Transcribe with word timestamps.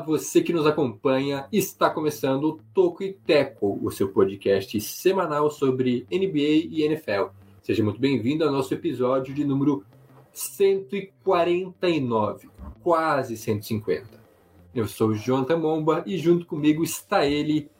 você 0.00 0.42
que 0.42 0.52
nos 0.52 0.66
acompanha. 0.66 1.46
Está 1.52 1.90
começando 1.90 2.44
o 2.44 2.60
Toco 2.74 3.02
e 3.02 3.12
Teco, 3.12 3.78
o 3.82 3.90
seu 3.90 4.08
podcast 4.08 4.80
semanal 4.80 5.50
sobre 5.50 6.06
NBA 6.10 6.68
e 6.70 6.82
NFL. 6.82 7.26
Seja 7.62 7.84
muito 7.84 8.00
bem-vindo 8.00 8.44
ao 8.44 8.50
nosso 8.50 8.72
episódio 8.74 9.34
de 9.34 9.44
número 9.44 9.84
149, 10.32 12.48
quase 12.82 13.36
150. 13.36 14.18
Eu 14.74 14.88
sou 14.88 15.08
o 15.08 15.14
Jonathan 15.14 15.58
Momba 15.58 16.02
e 16.06 16.16
junto 16.16 16.46
comigo 16.46 16.82
está 16.82 17.26
ele, 17.26 17.70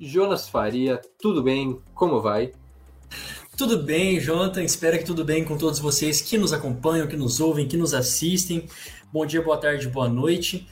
Jonas 0.00 0.48
Faria. 0.48 1.00
Tudo 1.18 1.42
bem? 1.42 1.80
Como 1.94 2.20
vai? 2.20 2.52
Tudo 3.56 3.82
bem, 3.82 4.20
Jonathan? 4.20 4.62
Espero 4.62 4.98
que 4.98 5.04
tudo 5.04 5.24
bem 5.24 5.44
com 5.44 5.56
todos 5.56 5.78
vocês 5.78 6.20
que 6.20 6.38
nos 6.38 6.52
acompanham, 6.52 7.06
que 7.06 7.16
nos 7.16 7.40
ouvem, 7.40 7.66
que 7.66 7.76
nos 7.76 7.94
assistem. 7.94 8.66
Bom 9.12 9.24
dia, 9.24 9.42
boa 9.42 9.56
tarde, 9.56 9.88
boa 9.88 10.08
noite. 10.08 10.66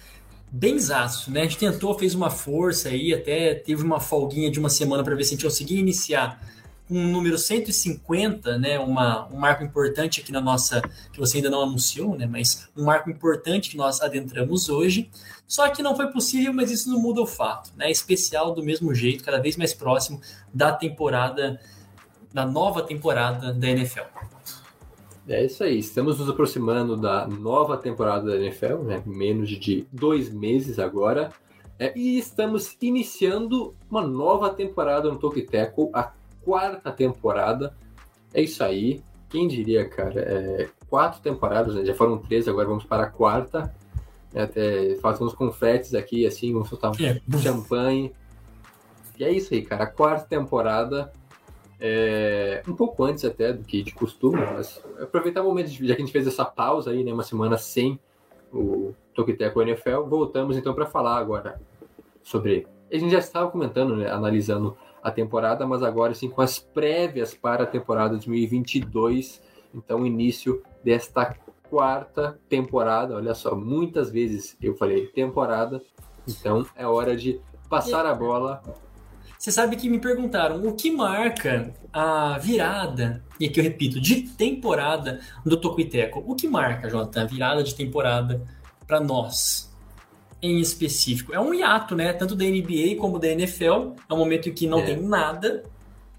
Benzaço, 0.57 1.31
né? 1.31 1.41
A 1.41 1.43
gente 1.45 1.59
tentou, 1.59 1.99
fez 1.99 2.15
uma 2.15 2.31
força 2.31 2.89
aí, 2.89 3.13
até 3.13 3.55
teve 3.55 3.83
uma 3.83 4.01
folguinha 4.01 4.51
de 4.51 4.59
uma 4.59 4.71
semana 4.71 5.05
para 5.05 5.15
ver 5.15 5.23
se 5.23 5.35
a 5.35 5.37
gente 5.37 5.45
conseguia 5.45 5.79
iniciar 5.79 6.41
um 6.89 7.09
número 7.09 7.37
150, 7.37 8.59
né? 8.59 8.79
Uma, 8.79 9.29
um 9.29 9.37
marco 9.37 9.63
importante 9.63 10.23
aqui 10.23 10.33
na 10.33 10.41
nossa, 10.41 10.81
que 11.13 11.19
você 11.19 11.37
ainda 11.37 11.51
não 11.51 11.61
anunciou, 11.61 12.17
né? 12.17 12.27
Mas 12.27 12.71
um 12.75 12.85
marco 12.85 13.11
importante 13.11 13.69
que 13.69 13.77
nós 13.77 14.01
adentramos 14.01 14.71
hoje. 14.71 15.11
Só 15.47 15.69
que 15.69 15.83
não 15.83 15.95
foi 15.95 16.11
possível, 16.11 16.55
mas 16.55 16.71
isso 16.71 16.89
não 16.89 16.99
muda 16.99 17.21
o 17.21 17.27
fato, 17.27 17.71
né? 17.77 17.91
Especial 17.91 18.55
do 18.55 18.63
mesmo 18.63 18.95
jeito, 18.95 19.23
cada 19.23 19.39
vez 19.39 19.59
mais 19.59 19.75
próximo 19.75 20.23
da 20.55 20.73
temporada, 20.73 21.61
da 22.33 22.47
nova 22.47 22.83
temporada 22.83 23.53
da 23.53 23.69
NFL. 23.69 24.36
É 25.29 25.45
isso 25.45 25.65
aí, 25.65 25.79
estamos 25.79 26.21
nos 26.21 26.29
aproximando 26.29 26.97
da 26.97 27.27
nova 27.27 27.77
temporada 27.77 28.31
da 28.31 28.37
NFL, 28.37 28.85
né? 28.85 29.03
menos 29.05 29.49
de 29.49 29.85
dois 29.91 30.33
meses 30.33 30.79
agora, 30.79 31.33
é, 31.79 31.93
e 31.99 32.17
estamos 32.17 32.77
iniciando 32.81 33.75
uma 33.91 34.07
nova 34.07 34.51
temporada 34.51 35.11
no 35.11 35.19
Toque 35.19 35.43
Tackle, 35.43 35.91
a 35.93 36.13
quarta 36.43 36.93
temporada. 36.93 37.77
É 38.33 38.41
isso 38.41 38.63
aí, 38.63 39.03
quem 39.29 39.49
diria, 39.49 39.89
cara? 39.89 40.21
É, 40.21 40.69
quatro 40.89 41.21
temporadas, 41.21 41.75
né? 41.75 41.85
já 41.85 41.95
foram 41.95 42.19
três, 42.19 42.47
agora 42.47 42.69
vamos 42.69 42.85
para 42.85 43.03
a 43.03 43.11
quarta. 43.11 43.75
É, 44.33 44.43
até 44.43 44.97
uns 45.21 45.35
confetes 45.35 45.95
aqui, 45.95 46.25
assim, 46.27 46.53
vamos 46.53 46.69
soltar 46.69 46.93
É. 47.01 47.21
champanhe. 47.39 48.13
E 49.19 49.25
é 49.25 49.31
isso 49.33 49.53
aí, 49.53 49.63
cara, 49.63 49.85
a 49.85 49.87
quarta 49.87 50.27
temporada 50.27 51.11
é, 51.79 52.63
um 52.67 52.75
pouco 52.75 53.05
antes 53.05 53.25
até 53.25 53.53
do 53.53 53.63
que 53.65 53.83
de 53.83 53.93
costume, 53.93 54.39
mas 54.39 54.83
aproveitar 55.01 55.43
o 55.43 55.45
momento, 55.45 55.69
já 55.71 55.95
que 55.95 56.03
a 56.03 56.05
gente 56.05 56.13
fez 56.13 56.27
essa 56.27 56.45
pausa 56.45 56.91
aí, 56.91 57.05
né, 57.05 57.13
uma 57.13 57.23
semana 57.23 57.59
sem 57.59 57.99
o 58.53 58.95
Toqueteco 59.15 59.61
NFL, 59.61 60.03
voltamos 60.09 60.57
então 60.57 60.75
para 60.75 60.87
falar 60.87 61.17
agora 61.19 61.61
sobre. 62.23 62.67
A 62.91 62.97
gente 62.97 63.11
já 63.11 63.19
estava 63.19 63.51
comentando, 63.51 63.97
né, 63.97 64.11
analisando 64.11 64.77
a 65.03 65.11
temporada, 65.11 65.67
mas 65.67 65.83
agora 65.83 66.15
sim 66.15 66.29
com 66.29 66.41
as 66.41 66.59
prévias 66.59 67.35
para 67.35 67.65
a 67.65 67.67
temporada 67.67 68.15
2022, 68.15 69.43
então 69.75 70.07
início 70.07 70.63
desta 70.83 71.37
quarta 71.69 72.39
temporada. 72.49 73.17
Olha 73.17 73.35
só, 73.35 73.55
muitas 73.55 74.11
vezes 74.11 74.57
eu 74.63 74.75
falei 74.75 75.07
temporada, 75.09 75.83
então 76.27 76.65
é 76.75 76.87
hora 76.87 77.17
de 77.17 77.41
passar 77.69 78.07
a 78.07 78.15
bola 78.15 78.63
Você 79.39 79.53
sabe 79.53 79.77
que 79.77 79.89
me 79.89 79.99
perguntaram 79.99 80.63
o 80.67 80.75
que 80.75 80.91
marca 80.91 81.73
a 81.93 82.39
virada, 82.39 83.23
e 83.39 83.47
aqui 83.47 83.61
eu 83.61 83.65
repito, 83.65 84.01
de 84.01 84.23
temporada 84.23 85.21
do 85.45 85.57
Tocuiteco. 85.57 86.25
O 86.27 86.35
que 86.35 86.49
marca, 86.49 86.89
Jonathan, 86.89 87.23
a 87.23 87.27
virada 87.27 87.63
de 87.63 87.75
temporada 87.75 88.43
para 88.87 88.99
nós, 89.01 89.71
em 90.43 90.59
específico? 90.59 91.35
É 91.35 91.41
um 91.41 91.53
hiato, 91.53 91.95
né? 91.95 92.13
Tanto 92.13 92.35
da 92.35 92.45
NBA 92.45 92.97
como 92.99 93.19
da 93.19 93.29
NFL. 93.29 93.93
É 94.09 94.15
um 94.15 94.17
momento 94.19 94.49
em 94.49 94.53
que 94.55 94.67
não 94.67 94.81
É. 94.81 94.87
tem 94.87 95.01
nada, 95.03 95.63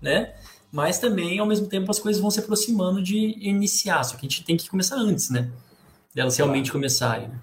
né? 0.02 0.34
Mas 0.72 1.00
também, 1.00 1.40
ao 1.40 1.46
mesmo 1.46 1.66
tempo, 1.68 1.90
as 1.90 1.98
coisas 2.00 2.22
vão 2.22 2.30
se 2.30 2.40
aproximando 2.40 3.02
de 3.02 3.18
iniciar. 3.40 4.04
Só 4.04 4.16
que 4.16 4.26
a 4.26 4.30
gente 4.30 4.44
tem 4.44 4.56
que 4.58 4.70
começar 4.70 4.96
antes, 4.98 5.30
né? 5.30 5.50
Delas 6.14 6.38
realmente 6.38 6.72
começarem. 6.72 7.28
né? 7.30 7.40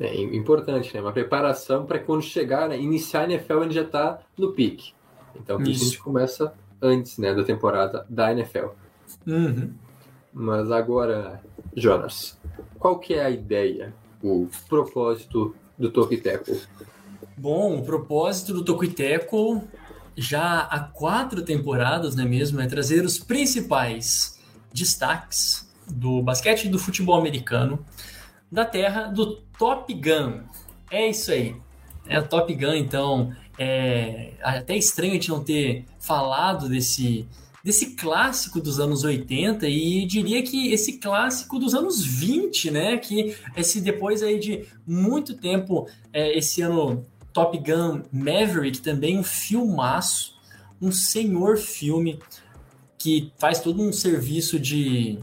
É 0.00 0.18
importante, 0.18 0.94
né? 0.94 1.00
Uma 1.00 1.12
preparação 1.12 1.84
para 1.84 1.98
quando 1.98 2.22
chegar, 2.22 2.68
né? 2.70 2.78
iniciar 2.78 3.20
a 3.20 3.24
NFL, 3.24 3.62
ele 3.64 3.74
já 3.74 3.82
está 3.82 4.18
no 4.36 4.52
pique. 4.52 4.94
Então, 5.36 5.60
isso 5.62 5.82
a 5.82 5.84
gente 5.84 5.98
começa 5.98 6.54
antes, 6.80 7.18
né, 7.18 7.34
da 7.34 7.44
temporada 7.44 8.06
da 8.08 8.32
NFL. 8.32 8.68
Uhum. 9.26 9.72
Mas 10.32 10.70
agora, 10.70 11.42
Jonas, 11.76 12.38
qual 12.78 12.98
que 12.98 13.14
é 13.14 13.24
a 13.24 13.30
ideia, 13.30 13.92
o 14.22 14.48
propósito 14.68 15.54
do 15.78 15.90
Tackle? 15.90 16.60
Bom, 17.36 17.78
o 17.78 17.84
propósito 17.84 18.52
do 18.54 18.64
Tocuiteco 18.64 19.62
já 20.16 20.60
há 20.60 20.80
quatro 20.80 21.42
temporadas, 21.42 22.14
não 22.14 22.24
é 22.24 22.28
mesmo? 22.28 22.60
É 22.60 22.66
trazer 22.66 23.04
os 23.04 23.18
principais 23.18 24.38
destaques 24.72 25.68
do 25.86 26.22
basquete 26.22 26.64
e 26.64 26.68
do 26.68 26.78
futebol 26.78 27.18
americano 27.18 27.84
da 28.50 28.64
terra 28.64 29.04
do 29.04 29.36
Top 29.58 29.92
Gun. 29.92 30.42
É 30.90 31.08
isso 31.08 31.30
aí. 31.30 31.54
É 32.06 32.18
o 32.18 32.26
Top 32.26 32.52
Gun, 32.54 32.74
então. 32.74 33.32
É 33.58 34.32
até 34.42 34.74
estranho 34.76 35.12
a 35.12 35.14
gente 35.16 35.28
não 35.28 35.44
ter 35.44 35.84
falado 35.98 36.66
desse, 36.66 37.28
desse 37.62 37.94
clássico 37.94 38.58
dos 38.58 38.80
anos 38.80 39.04
80 39.04 39.68
e 39.68 40.06
diria 40.06 40.42
que 40.42 40.72
esse 40.72 40.98
clássico 40.98 41.58
dos 41.58 41.74
anos 41.74 42.02
20, 42.02 42.70
né? 42.70 42.96
Que 42.96 43.36
esse 43.54 43.80
depois 43.80 44.22
aí 44.22 44.38
de 44.38 44.64
muito 44.86 45.34
tempo, 45.34 45.86
é, 46.12 46.36
esse 46.38 46.62
ano 46.62 47.06
Top 47.32 47.56
Gun 47.58 48.02
Maverick 48.10 48.80
também 48.80 49.18
um 49.18 49.22
filmaço, 49.22 50.38
um 50.80 50.90
senhor 50.90 51.58
filme 51.58 52.18
que 52.98 53.32
faz 53.38 53.60
todo 53.60 53.82
um 53.82 53.92
serviço 53.92 54.58
de 54.58 55.18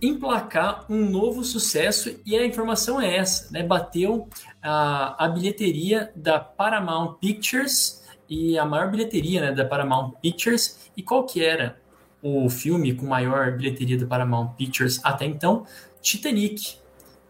emplacar 0.00 0.84
um 0.90 1.08
novo 1.08 1.42
sucesso 1.42 2.14
e 2.26 2.36
a 2.36 2.44
informação 2.44 3.00
é 3.00 3.16
essa, 3.16 3.50
né? 3.50 3.62
Bateu 3.62 4.28
a, 4.64 5.26
a 5.26 5.28
bilheteria 5.28 6.10
da 6.16 6.40
Paramount 6.40 7.18
Pictures 7.20 8.02
e 8.28 8.58
a 8.58 8.64
maior 8.64 8.90
bilheteria 8.90 9.42
né, 9.42 9.52
da 9.52 9.64
Paramount 9.64 10.12
Pictures. 10.22 10.90
E 10.96 11.02
qual 11.02 11.26
que 11.26 11.44
era 11.44 11.78
o 12.22 12.48
filme 12.48 12.94
com 12.94 13.06
maior 13.06 13.54
bilheteria 13.56 13.98
da 13.98 14.06
Paramount 14.06 14.54
Pictures 14.56 14.98
até 15.04 15.26
então? 15.26 15.66
Titanic. 16.00 16.76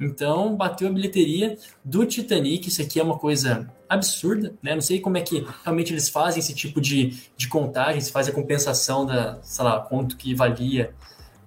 Então 0.01 0.57
bateu 0.57 0.89
a 0.89 0.93
bilheteria 0.93 1.59
do 1.85 2.07
Titanic. 2.07 2.69
Isso 2.69 2.81
aqui 2.81 3.01
é 3.01 3.03
uma 3.03 3.19
coisa 3.19 3.69
absurda, 3.89 4.55
né? 4.63 4.75
Não 4.75 4.83
sei 4.83 5.01
como 5.01 5.17
é 5.17 5.21
que 5.21 5.45
realmente 5.65 5.93
eles 5.93 6.09
fazem 6.09 6.41
esse 6.41 6.55
tipo 6.55 6.81
de, 6.81 7.19
de 7.37 7.49
contagem, 7.49 8.01
se 8.01 8.13
faz 8.13 8.29
a 8.29 8.33
compensação 8.33 9.05
da, 9.07 9.41
sei 9.43 9.65
lá, 9.65 9.81
quanto 9.81 10.17
que 10.17 10.35
valia 10.35 10.95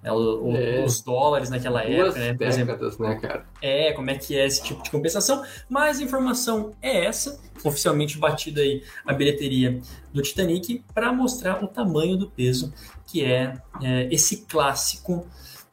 né, 0.02 0.12
o- 0.12 0.56
É. 0.56 0.84
os 0.84 1.00
dólares 1.02 1.50
naquela 1.50 1.82
Duas 1.82 1.90
época, 2.16 2.18
né? 2.20 2.34
Por 2.34 2.46
exemplo, 2.46 2.72
décadas, 2.74 2.98
né, 2.98 3.14
cara? 3.16 3.46
é, 3.60 3.92
como 3.92 4.10
é 4.10 4.16
que 4.18 4.36
é 4.38 4.46
esse 4.46 4.62
tipo 4.62 4.82
de 4.82 4.90
compensação, 4.90 5.42
mas 5.68 5.98
a 5.98 6.02
informação 6.02 6.72
é 6.80 7.04
essa, 7.04 7.40
oficialmente 7.64 8.16
batida 8.18 8.60
aí 8.60 8.82
a 9.06 9.12
bilheteria 9.12 9.80
do 10.12 10.22
Titanic, 10.22 10.84
para 10.94 11.12
mostrar 11.12 11.62
o 11.62 11.66
tamanho 11.68 12.16
do 12.16 12.28
peso 12.30 12.72
que 13.06 13.24
é, 13.24 13.56
é, 13.82 14.08
esse 14.12 14.44
clássico 14.46 15.26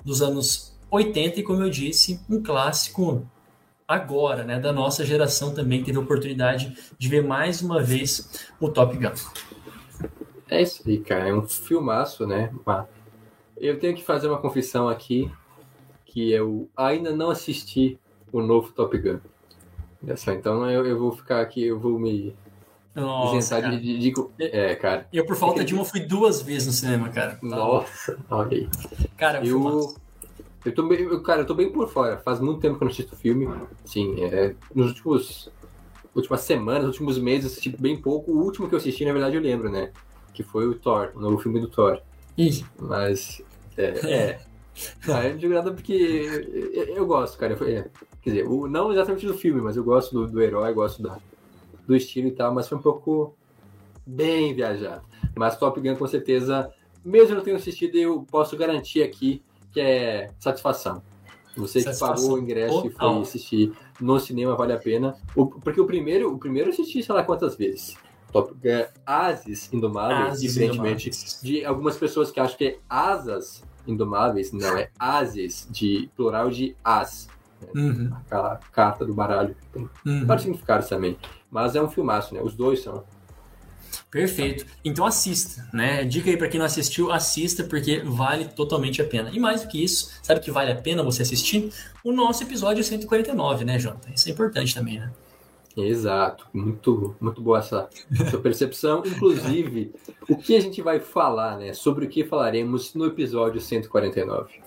dos 0.04 0.22
anos 0.22 0.74
80, 0.89 1.39
e 1.39 1.44
como 1.44 1.62
eu 1.63 1.69
disse, 1.69 2.19
um 2.30 2.42
clássico 2.42 3.25
agora, 3.88 4.44
né, 4.44 4.60
da 4.60 4.74
nossa 4.74 5.06
geração 5.06 5.54
também, 5.54 5.83
teve 5.83 5.98
a 5.98 6.01
oportunidade 6.01 6.75
de 6.98 7.07
ver 7.07 7.24
mais 7.24 7.62
uma 7.62 7.83
vez 7.83 8.48
o 8.60 8.69
Top 8.69 8.95
Gun. 8.98 9.12
É 10.50 10.62
isso 10.62 10.83
aí, 10.88 11.00
cara. 11.00 11.30
É 11.30 11.33
um 11.33 11.48
filmaço, 11.48 12.25
né? 12.25 12.51
Uma- 12.66 12.88
Eu 13.57 13.80
tenho 13.80 13.96
que 13.96 14.04
fazer 14.04 14.28
uma 14.28 14.38
confissão 14.38 14.88
aqui, 14.90 15.31
que 16.06 16.31
eu 16.31 16.69
ainda 16.75 17.16
não 17.16 17.30
assisti 17.30 17.98
o 18.31 18.42
novo 18.42 18.72
Top 18.74 18.98
Gun. 18.98 19.19
Olha 20.04 20.18
só, 20.18 20.31
então 20.31 20.69
eu, 20.69 20.86
eu 20.86 21.00
vou 21.00 21.12
ficar 21.12 21.42
aqui, 21.42 21.63
eu 21.63 21.80
vou 21.80 21.98
me 21.98 22.36
Nossa, 22.94 23.38
isentar 23.38 23.62
cara. 23.62 23.78
de, 23.78 23.98
de, 24.00 24.12
de- 24.12 24.30
É, 24.40 24.75
cara. 24.75 25.07
Eu, 25.12 25.25
por 25.25 25.36
falta 25.36 25.63
de 25.63 25.74
uma, 25.74 25.86
fui 25.86 26.02
duas 26.02 26.42
vezes 26.42 26.68
no 26.68 26.74
cinema, 26.74 27.10
cara. 27.10 27.36
Tá 27.36 27.40
Nossa, 27.42 28.18
olha 28.30 28.57
aí. 28.57 28.69
Cara, 29.18 29.46
eu... 29.46 29.62
Eu, 29.62 29.96
eu 30.66 30.74
tô 30.74 30.88
bem, 30.88 31.00
eu, 31.02 31.22
cara, 31.22 31.42
eu 31.42 31.46
tô 31.46 31.54
bem 31.54 31.72
por 31.72 31.88
fora. 31.88 32.18
Faz 32.18 32.40
muito 32.40 32.60
tempo 32.60 32.78
que 32.78 32.84
eu 32.84 32.86
não 32.88 32.92
assisto 32.92 33.16
filme. 33.16 33.48
Sim, 33.86 34.24
é, 34.24 34.56
nos 34.74 34.88
últimos 34.88 35.50
últimas 36.13 36.42
semanas, 36.42 36.86
últimos 36.88 37.18
meses, 37.19 37.46
eu 37.46 37.52
assisti 37.52 37.69
bem 37.69 38.02
pouco. 38.02 38.31
O 38.31 38.44
último 38.44 38.68
que 38.68 38.74
eu 38.75 38.80
assisti, 38.80 39.06
na 39.06 39.12
verdade, 39.12 39.36
eu 39.36 39.42
lembro, 39.42 39.69
né? 39.69 39.92
Que 40.34 40.44
foi 40.44 40.68
o 40.68 40.74
Thor, 40.75 41.12
o 41.16 41.19
novo 41.19 41.38
filme 41.38 41.60
do 41.60 41.68
Thor. 41.68 42.02
Ih, 42.38 42.64
Mas 42.80 43.42
é, 43.78 43.84
é. 44.12 44.40
Não, 45.08 45.24
eu 45.24 45.30
não 45.32 45.38
digo 45.38 45.54
nada 45.54 45.72
porque 45.74 45.94
eu, 45.94 46.84
eu 46.98 47.06
gosto, 47.08 47.38
cara. 47.38 47.54
Eu- 47.58 47.68
é, 47.68 47.90
quer 48.22 48.30
dizer, 48.30 48.48
o- 48.48 48.68
não 48.68 48.92
exatamente 48.92 49.26
do 49.26 49.34
filme, 49.34 49.62
mas 49.62 49.78
eu 49.78 49.84
gosto 49.86 50.12
do, 50.14 50.28
do 50.28 50.42
herói, 50.42 50.74
gosto 50.74 51.02
da, 51.02 51.18
do 51.88 51.96
estilo 51.96 52.28
e 52.28 52.32
tal, 52.32 52.54
mas 52.54 52.68
foi 52.68 52.78
um 52.78 52.82
pouco 52.82 53.34
bem 54.06 54.54
viajado. 54.54 55.04
Mas 55.34 55.58
Top 55.58 55.80
Gun, 55.80 55.96
com 55.96 56.08
certeza, 56.08 56.70
mesmo 57.06 57.32
eu 57.32 57.38
não 57.38 57.44
tendo 57.44 57.56
assistido, 57.56 57.96
eu 57.96 58.24
posso 58.30 58.58
garantir 58.58 59.02
aqui 59.02 59.42
que 59.72 59.80
é 59.80 60.30
satisfação. 60.40 61.02
Você 61.56 61.80
que 61.80 61.86
Satisfação 61.86 62.16
pagou 62.24 62.36
o 62.36 62.40
ingresso 62.40 62.86
e 62.86 62.90
total. 62.90 63.14
foi 63.14 63.22
assistir 63.22 63.74
no 64.02 64.20
cinema 64.20 64.56
vale 64.58 64.74
a 64.74 64.78
pena. 64.78 65.16
O- 65.34 65.46
porque 65.48 65.80
o 65.80 65.86
primeiro, 65.88 66.34
o 66.34 66.38
primeiro 66.38 66.68
eu 66.70 66.74
assisti, 66.74 67.02
sei 67.02 67.16
lá 67.16 67.24
quantas 67.24 67.56
vezes. 67.56 67.96
Top 68.36 68.54
Gun 68.54 68.86
Ases 69.06 69.72
Indomáveis, 69.72 70.34
Ases 70.34 70.42
diferentemente 70.42 71.08
Indomáveis. 71.08 71.40
de 71.42 71.64
algumas 71.64 71.96
pessoas 71.96 72.32
que 72.32 72.40
acham 72.42 72.58
que 72.58 72.66
é 72.66 72.78
asas 72.90 73.64
indomáveis, 73.88 74.52
não, 74.52 74.78
é 74.78 74.90
ases, 75.00 75.68
de 75.72 76.10
plural 76.18 76.50
de 76.50 76.76
as, 76.84 77.30
Uhum, 77.74 78.12
aquela 78.14 78.60
carta 78.72 79.06
do 79.06 79.14
baralho. 79.14 79.56
Tem 79.72 79.90
uhum. 80.06 80.26
vários 80.26 80.44
significados 80.44 80.88
também. 80.88 81.18
Mas 81.50 81.76
é 81.76 81.82
um 81.82 81.90
filmaço, 81.90 82.34
né? 82.34 82.42
Os 82.44 82.54
dois 82.54 82.84
são. 82.84 83.04
Perfeito. 84.12 84.66
Então 84.84 85.06
assista, 85.06 85.68
né? 85.74 86.04
Dica 86.04 86.30
aí 86.30 86.38
pra 86.38 86.50
quem 86.50 86.60
não 86.60 86.66
assistiu, 86.66 87.12
assista 87.12 87.64
porque 87.64 88.02
vale 88.02 88.46
totalmente 88.46 89.02
a 89.02 89.06
pena. 89.06 89.31
E 89.31 89.40
mais 89.40 89.64
do 89.64 89.70
que 89.70 89.81
isso, 89.81 90.12
sabe 90.22 90.42
que 90.42 90.52
vale 90.52 90.72
a 90.72 90.76
pena 90.76 91.02
você 91.02 91.22
assistir? 91.22 91.72
O 92.04 92.12
nosso 92.12 92.44
episódio 92.44 92.84
149, 92.84 93.64
né, 93.64 93.80
Jonathan? 93.80 94.12
Isso 94.14 94.28
é 94.28 94.31
importante 94.34 94.76
também, 94.76 95.00
né? 95.00 95.12
Exato. 95.75 96.48
Muito, 96.54 97.16
muito 97.19 97.42
boa 97.42 97.60
essa, 97.60 97.89
essa 98.19 98.38
percepção. 98.38 99.04
Inclusive, 99.06 99.94
o 100.30 100.38
que 100.38 100.56
a 100.56 100.60
gente 100.62 100.81
vai 100.81 101.00
falar, 101.00 101.57
né? 101.57 101.74
Sobre 101.74 102.06
o 102.06 102.10
que 102.10 102.24
falaremos 102.24 102.94
no 102.94 103.06
episódio 103.06 103.60
149. 103.60 104.62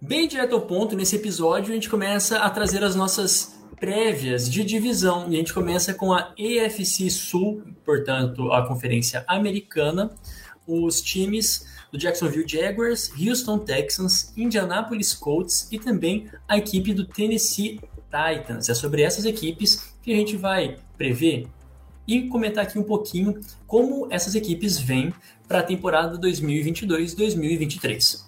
Bem 0.00 0.26
direto 0.26 0.54
ao 0.54 0.62
ponto, 0.62 0.96
nesse 0.96 1.16
episódio 1.16 1.72
a 1.72 1.74
gente 1.74 1.90
começa 1.90 2.38
a 2.38 2.50
trazer 2.50 2.82
as 2.82 2.94
nossas 2.94 3.54
prévias 3.78 4.50
de 4.50 4.64
divisão. 4.64 5.26
E 5.30 5.34
a 5.34 5.38
gente 5.38 5.52
começa 5.52 5.92
com 5.92 6.12
a 6.12 6.32
EFC 6.38 7.10
Sul, 7.10 7.62
portanto, 7.84 8.50
a 8.52 8.66
Conferência 8.66 9.24
Americana, 9.28 10.10
os 10.66 11.02
times 11.02 11.66
do 11.92 11.98
Jacksonville 11.98 12.48
Jaguars, 12.48 13.12
Houston 13.20 13.58
Texans, 13.58 14.32
Indianapolis 14.36 15.12
Colts 15.12 15.68
e 15.70 15.78
também 15.78 16.28
a 16.48 16.56
equipe 16.56 16.94
do 16.94 17.04
Tennessee 17.04 17.78
Titans. 18.10 18.68
É 18.68 18.74
sobre 18.74 19.02
essas 19.02 19.24
equipes 19.24 19.93
que 20.04 20.12
a 20.12 20.16
gente 20.16 20.36
vai 20.36 20.76
prever 20.98 21.46
e 22.06 22.28
comentar 22.28 22.64
aqui 22.64 22.78
um 22.78 22.82
pouquinho 22.82 23.40
como 23.66 24.06
essas 24.10 24.34
equipes 24.34 24.78
vêm 24.78 25.14
para 25.48 25.60
a 25.60 25.62
temporada 25.62 26.20
2022-2023. 26.20 28.22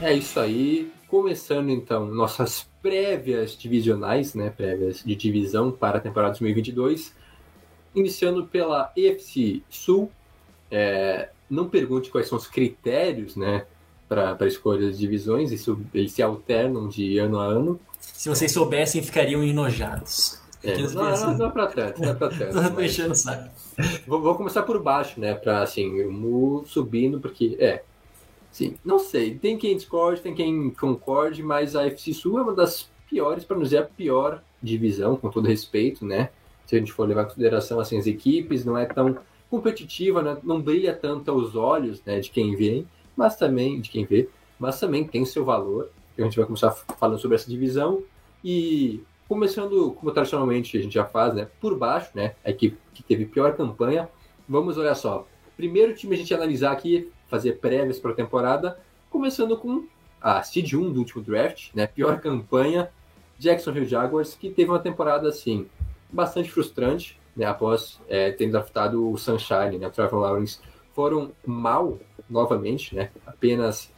É 0.00 0.14
isso 0.14 0.38
aí. 0.38 0.92
Começando 1.08 1.70
então 1.70 2.06
nossas 2.06 2.70
prévias 2.80 3.58
divisionais, 3.58 4.34
né? 4.34 4.50
Prévias 4.50 5.02
de 5.04 5.16
divisão 5.16 5.72
para 5.72 5.98
a 5.98 6.00
temporada 6.00 6.34
2022. 6.34 7.12
Iniciando 7.96 8.46
pela 8.46 8.92
EFC 8.96 9.60
Sul. 9.68 10.08
É, 10.70 11.30
não 11.50 11.68
pergunte 11.68 12.10
quais 12.10 12.28
são 12.28 12.38
os 12.38 12.46
critérios, 12.46 13.34
né? 13.34 13.66
Para 14.08 14.46
escolha 14.46 14.90
de 14.90 14.96
divisões. 14.96 15.52
Isso, 15.52 15.78
eles 15.92 16.12
se 16.12 16.22
alternam 16.22 16.88
de 16.88 17.18
ano 17.18 17.38
a 17.38 17.44
ano. 17.44 17.80
Se 18.00 18.28
vocês 18.28 18.50
soubessem, 18.52 19.02
ficariam 19.02 19.42
enojados. 19.44 20.40
É, 20.62 20.76
não, 20.78 20.92
não, 20.92 21.38
não 21.38 21.46
é 21.46 21.50
para 21.50 21.66
tanto, 21.68 22.02
não 22.02 22.08
é 22.08 22.14
para 22.14 22.28
tanto. 22.30 22.54
Mas- 22.56 22.74
mexendo 22.74 23.12
o 23.12 23.14
saco. 23.14 23.48
Vou, 24.06 24.20
vou 24.20 24.34
começar 24.34 24.62
por 24.62 24.82
baixo, 24.82 25.20
né? 25.20 25.34
Pra, 25.34 25.62
assim, 25.62 26.04
mu 26.06 26.64
subindo, 26.66 27.20
porque, 27.20 27.56
é. 27.60 27.82
Sim, 28.50 28.76
não 28.84 28.98
sei. 28.98 29.36
Tem 29.36 29.56
quem 29.56 29.76
discorde, 29.76 30.20
tem 30.20 30.34
quem 30.34 30.70
concorde, 30.70 31.42
mas 31.42 31.76
a 31.76 31.86
FC 31.86 32.12
Sul 32.12 32.38
é 32.38 32.42
uma 32.42 32.54
das 32.54 32.88
piores, 33.08 33.44
para 33.44 33.56
não 33.56 33.62
dizer 33.62 33.78
a 33.78 33.84
pior 33.84 34.42
divisão, 34.60 35.16
com 35.16 35.28
todo 35.30 35.46
respeito, 35.46 36.04
né? 36.04 36.30
Se 36.66 36.74
a 36.74 36.78
gente 36.78 36.92
for 36.92 37.06
levar 37.06 37.22
em 37.22 37.26
consideração, 37.26 37.78
assim, 37.78 37.98
as 37.98 38.06
equipes, 38.06 38.64
não 38.64 38.76
é 38.76 38.84
tão 38.84 39.16
competitiva, 39.50 40.22
né? 40.22 40.36
não 40.42 40.60
brilha 40.60 40.94
tanto 40.94 41.30
aos 41.30 41.54
olhos, 41.54 42.02
né, 42.04 42.20
de 42.20 42.30
quem 42.30 42.54
vê, 42.54 42.84
mas 43.18 43.34
também, 43.34 43.80
de 43.80 43.90
quem 43.90 44.04
vê, 44.04 44.28
mas 44.60 44.78
também 44.78 45.04
tem 45.04 45.24
seu 45.24 45.44
valor. 45.44 45.90
A 46.16 46.22
gente 46.22 46.36
vai 46.36 46.46
começar 46.46 46.70
falando 46.70 47.18
sobre 47.18 47.34
essa 47.34 47.50
divisão 47.50 48.00
e 48.44 49.02
começando, 49.28 49.90
como 49.94 50.12
tradicionalmente 50.12 50.78
a 50.78 50.80
gente 50.80 50.94
já 50.94 51.04
faz, 51.04 51.34
né, 51.34 51.48
por 51.60 51.76
baixo, 51.76 52.12
né, 52.14 52.36
a 52.44 52.50
equipe 52.50 52.78
que 52.94 53.02
teve 53.02 53.26
pior 53.26 53.56
campanha. 53.56 54.08
Vamos 54.48 54.78
olhar 54.78 54.94
só. 54.94 55.26
Primeiro 55.56 55.96
time 55.96 56.14
a 56.14 56.18
gente 56.18 56.32
analisar 56.32 56.70
aqui, 56.70 57.10
fazer 57.26 57.58
prévias 57.58 57.98
para 57.98 58.12
a 58.12 58.14
temporada, 58.14 58.78
começando 59.10 59.58
com 59.58 59.84
a 60.20 60.40
Seed 60.44 60.74
1 60.74 60.92
do 60.92 61.00
último 61.00 61.20
draft, 61.20 61.74
né, 61.74 61.88
pior 61.88 62.20
campanha, 62.20 62.88
Jacksonville 63.36 63.84
Jaguars, 63.86 64.36
que 64.36 64.48
teve 64.48 64.70
uma 64.70 64.78
temporada 64.78 65.28
assim 65.28 65.66
bastante 66.08 66.52
frustrante, 66.52 67.18
né, 67.36 67.46
após 67.46 68.00
é, 68.08 68.30
ter 68.30 68.48
draftado 68.48 69.10
o 69.10 69.18
Sunshine, 69.18 69.76
né, 69.76 69.88
o 69.88 69.90
Trevor 69.90 70.20
Lawrence, 70.20 70.60
foram 70.94 71.32
mal 71.44 71.98
novamente, 72.28 72.94
né, 72.94 73.10
apenas 73.26 73.92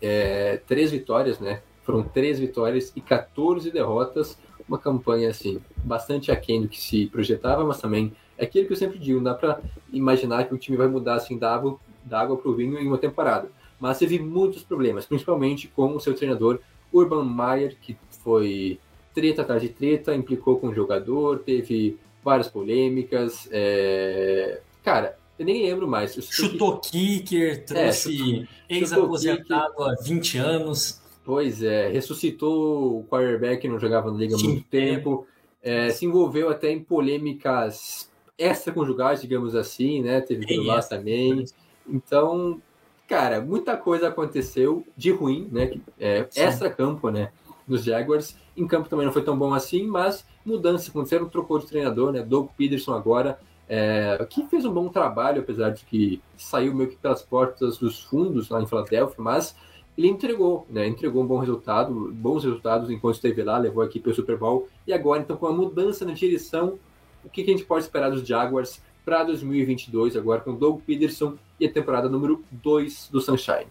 é, 0.00 0.60
três 0.66 0.90
vitórias, 0.90 1.38
né, 1.38 1.62
foram 1.82 2.02
três 2.02 2.38
vitórias 2.38 2.92
e 2.94 3.00
14 3.00 3.70
derrotas, 3.70 4.38
uma 4.68 4.78
campanha 4.78 5.30
assim 5.30 5.60
bastante 5.78 6.30
aquém 6.30 6.62
do 6.62 6.68
que 6.68 6.80
se 6.80 7.06
projetava, 7.06 7.64
mas 7.64 7.80
também 7.80 8.12
é 8.38 8.44
aquilo 8.44 8.66
que 8.66 8.72
eu 8.72 8.76
sempre 8.76 8.98
digo, 8.98 9.18
não 9.18 9.24
dá 9.24 9.34
para 9.34 9.60
imaginar 9.92 10.44
que 10.44 10.54
o 10.54 10.58
time 10.58 10.76
vai 10.76 10.86
mudar 10.86 11.16
assim 11.16 11.36
da 11.36 11.52
água, 11.52 11.78
da 12.04 12.20
água 12.20 12.36
para 12.36 12.50
o 12.50 12.54
vinho 12.54 12.78
em 12.78 12.86
uma 12.86 12.96
temporada. 12.98 13.50
Mas 13.78 13.98
teve 13.98 14.18
muitos 14.18 14.62
problemas, 14.62 15.06
principalmente 15.06 15.68
com 15.68 15.94
o 15.96 16.00
seu 16.00 16.14
treinador 16.14 16.60
Urban 16.92 17.24
Meyer, 17.24 17.76
que 17.80 17.96
foi 18.22 18.78
treta 19.14 19.42
atrás 19.42 19.60
de 19.60 19.70
treta, 19.70 20.14
implicou 20.14 20.58
com 20.58 20.68
o 20.68 20.74
jogador, 20.74 21.40
teve 21.40 21.98
várias 22.22 22.48
polêmicas. 22.48 23.48
é, 23.50 24.60
Cara, 24.82 25.18
eu 25.40 25.44
nem 25.46 25.62
lembro 25.64 25.88
mais. 25.88 26.12
Sei 26.12 26.22
que- 26.22 26.32
Chutou 26.32 26.78
kicker, 26.78 27.64
trouxe 27.64 28.46
ex-aposentado 28.68 29.82
há 29.82 29.94
20 30.02 30.38
anos. 30.38 31.00
Pois 31.24 31.62
é, 31.62 31.88
ressuscitou 31.88 32.98
o 33.00 33.04
quarterback 33.04 33.62
que 33.62 33.68
não 33.68 33.78
jogava 33.78 34.10
na 34.10 34.18
liga 34.18 34.34
há 34.36 34.38
muito 34.38 34.64
tempo, 34.68 35.26
é, 35.62 35.90
se 35.90 36.04
envolveu 36.06 36.48
até 36.48 36.70
em 36.70 36.80
polêmicas 36.82 38.10
extraconjugais, 38.38 39.20
digamos 39.20 39.54
assim, 39.54 40.02
né? 40.02 40.20
Teve 40.20 40.44
aquilo 40.44 40.64
lá 40.64 40.80
também. 40.82 41.44
Então, 41.88 42.60
cara, 43.06 43.40
muita 43.40 43.76
coisa 43.76 44.08
aconteceu 44.08 44.84
de 44.96 45.10
ruim, 45.10 45.48
né? 45.52 45.78
É, 45.98 46.26
extra-campo, 46.34 47.10
né? 47.10 47.30
Nos 47.68 47.84
Jaguars. 47.84 48.36
Em 48.56 48.66
campo 48.66 48.88
também 48.88 49.06
não 49.06 49.12
foi 49.12 49.22
tão 49.22 49.38
bom 49.38 49.52
assim, 49.54 49.86
mas 49.86 50.24
mudanças 50.44 50.88
aconteceram, 50.88 51.28
trocou 51.28 51.58
de 51.58 51.66
treinador, 51.66 52.12
né? 52.12 52.22
Doug 52.22 52.48
Peterson 52.56 52.92
agora, 52.94 53.38
é, 53.72 54.26
que 54.28 54.44
fez 54.48 54.64
um 54.64 54.72
bom 54.72 54.88
trabalho, 54.88 55.42
apesar 55.42 55.70
de 55.70 55.84
que 55.84 56.20
saiu 56.36 56.74
meio 56.74 56.90
que 56.90 56.96
pelas 56.96 57.22
portas 57.22 57.78
dos 57.78 58.02
fundos 58.02 58.48
lá 58.48 58.60
em 58.60 58.66
Filadélfia, 58.66 59.22
mas 59.22 59.54
ele 59.96 60.08
entregou, 60.08 60.66
né? 60.68 60.88
Entregou 60.88 61.22
um 61.22 61.26
bom 61.26 61.38
resultado, 61.38 62.10
bons 62.12 62.42
resultados 62.42 62.90
enquanto 62.90 63.14
esteve 63.14 63.44
lá, 63.44 63.58
levou 63.58 63.84
a 63.84 63.86
equipe 63.86 64.08
ao 64.08 64.14
Super 64.14 64.36
Bowl. 64.36 64.68
E 64.88 64.92
agora, 64.92 65.20
então, 65.20 65.36
com 65.36 65.46
a 65.46 65.52
mudança 65.52 66.04
na 66.04 66.12
direção, 66.12 66.80
o 67.24 67.28
que, 67.28 67.44
que 67.44 67.50
a 67.52 67.56
gente 67.56 67.64
pode 67.64 67.84
esperar 67.84 68.10
dos 68.10 68.26
Jaguars 68.26 68.82
para 69.04 69.22
2022, 69.22 70.16
agora 70.16 70.40
com 70.40 70.52
Doug 70.52 70.80
Peterson 70.82 71.36
e 71.60 71.66
a 71.66 71.72
temporada 71.72 72.08
número 72.08 72.44
2 72.50 73.08
do 73.12 73.20
Sunshine? 73.20 73.68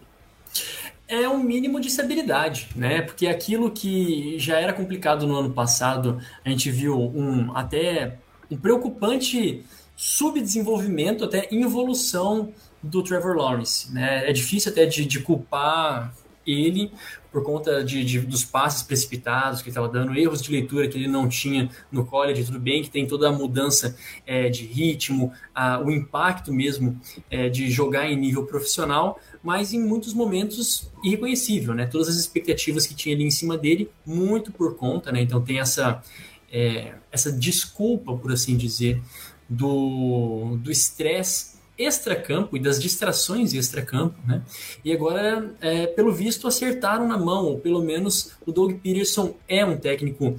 É 1.06 1.28
um 1.28 1.42
mínimo 1.42 1.78
de 1.78 1.88
estabilidade, 1.88 2.70
né? 2.74 3.02
Porque 3.02 3.26
aquilo 3.26 3.70
que 3.70 4.38
já 4.38 4.58
era 4.58 4.72
complicado 4.72 5.26
no 5.26 5.36
ano 5.36 5.50
passado, 5.50 6.18
a 6.42 6.48
gente 6.48 6.70
viu 6.70 6.98
um 6.98 7.54
até 7.54 8.18
um 8.50 8.56
preocupante 8.56 9.62
subdesenvolvimento, 10.00 11.24
até 11.24 11.46
involução 11.52 12.54
do 12.82 13.02
Trevor 13.02 13.36
Lawrence, 13.36 13.92
né? 13.92 14.26
É 14.26 14.32
difícil 14.32 14.72
até 14.72 14.86
de, 14.86 15.04
de 15.04 15.20
culpar 15.20 16.14
ele, 16.46 16.90
por 17.30 17.44
conta 17.44 17.84
de, 17.84 18.02
de 18.02 18.18
dos 18.20 18.42
passes 18.42 18.82
precipitados 18.82 19.60
que 19.60 19.68
ele 19.68 19.72
estava 19.72 19.90
dando, 19.90 20.18
erros 20.18 20.40
de 20.40 20.50
leitura 20.50 20.88
que 20.88 20.96
ele 20.96 21.06
não 21.06 21.28
tinha 21.28 21.68
no 21.92 22.06
college, 22.06 22.44
tudo 22.44 22.58
bem 22.58 22.82
que 22.82 22.88
tem 22.88 23.06
toda 23.06 23.28
a 23.28 23.32
mudança 23.32 23.94
é, 24.26 24.48
de 24.48 24.64
ritmo, 24.64 25.34
a, 25.54 25.78
o 25.78 25.90
impacto 25.90 26.50
mesmo 26.50 26.98
é, 27.30 27.50
de 27.50 27.70
jogar 27.70 28.10
em 28.10 28.16
nível 28.16 28.46
profissional, 28.46 29.20
mas 29.42 29.74
em 29.74 29.80
muitos 29.80 30.14
momentos 30.14 30.90
irreconhecível, 31.04 31.74
né? 31.74 31.84
Todas 31.84 32.08
as 32.08 32.16
expectativas 32.16 32.86
que 32.86 32.94
tinha 32.94 33.14
ali 33.14 33.24
em 33.24 33.30
cima 33.30 33.58
dele, 33.58 33.90
muito 34.06 34.50
por 34.50 34.76
conta, 34.76 35.12
né? 35.12 35.20
Então 35.20 35.42
tem 35.42 35.60
essa, 35.60 36.02
é, 36.50 36.94
essa 37.12 37.30
desculpa, 37.30 38.16
por 38.16 38.32
assim 38.32 38.56
dizer, 38.56 39.02
do 39.50 40.70
estresse 40.70 41.58
extracampo 41.76 42.56
e 42.56 42.60
das 42.60 42.80
distrações 42.80 43.52
extracampo, 43.54 44.16
né? 44.26 44.42
E 44.84 44.92
agora, 44.92 45.52
é, 45.60 45.86
pelo 45.86 46.12
visto, 46.12 46.46
acertaram 46.46 47.08
na 47.08 47.16
mão, 47.18 47.46
ou 47.46 47.58
pelo 47.58 47.82
menos 47.82 48.32
o 48.46 48.52
Doug 48.52 48.74
Peterson 48.80 49.34
é 49.48 49.64
um 49.64 49.76
técnico 49.76 50.36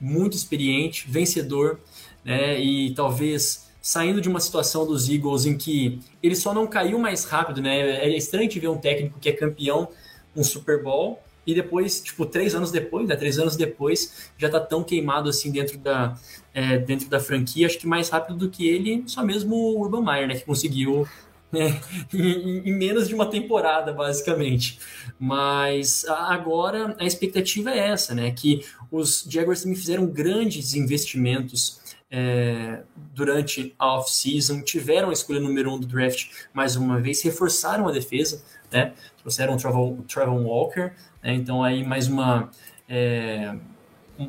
muito 0.00 0.36
experiente, 0.36 1.08
vencedor, 1.08 1.80
né? 2.24 2.60
E 2.60 2.92
talvez 2.94 3.66
saindo 3.80 4.20
de 4.20 4.28
uma 4.28 4.40
situação 4.40 4.84
dos 4.84 5.08
Eagles 5.08 5.46
em 5.46 5.56
que 5.56 6.00
ele 6.20 6.34
só 6.34 6.52
não 6.52 6.66
caiu 6.66 6.98
mais 6.98 7.24
rápido, 7.24 7.62
né? 7.62 7.78
É 7.78 8.16
estranho 8.16 8.48
de 8.48 8.58
ver 8.58 8.68
um 8.68 8.78
técnico 8.78 9.18
que 9.20 9.28
é 9.28 9.32
campeão 9.32 9.88
um 10.34 10.42
Super 10.42 10.82
Bowl 10.82 11.22
e 11.46 11.54
depois, 11.54 12.00
tipo, 12.00 12.26
três 12.26 12.54
anos 12.54 12.70
depois, 12.70 13.06
né? 13.06 13.14
Três 13.16 13.38
anos 13.38 13.56
depois, 13.56 14.30
já 14.36 14.48
tá 14.48 14.58
tão 14.58 14.82
queimado 14.82 15.28
assim 15.28 15.50
dentro 15.50 15.78
da, 15.78 16.18
é, 16.52 16.78
dentro 16.78 17.08
da 17.08 17.20
franquia, 17.20 17.66
acho 17.66 17.78
que 17.78 17.86
mais 17.86 18.08
rápido 18.08 18.36
do 18.36 18.50
que 18.50 18.66
ele, 18.68 19.04
só 19.06 19.24
mesmo 19.24 19.54
o 19.54 19.80
Urban 19.80 20.02
Meyer, 20.02 20.28
né? 20.28 20.34
Que 20.34 20.44
conseguiu 20.44 21.06
né, 21.52 21.80
em, 22.12 22.68
em, 22.68 22.72
menos 22.72 23.08
de 23.08 23.14
uma 23.14 23.26
temporada, 23.26 23.92
basicamente. 23.92 24.78
Mas 25.18 26.04
agora 26.08 26.96
a 26.98 27.04
expectativa 27.04 27.70
é 27.70 27.90
essa, 27.90 28.14
né? 28.14 28.30
Que 28.32 28.64
os 28.90 29.24
Jaguars 29.28 29.62
também 29.62 29.76
fizeram 29.76 30.06
grandes 30.06 30.74
investimentos 30.74 31.80
é, 32.10 32.82
durante 33.14 33.74
a 33.78 33.98
off-season, 33.98 34.62
tiveram 34.62 35.10
a 35.10 35.12
escolha 35.12 35.40
número 35.40 35.72
um 35.72 35.78
do 35.78 35.86
draft 35.86 36.30
mais 36.52 36.76
uma 36.76 37.00
vez, 37.00 37.22
reforçaram 37.22 37.88
a 37.88 37.92
defesa, 37.92 38.42
né? 38.70 38.92
Trouxeram 39.18 39.54
o 39.54 40.02
Trevor, 40.06 40.42
Walker, 40.42 40.92
né? 41.26 41.34
Então, 41.34 41.64
aí 41.64 41.84
mais 41.84 42.06
uma. 42.06 42.48
É, 42.88 43.52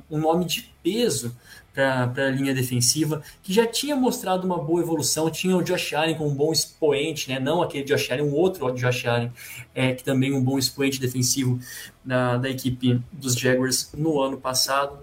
um 0.09 0.17
nome 0.17 0.43
de 0.43 0.73
peso 0.83 1.33
para 1.73 2.11
a 2.25 2.29
linha 2.29 2.53
defensiva, 2.53 3.21
que 3.43 3.53
já 3.53 3.65
tinha 3.65 3.95
mostrado 3.95 4.45
uma 4.45 4.57
boa 4.57 4.81
evolução, 4.81 5.29
tinha 5.29 5.55
o 5.55 5.61
Josh 5.61 5.93
Allen 5.93 6.15
com 6.15 6.27
um 6.27 6.33
bom 6.33 6.51
expoente, 6.51 7.29
né? 7.29 7.39
não 7.39 7.61
aquele 7.61 7.85
Josh 7.85 8.11
Allen, 8.11 8.25
um 8.25 8.33
outro 8.33 8.69
Josh 8.71 9.05
Allen, 9.05 9.31
é, 9.75 9.93
que 9.93 10.03
também 10.03 10.33
um 10.33 10.43
bom 10.43 10.57
expoente 10.57 10.99
defensivo 10.99 11.59
da, 12.03 12.35
da 12.35 12.49
equipe 12.49 12.99
dos 13.13 13.35
Jaguars 13.35 13.91
no 13.95 14.19
ano 14.19 14.37
passado. 14.37 14.97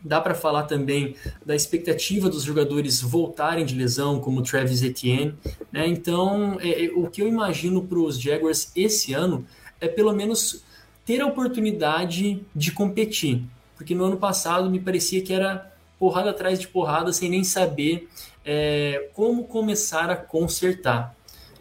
Dá 0.00 0.20
para 0.20 0.34
falar 0.34 0.62
também 0.62 1.16
da 1.44 1.54
expectativa 1.54 2.30
dos 2.30 2.44
jogadores 2.44 3.02
voltarem 3.02 3.66
de 3.66 3.74
lesão, 3.74 4.20
como 4.20 4.40
Travis 4.40 4.82
Etienne. 4.82 5.34
Né? 5.72 5.86
Então, 5.88 6.58
é, 6.60 6.86
é, 6.86 6.90
o 6.94 7.10
que 7.10 7.20
eu 7.20 7.28
imagino 7.28 7.82
para 7.82 7.98
os 7.98 8.20
Jaguars 8.20 8.70
esse 8.76 9.12
ano 9.12 9.44
é 9.80 9.88
pelo 9.88 10.12
menos 10.12 10.64
ter 11.04 11.20
a 11.20 11.26
oportunidade 11.26 12.44
de 12.54 12.72
competir. 12.72 13.42
Porque 13.76 13.94
no 13.94 14.04
ano 14.04 14.16
passado 14.16 14.70
me 14.70 14.80
parecia 14.80 15.22
que 15.22 15.32
era 15.32 15.72
porrada 15.98 16.30
atrás 16.30 16.58
de 16.58 16.68
porrada 16.68 17.12
sem 17.12 17.28
nem 17.30 17.44
saber 17.44 18.08
é, 18.44 19.08
como 19.14 19.44
começar 19.44 20.10
a 20.10 20.16
consertar. 20.16 21.14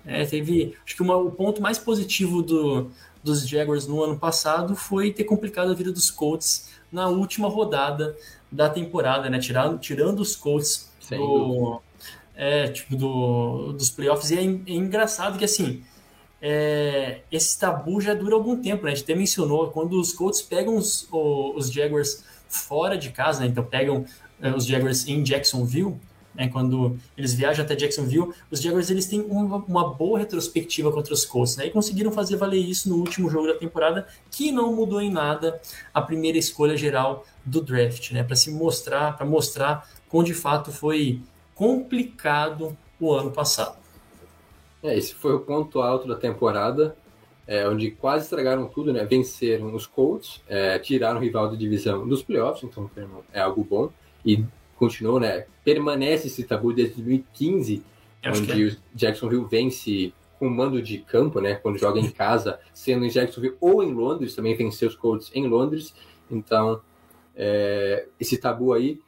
É, 0.06 0.26
teve, 0.26 0.76
acho 0.86 0.96
que 0.96 1.02
uma, 1.02 1.16
o 1.16 1.32
ponto 1.32 1.62
mais 1.62 1.78
positivo 1.78 2.42
do, 2.42 2.92
dos 3.24 3.48
Jaguars 3.48 3.88
no 3.88 4.04
ano 4.04 4.18
passado 4.18 4.76
foi 4.76 5.12
ter 5.12 5.24
complicado 5.24 5.72
a 5.72 5.74
vida 5.74 5.92
dos 5.92 6.12
Colts 6.12 6.70
na 6.92 7.08
última 7.08 7.48
rodada 7.48 8.16
da 8.52 8.70
temporada, 8.70 9.30
né? 9.30 9.40
Tirando, 9.40 9.80
tirando 9.80 10.20
os 10.20 10.36
Colts 10.36 10.92
do, 11.10 11.82
é, 12.36 12.68
tipo, 12.68 12.96
do, 12.96 13.74
dos 13.74 13.90
playoffs. 13.90 14.30
E 14.30 14.38
é, 14.38 14.42
é 14.42 14.76
engraçado 14.76 15.38
que 15.38 15.46
assim 15.46 15.84
é, 16.46 17.22
esse 17.32 17.58
tabu 17.58 18.02
já 18.02 18.14
dura 18.14 18.36
algum 18.36 18.62
tempo, 18.62 18.84
né? 18.84 18.92
A 18.92 18.96
gente 18.96 19.06
até 19.06 19.16
mencionou, 19.16 19.72
quando 19.72 19.98
os 19.98 20.12
Colts 20.12 20.42
pegam 20.42 20.76
os, 20.76 21.08
os 21.10 21.72
Jaguars 21.72 22.26
fora 22.50 22.98
de 22.98 23.12
casa, 23.12 23.40
né? 23.40 23.48
então 23.48 23.64
pegam 23.64 24.06
é, 24.42 24.54
os 24.54 24.66
Jaguars 24.66 25.08
em 25.08 25.24
Jacksonville, 25.24 25.96
né? 26.36 26.50
quando 26.50 27.00
eles 27.18 27.34
viajam 27.34 27.64
até 27.64 27.76
Jacksonville, 27.76 28.34
os 28.52 28.62
Jaguars 28.62 28.90
eles 28.90 29.06
têm 29.06 29.22
uma, 29.22 29.56
uma, 29.56 29.94
boa 29.94 30.20
retrospectiva 30.20 30.92
contra 30.92 31.14
os 31.14 31.24
Colts, 31.26 31.56
né? 31.56 31.68
e 31.68 31.70
conseguiram 31.70 32.12
fazer 32.12 32.36
valer 32.36 32.60
isso 32.60 32.90
no 32.90 32.98
último 32.98 33.30
jogo 33.30 33.48
da 33.48 33.56
temporada, 33.56 34.06
que 34.30 34.52
não 34.52 34.76
mudou 34.76 35.02
em 35.02 35.10
nada 35.10 35.62
a 35.94 36.02
primeira 36.02 36.38
escolha 36.38 36.76
geral 36.76 37.26
do 37.46 37.62
draft, 37.62 38.12
né? 38.12 38.22
para 38.22 38.36
se 38.36 38.52
mostrar, 38.52 39.16
para 39.16 39.26
mostrar 39.26 39.90
como 40.10 40.26
de 40.26 40.34
fato 40.34 40.74
foi 40.74 41.22
complicado 41.56 42.78
o 43.00 43.14
ano 43.14 43.32
passado. 43.32 43.83
É, 44.84 44.98
esse 44.98 45.16
foi 45.16 45.34
o 45.34 45.40
ponto 45.40 45.82
alto 45.82 46.08
da 46.08 46.16
temporada, 46.16 46.96
é, 47.48 47.68
onde 47.68 47.92
quase 47.92 48.26
estragaram 48.26 48.68
tudo, 48.68 48.92
né? 48.92 49.06
Venceram 49.06 49.74
os 49.74 49.88
Colts, 49.88 50.42
é, 50.48 50.78
tiraram 50.78 51.20
o 51.20 51.24
rival 51.24 51.50
da 51.50 51.56
divisão 51.56 52.08
dos 52.08 52.22
playoffs, 52.22 52.64
então 52.64 52.90
é 53.32 53.40
algo 53.40 53.64
bom. 53.64 53.90
E 54.26 54.44
continuou, 54.76 55.20
né? 55.20 55.46
Permanece 55.64 56.28
esse 56.28 56.44
tabu 56.44 56.74
desde 56.74 56.96
2015, 56.96 57.84
Acho 58.22 58.42
onde 58.42 58.64
é. 58.64 58.68
o 58.68 58.78
Jacksonville 58.94 59.46
vence 59.50 60.14
com 60.40 60.50
mando 60.50 60.82
de 60.82 60.98
campo, 60.98 61.40
né? 61.40 61.56
Quando 61.56 61.78
joga 61.78 62.00
em 62.00 62.10
casa, 62.10 62.60
sendo 62.74 63.06
em 63.06 63.10
Jacksonville 63.10 63.56
ou 63.62 63.84
em 63.84 63.94
Londres, 63.94 64.36
também 64.36 64.56
venceu 64.56 64.90
os 64.90 64.96
Colts 64.96 65.32
em 65.34 65.48
Londres. 65.48 65.94
Então, 66.30 66.82
é, 67.36 68.08
esse 68.20 68.38
tabu 68.38 68.74
aí. 68.74 69.00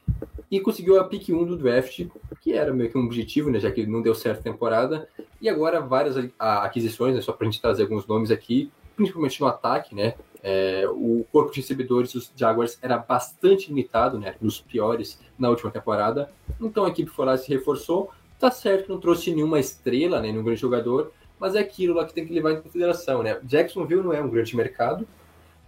E 0.49 0.59
conseguiu 0.59 0.99
a 0.99 1.03
pick 1.03 1.29
1 1.29 1.45
do 1.45 1.57
draft, 1.57 2.05
que 2.41 2.53
era 2.53 2.71
meio 2.73 2.89
que 2.89 2.97
um 2.97 3.05
objetivo, 3.05 3.49
né? 3.49 3.59
Já 3.59 3.71
que 3.71 3.85
não 3.85 4.01
deu 4.01 4.13
certo 4.13 4.39
a 4.39 4.43
temporada. 4.43 5.09
E 5.41 5.49
agora 5.49 5.81
várias 5.81 6.15
aquisições, 6.37 7.15
né, 7.15 7.21
só 7.21 7.33
para 7.33 7.47
a 7.47 7.51
gente 7.51 7.61
trazer 7.61 7.83
alguns 7.83 8.05
nomes 8.07 8.31
aqui, 8.31 8.71
principalmente 8.95 9.39
no 9.41 9.47
ataque, 9.47 9.95
né? 9.95 10.15
É, 10.41 10.87
o 10.87 11.25
corpo 11.31 11.51
de 11.51 11.59
recebedores 11.59 12.13
dos 12.13 12.31
Jaguars 12.35 12.77
era 12.81 12.97
bastante 12.97 13.69
limitado, 13.69 14.19
né? 14.19 14.35
Nos 14.39 14.61
piores 14.61 15.19
na 15.37 15.49
última 15.49 15.71
temporada. 15.71 16.29
Então 16.61 16.85
a 16.85 16.89
equipe 16.89 17.09
foi 17.09 17.25
lá 17.25 17.35
e 17.35 17.39
se 17.39 17.49
reforçou. 17.49 18.11
Tá 18.39 18.51
certo 18.51 18.85
que 18.85 18.89
não 18.89 18.99
trouxe 18.99 19.33
nenhuma 19.33 19.59
estrela, 19.59 20.21
né? 20.21 20.31
Nenhum 20.31 20.43
grande 20.43 20.61
jogador, 20.61 21.11
mas 21.39 21.55
é 21.55 21.59
aquilo 21.59 21.95
lá 21.95 22.05
que 22.05 22.13
tem 22.13 22.25
que 22.25 22.33
levar 22.33 22.51
em 22.51 22.61
consideração, 22.61 23.23
né? 23.23 23.39
Jacksonville 23.43 24.03
não 24.03 24.13
é 24.13 24.21
um 24.21 24.29
grande 24.29 24.55
mercado, 24.55 25.07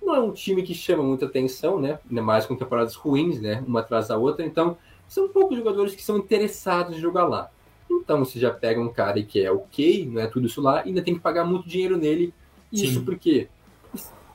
não 0.08 0.16
é 0.16 0.20
um 0.20 0.32
time 0.32 0.64
que 0.64 0.74
chama 0.74 1.04
muita 1.04 1.26
atenção, 1.26 1.80
né? 1.80 2.00
Ainda 2.10 2.22
mais 2.22 2.46
com 2.46 2.56
temporadas 2.56 2.96
ruins, 2.96 3.40
né? 3.42 3.64
Uma 3.68 3.82
atrás 3.82 4.08
da 4.08 4.18
outra. 4.18 4.46
Então, 4.46 4.78
são 5.08 5.28
poucos 5.28 5.58
jogadores 5.58 5.94
que 5.94 6.04
são 6.04 6.18
interessados 6.18 6.98
em 6.98 7.00
jogar 7.00 7.26
lá. 7.26 7.52
Então 7.90 8.24
você 8.24 8.40
já 8.40 8.52
pega 8.52 8.80
um 8.80 8.90
cara 8.90 9.22
que 9.22 9.42
é 9.42 9.52
ok, 9.52 10.10
não 10.12 10.22
é 10.22 10.28
tudo 10.28 10.48
isso 10.48 10.62
lá, 10.62 10.84
e 10.86 10.90
ainda 10.90 11.02
tem 11.02 11.14
que 11.14 11.20
pagar 11.20 11.46
muito 11.46 11.68
dinheiro 11.68 11.98
nele. 11.98 12.34
Isso 12.72 13.00
Sim. 13.00 13.06
porque 13.06 13.48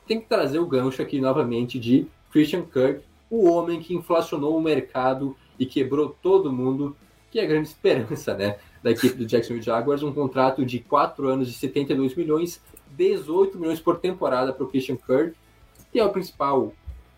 tem 0.07 0.19
que 0.19 0.27
trazer 0.27 0.59
o 0.59 0.65
gancho 0.65 1.01
aqui 1.01 1.21
novamente 1.21 1.79
de 1.79 2.07
Christian 2.31 2.63
Kirk, 2.63 3.03
o 3.29 3.47
homem 3.49 3.79
que 3.79 3.93
inflacionou 3.93 4.57
o 4.57 4.61
mercado 4.61 5.35
e 5.57 5.65
quebrou 5.65 6.15
todo 6.21 6.51
mundo, 6.51 6.95
que 7.31 7.39
é 7.39 7.43
a 7.43 7.47
grande 7.47 7.67
esperança 7.69 8.33
né, 8.33 8.57
da 8.81 8.91
equipe 8.91 9.15
do 9.15 9.25
Jacksonville 9.25 9.63
Jaguars, 9.63 10.03
um 10.03 10.13
contrato 10.13 10.65
de 10.65 10.79
4 10.79 11.27
anos 11.27 11.47
de 11.47 11.53
72 11.53 12.15
milhões, 12.15 12.61
18 12.91 13.57
milhões 13.57 13.79
por 13.79 13.97
temporada 13.97 14.51
para 14.51 14.63
o 14.63 14.67
Christian 14.67 14.97
Kirk, 14.97 15.35
que 15.93 15.99
é 15.99 16.03
o 16.03 16.09
principal 16.09 16.73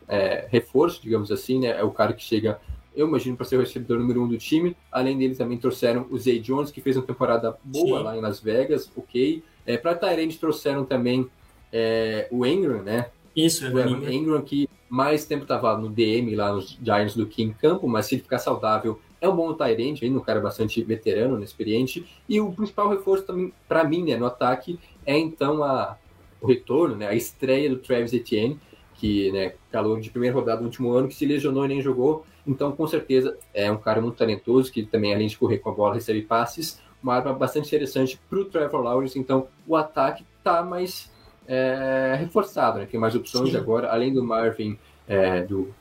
é, 0.07 0.45
reforço, 0.51 1.01
digamos 1.01 1.31
assim, 1.31 1.61
né, 1.61 1.79
é 1.79 1.83
o 1.83 1.89
cara 1.89 2.13
que 2.13 2.21
chega 2.21 2.59
eu 2.95 3.07
imagino, 3.07 3.35
para 3.35 3.45
ser 3.45 3.57
o 3.57 3.59
recebedor 3.59 3.99
número 3.99 4.23
um 4.23 4.27
do 4.27 4.37
time. 4.37 4.75
Além 4.91 5.17
dele, 5.17 5.35
também 5.35 5.57
trouxeram 5.57 6.07
o 6.09 6.17
Zay 6.17 6.39
Jones, 6.39 6.71
que 6.71 6.79
fez 6.79 6.95
uma 6.95 7.03
temporada 7.03 7.57
boa 7.63 7.97
Sim. 7.97 8.03
lá 8.03 8.17
em 8.17 8.21
Las 8.21 8.39
Vegas, 8.39 8.89
ok. 8.95 9.43
É, 9.65 9.77
para 9.77 9.95
Tyrande 9.95 10.37
trouxeram 10.37 10.85
também 10.85 11.29
é, 11.73 12.27
o 12.31 12.45
Ingram, 12.45 12.81
né? 12.81 13.07
Isso, 13.35 13.65
o 13.65 13.79
Ingram. 13.79 14.09
Ingram, 14.09 14.41
que 14.41 14.69
mais 14.89 15.25
tempo 15.25 15.43
estava 15.43 15.77
no 15.77 15.89
DM 15.89 16.35
lá 16.35 16.53
nos 16.53 16.79
Giants 16.81 17.15
do 17.15 17.25
que 17.25 17.43
em 17.43 17.51
campo, 17.51 17.85
mas 17.87 18.05
se 18.05 18.15
ele 18.15 18.21
ficar 18.21 18.39
saudável, 18.39 18.99
é 19.19 19.27
um 19.27 19.35
bom 19.35 19.53
Tyrande, 19.53 20.05
ainda 20.05 20.17
um 20.17 20.21
cara 20.21 20.39
bastante 20.39 20.81
veterano, 20.81 21.37
né, 21.37 21.43
experiente. 21.43 22.05
E 22.29 22.39
o 22.39 22.53
principal 22.53 22.87
reforço 22.87 23.23
também, 23.23 23.51
para 23.67 23.83
mim, 23.83 24.03
né, 24.03 24.15
no 24.15 24.25
ataque, 24.25 24.79
é 25.05 25.17
então 25.17 25.63
a, 25.63 25.97
o 26.41 26.47
retorno, 26.47 26.95
né, 26.95 27.07
a 27.07 27.15
estreia 27.15 27.69
do 27.69 27.77
Travis 27.77 28.13
Etienne, 28.13 28.59
que, 28.95 29.31
né, 29.31 29.53
calor 29.71 29.99
de 29.99 30.09
primeira 30.09 30.35
rodada 30.35 30.59
do 30.61 30.65
último 30.65 30.91
ano, 30.91 31.07
que 31.07 31.15
se 31.15 31.25
lesionou 31.25 31.65
e 31.65 31.67
nem 31.67 31.81
jogou. 31.81 32.25
Então, 32.47 32.71
com 32.71 32.87
certeza, 32.87 33.37
é 33.53 33.71
um 33.71 33.77
cara 33.77 34.01
muito 34.01 34.15
talentoso, 34.15 34.71
que 34.71 34.83
também, 34.83 35.13
além 35.13 35.27
de 35.27 35.37
correr 35.37 35.57
com 35.57 35.69
a 35.69 35.73
bola, 35.73 35.95
recebe 35.95 36.21
passes. 36.21 36.79
Uma 37.01 37.15
arma 37.15 37.33
bastante 37.33 37.67
interessante 37.67 38.19
para 38.29 38.39
o 38.39 38.45
Trevor 38.45 38.81
Lawrence. 38.81 39.17
Então, 39.17 39.47
o 39.67 39.75
ataque 39.75 40.23
está 40.37 40.63
mais 40.63 41.11
é, 41.47 42.15
reforçado, 42.19 42.79
né? 42.79 42.85
Tem 42.85 42.99
mais 42.99 43.15
opções 43.15 43.51
Sim. 43.51 43.57
agora, 43.57 43.91
além 43.91 44.13
do 44.13 44.23
Marvin, 44.23 44.77
é, 45.07 45.43
do, 45.43 45.73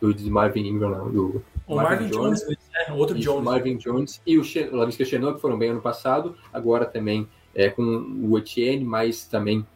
do 0.00 0.30
Marvin 0.30 0.66
Ingram, 0.66 0.90
não, 0.90 1.10
do 1.10 1.42
o 1.66 1.74
Marvin, 1.74 2.04
Marvin 2.04 2.10
Jones, 2.10 2.40
Jones 2.42 2.58
é, 2.86 2.92
outro 2.92 3.18
Jones. 3.18 3.44
Marvin 3.44 3.76
Jones 3.76 4.22
e 4.24 4.38
o, 4.38 4.42
Lavisca 4.72 5.04
Chenault, 5.04 5.36
que 5.36 5.40
foram 5.40 5.58
bem 5.58 5.70
ano 5.70 5.80
passado, 5.80 6.36
agora 6.52 6.84
também 6.84 7.28
é, 7.54 7.68
com 7.68 7.82
o 7.82 8.38
Etienne, 8.38 8.84
mas 8.84 9.26
também 9.26 9.66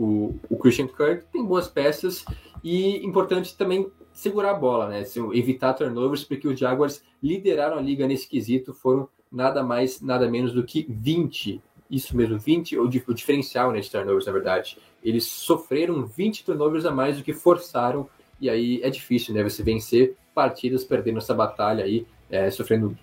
o, 0.00 0.34
o 0.48 0.56
Christian 0.56 0.88
Kirk 0.88 1.26
tem 1.30 1.44
boas 1.44 1.68
peças 1.68 2.24
e 2.64 3.04
importante 3.04 3.54
também 3.54 3.92
segurar 4.14 4.52
a 4.52 4.54
bola, 4.54 4.88
né? 4.88 5.04
Evitar 5.34 5.74
turnovers, 5.74 6.24
porque 6.24 6.48
os 6.48 6.58
Jaguars 6.58 7.02
lideraram 7.22 7.76
a 7.76 7.82
liga 7.82 8.06
nesse 8.06 8.26
quesito, 8.26 8.72
foram 8.72 9.06
nada 9.30 9.62
mais, 9.62 10.00
nada 10.00 10.26
menos 10.26 10.54
do 10.54 10.64
que 10.64 10.86
20. 10.88 11.60
Isso 11.90 12.16
mesmo, 12.16 12.38
20, 12.38 12.78
ou 12.78 12.86
o 12.86 13.14
diferencial 13.14 13.72
né, 13.72 13.80
de 13.80 13.90
turnovers, 13.90 14.24
na 14.24 14.32
verdade. 14.32 14.78
Eles 15.04 15.26
sofreram 15.26 16.06
20 16.06 16.44
turnovers 16.46 16.86
a 16.86 16.90
mais 16.90 17.18
do 17.18 17.22
que 17.22 17.34
forçaram, 17.34 18.08
e 18.40 18.48
aí 18.48 18.80
é 18.82 18.88
difícil, 18.88 19.34
né? 19.34 19.42
Você 19.42 19.62
vencer 19.62 20.16
partidas 20.34 20.82
perdendo 20.82 21.18
essa 21.18 21.34
batalha 21.34 21.84
aí, 21.84 22.06
é, 22.30 22.50
sofrendo 22.50 22.96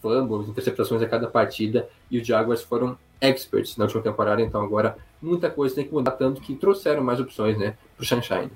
fumbles, 0.00 0.48
interceptações 0.48 1.02
a 1.02 1.08
cada 1.08 1.28
partida, 1.28 1.88
e 2.10 2.18
os 2.18 2.26
Jaguars 2.26 2.62
foram 2.62 2.98
experts 3.20 3.76
na 3.76 3.84
última 3.84 4.02
temporada, 4.02 4.42
então 4.42 4.60
agora 4.60 4.96
muita 5.22 5.48
coisa 5.48 5.74
tem 5.74 5.86
que 5.86 5.92
mudar, 5.92 6.12
tanto 6.12 6.40
que 6.40 6.54
trouxeram 6.54 7.02
mais 7.02 7.20
opções, 7.20 7.56
né, 7.56 7.74
pro 7.96 8.04
Sunshine. 8.04 8.50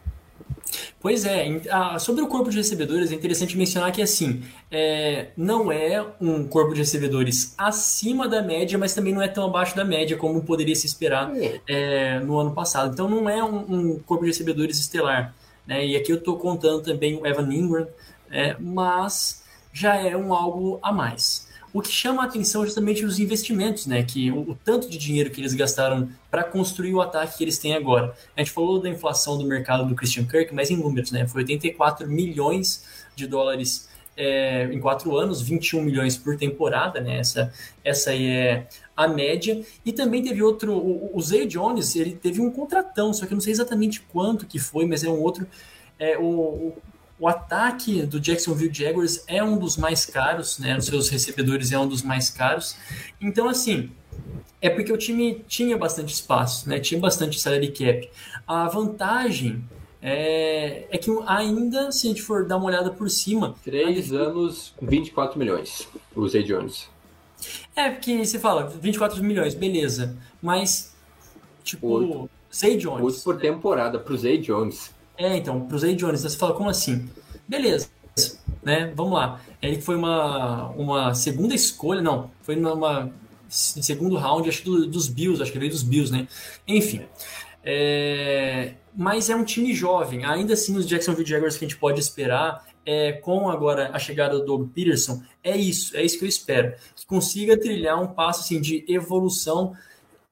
Pois 1.01 1.25
é, 1.25 1.61
sobre 2.01 2.23
o 2.23 2.27
corpo 2.27 2.51
de 2.51 2.57
recebedores 2.57 3.13
é 3.13 3.15
interessante 3.15 3.57
mencionar 3.57 3.93
que 3.93 4.03
assim 4.03 4.43
é, 4.71 5.29
não 5.37 5.71
é 5.71 6.05
um 6.21 6.47
corpo 6.47 6.73
de 6.73 6.81
recebedores 6.81 7.55
acima 7.57 8.29
da 8.29 8.43
média, 8.43 8.77
mas 8.77 8.93
também 8.93 9.15
não 9.15 9.23
é 9.23 9.29
tão 9.29 9.45
abaixo 9.47 9.77
da 9.77 9.85
média 9.85 10.17
como 10.17 10.43
poderia 10.43 10.75
se 10.75 10.87
esperar 10.87 11.33
é, 11.37 11.61
é 11.69 12.21
no 12.21 12.37
ano 12.39 12.53
passado. 12.53 12.93
Então 12.93 13.09
não 13.09 13.29
é 13.29 13.43
um, 13.45 13.59
um 13.93 13.99
corpo 14.01 14.25
de 14.25 14.31
recebedores 14.31 14.79
estelar. 14.79 15.35
Né? 15.67 15.87
E 15.87 15.97
aqui 15.97 16.11
eu 16.11 16.17
estou 16.17 16.37
contando 16.39 16.83
também 16.83 17.17
o 17.17 17.27
Evan 17.27 17.53
Ingram, 17.53 17.87
é, 18.31 18.57
mas 18.59 19.45
já 19.73 19.97
é 19.97 20.17
um 20.17 20.33
algo 20.33 20.79
a 20.83 20.93
mais. 20.93 21.46
O 21.77 21.83
que 21.83 21.93
chama 21.93 22.23
a 22.23 22.25
atenção 22.25 22.63
é 22.63 22.65
justamente 22.65 23.05
os 23.05 23.19
investimentos, 23.19 23.85
né? 23.85 24.03
Que 24.03 24.31
o, 24.31 24.53
o 24.53 24.55
tanto 24.55 24.89
de 24.89 24.97
dinheiro 24.97 25.29
que 25.29 25.43
eles 25.43 25.53
gastaram 25.53 26.09
para 26.31 26.43
construir 26.43 26.95
o 26.95 27.03
ataque 27.03 27.37
que 27.37 27.45
eles 27.45 27.59
têm 27.59 27.75
agora. 27.75 28.17
A 28.35 28.41
gente 28.41 28.51
falou 28.51 28.81
da 28.81 28.89
inflação 28.89 29.37
do 29.37 29.45
mercado 29.45 29.85
do 29.85 29.95
Christian 29.95 30.25
Kirk, 30.25 30.55
mas 30.55 30.71
em 30.71 30.77
números, 30.79 31.13
né? 31.13 31.29
Foi 31.29 31.43
84 31.43 32.09
milhões 32.09 32.83
de 33.15 33.27
dólares 33.27 33.91
é, 34.17 34.71
em 34.73 34.81
quatro 34.81 35.15
anos, 35.19 35.43
21 35.43 35.83
milhões 35.83 36.17
por 36.17 36.39
temporada, 36.39 36.99
né? 36.99 37.19
Essa, 37.19 37.53
essa 37.85 38.09
aí 38.09 38.27
é 38.27 38.67
a 38.97 39.07
média. 39.07 39.63
E 39.85 39.93
também 39.93 40.23
teve 40.23 40.43
outro, 40.43 40.73
o, 40.73 41.15
o 41.15 41.21
Zay 41.21 41.47
Jones, 41.47 41.95
ele 41.95 42.15
teve 42.15 42.41
um 42.41 42.51
contratão, 42.51 43.13
só 43.13 43.27
que 43.27 43.35
eu 43.35 43.37
não 43.37 43.43
sei 43.43 43.53
exatamente 43.53 44.01
quanto 44.01 44.47
que 44.47 44.59
foi, 44.59 44.87
mas 44.87 45.05
é 45.05 45.11
um 45.11 45.21
outro. 45.21 45.47
É, 45.99 46.17
o, 46.17 46.73
o 47.19 47.29
ataque 47.29 48.03
do 48.03 48.21
Jacksonville 48.21 48.73
Jaguars 48.73 49.25
é 49.27 49.43
um 49.43 49.59
dos 49.59 49.77
mais 49.77 50.05
caros, 50.05 50.59
né? 50.59 50.77
Os 50.77 50.87
seus 50.87 51.09
recebedores 51.09 51.73
é 51.73 51.79
um 51.79 51.89
dos 51.89 52.03
mais 52.03 52.29
caros. 52.29 52.77
Então, 53.21 53.49
assim, 53.49 53.91
é 54.61 54.69
porque 54.69 54.93
o 54.93 54.99
time 54.99 55.45
tinha 55.49 55.77
bastante 55.79 56.13
espaço, 56.13 56.69
né? 56.69 56.79
Tinha 56.79 57.01
bastante 57.01 57.41
salary 57.41 57.73
cap. 57.73 58.11
A 58.47 58.69
vantagem 58.69 59.65
é, 60.03 60.87
é 60.91 60.99
que 60.99 61.11
ainda, 61.27 61.91
se 61.91 62.07
a 62.07 62.11
gente 62.11 62.23
for 62.23 62.47
dar 62.47 62.59
uma 62.59 62.67
olhada 62.67 62.91
por 62.91 63.09
cima... 63.09 63.55
Três 63.65 64.13
anos, 64.13 64.75
24 64.81 65.39
milhões, 65.39 65.89
o 66.15 66.29
Zay 66.29 66.43
Jones. 66.43 66.89
É, 67.75 67.91
porque 67.91 68.25
você 68.25 68.39
fala, 68.39 68.69
24 68.69 69.23
milhões, 69.23 69.55
beleza. 69.55 70.17
Mas, 70.41 70.95
tipo, 71.65 71.89
Oito. 71.89 72.31
Zay 72.55 72.77
Jones... 72.77 73.03
Oito 73.03 73.23
por 73.23 73.39
temporada 73.39 73.99
pro 73.99 74.17
Zay 74.17 74.39
Jones. 74.39 74.95
É, 75.19 75.37
então, 75.37 75.67
pro 75.67 75.79
Zay 75.79 75.95
Jones, 75.95 76.23
você 76.23 76.37
fala, 76.37 76.55
como 76.55 76.69
assim? 76.69 77.09
Beleza, 77.49 77.89
né? 78.63 78.93
Vamos 78.95 79.15
lá. 79.15 79.41
Ele 79.63 79.81
foi 79.81 79.97
uma, 79.97 80.69
uma 80.71 81.15
segunda 81.15 81.55
escolha, 81.55 82.03
não, 82.03 82.31
foi 82.43 82.57
numa 82.57 83.11
segundo 83.49 84.17
round, 84.17 84.49
acho 84.49 84.65
do, 84.65 84.87
dos 84.87 85.09
Bills, 85.09 85.43
acho 85.43 85.53
que 85.53 85.59
veio 85.59 85.71
dos 85.71 85.83
Bills, 85.83 86.13
né? 86.13 86.27
Enfim. 86.67 87.03
É, 87.65 88.75
mas 88.95 89.29
é 89.31 89.37
um 89.37 89.45
time 89.45 89.75
jovem. 89.75 90.25
Ainda 90.25 90.55
assim, 90.55 90.77
os 90.77 90.87
Jacksonville 90.87 91.29
Jaguars 91.29 91.57
que 91.57 91.65
a 91.65 91.69
gente 91.69 91.79
pode 91.79 92.01
esperar 92.01 92.65
é, 92.85 93.13
com 93.13 93.49
agora 93.49 93.91
a 93.93 93.99
chegada 93.99 94.39
do 94.39 94.45
Doug 94.45 94.71
Peterson, 94.73 95.23
é 95.43 95.57
isso, 95.57 95.97
é 95.97 96.05
isso 96.05 96.19
que 96.19 96.25
eu 96.25 96.29
espero. 96.29 96.75
Que 96.95 97.07
consiga 97.07 97.59
trilhar 97.59 98.01
um 98.01 98.07
passo 98.07 98.43
assim, 98.43 98.61
de 98.61 98.85
evolução 98.89 99.75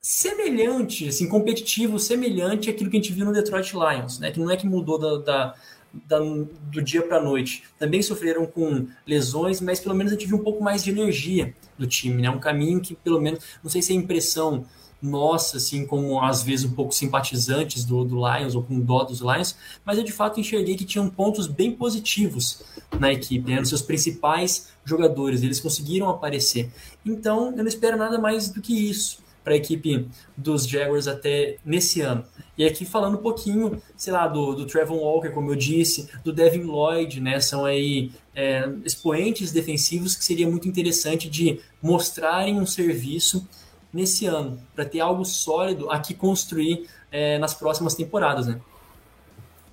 semelhante, 0.05 1.09
assim, 1.09 1.27
competitivo, 1.27 1.99
semelhante 1.99 2.69
àquilo 2.69 2.91
que 2.91 2.99
a 2.99 3.01
gente 3.01 3.11
viu 3.11 3.25
no 3.25 3.33
Detroit 3.33 3.73
Lions, 3.73 4.19
né? 4.19 4.31
Que 4.31 4.39
não 4.39 4.51
é 4.51 4.57
que 4.57 4.67
mudou 4.67 4.99
da, 4.99 5.17
da, 5.17 5.55
da 5.95 6.19
do 6.19 6.83
dia 6.83 7.01
para 7.01 7.17
a 7.17 7.23
noite. 7.23 7.65
Também 7.79 8.03
sofreram 8.03 8.45
com 8.45 8.87
lesões, 9.07 9.63
mas 9.63 9.81
pelo 9.81 9.95
menos 9.95 10.13
a 10.13 10.15
gente 10.15 10.27
viu 10.27 10.37
um 10.37 10.45
pouco 10.45 10.63
mais 10.63 10.85
de 10.85 10.91
energia 10.91 11.55
do 11.79 11.87
time, 11.87 12.21
né? 12.21 12.29
Um 12.29 12.39
caminho 12.39 12.83
que 12.83 12.95
pelo 12.95 13.19
menos, 13.19 13.43
não 13.63 13.71
sei 13.71 13.81
se 13.81 13.95
é 13.95 13.97
impressão 13.97 14.67
nossa, 15.01 15.57
assim, 15.57 15.87
como 15.87 16.23
às 16.23 16.43
vezes 16.43 16.67
um 16.67 16.75
pouco 16.75 16.95
simpatizantes 16.95 17.83
do, 17.87 18.05
do 18.05 18.17
Lions 18.17 18.55
ou 18.55 18.63
com 18.63 18.79
dó 18.79 19.05
dos 19.05 19.21
Lions, 19.21 19.57
mas 19.87 19.97
eu 19.97 20.05
de 20.05 20.13
fato 20.13 20.39
enxerguei 20.39 20.77
que 20.77 20.85
tinham 20.85 21.09
pontos 21.09 21.47
bem 21.47 21.73
positivos 21.73 22.63
na 23.01 23.11
equipe, 23.11 23.51
né? 23.51 23.59
Nos 23.59 23.71
seus 23.71 23.81
principais 23.81 24.69
jogadores, 24.85 25.43
eles 25.43 25.61
conseguiram 25.61 26.11
aparecer. 26.11 26.71
Então, 27.07 27.53
eu 27.57 27.57
não 27.57 27.67
espero 27.67 27.97
nada 27.97 28.19
mais 28.19 28.51
do 28.51 28.61
que 28.61 28.91
isso 28.91 29.24
para 29.45 29.53
a 29.53 29.57
equipe 29.57 30.09
dos 30.37 30.67
Jaguars 30.67 31.07
até 31.07 31.59
nesse 31.65 32.01
ano. 32.01 32.25
E 32.57 32.65
aqui 32.65 32.85
falando 32.85 33.19
um 33.19 33.23
pouquinho, 33.23 33.83
sei 33.97 34.13
lá, 34.13 34.27
do, 34.27 34.55
do 34.55 34.67
Trevor 34.67 34.97
Walker, 34.97 35.31
como 35.31 35.51
eu 35.51 35.57
disse, 35.57 36.09
do 36.25 36.33
Devin 36.33 36.63
Lloyd, 36.63 37.21
né? 37.21 37.39
São 37.41 37.65
aí 37.65 38.11
é, 38.35 38.69
expoentes 38.85 39.53
defensivos 39.53 40.17
que 40.17 40.25
seria 40.25 40.49
muito 40.49 40.67
interessante 40.67 41.29
de 41.29 41.61
mostrarem 41.83 42.59
um 42.59 42.67
serviço 42.67 43.47
nesse 43.93 44.27
ano, 44.27 44.59
para 44.75 44.85
ter 44.85 44.99
algo 44.99 45.25
sólido 45.25 45.89
a 45.89 46.01
que 46.01 46.15
construir 46.15 46.89
é, 47.13 47.39
nas 47.39 47.55
próximas 47.55 47.95
temporadas, 47.95 48.49
né? 48.49 48.61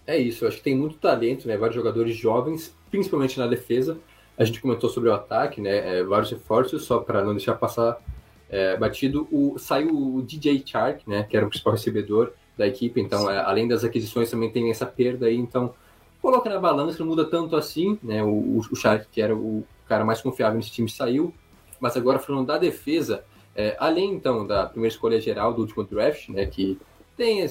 É 0.05 0.17
isso, 0.17 0.43
eu 0.43 0.49
acho 0.49 0.57
que 0.57 0.63
tem 0.63 0.75
muito 0.75 0.97
talento, 0.97 1.47
né? 1.47 1.57
Vários 1.57 1.75
jogadores 1.75 2.15
jovens, 2.15 2.75
principalmente 2.91 3.39
na 3.39 3.47
defesa. 3.47 3.97
A 4.37 4.43
gente 4.43 4.61
comentou 4.61 4.89
sobre 4.89 5.09
o 5.09 5.13
ataque, 5.13 5.61
né? 5.61 5.99
É, 5.99 6.03
vários 6.03 6.29
reforços, 6.29 6.83
só 6.83 6.99
para 6.99 7.23
não 7.23 7.33
deixar 7.33 7.55
passar 7.55 7.99
é, 8.51 8.75
batido. 8.75 9.27
O, 9.31 9.57
saiu 9.57 9.89
o 9.89 10.21
DJ 10.21 10.61
Chark, 10.65 11.09
né, 11.09 11.23
que 11.23 11.35
era 11.35 11.45
o 11.45 11.49
principal 11.49 11.73
recebedor 11.73 12.33
da 12.57 12.67
equipe, 12.67 12.99
então, 12.99 13.31
é, 13.31 13.39
além 13.39 13.67
das 13.67 13.83
aquisições, 13.83 14.29
também 14.29 14.51
tem 14.51 14.69
essa 14.69 14.85
perda 14.85 15.25
aí, 15.25 15.37
então, 15.37 15.73
coloca 16.21 16.49
na 16.49 16.59
balança, 16.59 16.99
não 16.99 17.07
muda 17.07 17.25
tanto 17.25 17.55
assim, 17.55 17.97
né, 18.03 18.21
o, 18.21 18.59
o 18.59 18.75
Chark, 18.75 19.07
que 19.09 19.21
era 19.21 19.35
o 19.35 19.63
cara 19.87 20.03
mais 20.03 20.21
confiável 20.21 20.57
nesse 20.57 20.71
time, 20.71 20.89
saiu, 20.89 21.33
mas 21.79 21.95
agora 21.95 22.19
falando 22.19 22.47
da 22.47 22.57
defesa, 22.57 23.23
é, 23.55 23.75
além, 23.79 24.13
então, 24.13 24.45
da 24.45 24.65
primeira 24.67 24.93
escolha 24.93 25.19
geral 25.19 25.53
do 25.53 25.61
último 25.61 25.83
draft, 25.83 26.29
né, 26.29 26.45
que 26.45 26.77
tem 27.15 27.41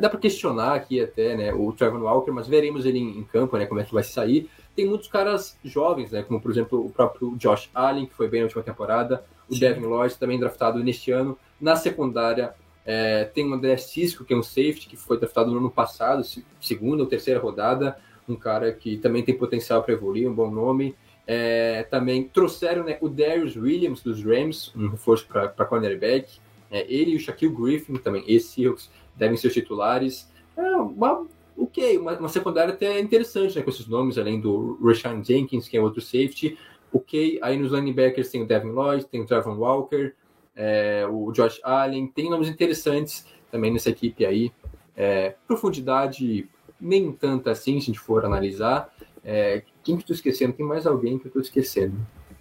dá 0.00 0.08
para 0.08 0.18
questionar 0.18 0.74
aqui 0.74 1.00
até, 1.00 1.36
né, 1.36 1.52
o 1.52 1.72
Trevor 1.72 2.02
Walker, 2.02 2.32
mas 2.32 2.48
veremos 2.48 2.84
ele 2.84 2.98
em, 2.98 3.18
em, 3.18 3.24
campo, 3.24 3.56
né, 3.56 3.66
como 3.66 3.80
é 3.80 3.84
que 3.84 3.92
vai 3.92 4.02
sair. 4.02 4.48
Tem 4.78 4.86
muitos 4.86 5.08
caras 5.08 5.58
jovens, 5.64 6.12
né, 6.12 6.22
como 6.22 6.40
por 6.40 6.52
exemplo 6.52 6.86
o 6.86 6.88
próprio 6.88 7.34
Josh 7.36 7.68
Allen, 7.74 8.06
que 8.06 8.14
foi 8.14 8.28
bem 8.28 8.42
na 8.42 8.44
última 8.44 8.62
temporada, 8.62 9.24
o 9.48 9.54
Sim. 9.54 9.58
Devin 9.58 9.80
Lloyd, 9.80 10.16
também 10.16 10.38
draftado 10.38 10.78
neste 10.78 11.10
ano. 11.10 11.36
Na 11.60 11.74
secundária, 11.74 12.54
é, 12.86 13.24
tem 13.24 13.44
o 13.44 13.52
André 13.52 13.76
Cisco, 13.76 14.24
que 14.24 14.32
é 14.32 14.36
um 14.36 14.42
safety, 14.44 14.86
que 14.88 14.96
foi 14.96 15.18
draftado 15.18 15.50
no 15.50 15.58
ano 15.58 15.68
passado, 15.68 16.22
segunda 16.60 17.02
ou 17.02 17.08
terceira 17.08 17.40
rodada, 17.40 17.98
um 18.28 18.36
cara 18.36 18.70
que 18.70 18.96
também 18.98 19.24
tem 19.24 19.36
potencial 19.36 19.82
para 19.82 19.94
evoluir, 19.94 20.30
um 20.30 20.32
bom 20.32 20.48
nome. 20.48 20.94
É, 21.26 21.82
também 21.90 22.22
trouxeram 22.22 22.84
né, 22.84 22.98
o 23.00 23.08
Darius 23.08 23.56
Williams 23.56 24.00
dos 24.00 24.22
Rams, 24.22 24.72
um 24.76 24.90
reforço 24.90 25.26
para 25.26 25.66
cornerback. 25.66 26.38
É, 26.70 26.86
ele 26.88 27.14
e 27.14 27.16
o 27.16 27.18
Shaquille 27.18 27.52
Griffin, 27.52 27.94
também 27.96 28.22
ex-Seahawks, 28.28 28.88
devem 29.16 29.36
ser 29.36 29.48
os 29.48 29.54
titulares. 29.54 30.30
É 30.56 30.76
uma, 30.76 31.26
ok, 31.58 31.98
uma, 31.98 32.16
uma 32.18 32.28
secundária 32.28 32.72
até 32.72 33.00
interessante 33.00 33.56
né, 33.56 33.62
com 33.62 33.70
esses 33.70 33.86
nomes, 33.86 34.16
além 34.16 34.40
do 34.40 34.78
Rashawn 34.82 35.22
Jenkins, 35.24 35.68
que 35.68 35.76
é 35.76 35.80
outro 35.80 36.00
safety. 36.00 36.56
Ok, 36.92 37.38
aí 37.42 37.58
nos 37.58 37.72
linebackers 37.72 38.30
tem 38.30 38.42
o 38.42 38.46
Devin 38.46 38.70
Lloyd, 38.70 39.04
tem 39.06 39.20
o 39.20 39.26
Trevor 39.26 39.58
Walker, 39.58 40.14
é, 40.56 41.06
o 41.10 41.30
Josh 41.32 41.60
Allen, 41.62 42.06
tem 42.06 42.30
nomes 42.30 42.48
interessantes 42.48 43.26
também 43.50 43.72
nessa 43.72 43.90
equipe 43.90 44.24
aí. 44.24 44.52
É, 44.96 45.34
profundidade 45.46 46.48
nem 46.80 47.12
tanta 47.12 47.50
assim, 47.50 47.72
se 47.80 47.84
a 47.84 47.86
gente 47.86 47.98
for 47.98 48.24
analisar. 48.24 48.92
É, 49.24 49.62
quem 49.82 49.96
que 49.96 50.10
eu 50.10 50.14
esquecendo? 50.14 50.52
Tem 50.52 50.64
mais 50.64 50.86
alguém 50.86 51.18
que 51.18 51.26
eu 51.26 51.32
tô 51.32 51.40
esquecendo. 51.40 51.96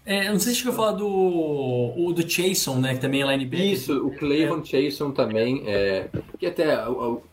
É, 0.09 0.31
não 0.31 0.39
sei 0.39 0.53
se 0.53 0.65
eu 0.65 0.71
falar 0.71 0.93
do, 0.93 1.05
o, 1.05 2.13
do 2.13 2.27
Chason, 2.27 2.79
né? 2.79 2.95
Que 2.95 3.01
também 3.01 3.23
é 3.23 3.25
linebacker. 3.25 3.73
Isso, 3.73 4.07
o 4.07 4.15
Cleveland 4.15 4.61
é. 4.73 4.89
Chason 4.89 5.11
também, 5.11 5.63
é, 5.67 6.07
que 6.39 6.45
até 6.45 6.77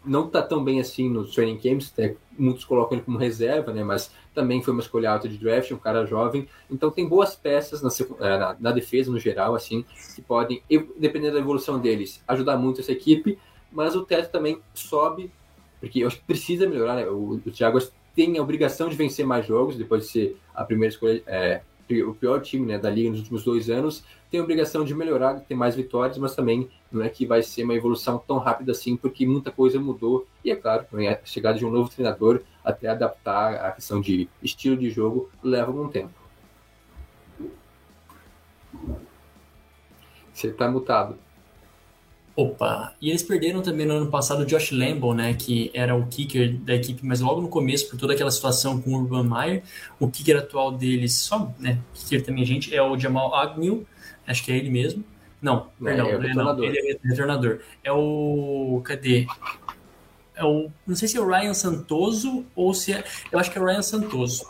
não 0.05 0.29
tá 0.29 0.43
tão 0.43 0.65
bem 0.65 0.81
assim 0.81 1.09
nos 1.09 1.33
training 1.33 1.57
camps, 1.57 1.95
muitos 2.37 2.65
colocam 2.65 2.97
ele 2.97 3.05
como 3.05 3.17
reserva, 3.17 3.73
né? 3.73 3.85
Mas 3.85 4.11
também 4.35 4.61
foi 4.61 4.73
uma 4.73 4.83
escolha 4.83 5.13
alta 5.13 5.29
de 5.29 5.39
draft, 5.39 5.71
um 5.71 5.77
cara 5.77 6.05
jovem. 6.05 6.49
Então 6.69 6.91
tem 6.91 7.09
boas 7.09 7.37
peças 7.37 7.81
na, 7.81 7.91
é, 8.27 8.39
na, 8.39 8.57
na 8.59 8.73
defesa 8.73 9.09
no 9.09 9.21
geral, 9.21 9.55
assim, 9.55 9.85
que 10.17 10.21
podem, 10.21 10.61
dependendo 10.99 11.35
da 11.35 11.41
evolução 11.41 11.79
deles, 11.79 12.25
ajudar 12.27 12.57
muito 12.57 12.81
essa 12.81 12.91
equipe. 12.91 13.39
Mas 13.71 13.95
o 13.95 14.05
teto 14.05 14.33
também 14.33 14.59
sobe, 14.75 15.31
porque 15.79 16.01
eu 16.01 16.09
acho 16.09 16.17
que 16.17 16.25
precisa 16.25 16.69
melhorar, 16.69 16.97
né? 16.97 17.07
O, 17.07 17.35
o 17.37 17.43
Jaguars 17.53 17.93
tem 18.17 18.37
a 18.37 18.43
obrigação 18.43 18.89
de 18.89 18.97
vencer 18.97 19.25
mais 19.25 19.47
jogos 19.47 19.77
depois 19.77 20.03
de 20.03 20.09
ser 20.09 20.37
a 20.53 20.65
primeira 20.65 20.93
escolha, 20.93 21.23
é, 21.25 21.61
o 22.07 22.15
pior 22.15 22.41
time 22.41 22.67
né, 22.67 22.79
da 22.79 22.91
liga 22.91 23.11
nos 23.11 23.21
últimos 23.21 23.45
dois 23.45 23.69
anos, 23.69 24.05
tem 24.31 24.41
a 24.41 24.43
obrigação 24.43 24.85
de 24.85 24.95
melhorar, 24.95 25.41
ter 25.41 25.55
mais 25.55 25.77
vitórias, 25.77 26.19
mas 26.19 26.35
também 26.35 26.69
não 26.91 27.03
é 27.03 27.09
que 27.09 27.27
vai 27.27 27.43
ser 27.43 27.65
uma 27.65 27.75
evolução 27.75 28.19
tão 28.19 28.39
rápida 28.39 28.73
assim, 28.73 28.97
porque 28.97 29.27
muita 29.27 29.51
coisa 29.51 29.79
mudou. 29.79 30.27
E 30.45 30.51
é 30.51 30.57
claro, 30.57 30.87
a 30.93 31.27
chegada 31.27 31.59
de 31.59 31.65
um 31.65 31.71
novo 31.71 31.91
treinador, 31.91 32.43
até 32.65 32.89
adaptar 32.89 33.55
a 33.57 33.73
questão 33.73 34.01
de 34.01 34.29
estilo 34.43 34.77
de 34.77 34.91
jogo, 34.91 35.31
leva 35.43 35.69
algum 35.69 35.89
tempo. 35.89 36.13
Você 40.33 40.49
está 40.49 40.69
mutado. 40.71 41.17
Opa! 42.37 42.95
E 43.01 43.11
eles 43.11 43.23
perderam 43.23 43.63
também 43.63 43.87
no 43.87 43.95
ano 43.95 44.11
passado 44.11 44.43
o 44.43 44.47
Josh 44.47 44.73
Lambo, 44.73 45.15
né? 45.15 45.35
Que 45.35 45.71
era 45.73 45.95
o 45.95 46.07
kicker 46.09 46.57
da 46.59 46.75
equipe, 46.75 47.07
mas 47.07 47.21
logo 47.21 47.41
no 47.41 47.49
começo, 47.49 47.89
por 47.89 47.97
toda 47.97 48.13
aquela 48.13 48.31
situação 48.31 48.81
com 48.81 48.91
o 48.91 48.95
Urban 48.99 49.23
Meyer, 49.23 49.63
o 50.01 50.09
kicker 50.11 50.37
atual 50.39 50.73
deles, 50.73 51.13
só, 51.15 51.53
né? 51.61 51.79
Kicker 51.95 52.25
também, 52.25 52.45
gente, 52.45 52.75
é 52.75 52.83
o 52.83 52.99
Jamal 52.99 53.33
Agnew, 53.35 53.87
acho 54.27 54.45
que 54.45 54.51
é 54.51 54.57
ele 54.57 54.69
mesmo. 54.69 55.05
Não, 55.41 55.69
Não, 55.79 55.85
perdão, 55.87 56.09
é 56.09 56.13
não, 56.15 56.21
retornador. 56.21 56.65
ele 56.65 56.79
é 56.79 56.99
retornador. 57.05 57.61
É 57.85 57.93
o. 57.93 58.81
Cadê? 58.85 59.27
É 60.35 60.45
o. 60.45 60.71
Não 60.87 60.97
sei 60.97 61.07
se 61.07 61.17
é 61.17 61.21
o 61.21 61.29
Ryan 61.29 61.55
Santoso 61.55 62.45
ou 62.57 62.75
se 62.75 62.93
é. 62.95 63.05
Eu 63.31 63.39
acho 63.39 63.51
que 63.51 63.59
é 63.59 63.61
o 63.61 63.65
Ryan 63.65 63.83
Santoso. 63.83 64.47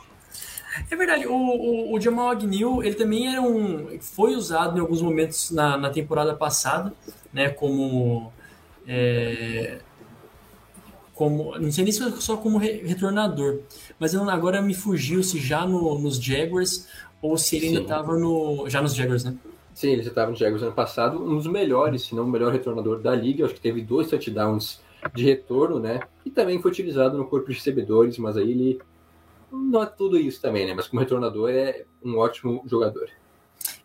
É 0.91 0.97
verdade, 0.97 1.27
o, 1.27 1.33
o, 1.35 1.95
o 1.95 2.01
Jamal 2.01 2.31
Agnew, 2.31 2.83
ele 2.83 2.95
também 2.95 3.29
era 3.29 3.41
um. 3.41 3.99
Foi 4.01 4.35
usado 4.35 4.77
em 4.77 4.81
alguns 4.81 5.01
momentos 5.01 5.51
na, 5.51 5.77
na 5.77 5.91
temporada 5.91 6.35
passada, 6.35 6.93
né? 7.33 7.49
Como. 7.49 8.33
é, 8.87 9.79
como. 11.15 11.57
Não 11.59 11.71
sei 11.71 11.85
nem 11.85 11.93
se 11.93 12.01
foi 12.01 12.21
só 12.21 12.37
como 12.37 12.59
re- 12.59 12.83
retornador, 12.85 13.61
mas 13.99 14.15
eu, 14.15 14.29
agora 14.29 14.61
me 14.61 14.75
fugiu 14.75 15.23
se 15.23 15.39
já 15.39 15.67
no, 15.67 15.99
nos 15.99 16.17
Jaguars 16.23 16.89
ou 17.23 17.39
se 17.39 17.57
ele 17.57 17.67
ainda 17.67 17.79
Sim. 17.79 17.85
estava 17.85 18.17
no. 18.19 18.69
Já 18.69 18.83
nos 18.83 18.95
Jaguars, 18.95 19.25
né? 19.25 19.35
Sim, 19.75 19.91
ele 19.91 20.03
já 20.03 20.11
estava 20.11 20.31
no 20.31 20.37
Jaguars 20.37 20.63
ano 20.63 20.73
passado, 20.73 21.23
um 21.23 21.37
dos 21.37 21.47
melhores, 21.47 22.03
se 22.03 22.15
não 22.15 22.25
o 22.25 22.29
melhor 22.29 22.53
retornador 22.53 23.01
da 23.01 23.15
liga. 23.15 23.45
Acho 23.45 23.55
que 23.55 23.61
teve 23.61 23.83
dois 23.83 24.09
touchdowns 24.09 24.81
de 25.15 25.25
retorno, 25.25 25.79
né? 25.79 26.01
E 26.25 26.31
também 26.31 26.61
foi 26.61 26.71
utilizado 26.71 27.17
no 27.19 27.25
corpo 27.27 27.49
de 27.49 27.55
recebedores, 27.55 28.17
mas 28.19 28.37
aí 28.37 28.51
ele 28.51 28.81
não 29.55 29.83
é 29.83 29.87
tudo 29.87 30.19
isso 30.19 30.41
também, 30.41 30.67
né? 30.67 30.75
Mas 30.75 30.87
como 30.89 31.01
retornador 31.01 31.51
é 31.51 31.85
um 32.05 32.17
ótimo 32.19 32.63
jogador. 32.67 33.09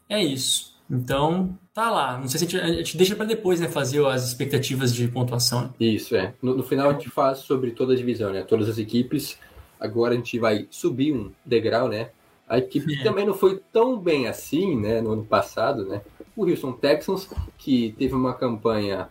É 0.08 0.24
isso. 0.24 0.78
Então, 0.92 1.56
tá 1.74 1.90
lá. 1.92 2.18
Não 2.18 2.28
sei 2.28 2.40
se 2.40 2.46
a 2.46 2.48
gente, 2.50 2.58
a 2.72 2.74
gente 2.78 2.98
deixa 2.98 3.16
para 3.16 3.26
depois, 3.26 3.60
né? 3.60 3.68
Fazer 3.70 4.04
as 4.08 4.28
expectativas 4.28 4.94
de 4.94 5.08
pontuação. 5.08 5.64
né? 5.64 5.70
Isso, 5.80 6.16
é. 6.16 6.34
No, 6.42 6.56
no 6.56 6.64
final 6.64 6.90
a 6.90 6.94
gente 6.94 7.10
faz 7.10 7.40
sobre 7.40 7.72
toda 7.72 7.94
a 7.94 7.96
divisão, 7.96 8.32
né? 8.32 8.42
Todas 8.44 8.68
as 8.68 8.78
equipes. 8.80 9.38
Agora 9.80 10.14
a 10.14 10.18
gente 10.18 10.38
vai 10.40 10.68
subir 10.72 11.14
um 11.14 11.32
degrau, 11.46 11.88
né? 11.88 12.10
A 12.48 12.58
equipe 12.58 13.00
É. 13.00 13.04
também 13.04 13.26
não 13.26 13.36
foi 13.36 13.62
tão 13.72 14.00
bem 14.00 14.28
assim, 14.28 14.76
né? 14.76 15.00
No 15.00 15.12
ano 15.14 15.24
passado, 15.26 15.86
né? 15.86 16.02
O 16.36 16.46
Houston 16.46 16.72
Texans, 16.74 17.30
que 17.58 17.94
teve 17.98 18.16
uma 18.16 18.34
campanha 18.34 19.08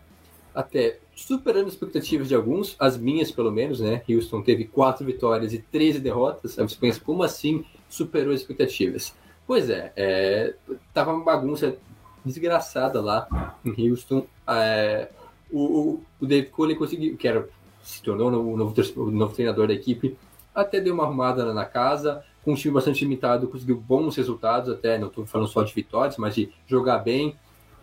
até 0.53 0.99
superando 1.25 1.67
as 1.67 1.73
expectativas 1.73 2.27
de 2.27 2.35
alguns, 2.35 2.75
as 2.79 2.97
minhas 2.97 3.31
pelo 3.31 3.51
menos, 3.51 3.79
né? 3.79 4.01
Houston 4.09 4.41
teve 4.41 4.65
quatro 4.65 5.05
vitórias 5.05 5.53
e 5.53 5.59
13 5.59 5.99
derrotas. 5.99 6.57
Aí 6.57 6.67
você 6.67 6.75
pensa, 6.75 6.99
como 6.99 7.23
assim 7.23 7.65
superou 7.89 8.33
as 8.33 8.41
expectativas? 8.41 9.13
Pois 9.45 9.69
é, 9.69 9.91
é 9.95 10.53
tava 10.93 11.13
uma 11.13 11.23
bagunça 11.23 11.75
desgraçada 12.23 13.01
lá 13.01 13.57
em 13.65 13.89
Houston. 13.89 14.25
É, 14.47 15.09
o, 15.51 15.99
o, 16.21 16.25
Dave 16.25 16.47
Cole 16.47 16.75
conseguiu, 16.75 17.17
que 17.17 17.27
era, 17.27 17.47
se 17.83 18.01
tornou 18.01 18.29
o 18.29 18.57
novo, 18.57 18.73
o 18.95 19.11
novo 19.11 19.33
treinador 19.33 19.67
da 19.67 19.73
equipe, 19.73 20.17
até 20.53 20.79
deu 20.79 20.93
uma 20.93 21.03
arrumada 21.03 21.53
na 21.53 21.65
casa, 21.65 22.23
com 22.43 22.53
um 22.53 22.55
time 22.55 22.73
bastante 22.73 23.03
limitado, 23.03 23.47
conseguiu 23.47 23.77
bons 23.77 24.15
resultados, 24.15 24.69
até 24.69 24.97
não 24.97 25.07
estou 25.07 25.25
falando 25.25 25.47
só 25.47 25.63
de 25.63 25.73
vitórias, 25.73 26.17
mas 26.17 26.35
de 26.35 26.51
jogar 26.67 26.99
bem. 26.99 27.35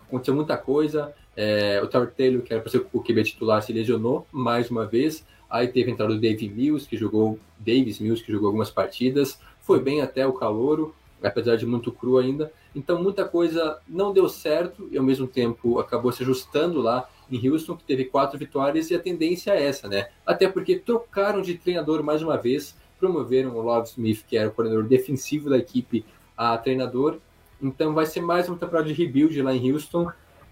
Aconteceu 0.07 0.33
muita 0.33 0.57
coisa. 0.57 1.13
É, 1.37 1.79
o 1.83 1.87
Tower 1.87 2.11
Taylor, 2.11 2.41
que 2.41 2.51
era 2.51 2.61
para 2.61 2.71
ser 2.71 2.83
o 2.91 2.99
QB 2.99 3.23
titular, 3.23 3.61
se 3.61 3.71
lesionou 3.71 4.25
mais 4.31 4.71
uma 4.71 4.87
vez. 4.87 5.23
Aí 5.47 5.67
teve 5.67 5.91
a 5.91 5.93
entrada 5.93 6.15
do 6.15 6.19
Dave 6.19 6.49
Mills, 6.49 6.89
que 6.89 6.97
jogou 6.97 7.39
Davis 7.59 7.99
Mills, 7.99 8.23
que 8.23 8.31
jogou 8.31 8.47
algumas 8.47 8.71
partidas. 8.71 9.39
Foi 9.61 9.79
bem 9.79 10.01
até 10.01 10.25
o 10.25 10.33
calouro, 10.33 10.95
apesar 11.21 11.55
de 11.55 11.65
muito 11.65 11.91
cru 11.91 12.17
ainda. 12.17 12.51
Então 12.75 13.01
muita 13.01 13.23
coisa 13.23 13.79
não 13.87 14.11
deu 14.11 14.27
certo 14.27 14.89
e 14.91 14.97
ao 14.97 15.03
mesmo 15.03 15.27
tempo 15.27 15.79
acabou 15.79 16.11
se 16.11 16.23
ajustando 16.23 16.81
lá 16.81 17.07
em 17.29 17.47
Houston, 17.47 17.75
que 17.75 17.83
teve 17.83 18.05
quatro 18.05 18.37
vitórias, 18.37 18.89
e 18.89 18.95
a 18.95 18.99
tendência 18.99 19.51
é 19.51 19.63
essa, 19.63 19.87
né? 19.87 20.07
Até 20.25 20.47
porque 20.47 20.79
trocaram 20.79 21.41
de 21.41 21.55
treinador 21.55 22.01
mais 22.01 22.23
uma 22.23 22.37
vez, 22.37 22.75
promoveram 22.97 23.55
o 23.55 23.61
Love 23.61 23.89
Smith, 23.89 24.23
que 24.27 24.37
era 24.37 24.49
o 24.49 24.51
coordenador 24.51 24.87
defensivo 24.87 25.49
da 25.49 25.57
equipe, 25.57 26.05
a 26.35 26.57
treinador. 26.57 27.17
Então 27.61 27.93
vai 27.93 28.05
ser 28.05 28.21
mais 28.21 28.47
uma 28.47 28.57
temporada 28.57 28.87
de 28.87 28.93
rebuild 28.93 29.41
lá 29.41 29.53
em 29.53 29.71
Houston. 29.71 30.09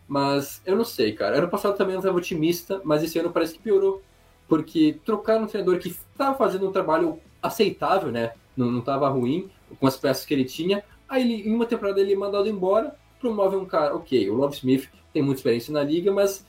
Mas 0.07 0.61
eu 0.65 0.75
não 0.75 0.85
sei, 0.85 1.13
cara. 1.13 1.37
Ano 1.37 1.49
passado 1.49 1.75
também 1.75 1.95
eu 1.95 1.99
estava 1.99 2.17
otimista, 2.17 2.81
mas 2.83 3.03
esse 3.03 3.17
ano 3.17 3.31
parece 3.31 3.53
que 3.53 3.59
piorou. 3.59 4.01
Porque 4.47 4.99
trocaram 5.03 5.43
um 5.45 5.47
treinador 5.47 5.79
que 5.79 5.89
estava 5.89 6.37
fazendo 6.37 6.67
um 6.67 6.71
trabalho 6.71 7.19
aceitável, 7.41 8.11
né? 8.11 8.33
Não 8.55 8.79
estava 8.79 9.09
ruim, 9.09 9.49
com 9.79 9.87
as 9.87 9.97
peças 9.97 10.25
que 10.25 10.33
ele 10.33 10.45
tinha. 10.45 10.83
Aí 11.09 11.23
ele, 11.23 11.49
em 11.49 11.53
uma 11.53 11.65
temporada 11.65 11.99
ele 11.99 12.13
é 12.13 12.15
mandado 12.15 12.47
embora, 12.47 12.95
promove 13.19 13.55
um 13.55 13.65
cara, 13.65 13.95
ok, 13.95 14.29
o 14.29 14.35
Love 14.35 14.55
Smith 14.55 14.89
tem 15.13 15.21
muita 15.23 15.39
experiência 15.39 15.73
na 15.73 15.83
liga, 15.83 16.11
mas 16.11 16.45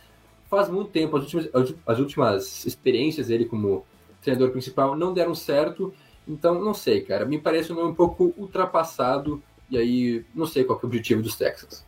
faz 0.50 0.68
muito 0.68 0.90
tempo, 0.90 1.16
as 1.16 1.24
últimas, 1.24 1.48
as- 1.54 1.74
as 1.86 1.98
últimas 1.98 2.66
experiências 2.66 3.28
dele 3.28 3.44
como 3.46 3.84
treinador 4.22 4.50
principal 4.50 4.96
não 4.96 5.12
deram 5.14 5.34
certo, 5.34 5.92
então 6.26 6.60
não 6.62 6.74
sei, 6.74 7.00
cara, 7.02 7.24
me 7.24 7.38
parece 7.38 7.72
um 7.72 7.76
nome 7.76 7.90
um 7.90 7.94
pouco 7.94 8.34
ultrapassado, 8.36 9.42
e 9.70 9.78
aí 9.78 10.24
não 10.34 10.46
sei 10.46 10.64
qual 10.64 10.78
é 10.78 10.82
o 10.82 10.86
objetivo 10.86 11.22
dos 11.22 11.36
Texans. 11.36 11.85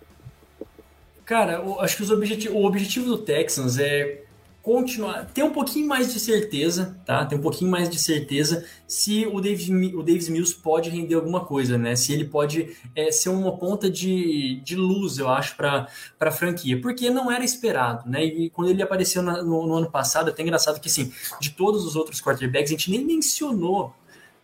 Cara, 1.29 1.63
acho 1.81 1.99
que 1.99 2.49
o 2.49 2.65
objetivo 2.65 3.05
do 3.07 3.19
Texans 3.19 3.79
é 3.79 4.23
continuar, 4.63 5.27
ter 5.27 5.43
um 5.43 5.51
pouquinho 5.53 5.87
mais 5.87 6.11
de 6.11 6.19
certeza, 6.19 6.99
tá? 7.05 7.23
Ter 7.27 7.37
um 7.37 7.41
pouquinho 7.43 7.71
mais 7.71 7.91
de 7.91 7.99
certeza 7.99 8.65
se 8.87 9.27
o 9.27 9.39
Davis, 9.39 9.69
o 9.69 10.03
Davis 10.03 10.31
Mills 10.31 10.55
pode 10.55 10.89
render 10.89 11.17
alguma 11.17 11.45
coisa, 11.45 11.77
né? 11.77 11.95
Se 11.97 12.15
ele 12.15 12.25
pode 12.25 12.75
é, 12.97 13.13
ser 13.13 13.29
uma 13.29 13.55
ponta 13.59 13.91
de, 13.91 14.59
de 14.65 14.75
luz, 14.75 15.19
eu 15.19 15.29
acho, 15.29 15.55
para 15.55 15.87
a 16.19 16.31
franquia, 16.31 16.81
porque 16.81 17.11
não 17.11 17.31
era 17.31 17.45
esperado, 17.45 18.09
né? 18.09 18.25
E 18.25 18.49
quando 18.49 18.71
ele 18.71 18.83
apareceu 18.83 19.21
na- 19.23 19.43
no, 19.43 19.67
no 19.67 19.75
ano 19.75 19.91
passado, 19.91 20.29
é 20.29 20.33
até 20.33 20.43
engraçado 20.43 20.81
que, 20.81 20.89
assim, 20.89 21.13
de 21.39 21.51
todos 21.51 21.85
os 21.85 21.95
outros 21.95 22.23
quarterbacks, 22.23 22.71
a 22.71 22.75
gente 22.75 22.91
nem 22.91 23.05
mencionou 23.05 23.93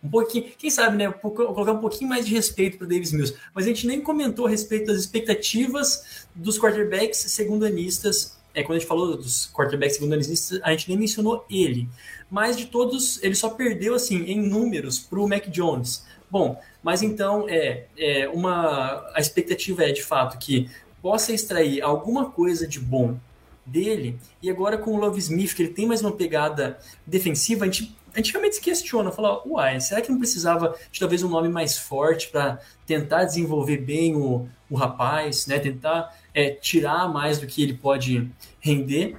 um 0.04 0.10
pouquinho, 0.10 0.44
quem 0.58 0.68
sabe, 0.68 0.98
né? 0.98 1.10
Colocar 1.10 1.72
um 1.72 1.80
pouquinho 1.80 2.10
mais 2.10 2.26
de 2.26 2.34
respeito 2.34 2.76
para 2.76 2.86
Davis 2.86 3.10
Mills, 3.10 3.34
mas 3.54 3.64
a 3.64 3.68
gente 3.68 3.86
nem 3.86 4.02
comentou 4.02 4.46
a 4.46 4.50
respeito 4.50 4.86
das 4.86 4.98
expectativas 4.98 6.26
dos 6.34 6.58
quarterbacks 6.58 7.18
segundanistas. 7.18 8.36
É, 8.54 8.62
quando 8.62 8.76
a 8.76 8.78
gente 8.80 8.88
falou 8.88 9.16
dos 9.16 9.50
quarterbacks 9.52 9.96
segundanistas, 9.96 10.60
a 10.62 10.70
gente 10.72 10.88
nem 10.90 10.98
mencionou 10.98 11.46
ele. 11.50 11.88
Mas 12.30 12.56
de 12.56 12.66
todos, 12.66 13.20
ele 13.22 13.34
só 13.34 13.48
perdeu 13.48 13.94
assim 13.94 14.24
em 14.24 14.46
números 14.46 14.98
para 14.98 15.18
o 15.18 15.26
Mac 15.26 15.48
Jones. 15.48 16.04
Bom, 16.30 16.60
mas 16.82 17.02
então 17.02 17.48
é, 17.48 17.86
é 17.96 18.28
uma 18.28 19.10
a 19.14 19.20
expectativa 19.20 19.84
é 19.84 19.92
de 19.92 20.02
fato 20.02 20.38
que 20.38 20.68
possa 21.00 21.32
extrair 21.32 21.80
alguma 21.80 22.30
coisa 22.30 22.66
de 22.66 22.78
bom 22.78 23.16
dele. 23.64 24.18
E 24.42 24.50
agora 24.50 24.76
com 24.76 24.94
o 24.94 24.98
Love 24.98 25.18
Smith, 25.18 25.54
que 25.54 25.62
ele 25.62 25.72
tem 25.72 25.86
mais 25.86 26.02
uma 26.02 26.12
pegada 26.12 26.78
defensiva, 27.06 27.64
a 27.64 27.66
gente 27.68 27.96
antigamente 28.16 28.56
se 28.56 28.60
questiona, 28.60 29.10
fala, 29.10 29.42
uai, 29.46 29.80
será 29.80 30.00
que 30.00 30.10
não 30.10 30.18
precisava 30.18 30.76
de 30.90 31.00
talvez 31.00 31.22
um 31.22 31.28
nome 31.28 31.48
mais 31.48 31.76
forte 31.76 32.28
para 32.28 32.58
tentar 32.86 33.24
desenvolver 33.24 33.78
bem 33.78 34.14
o, 34.16 34.48
o 34.70 34.76
rapaz, 34.76 35.46
né? 35.46 35.58
Tentar 35.58 36.16
é, 36.32 36.50
tirar 36.50 37.08
mais 37.08 37.38
do 37.38 37.46
que 37.46 37.62
ele 37.62 37.74
pode 37.74 38.30
render. 38.60 39.16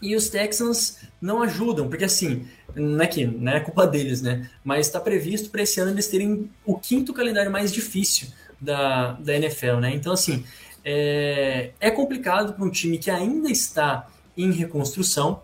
E 0.00 0.14
os 0.14 0.28
Texans 0.28 0.98
não 1.20 1.42
ajudam, 1.42 1.88
porque 1.88 2.04
assim, 2.04 2.46
não 2.74 3.02
é 3.02 3.06
que 3.06 3.24
não 3.24 3.52
é 3.52 3.60
culpa 3.60 3.86
deles, 3.86 4.20
né? 4.20 4.48
Mas 4.62 4.86
está 4.86 5.00
previsto 5.00 5.50
para 5.50 5.62
esse 5.62 5.80
ano 5.80 5.90
eles 5.90 6.08
terem 6.08 6.50
o 6.64 6.78
quinto 6.78 7.14
calendário 7.14 7.50
mais 7.50 7.72
difícil 7.72 8.28
da, 8.60 9.12
da 9.12 9.34
NFL, 9.34 9.76
né? 9.76 9.94
Então, 9.94 10.12
assim, 10.12 10.44
é, 10.84 11.70
é 11.80 11.90
complicado 11.90 12.52
para 12.52 12.64
um 12.64 12.70
time 12.70 12.98
que 12.98 13.10
ainda 13.10 13.50
está 13.50 14.06
em 14.36 14.52
reconstrução, 14.52 15.42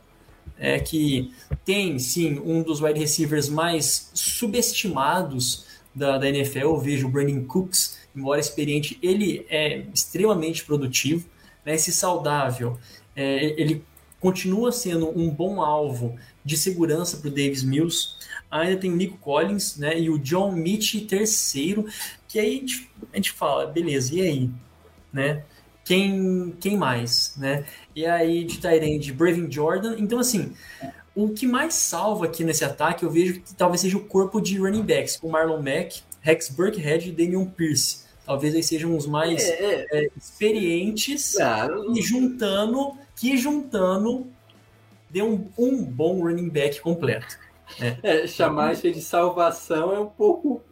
é, 0.62 0.78
que 0.78 1.34
tem, 1.64 1.98
sim, 1.98 2.38
um 2.38 2.62
dos 2.62 2.80
wide 2.80 3.00
receivers 3.00 3.48
mais 3.48 4.12
subestimados 4.14 5.66
da, 5.92 6.16
da 6.16 6.28
NFL. 6.28 6.60
Eu 6.60 6.78
vejo 6.78 7.08
o 7.08 7.10
Brandon 7.10 7.44
Cooks, 7.44 7.98
embora 8.14 8.38
experiente, 8.38 8.96
ele 9.02 9.44
é 9.50 9.84
extremamente 9.92 10.64
produtivo, 10.64 11.28
né? 11.66 11.74
Esse 11.74 11.90
saudável, 11.90 12.78
é, 13.16 13.60
ele 13.60 13.84
continua 14.20 14.70
sendo 14.70 15.10
um 15.18 15.28
bom 15.28 15.60
alvo 15.60 16.16
de 16.44 16.56
segurança 16.56 17.16
para 17.16 17.26
o 17.26 17.30
Davis 17.30 17.64
Mills. 17.64 18.10
Ainda 18.48 18.76
tem 18.76 18.92
o 18.92 18.96
Nico 18.96 19.18
Collins 19.18 19.76
né, 19.76 19.98
e 19.98 20.08
o 20.08 20.18
John 20.18 20.52
Mitch 20.52 21.08
terceiro, 21.08 21.86
que 22.28 22.38
aí 22.38 22.46
a 22.46 22.60
gente, 22.60 22.90
a 23.12 23.16
gente 23.16 23.32
fala, 23.32 23.66
beleza, 23.66 24.14
e 24.14 24.20
aí? 24.20 24.50
Né? 25.12 25.42
Quem, 25.84 26.54
quem 26.60 26.76
mais? 26.76 27.34
Né? 27.36 27.64
E 27.94 28.06
aí 28.06 28.44
de 28.44 28.58
Tyrande, 28.58 29.12
Braving 29.12 29.50
Jordan. 29.50 29.96
Então, 29.98 30.18
assim, 30.18 30.52
o 31.14 31.28
que 31.30 31.46
mais 31.46 31.74
salva 31.74 32.26
aqui 32.26 32.42
nesse 32.44 32.64
ataque, 32.64 33.04
eu 33.04 33.10
vejo 33.10 33.40
que 33.40 33.54
talvez 33.54 33.80
seja 33.80 33.96
o 33.96 34.04
corpo 34.04 34.40
de 34.40 34.58
running 34.58 34.82
backs, 34.82 35.18
o 35.22 35.28
Marlon 35.28 35.60
Mack 35.62 36.00
Rex 36.20 36.48
Burkhead 36.48 37.08
e 37.08 37.12
Damian 37.12 37.44
Pierce. 37.46 38.02
Talvez 38.24 38.54
eles 38.54 38.66
sejam 38.66 38.96
os 38.96 39.06
mais 39.06 39.42
É, 39.42 39.86
é, 39.90 40.08
experientes 40.16 41.38
Ah, 41.40 41.66
não- 41.68 41.96
e 41.96 42.00
juntando, 42.00 42.92
que 43.16 43.36
juntando 43.36 44.26
deu 45.10 45.26
um, 45.28 45.48
um 45.58 45.82
bom 45.84 46.22
running 46.22 46.48
back 46.48 46.80
completo. 46.80 47.36
é, 48.02 48.26
chamar 48.26 48.72
isso 48.72 48.90
de 48.90 49.00
salvação 49.02 49.92
é 49.94 49.98
um 49.98 50.06
pouco. 50.06 50.62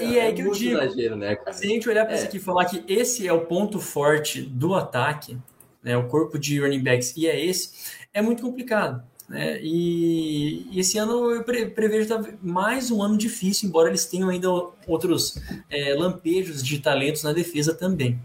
E 0.00 0.16
é 0.18 0.32
que 0.32 0.40
eu 0.42 0.52
digo, 0.52 0.80
exagero, 0.80 1.16
né, 1.16 1.36
cara? 1.36 1.52
Se 1.52 1.66
a 1.66 1.68
gente 1.68 1.88
olhar 1.88 2.04
para 2.06 2.14
É. 2.14 2.16
isso 2.16 2.24
aqui 2.26 2.36
e 2.38 2.40
falar 2.40 2.64
que 2.64 2.82
esse 2.88 3.26
é 3.28 3.32
o 3.32 3.42
ponto 3.42 3.78
forte 3.78 4.40
do 4.40 4.74
ataque, 4.74 5.36
né, 5.86 5.96
o 5.96 6.08
corpo 6.08 6.36
de 6.36 6.60
running 6.60 6.82
backs, 6.82 7.16
e 7.16 7.28
é 7.28 7.42
esse, 7.46 7.70
é 8.12 8.20
muito 8.20 8.42
complicado. 8.42 9.02
Né? 9.28 9.60
E, 9.62 10.66
e 10.70 10.80
esse 10.80 10.98
ano 10.98 11.30
eu 11.30 11.44
pre- 11.44 11.66
prevejo 11.66 12.08
mais 12.42 12.90
um 12.90 13.00
ano 13.02 13.16
difícil, 13.16 13.68
embora 13.68 13.88
eles 13.88 14.04
tenham 14.04 14.28
ainda 14.28 14.48
outros 14.86 15.40
é, 15.70 15.94
lampejos 15.94 16.62
de 16.62 16.80
talentos 16.80 17.22
na 17.22 17.32
defesa 17.32 17.72
também. 17.72 18.18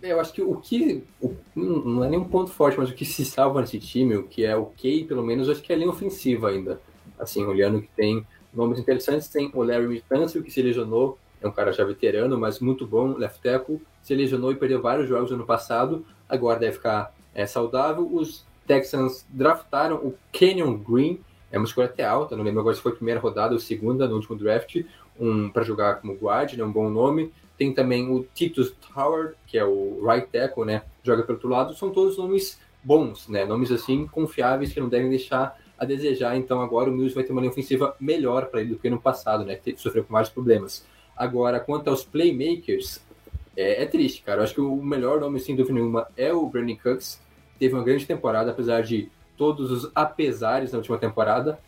Eu 0.00 0.20
acho 0.20 0.32
que 0.32 0.42
o 0.42 0.56
que. 0.56 1.02
o- 1.20 1.34
não 1.56 2.04
é 2.04 2.10
nem 2.10 2.18
um 2.18 2.28
ponto 2.28 2.50
forte, 2.50 2.78
mas 2.78 2.90
o 2.90 2.94
que 2.94 3.04
se 3.04 3.24
salva 3.24 3.60
nesse 3.60 3.78
time, 3.80 4.16
o 4.16 4.24
que 4.24 4.44
é 4.44 4.54
ok, 4.54 5.04
pelo 5.04 5.22
menos, 5.24 5.48
acho 5.48 5.62
que 5.62 5.72
é 5.72 5.74
a 5.74 5.78
linha 5.78 5.90
ofensiva 5.90 6.50
ainda. 6.50 6.80
Assim, 7.18 7.42
olhando 7.44 7.80
que 7.80 7.88
tem 7.96 8.24
nomes 8.52 8.78
interessantes, 8.78 9.28
tem 9.28 9.50
o 9.54 9.62
Larry 9.62 10.02
Tunsil, 10.08 10.42
que 10.42 10.50
se 10.50 10.62
lesionou, 10.62 11.18
é 11.44 11.48
um 11.48 11.52
cara 11.52 11.72
já 11.72 11.84
veterano, 11.84 12.38
mas 12.38 12.58
muito 12.58 12.86
bom, 12.86 13.16
left 13.16 13.40
tackle, 13.42 13.80
se 14.02 14.14
lesionou 14.14 14.50
e 14.50 14.56
perdeu 14.56 14.80
vários 14.80 15.08
jogos 15.08 15.30
no 15.30 15.36
ano 15.36 15.46
passado, 15.46 16.04
agora 16.28 16.58
deve 16.58 16.72
ficar 16.72 17.14
é, 17.34 17.46
saudável. 17.46 18.08
Os 18.10 18.46
Texans 18.66 19.26
draftaram 19.28 19.96
o 19.96 20.14
Kenyon 20.32 20.78
Green, 20.78 21.20
é 21.52 21.58
uma 21.58 21.66
escolha 21.66 21.86
até 21.86 22.04
alta, 22.04 22.34
não 22.34 22.42
lembro 22.42 22.60
agora 22.60 22.74
se 22.74 22.80
foi 22.80 22.92
primeira 22.92 23.20
rodada 23.20 23.52
ou 23.52 23.60
segunda 23.60 24.08
no 24.08 24.16
último 24.16 24.36
draft, 24.36 24.82
um 25.20 25.50
para 25.50 25.62
jogar 25.62 26.00
como 26.00 26.14
guard, 26.14 26.54
né, 26.54 26.64
um 26.64 26.72
bom 26.72 26.88
nome. 26.88 27.30
Tem 27.56 27.72
também 27.72 28.10
o 28.10 28.26
Titus 28.34 28.74
Howard, 28.96 29.34
que 29.46 29.56
é 29.56 29.64
o 29.64 30.04
right 30.04 30.26
tackle, 30.26 30.64
né? 30.64 30.82
Joga 31.04 31.22
pelo 31.22 31.36
outro 31.36 31.48
lado. 31.48 31.72
São 31.74 31.90
todos 31.90 32.18
nomes 32.18 32.58
bons, 32.82 33.28
né? 33.28 33.44
Nomes 33.44 33.70
assim 33.70 34.08
confiáveis 34.08 34.72
que 34.72 34.80
não 34.80 34.88
devem 34.88 35.08
deixar 35.08 35.56
a 35.78 35.84
desejar. 35.84 36.36
Então 36.36 36.60
agora 36.60 36.90
o 36.90 36.92
Mills 36.92 37.14
vai 37.14 37.22
ter 37.22 37.30
uma 37.30 37.40
linha 37.40 37.52
ofensiva 37.52 37.94
melhor 38.00 38.46
para 38.46 38.60
ele 38.60 38.70
do 38.70 38.78
que 38.78 38.90
no 38.90 39.00
passado, 39.00 39.44
né? 39.44 39.54
Que 39.54 39.76
sofreu 39.76 40.02
com 40.02 40.12
vários 40.12 40.32
problemas. 40.32 40.84
Agora, 41.16 41.60
quanto 41.60 41.88
aos 41.88 42.04
playmakers, 42.04 43.04
é, 43.56 43.82
é 43.82 43.86
triste, 43.86 44.22
cara. 44.22 44.40
Eu 44.40 44.44
acho 44.44 44.54
que 44.54 44.60
o 44.60 44.76
melhor 44.76 45.20
nome, 45.20 45.40
sem 45.40 45.54
dúvida 45.54 45.74
nenhuma, 45.74 46.08
é 46.16 46.32
o 46.32 46.46
Brandon 46.46 46.76
Cooks. 46.76 47.20
Teve 47.58 47.74
uma 47.74 47.84
grande 47.84 48.06
temporada, 48.06 48.50
apesar 48.50 48.82
de 48.82 49.08
todos 49.36 49.70
os 49.70 49.90
apesares 49.94 50.72
na 50.72 50.78
última 50.78 50.98
temporada. 50.98 51.58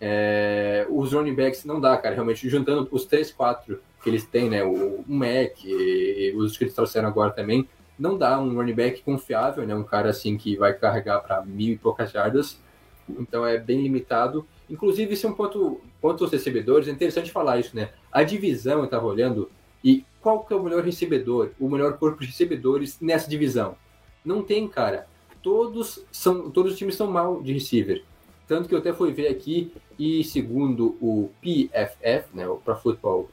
É, 0.00 0.86
os 0.90 1.12
running 1.12 1.34
backs 1.34 1.64
não 1.64 1.80
dá, 1.80 1.96
cara. 1.96 2.14
Realmente, 2.14 2.48
juntando 2.48 2.88
os 2.90 3.04
3, 3.04 3.32
4 3.32 3.80
que 4.02 4.10
eles 4.10 4.24
têm, 4.24 4.50
né? 4.50 4.62
O, 4.62 5.00
o 5.00 5.04
Mac 5.08 5.64
e 5.64 6.32
os 6.36 6.56
que 6.56 6.64
eles 6.64 6.74
trouxeram 6.74 7.08
agora 7.08 7.30
também, 7.30 7.66
não 7.98 8.18
dá 8.18 8.38
um 8.38 8.54
running 8.54 8.74
back 8.74 9.02
confiável, 9.02 9.66
né? 9.66 9.74
Um 9.74 9.84
cara 9.84 10.10
assim 10.10 10.36
que 10.36 10.56
vai 10.56 10.74
carregar 10.74 11.20
para 11.20 11.42
mil 11.44 11.72
e 11.72 11.78
poucas 11.78 12.10
jardas. 12.10 12.60
Então 13.08 13.46
é 13.46 13.58
bem 13.58 13.82
limitado. 13.82 14.46
Inclusive, 14.74 15.14
isso 15.14 15.24
é 15.24 15.30
um 15.30 15.34
ponto. 15.34 15.80
Quanto 16.00 16.24
aos 16.24 16.32
recebedores, 16.32 16.88
é 16.88 16.90
interessante 16.90 17.30
falar 17.30 17.60
isso, 17.60 17.76
né? 17.76 17.90
A 18.10 18.24
divisão 18.24 18.80
eu 18.80 18.86
estava 18.86 19.06
olhando 19.06 19.48
e 19.84 20.04
qual 20.20 20.44
que 20.44 20.52
é 20.52 20.56
o 20.56 20.62
melhor 20.62 20.82
recebedor, 20.82 21.50
o 21.60 21.68
melhor 21.68 21.96
corpo 21.96 22.20
de 22.20 22.26
recebedores 22.26 22.98
nessa 23.00 23.30
divisão? 23.30 23.76
Não 24.24 24.42
tem, 24.42 24.66
cara. 24.66 25.06
Todos 25.40 26.04
são, 26.10 26.50
todos 26.50 26.72
os 26.72 26.78
times 26.78 26.96
são 26.96 27.08
mal 27.08 27.40
de 27.40 27.52
receiver. 27.52 28.02
Tanto 28.48 28.68
que 28.68 28.74
eu 28.74 28.80
até 28.80 28.92
fui 28.92 29.12
ver 29.12 29.28
aqui 29.28 29.72
e 29.96 30.24
segundo 30.24 30.96
o 31.00 31.30
PFF, 31.40 32.34
né, 32.34 32.48
o 32.48 32.56
Pro 32.56 32.74
Football 32.74 33.28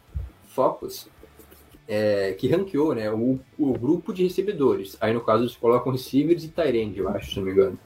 Focus, 0.50 1.10
é, 1.88 2.34
que 2.34 2.48
ranqueou 2.48 2.94
né, 2.94 3.12
o, 3.12 3.40
o 3.58 3.74
grupo 3.74 4.14
de 4.14 4.24
recebedores. 4.24 4.96
Aí 5.02 5.12
no 5.12 5.22
caso 5.22 5.44
eles 5.44 5.56
colocam 5.56 5.92
receivers 5.92 6.44
e 6.44 6.50
tight 6.50 6.78
end, 6.78 7.00
eu 7.00 7.10
acho, 7.10 7.32
se 7.32 7.38
não 7.38 7.46
me 7.46 7.52
engano, 7.52 7.80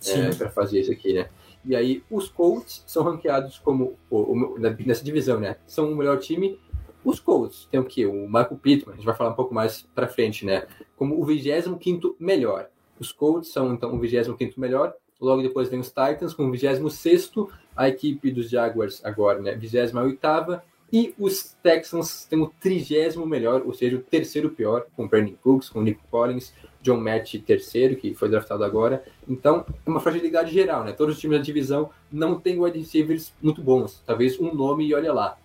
Sim. 0.00 0.22
é, 0.22 0.34
para 0.34 0.48
fazer 0.48 0.80
isso 0.80 0.90
aqui, 0.90 1.12
né? 1.12 1.28
E 1.64 1.76
aí 1.76 2.02
os 2.10 2.28
Colts 2.28 2.82
são 2.86 3.02
ranqueados 3.02 3.58
como 3.58 3.96
o, 4.10 4.16
o- 4.54 4.58
nessa 4.58 5.04
divisão, 5.04 5.38
né? 5.38 5.56
São 5.66 5.92
o 5.92 5.96
melhor 5.96 6.18
time. 6.18 6.58
Os 7.04 7.18
Colts 7.20 7.66
tem 7.70 7.80
o 7.80 7.84
quê? 7.84 8.06
O 8.06 8.26
Michael 8.26 8.58
Pittman, 8.62 8.92
a 8.94 8.96
gente 8.96 9.04
vai 9.06 9.14
falar 9.14 9.30
um 9.30 9.34
pouco 9.34 9.54
mais 9.54 9.82
para 9.94 10.06
frente, 10.08 10.44
né? 10.44 10.66
Como 10.96 11.20
o 11.20 11.24
25 11.24 12.16
melhor. 12.18 12.68
Os 12.98 13.10
Colts 13.12 13.52
são 13.52 13.72
então 13.74 13.94
o 13.94 13.98
25 13.98 14.38
melhor. 14.60 14.94
Logo 15.20 15.42
depois 15.42 15.68
vem 15.68 15.80
os 15.80 15.88
Titans 15.88 16.34
com 16.34 16.46
o 16.46 16.50
26 16.50 17.32
a 17.76 17.88
equipe 17.88 18.30
dos 18.30 18.50
Jaguars 18.50 19.04
agora, 19.04 19.40
né? 19.40 19.54
28 19.54 20.60
e 20.92 21.14
os 21.18 21.56
Texans 21.62 22.26
têm 22.26 22.38
o 22.40 22.52
trigésimo 22.60 23.24
melhor, 23.24 23.62
ou 23.64 23.72
seja, 23.72 23.96
o 23.96 24.00
terceiro 24.02 24.50
pior, 24.50 24.84
com 24.94 25.08
Brandon 25.08 25.32
Cooks, 25.42 25.70
com 25.70 25.80
Nick 25.80 26.00
Collins, 26.10 26.52
John 26.82 26.98
Matt 26.98 27.34
terceiro, 27.46 27.96
que 27.96 28.12
foi 28.14 28.28
draftado 28.28 28.64
agora. 28.64 29.04
Então, 29.28 29.64
é 29.86 29.88
uma 29.88 30.00
fragilidade 30.00 30.52
geral, 30.52 30.84
né? 30.84 30.92
Todos 30.92 31.14
os 31.14 31.20
times 31.20 31.38
da 31.38 31.44
divisão 31.44 31.90
não 32.10 32.38
têm 32.38 32.58
wide 32.60 32.78
receivers 32.78 33.32
muito 33.40 33.62
bons. 33.62 34.02
Talvez 34.04 34.38
um 34.40 34.52
nome 34.52 34.84
e 34.86 34.94
olha 34.94 35.12
lá. 35.12 35.38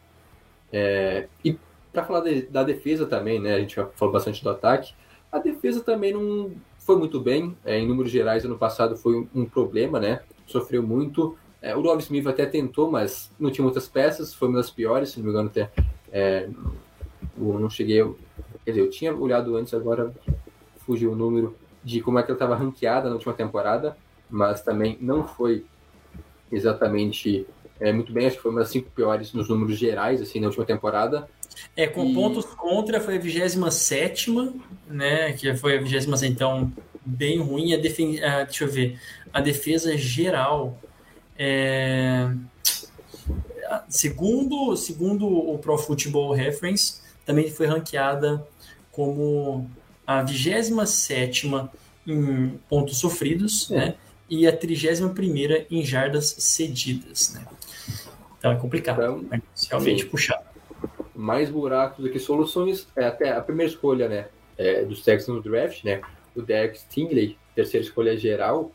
É, 0.72 1.28
e 1.46 1.58
para 1.94 2.04
falar 2.04 2.22
de- 2.22 2.44
da 2.44 2.64
defesa 2.64 3.06
também, 3.06 3.40
né? 3.40 3.56
A 3.56 3.60
gente 3.60 3.76
falou 3.76 4.12
bastante 4.12 4.44
do 4.44 4.50
ataque. 4.50 4.94
A 5.32 5.40
defesa 5.40 5.82
também 5.82 6.14
não 6.14 6.52
foi 6.80 6.98
muito 6.98 7.20
bem. 7.20 7.56
É, 7.64 7.78
em 7.80 7.88
números 7.88 8.12
gerais, 8.12 8.44
ano 8.46 8.58
passado 8.58 8.98
foi 8.98 9.16
um, 9.16 9.28
um 9.34 9.46
problema, 9.46 10.00
né? 10.00 10.22
Sofreu 10.46 10.82
muito. 10.84 11.38
É, 11.62 11.76
o 11.76 11.80
Love 11.80 12.04
Smith 12.04 12.26
até 12.28 12.46
tentou, 12.46 12.90
mas 12.92 13.32
não 13.40 13.52
tinha 13.52 13.64
muitas 13.64 13.88
peças. 13.88 14.34
Foi 14.34 14.48
uma 14.48 14.58
das 14.58 14.70
piores, 14.70 15.10
se 15.10 15.20
não 15.20 15.26
me 15.26 15.32
engano, 15.32 15.50
até. 15.50 15.70
É, 16.12 16.48
eu 17.38 17.60
não 17.60 17.70
cheguei. 17.70 18.04
Quer 18.64 18.72
dizer, 18.72 18.82
eu 18.82 18.90
tinha 18.90 19.16
olhado 19.16 19.56
antes, 19.56 19.74
agora 19.74 20.14
fugiu 20.88 21.12
o 21.12 21.16
número 21.16 21.56
de 21.84 22.02
como 22.02 22.18
é 22.18 22.24
que 22.24 22.32
ela 22.32 22.36
estava 22.36 22.56
ranqueada 22.56 23.10
na 23.10 23.16
última 23.16 23.34
temporada, 23.34 23.96
mas 24.30 24.62
também 24.62 24.98
não 25.00 25.28
foi 25.28 25.66
exatamente 26.52 27.46
é, 27.80 27.92
muito 27.92 28.12
bem. 28.12 28.26
Acho 28.26 28.38
que 28.38 28.42
foi 28.42 28.52
uma 28.52 28.62
das 28.62 28.70
cinco 28.70 28.90
piores 28.92 29.34
nos 29.34 29.50
números 29.50 29.78
gerais, 29.78 30.22
assim, 30.22 30.40
na 30.40 30.48
última 30.48 30.66
temporada. 30.66 31.30
É, 31.76 31.88
com 31.88 32.06
E- 32.06 32.14
pontos 32.14 32.46
contra 32.46 33.00
foi 33.00 33.18
a 33.18 33.20
27 33.20 34.32
né? 34.88 35.34
Que 35.34 35.56
foi 35.56 35.78
a 35.78 35.82
27 35.82 36.26
então 36.26 36.72
bem 37.06 37.40
ruim. 37.40 37.74
A 37.74 37.78
defen... 37.78 38.24
ah, 38.24 38.44
deixa 38.44 38.64
eu 38.64 38.70
ver. 38.70 39.00
A 39.34 39.42
defesa 39.42 39.96
geral. 39.98 40.78
É... 41.38 42.30
Segundo, 43.90 44.76
segundo 44.78 45.28
o 45.28 45.58
Pro 45.60 45.78
Football 45.78 46.34
Reference, 46.34 47.02
também 47.26 47.50
foi 47.52 47.66
ranqueada 47.66 48.46
como 48.92 49.70
a 50.08 50.24
27 50.24 51.52
em 52.08 52.58
pontos 52.70 52.98
sofridos, 52.98 53.70
É. 53.70 53.76
né? 53.76 53.96
E 54.30 54.48
a 54.48 54.56
31 54.56 55.14
em 55.70 55.86
jardas 55.86 56.36
cedidas, 56.40 57.34
né? 57.34 57.46
Então 58.38 58.52
é 58.52 58.56
complicado. 58.56 58.98
Então, 58.98 59.26
é 59.32 59.42
realmente 59.70 60.04
sim. 60.04 60.10
puxado. 60.10 60.46
mais 61.16 61.50
buracos 61.50 62.04
do 62.04 62.12
que 62.12 62.20
soluções. 62.20 62.88
É 62.96 63.06
até 63.06 63.32
a 63.32 63.42
primeira 63.42 63.72
escolha, 63.72 64.08
né, 64.08 64.28
é, 64.58 64.84
dos 64.86 65.02
Texans 65.02 65.36
no 65.36 65.42
draft, 65.42 65.84
né, 65.84 66.02
o 66.36 66.42
Derek 66.44 66.78
Stingley, 66.78 67.38
terceira 67.56 67.84
escolha 67.84 68.16
geral, 68.16 68.72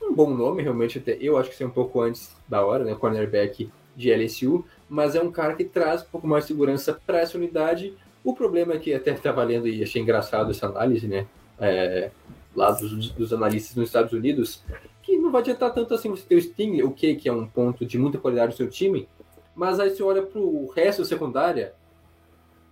um 0.00 0.14
bom 0.14 0.30
nome, 0.30 0.62
realmente, 0.62 0.98
até 0.98 1.18
eu 1.20 1.36
acho 1.36 1.50
que 1.50 1.56
ser 1.56 1.64
um 1.64 1.70
pouco 1.70 2.00
antes 2.00 2.30
da 2.48 2.64
hora, 2.64 2.84
né, 2.84 2.94
cornerback 2.94 3.70
de 3.96 4.10
LSU, 4.10 4.64
mas 4.88 5.14
é 5.16 5.20
um 5.20 5.32
cara 5.32 5.54
que 5.54 5.64
traz 5.64 6.02
um 6.02 6.06
pouco 6.06 6.26
mais 6.28 6.44
de 6.44 6.48
segurança 6.48 6.98
para 7.04 7.18
essa 7.20 7.36
unidade. 7.36 7.92
O 8.22 8.34
problema 8.34 8.74
é 8.74 8.78
que 8.78 8.92
até 8.92 9.12
estava 9.12 9.42
lendo 9.42 9.66
e 9.66 9.82
achei 9.82 10.00
engraçado 10.02 10.50
essa 10.50 10.66
análise, 10.66 11.06
né, 11.08 11.26
é, 11.58 12.10
lá 12.54 12.70
dos, 12.70 13.10
dos 13.12 13.32
analistas 13.32 13.76
nos 13.76 13.88
Estados 13.88 14.12
Unidos, 14.12 14.62
que 15.02 15.16
não 15.16 15.30
vai 15.30 15.40
adiantar 15.40 15.72
tanto 15.72 15.94
assim 15.94 16.10
você 16.10 16.24
ter 16.26 16.34
o 16.36 16.42
Stingley, 16.42 16.82
o 16.82 16.90
que 16.90 17.14
que 17.14 17.28
é 17.28 17.32
um 17.32 17.46
ponto 17.46 17.84
de 17.86 17.98
muita 17.98 18.18
qualidade 18.18 18.52
no 18.52 18.56
seu 18.56 18.68
time, 18.68 19.08
mas 19.54 19.80
aí 19.80 19.90
você 19.90 20.02
olha 20.02 20.22
pro 20.22 20.66
resto 20.68 21.02
da 21.02 21.08
secundária 21.08 21.72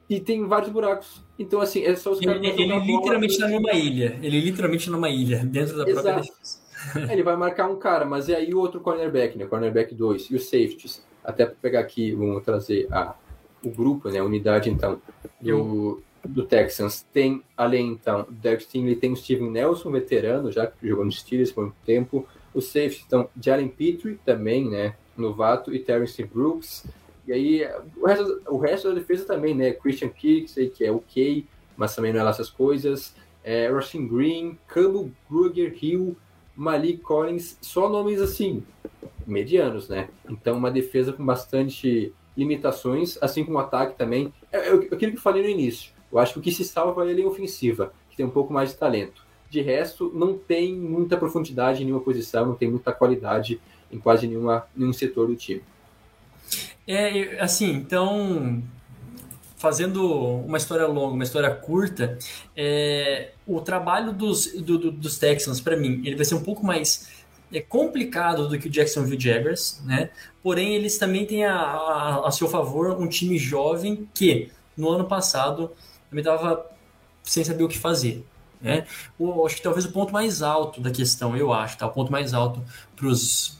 e 0.08 0.20
tem 0.20 0.46
vários 0.46 0.70
buracos. 0.70 1.22
Então, 1.38 1.60
assim, 1.60 1.84
é 1.84 1.94
só 1.94 2.12
os 2.12 2.20
caras 2.20 2.42
Ele, 2.42 2.48
ele 2.62 2.78
literalmente 2.80 3.36
porque- 3.36 3.52
tá 3.52 3.58
numa 3.58 3.72
ilha. 3.72 4.18
Ele 4.22 4.40
literalmente 4.40 4.90
numa 4.90 5.10
ilha, 5.10 5.44
dentro 5.44 5.76
da 5.76 5.84
própria 5.84 6.00
Exato. 6.00 6.20
defesa. 6.20 6.68
É, 7.10 7.12
ele 7.12 7.22
vai 7.22 7.36
marcar 7.36 7.68
um 7.68 7.76
cara, 7.76 8.04
mas 8.04 8.28
e 8.28 8.34
aí 8.34 8.54
o 8.54 8.58
outro 8.58 8.80
cornerback, 8.80 9.36
né? 9.36 9.44
Cornerback 9.46 9.94
2 9.94 10.30
e 10.30 10.36
os 10.36 10.44
safeties. 10.44 11.04
Até 11.22 11.44
para 11.44 11.56
pegar 11.60 11.80
aqui, 11.80 12.12
vamos 12.12 12.42
trazer 12.42 12.86
a, 12.90 13.14
o 13.62 13.70
grupo, 13.70 14.08
né? 14.08 14.18
A 14.18 14.24
unidade, 14.24 14.70
então, 14.70 15.00
do, 15.40 16.02
do 16.24 16.44
Texans. 16.44 17.04
Tem, 17.12 17.42
além, 17.56 17.92
então, 17.92 18.24
do 18.24 18.32
Derek 18.32 18.62
Stingley, 18.64 18.96
tem 18.96 19.12
o 19.12 19.16
Steven 19.16 19.50
Nelson, 19.50 19.90
veterano, 19.90 20.52
já 20.52 20.66
que 20.66 20.88
jogou 20.88 21.04
no 21.04 21.12
Steelers 21.12 21.52
por 21.52 21.64
muito 21.64 21.76
tempo. 21.84 22.26
Os 22.54 22.66
safeties, 22.66 23.04
então, 23.06 23.28
Jalen 23.40 23.68
Petrie, 23.68 24.18
também, 24.24 24.68
né? 24.68 24.94
Novato, 25.16 25.74
e 25.74 25.78
Terrence 25.78 26.22
Brooks. 26.24 26.86
E 27.26 27.32
aí, 27.32 27.68
o 27.96 28.06
resto, 28.06 28.42
o 28.48 28.56
resto 28.56 28.88
da 28.88 28.94
defesa 28.94 29.24
também, 29.24 29.54
né? 29.54 29.72
Christian 29.72 30.08
Kirk, 30.08 30.48
sei 30.48 30.70
que 30.70 30.84
é 30.84 30.90
ok, 30.90 31.44
mas 31.76 31.94
também 31.94 32.12
não 32.12 32.20
é 32.20 32.22
lá 32.22 32.30
essas 32.30 32.50
coisas. 32.50 33.14
É, 33.44 33.68
Rustin 33.68 34.06
Green, 34.06 34.58
Campbell 34.66 35.10
Gruger 35.30 35.76
Hill, 35.80 36.16
Malik 36.56 36.98
Collins, 37.02 37.56
só 37.60 37.88
nomes 37.88 38.20
assim, 38.20 38.62
medianos, 39.26 39.88
né? 39.88 40.08
Então, 40.28 40.56
uma 40.56 40.70
defesa 40.70 41.12
com 41.12 41.24
bastante 41.24 42.12
limitações, 42.38 43.18
assim 43.20 43.44
como 43.44 43.58
o 43.58 43.60
ataque 43.60 43.98
também. 43.98 44.32
É, 44.52 44.68
é 44.68 44.72
aquilo 44.72 45.12
que 45.12 45.18
eu 45.18 45.20
falei 45.20 45.42
no 45.42 45.48
início. 45.48 45.90
Eu 46.10 46.20
acho 46.20 46.34
que 46.34 46.38
o 46.38 46.42
que 46.42 46.52
se 46.52 46.64
salva 46.64 47.04
é 47.04 47.10
a 47.10 47.12
linha 47.12 47.26
ofensiva, 47.26 47.92
que 48.08 48.16
tem 48.16 48.24
um 48.24 48.30
pouco 48.30 48.52
mais 48.52 48.70
de 48.70 48.76
talento. 48.76 49.26
De 49.50 49.60
resto, 49.60 50.12
não 50.14 50.38
tem 50.38 50.74
muita 50.74 51.16
profundidade 51.16 51.82
em 51.82 51.86
nenhuma 51.86 52.02
posição, 52.02 52.46
não 52.46 52.54
tem 52.54 52.70
muita 52.70 52.92
qualidade 52.92 53.60
em 53.90 53.98
quase 53.98 54.28
nenhuma, 54.28 54.66
nenhum 54.76 54.92
setor 54.92 55.26
do 55.26 55.34
time. 55.34 55.62
É, 56.86 57.40
assim, 57.40 57.72
então, 57.72 58.62
fazendo 59.56 60.06
uma 60.06 60.58
história 60.58 60.86
longa, 60.86 61.14
uma 61.14 61.24
história 61.24 61.50
curta, 61.50 62.16
é, 62.56 63.32
o 63.46 63.60
trabalho 63.60 64.12
dos, 64.12 64.52
do, 64.62 64.78
do, 64.78 64.92
dos 64.92 65.18
Texans, 65.18 65.60
para 65.60 65.76
mim, 65.76 66.02
ele 66.04 66.14
vai 66.14 66.24
ser 66.24 66.36
um 66.36 66.42
pouco 66.42 66.64
mais 66.64 67.08
é, 67.52 67.60
complicado 67.60 68.48
do 68.48 68.58
que 68.58 68.68
o 68.68 68.70
Jacksonville 68.70 69.20
Jaguars, 69.20 69.80
né? 69.84 70.10
Porém, 70.42 70.74
eles 70.74 70.98
também 70.98 71.26
têm 71.26 71.44
a, 71.44 71.54
a, 71.54 72.28
a 72.28 72.30
seu 72.30 72.48
favor 72.48 72.90
um 73.00 73.08
time 73.08 73.38
jovem 73.38 74.08
que, 74.14 74.50
no 74.76 74.90
ano 74.90 75.04
passado, 75.04 75.72
também 76.08 76.22
estava 76.22 76.64
sem 77.22 77.44
saber 77.44 77.64
o 77.64 77.68
que 77.68 77.78
fazer. 77.78 78.24
Né? 78.60 78.86
O, 79.18 79.46
acho 79.46 79.56
que 79.56 79.62
talvez 79.62 79.84
o 79.84 79.92
ponto 79.92 80.12
mais 80.12 80.42
alto 80.42 80.80
da 80.80 80.90
questão, 80.90 81.36
eu 81.36 81.52
acho, 81.52 81.78
tá? 81.78 81.86
o 81.86 81.90
ponto 81.90 82.10
mais 82.10 82.34
alto 82.34 82.62
para 82.96 83.06
os 83.06 83.58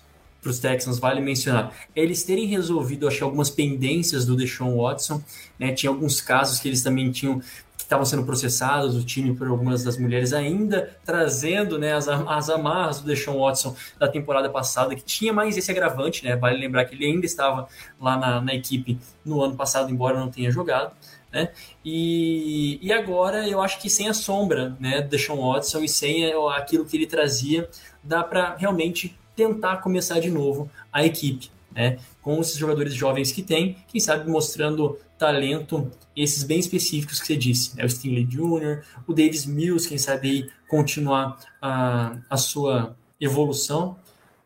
Texans, 0.61 0.99
vale 0.99 1.21
mencionar, 1.21 1.73
é 1.95 2.03
eles 2.03 2.25
terem 2.25 2.47
resolvido, 2.47 3.07
acho 3.07 3.23
algumas 3.23 3.51
pendências 3.51 4.25
do 4.25 4.35
Deshaun 4.35 4.77
Watson, 4.77 5.23
né? 5.59 5.73
tinha 5.73 5.91
alguns 5.91 6.21
casos 6.21 6.59
que 6.59 6.69
eles 6.69 6.83
também 6.83 7.11
tinham 7.13 7.41
estavam 7.89 8.05
sendo 8.05 8.23
processados, 8.23 8.95
o 8.95 9.03
time 9.03 9.35
por 9.35 9.49
algumas 9.49 9.83
das 9.83 9.97
mulheres 9.97 10.35
ainda 10.35 10.95
trazendo 11.07 11.79
né, 11.79 11.95
as, 11.95 12.07
as 12.07 12.51
amarras 12.51 13.01
do 13.01 13.07
Deshaun 13.07 13.39
Watson 13.39 13.75
da 13.99 14.07
temporada 14.07 14.51
passada, 14.51 14.95
que 14.95 15.03
tinha 15.03 15.33
mais 15.33 15.57
esse 15.57 15.71
agravante, 15.71 16.23
né? 16.23 16.37
Vale 16.37 16.59
lembrar 16.59 16.85
que 16.85 16.95
ele 16.95 17.07
ainda 17.07 17.25
estava 17.25 17.67
lá 17.99 18.19
na, 18.19 18.43
na 18.43 18.55
equipe 18.55 18.99
no 19.25 19.43
ano 19.43 19.57
passado, 19.57 19.91
embora 19.91 20.21
não 20.21 20.31
tenha 20.31 20.51
jogado. 20.51 20.93
Né? 21.33 21.49
E, 21.83 22.79
e 22.83 22.93
agora 22.93 23.49
eu 23.49 23.61
acho 23.63 23.81
que 23.81 23.89
sem 23.89 24.07
a 24.07 24.15
sombra 24.15 24.77
né, 24.79 25.01
do 25.01 25.09
Deshaun 25.09 25.41
Watson 25.41 25.81
e 25.81 25.89
sem 25.89 26.31
aquilo 26.55 26.85
que 26.85 26.95
ele 26.95 27.07
trazia, 27.07 27.71
dá 28.05 28.23
para 28.23 28.55
realmente 28.57 29.19
tentar 29.35 29.79
começar 29.79 30.21
de 30.21 30.31
novo 30.31 30.71
a 30.93 31.07
equipe. 31.07 31.51
Né? 31.75 31.99
Com 32.21 32.39
esses 32.41 32.57
jogadores 32.57 32.93
jovens 32.93 33.33
que 33.33 33.43
tem, 33.43 33.79
quem 33.89 33.99
sabe 33.99 34.31
mostrando 34.31 34.99
talento, 35.19 35.91
esses 36.17 36.45
bem 36.45 36.59
específicos 36.59 37.21
que 37.21 37.27
você 37.27 37.37
disse, 37.37 37.77
né? 37.77 37.85
o 37.85 37.91
Stingley 37.91 38.25
Jr., 38.25 38.83
o 39.07 39.13
Davis 39.13 39.47
Mills, 39.47 39.89
quem 39.89 39.99
sabe 39.99 40.51
continuar 40.69 41.39
a, 41.61 42.17
a 42.31 42.37
sua 42.37 42.97
evolução. 43.21 43.97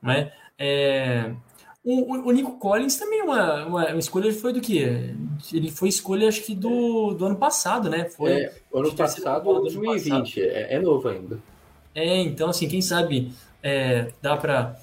Né? 0.02 0.32
É, 0.58 1.32
o, 1.84 2.28
o, 2.28 2.30
Nico 2.30 2.58
Collins 2.58 2.96
também 2.96 3.20
é 3.20 3.24
uma, 3.24 3.66
uma, 3.66 3.86
uma, 3.88 3.98
escolha 3.98 4.32
foi 4.32 4.52
do 4.52 4.60
que? 4.60 4.78
Ele 5.52 5.70
foi 5.70 5.88
escolha, 5.88 6.28
acho 6.28 6.42
que 6.42 6.54
do, 6.54 7.12
do 7.12 7.26
ano 7.26 7.36
passado, 7.36 7.90
né? 7.90 8.04
Foi, 8.04 8.30
é, 8.30 8.52
ano 8.72 8.94
passado, 8.94 9.44
2020, 9.44 10.40
é, 10.40 10.74
é, 10.74 10.78
novo 10.80 11.08
ainda. 11.08 11.40
É, 11.92 12.20
então, 12.20 12.50
assim, 12.50 12.68
quem 12.68 12.80
sabe 12.80 13.32
é, 13.60 14.12
dá 14.22 14.36
para 14.36 14.76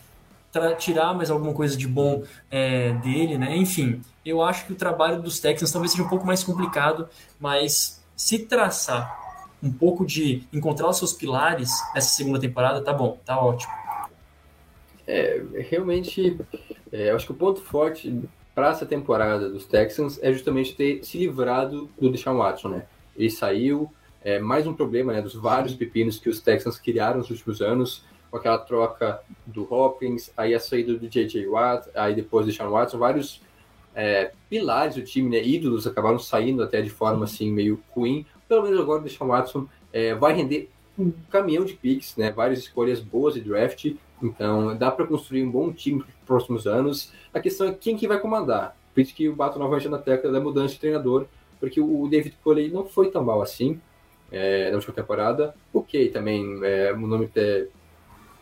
tirar 0.77 1.13
mais 1.13 1.31
alguma 1.31 1.53
coisa 1.53 1.77
de 1.77 1.87
bom 1.87 2.23
é, 2.51 2.91
dele, 2.95 3.37
né? 3.37 3.55
Enfim, 3.55 4.01
eu 4.29 4.41
acho 4.41 4.65
que 4.65 4.73
o 4.73 4.75
trabalho 4.75 5.21
dos 5.21 5.39
Texans 5.39 5.71
talvez 5.71 5.91
seja 5.91 6.03
um 6.03 6.09
pouco 6.09 6.25
mais 6.25 6.43
complicado, 6.43 7.09
mas 7.39 8.03
se 8.15 8.39
traçar 8.39 9.29
um 9.61 9.71
pouco 9.71 10.05
de 10.05 10.43
encontrar 10.53 10.89
os 10.89 10.97
seus 10.97 11.13
pilares 11.13 11.71
nessa 11.93 12.15
segunda 12.15 12.39
temporada, 12.39 12.81
tá 12.81 12.93
bom, 12.93 13.17
tá 13.25 13.39
ótimo. 13.39 13.73
É, 15.05 15.43
realmente, 15.69 16.39
é, 16.91 17.09
eu 17.09 17.15
acho 17.15 17.25
que 17.25 17.31
o 17.31 17.35
ponto 17.35 17.61
forte 17.61 18.23
para 18.53 18.69
essa 18.69 18.85
temporada 18.85 19.49
dos 19.49 19.65
Texans 19.65 20.19
é 20.21 20.31
justamente 20.31 20.75
ter 20.75 21.03
se 21.03 21.17
livrado 21.17 21.89
do 21.99 22.09
Deshaun 22.09 22.37
Watson, 22.37 22.69
né? 22.69 22.85
Ele 23.15 23.29
saiu, 23.29 23.91
é, 24.23 24.39
mais 24.39 24.67
um 24.67 24.73
problema, 24.73 25.13
né, 25.13 25.21
dos 25.21 25.33
vários 25.33 25.73
pepinos 25.73 26.19
que 26.19 26.29
os 26.29 26.39
Texans 26.39 26.77
criaram 26.79 27.19
nos 27.19 27.29
últimos 27.29 27.61
anos, 27.61 28.03
com 28.29 28.37
aquela 28.37 28.57
troca 28.57 29.21
do 29.45 29.63
Hopkins, 29.73 30.31
aí 30.37 30.53
a 30.53 30.59
saída 30.59 30.93
do 30.93 31.07
J.J. 31.07 31.47
Watt, 31.47 31.89
aí 31.95 32.13
depois 32.13 32.45
do 32.45 32.51
Deshaun 32.51 32.69
Watson, 32.69 32.99
vários 32.99 33.41
é, 33.99 34.31
pilares 34.49 34.95
do 34.95 35.03
time, 35.03 35.29
né, 35.29 35.43
ídolos, 35.43 35.85
acabaram 35.85 36.19
saindo 36.19 36.63
até 36.63 36.81
de 36.81 36.89
forma 36.89 37.25
assim 37.25 37.51
meio 37.51 37.81
ruim. 37.89 38.25
Pelo 38.47 38.63
menos 38.63 38.79
agora 38.79 39.01
o 39.01 39.03
Deshaun 39.03 39.27
Watson 39.27 39.67
é, 39.91 40.15
vai 40.15 40.33
render 40.33 40.69
um 40.97 41.11
caminhão 41.29 41.63
de 41.65 41.73
picks, 41.73 42.15
né, 42.17 42.31
várias 42.31 42.59
escolhas 42.59 42.99
boas 42.99 43.33
de 43.33 43.41
draft, 43.41 43.93
então, 44.21 44.75
dá 44.75 44.91
para 44.91 45.07
construir 45.07 45.43
um 45.43 45.51
bom 45.51 45.71
time 45.71 46.01
para 46.01 46.09
os 46.09 46.25
próximos 46.25 46.67
anos. 46.67 47.11
A 47.33 47.39
questão 47.39 47.67
é 47.67 47.73
quem 47.73 47.95
que 47.95 48.07
vai 48.07 48.19
comandar. 48.19 48.75
Por 48.93 49.01
isso 49.01 49.15
que 49.15 49.25
eu 49.25 49.35
bato 49.35 49.57
novamente 49.57 49.87
na 49.87 49.97
tecla 49.97 50.31
da 50.31 50.39
mudança 50.39 50.73
de 50.73 50.79
treinador, 50.79 51.25
porque 51.59 51.79
o 51.79 52.07
David 52.07 52.37
Coley 52.43 52.69
não 52.69 52.85
foi 52.85 53.09
tão 53.09 53.23
mal 53.23 53.41
assim 53.41 53.79
é, 54.31 54.69
na 54.69 54.75
última 54.75 54.93
temporada. 54.93 55.55
Ok, 55.73 56.09
também, 56.09 56.59
é, 56.63 56.91
o 56.91 57.07
nome 57.07 57.29
é, 57.35 57.67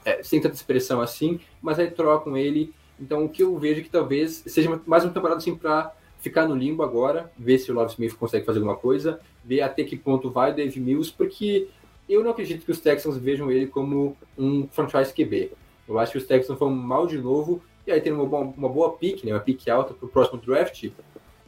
é, 0.05 0.23
sem 0.23 0.41
tanta 0.41 0.55
expressão 0.55 0.99
assim, 0.99 1.39
mas 1.61 1.77
aí 1.77 1.91
trocam 1.91 2.35
ele. 2.35 2.73
Então, 2.99 3.25
o 3.25 3.29
que 3.29 3.43
eu 3.43 3.57
vejo 3.57 3.81
é 3.81 3.83
que 3.83 3.89
talvez 3.89 4.43
seja 4.47 4.81
mais 4.85 5.03
uma 5.03 5.13
temporada 5.13 5.37
assim 5.37 5.55
para 5.55 5.93
ficar 6.19 6.47
no 6.47 6.55
limbo 6.55 6.83
agora, 6.83 7.31
ver 7.37 7.57
se 7.59 7.71
o 7.71 7.75
Love 7.75 7.91
Smith 7.91 8.15
consegue 8.15 8.45
fazer 8.45 8.59
alguma 8.59 8.75
coisa, 8.75 9.19
ver 9.45 9.61
até 9.61 9.83
que 9.83 9.95
ponto 9.95 10.29
vai 10.29 10.51
o 10.51 10.55
Dave 10.55 10.79
Mills, 10.79 11.13
porque 11.15 11.67
eu 12.09 12.23
não 12.23 12.31
acredito 12.31 12.65
que 12.65 12.71
os 12.71 12.79
Texans 12.79 13.17
vejam 13.17 13.51
ele 13.51 13.67
como 13.67 14.17
um 14.37 14.67
franchise 14.67 15.13
QB. 15.13 15.51
Eu 15.87 15.99
acho 15.99 16.13
que 16.13 16.17
os 16.17 16.25
Texans 16.25 16.57
vão 16.57 16.69
mal 16.69 17.05
de 17.05 17.17
novo, 17.17 17.61
e 17.85 17.91
aí 17.91 18.01
tem 18.01 18.11
uma 18.11 18.25
boa, 18.25 18.43
uma 18.43 18.69
boa 18.69 18.93
pick, 18.93 19.23
né, 19.23 19.33
uma 19.33 19.39
pick 19.39 19.67
alta 19.69 19.93
para 19.93 20.05
o 20.05 20.09
próximo 20.09 20.41
draft, 20.41 20.89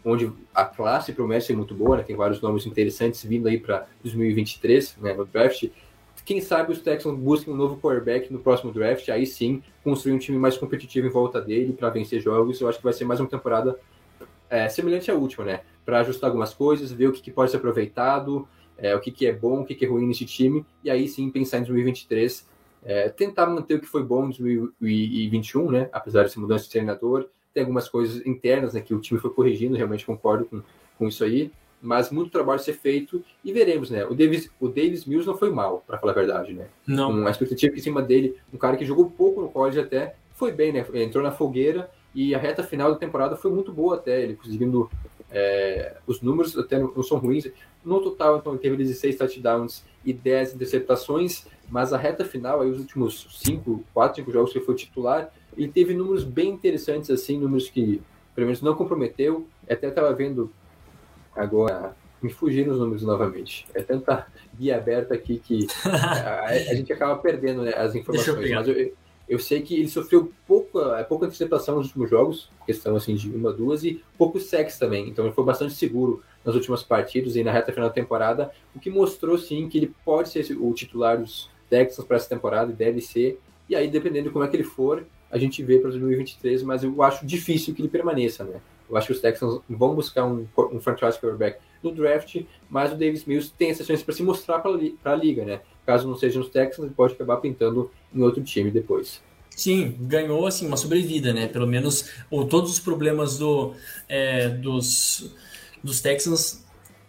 onde 0.06 0.32
a 0.54 0.64
classe 0.64 1.12
promete 1.12 1.46
ser 1.46 1.56
muito 1.56 1.74
boa, 1.74 1.98
né, 1.98 2.04
tem 2.04 2.16
vários 2.16 2.40
nomes 2.42 2.66
interessantes 2.66 3.24
vindo 3.24 3.48
aí 3.48 3.60
para 3.60 3.88
2023 4.04 4.98
né, 5.02 5.14
no 5.14 5.26
draft. 5.26 5.66
Quem 6.26 6.42
sabe 6.42 6.72
os 6.72 6.80
Texans 6.80 7.18
busquem 7.18 7.54
um 7.54 7.58
novo 7.58 7.78
quarterback 7.78 8.32
no 8.32 8.40
próximo 8.40 8.72
draft, 8.72 9.08
aí 9.10 9.26
sim 9.26 9.64
construir 9.84 10.14
um 10.14 10.20
time 10.20 10.38
mais 10.38 10.58
competitivo 10.58 11.08
em 11.08 11.10
volta 11.10 11.42
dele 11.42 11.74
para 11.74 11.90
vencer 11.90 12.22
jogos. 12.22 12.60
Eu 12.62 12.68
acho 12.68 12.78
que 12.78 12.84
vai 12.84 12.94
ser 12.94 13.06
mais 13.06 13.20
uma 13.20 13.30
temporada 13.30 13.80
é, 14.50 14.68
semelhante 14.70 15.10
à 15.10 15.16
última, 15.16 15.46
né? 15.46 15.62
Para 15.86 16.00
ajustar 16.02 16.30
algumas 16.30 16.54
coisas, 16.54 16.92
ver 16.92 17.08
o 17.08 17.12
que, 17.12 17.22
que 17.22 17.32
pode 17.32 17.52
ser 17.52 17.58
aproveitado, 17.58 18.48
é, 18.78 18.96
o 18.96 19.00
que, 19.00 19.12
que 19.12 19.26
é 19.26 19.34
bom, 19.34 19.62
o 19.62 19.66
que, 19.66 19.76
que 19.76 19.86
é 19.86 19.88
ruim 19.88 20.08
nesse 20.08 20.26
time, 20.26 20.66
e 20.84 20.90
aí 20.90 21.08
sim 21.08 21.30
pensar 21.30 21.58
em 21.58 21.64
2023 21.64 22.48
é, 22.84 23.10
tentar 23.10 23.46
manter 23.48 23.76
o 23.76 23.80
que 23.80 23.86
foi 23.86 24.04
bom 24.04 24.26
em 24.26 24.30
2021, 24.30 25.72
né? 25.72 25.90
Apesar 25.92 26.24
dessa 26.24 26.40
mudança 26.40 26.64
de 26.66 26.72
treinador, 26.72 27.28
tem 27.54 27.62
algumas 27.62 27.90
coisas 27.90 28.26
internas 28.26 28.74
né, 28.74 28.82
que 28.82 28.94
o 28.94 29.00
time 29.00 29.20
foi 29.20 29.32
corrigindo, 29.32 29.76
realmente 29.76 30.06
concordo 30.06 30.46
com, 30.46 30.62
com 30.98 31.08
isso 31.08 31.24
aí, 31.24 31.52
mas 31.82 32.12
muito 32.12 32.32
trabalho 32.32 32.60
a 32.60 32.64
ser 32.64 32.74
feito 32.74 33.24
e 33.44 33.54
veremos, 33.54 33.90
né? 33.90 34.06
O 34.06 34.14
Davis, 34.14 34.50
o 34.60 34.68
Davis 34.68 35.06
Mills 35.06 35.28
não 35.28 35.38
foi 35.38 35.50
mal, 35.50 35.84
para 35.86 35.98
falar 35.98 36.12
a 36.12 36.16
verdade, 36.16 36.54
né? 36.54 36.68
Não. 36.86 37.12
Uma 37.12 37.30
expectativa 37.30 37.76
em 37.76 37.80
cima 37.80 38.02
dele, 38.02 38.36
um 38.54 38.58
cara 38.58 38.76
que 38.76 38.86
jogou 38.86 39.10
pouco 39.10 39.42
no 39.42 39.50
college 39.50 39.80
até, 39.80 40.16
foi 40.34 40.52
bem, 40.52 40.72
né? 40.72 40.86
Entrou 40.96 41.24
na 41.24 41.32
fogueira 41.32 41.90
e 42.14 42.34
a 42.34 42.38
reta 42.38 42.64
final 42.64 42.92
da 42.92 42.98
temporada 42.98 43.36
foi 43.36 43.52
muito 43.52 43.72
boa 43.72 43.96
até, 43.96 44.22
ele 44.22 44.36
conseguindo 44.36 44.90
é, 45.32 45.98
os 46.08 46.22
números 46.22 46.58
até 46.58 46.80
não, 46.80 46.92
não, 46.96 47.04
são 47.04 47.18
ruins. 47.18 47.50
No 47.84 48.02
total, 48.02 48.38
então, 48.38 48.54
ele 48.54 48.62
teve 48.62 48.78
16 48.78 49.16
touchdowns 49.18 49.86
e 50.04 50.12
10 50.12 50.56
interceptações, 50.56 51.46
mas 51.70 51.94
a 51.94 51.98
reta 51.98 52.26
final, 52.26 52.62
aí, 52.62 52.70
os 52.70 52.80
últimos 52.80 53.28
5, 53.42 53.84
4, 53.94 54.18
5 54.18 54.32
jogos 54.32 54.52
que 54.52 54.58
ele 54.58 54.66
foi 54.66 54.76
titular, 54.76 55.32
ele 55.58 55.70
teve 55.70 55.94
números 55.94 56.24
bem 56.24 56.50
interessantes, 56.50 57.10
assim, 57.10 57.38
números 57.40 57.70
que, 57.70 58.02
pelo 58.36 58.48
menos, 58.48 58.62
não 58.62 58.76
comprometeu. 58.76 59.48
Até 59.70 59.88
estava 59.88 60.14
vendo 60.14 60.52
agora, 61.36 61.96
me 62.22 62.30
fugiram 62.30 62.74
os 62.74 62.80
números 62.80 63.04
novamente. 63.04 63.66
É 63.74 63.82
tanta 63.82 64.28
guia 64.58 64.78
aberta 64.78 65.14
aqui 65.14 65.40
que 65.40 65.68
a, 65.86 66.46
a 66.46 66.76
gente 66.76 66.92
acaba 66.92 67.16
perdendo 67.18 67.64
né, 67.64 67.74
as 67.76 67.96
informações. 67.96 68.52
Mas 68.52 68.68
eu, 68.68 68.94
eu 69.30 69.40
sei 69.40 69.62
que 69.62 69.76
ele 69.76 69.88
sofreu 69.88 70.32
pouca, 70.48 71.04
pouca 71.06 71.28
antecipação 71.28 71.76
nos 71.76 71.88
últimos 71.88 72.10
jogos, 72.10 72.50
questão 72.66 72.96
assim 72.96 73.16
de 73.16 73.30
uma, 73.30 73.54
duas, 73.54 73.84
e 73.84 74.04
pouco 74.18 74.40
sexo 74.40 74.80
também. 74.80 75.08
Então 75.08 75.26
ele 75.26 75.34
foi 75.34 75.46
bastante 75.46 75.74
seguro 75.76 76.24
nas 76.44 76.56
últimas 76.56 76.84
partidas 76.84 77.36
e 77.36 77.44
na 77.44 77.52
reta 77.52 77.72
final 77.72 77.90
da 77.90 77.94
temporada, 77.94 78.52
o 78.76 78.80
que 78.80 78.90
mostrou 78.90 79.38
sim 79.38 79.70
que 79.70 79.78
ele 79.78 79.94
pode 80.04 80.30
ser 80.30 80.58
o 80.60 80.74
titular 80.74 81.20
dos 81.20 81.50
Texans 81.70 82.06
para 82.06 82.18
essa 82.18 82.28
temporada 82.28 82.72
e 82.72 82.76
deve 82.76 83.02
ser. 83.02 83.40
E 83.70 83.76
aí, 83.76 83.88
dependendo 83.88 84.30
de 84.30 84.34
como 84.34 84.44
é 84.44 84.48
que 84.48 84.56
ele 84.56 84.64
for, 84.64 85.06
a 85.32 85.38
gente 85.38 85.62
vê 85.62 85.78
para 85.78 85.92
2023, 85.92 86.64
mas 86.64 86.84
eu 86.84 87.04
acho 87.04 87.24
difícil 87.24 87.76
que 87.76 87.82
ele 87.82 87.90
permaneça, 87.90 88.44
né? 88.44 88.60
Eu 88.90 88.98
acho 88.98 89.08
que 89.08 89.14
os 89.14 89.20
Texans 89.20 89.62
vão 89.70 89.94
buscar 89.96 90.26
um, 90.26 90.48
um 90.72 90.80
franchise 90.80 91.20
quarterback 91.20 91.60
no 91.84 91.92
draft, 91.92 92.42
mas 92.70 92.92
o 92.92 92.96
Davis 92.96 93.26
Mills 93.26 93.54
tem 93.58 93.70
exceções 93.70 94.02
para 94.02 94.14
se 94.14 94.24
mostrar 94.24 94.60
para 94.60 95.14
a 95.14 95.16
liga, 95.16 95.46
né? 95.46 95.62
Caso 95.86 96.08
não 96.08 96.16
seja 96.16 96.40
nos 96.40 96.50
Texans, 96.50 96.86
ele 96.86 96.94
pode 96.96 97.14
acabar 97.14 97.38
pintando 97.38 97.92
em 98.14 98.22
outro 98.22 98.44
time 98.44 98.72
depois. 98.72 99.22
Sim, 99.50 99.96
ganhou 100.00 100.48
assim 100.48 100.66
uma 100.66 100.78
sobrevida, 100.78 101.34
né? 101.34 101.48
Pelo 101.48 101.68
menos 101.68 102.12
ou 102.30 102.48
todos 102.48 102.72
os 102.72 102.80
problemas 102.80 103.38
do, 103.38 103.74
é, 104.08 104.48
dos, 104.50 105.34
dos 105.84 106.00
Texans 106.00 106.66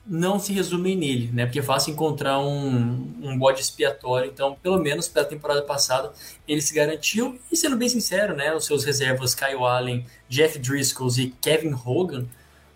não 0.07 0.38
se 0.38 0.53
resumem 0.53 0.96
nele, 0.96 1.30
né? 1.32 1.46
Porque 1.46 1.59
é 1.61 1.62
fácil 1.62 1.92
encontrar 1.92 2.40
um, 2.40 3.14
um 3.22 3.38
bode 3.38 3.61
expiatório. 3.61 4.30
Então, 4.30 4.57
pelo 4.62 4.78
menos 4.78 5.09
pela 5.09 5.24
temporada 5.24 5.62
passada, 5.62 6.12
ele 6.48 6.61
se 6.61 6.74
garantiu. 6.74 7.38
E 7.51 7.57
sendo 7.57 7.76
bem 7.76 7.88
sincero, 7.88 8.34
né? 8.34 8.55
Os 8.55 8.64
seus 8.64 8.84
reservas 8.84 9.34
Kyle 9.34 9.64
Allen, 9.64 10.07
Jeff 10.28 10.59
Driscoll 10.59 11.11
e 11.18 11.30
Kevin 11.40 11.74
Hogan 11.74 12.26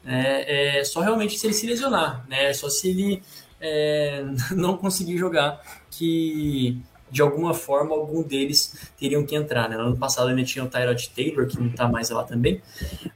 É, 0.07 0.81
é 0.81 0.85
só 0.85 1.01
realmente 1.01 1.39
se 1.39 1.47
ele 1.47 1.55
se 1.55 1.67
lesionar, 1.67 2.25
né? 2.29 2.53
Só 2.53 2.69
se 2.69 2.91
ele 2.91 3.23
é, 3.61 4.25
não 4.53 4.77
conseguir 4.77 5.17
jogar 5.17 5.61
que 5.91 6.79
de 7.11 7.23
alguma 7.23 7.55
forma 7.55 7.95
algum 7.95 8.23
deles 8.23 8.91
teriam 8.99 9.25
que 9.25 9.35
entrar. 9.35 9.69
Né? 9.69 9.77
No 9.77 9.85
ano 9.85 9.97
passado 9.97 10.29
ainda 10.29 10.45
tinha 10.45 10.65
o 10.65 10.69
Tyrod 10.69 11.11
Taylor, 11.11 11.47
que 11.47 11.59
não 11.59 11.69
está 11.69 11.89
mais 11.89 12.11
lá 12.11 12.25
também. 12.25 12.61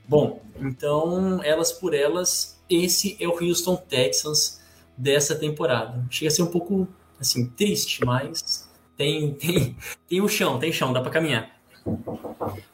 Bom, 0.07 0.43
então 0.61 1.43
elas 1.43 1.73
por 1.73 1.95
elas, 1.95 2.61
esse 2.69 3.17
é 3.21 3.27
o 3.27 3.33
Houston 3.33 3.77
Texans 3.77 4.61
dessa 4.97 5.35
temporada. 5.35 6.05
Chega 6.11 6.29
a 6.29 6.31
ser 6.31 6.43
um 6.43 6.51
pouco 6.51 6.89
assim 7.21 7.49
triste, 7.51 8.05
mas 8.05 8.69
tem 8.97 9.35
tem 9.35 9.77
tem 10.09 10.21
o 10.21 10.29
chão, 10.29 10.59
tem 10.59 10.73
chão, 10.73 10.93
dá 10.93 11.01
para 11.01 11.11
caminhar. 11.11 11.59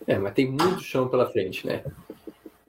É, 0.07 0.19
mas 0.19 0.35
tem 0.35 0.51
muito 0.51 0.83
chão 0.83 1.09
pela 1.09 1.31
frente, 1.31 1.67
né? 1.67 1.85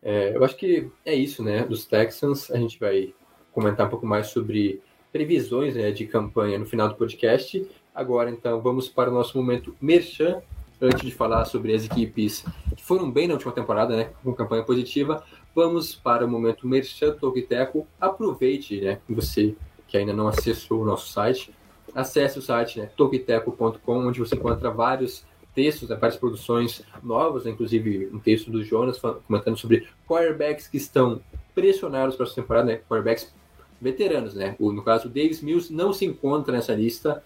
É, 0.02 0.36
eu 0.36 0.44
acho 0.44 0.56
que 0.56 0.90
é 1.04 1.16
isso, 1.16 1.44
né? 1.44 1.64
Dos 1.64 1.86
Texans, 1.86 2.52
a 2.52 2.58
gente 2.58 2.80
vai 2.80 3.14
comentar 3.52 3.88
um 3.88 3.90
pouco 3.90 4.06
mais 4.06 4.28
sobre 4.28 4.82
previsões 5.12 5.76
né, 5.76 5.92
de 5.92 6.06
campanha 6.06 6.60
no 6.60 6.66
final 6.66 6.90
do 6.90 6.96
podcast. 6.96 7.66
Agora, 7.96 8.30
então, 8.30 8.60
vamos 8.60 8.90
para 8.90 9.10
o 9.10 9.14
nosso 9.14 9.38
momento 9.38 9.74
merchan, 9.80 10.42
antes 10.82 11.02
de 11.02 11.12
falar 11.12 11.46
sobre 11.46 11.74
as 11.74 11.86
equipes 11.86 12.44
que 12.76 12.84
foram 12.84 13.10
bem 13.10 13.26
na 13.26 13.36
última 13.36 13.54
temporada, 13.54 13.96
né, 13.96 14.10
com 14.22 14.34
campanha 14.34 14.64
positiva. 14.64 15.24
Vamos 15.56 15.96
para 15.96 16.26
o 16.26 16.30
momento 16.30 16.68
merchan 16.68 17.14
Tokiteco. 17.14 17.88
Aproveite, 18.00 18.82
né, 18.82 19.00
você 19.08 19.56
que 19.88 19.98
ainda 19.98 20.12
não 20.12 20.28
acessou 20.28 20.82
o 20.82 20.86
nosso 20.86 21.08
site, 21.08 21.54
acesse 21.94 22.38
o 22.38 22.42
site 22.42 22.80
né, 22.80 22.90
tokiteco.com, 22.98 24.08
onde 24.08 24.20
você 24.20 24.36
encontra 24.36 24.70
vários 24.70 25.24
textos, 25.54 25.88
né, 25.88 25.96
várias 25.96 26.20
produções 26.20 26.84
novas, 27.02 27.46
né, 27.46 27.52
inclusive 27.52 28.10
um 28.12 28.20
texto 28.20 28.52
do 28.52 28.62
Jonas 28.62 29.00
comentando 29.26 29.56
sobre 29.56 29.88
quarterbacks 30.06 30.68
que 30.68 30.76
estão 30.76 31.22
pressionados 31.54 32.18
para 32.18 32.26
essa 32.26 32.36
temporada, 32.36 32.66
né, 32.68 32.82
quarterbacks 32.90 33.34
veteranos, 33.82 34.34
né? 34.34 34.56
No 34.60 34.84
caso, 34.84 35.08
o 35.08 35.10
Davis 35.10 35.42
Mills 35.42 35.72
não 35.72 35.94
se 35.94 36.06
encontra 36.06 36.54
nessa 36.54 36.74
lista, 36.74 37.24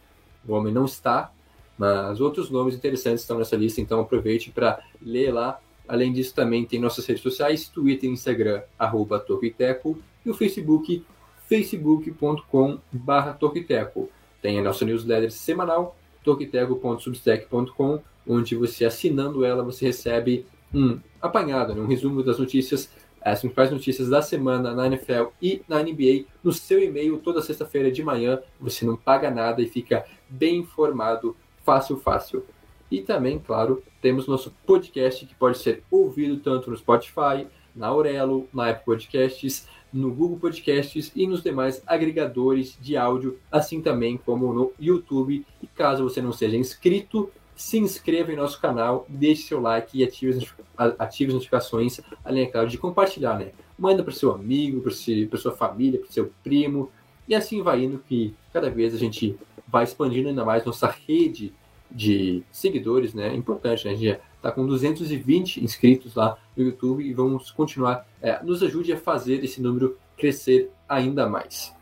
o 0.50 0.56
homem 0.56 0.74
não 0.74 0.86
está, 0.86 1.32
mas 1.78 2.20
outros 2.20 2.50
nomes 2.50 2.76
interessantes 2.76 3.22
estão 3.22 3.38
nessa 3.38 3.56
lista, 3.56 3.80
então 3.80 4.02
aproveite 4.02 4.52
para 4.52 4.80
ler 5.02 5.32
lá. 5.34 5.60
Além 5.88 6.12
disso, 6.12 6.36
também 6.36 6.66
tem 6.66 6.80
nossas 6.80 7.06
redes 7.06 7.24
sociais, 7.24 7.68
Twitter 7.68 8.10
Instagram, 8.10 8.62
arroba 8.78 9.20
Torquiteco, 9.20 9.98
e 10.26 10.30
o 10.30 10.34
Facebook, 10.34 11.04
facebook.com.br 11.48 13.30
Torquiteco. 13.40 14.10
Tem 14.42 14.60
a 14.60 14.62
nossa 14.62 14.86
newsletter 14.86 15.32
semanal, 15.32 15.96
torquiteco.substack.com, 16.24 18.00
onde 18.28 18.56
você 18.56 18.86
assinando 18.86 19.44
ela, 19.44 19.64
você 19.64 19.86
recebe 19.86 20.46
um 20.74 21.00
apanhado, 21.22 21.74
né, 21.74 21.82
um 21.82 21.88
resumo 21.88 22.22
das 22.24 22.38
notícias, 22.38 22.90
as 23.22 23.40
principais 23.40 23.72
notícias 23.72 24.10
da 24.10 24.22
semana 24.22 24.74
na 24.74 24.88
NFL 24.88 25.30
e 25.42 25.62
na 25.68 25.82
NBA 25.82 26.26
no 26.44 26.54
seu 26.54 26.82
e-mail 26.82 27.18
toda 27.18 27.42
sexta-feira 27.42 27.92
de 27.92 28.04
manhã. 28.04 28.40
Você 28.62 28.86
não 28.86 28.96
paga 28.96 29.30
nada 29.30 29.62
e 29.62 29.68
fica 29.68 30.06
bem 30.30 30.58
informado, 30.58 31.36
fácil, 31.64 31.98
fácil. 31.98 32.46
E 32.92 33.02
também, 33.02 33.40
claro, 33.40 33.84
temos 34.02 34.28
nosso 34.28 34.52
podcast 34.66 35.26
que 35.26 35.36
pode 35.36 35.58
ser 35.58 35.84
ouvido 35.92 36.38
tanto 36.38 36.72
no 36.72 36.78
Spotify, 36.78 37.48
na 37.76 37.88
Aurelo, 37.88 38.48
na 38.54 38.70
Apple 38.70 38.86
Podcasts, 38.86 39.68
no 39.92 40.12
Google 40.12 40.40
Podcasts 40.40 41.12
e 41.16 41.28
nos 41.28 41.44
demais 41.44 41.82
agregadores 41.86 42.78
de 42.80 42.98
áudio, 42.98 43.38
assim 43.52 43.82
também 43.82 44.18
como 44.18 44.54
no 44.54 44.74
YouTube. 44.80 45.46
E 45.62 45.68
caso 45.68 46.04
você 46.04 46.22
não 46.22 46.32
seja 46.32 46.58
inscrito, 46.58 47.32
se 47.56 47.78
inscreva 47.78 48.32
em 48.32 48.36
nosso 48.36 48.60
canal, 48.62 49.06
deixe 49.10 49.44
seu 49.44 49.60
like 49.60 49.98
e 49.98 50.04
ative 50.04 50.48
as, 50.78 51.20
notificações, 51.34 52.00
além, 52.24 52.44
é 52.44 52.46
claro, 52.48 52.70
de 52.70 52.78
compartilhar, 52.78 53.38
né? 53.38 53.52
Manda 53.78 54.04
para 54.04 54.14
seu 54.14 54.32
amigo, 54.32 54.82
para 54.82 55.38
sua 55.38 55.52
família, 55.52 56.00
para 56.00 56.10
seu 56.10 56.32
primo, 56.44 56.92
e 57.28 57.36
assim 57.36 57.62
vai 57.62 57.84
indo 57.84 58.00
que 58.00 58.34
cada 58.54 58.70
vez 58.70 58.94
a 58.94 58.98
gente 58.98 59.38
vai 59.72 59.84
expandindo 59.84 60.30
ainda 60.30 60.46
mais 60.46 60.66
nossa 60.66 60.88
rede 60.88 61.54
de 61.90 62.44
seguidores, 62.52 63.14
né? 63.14 63.34
Importante, 63.36 63.86
né? 63.86 63.92
A 63.92 63.96
gente 63.96 64.20
está 64.36 64.52
com 64.52 64.66
220 64.66 65.64
inscritos 65.64 66.16
lá 66.16 66.38
no 66.56 66.64
YouTube 66.64 67.04
e 67.04 67.14
vamos 67.14 67.52
continuar. 67.52 68.08
É, 68.22 68.42
nos 68.44 68.62
ajude 68.62 68.94
a 68.94 68.98
fazer 68.98 69.44
esse 69.44 69.62
número 69.62 69.98
crescer 70.18 70.72
ainda 70.88 71.28
mais. 71.28 71.76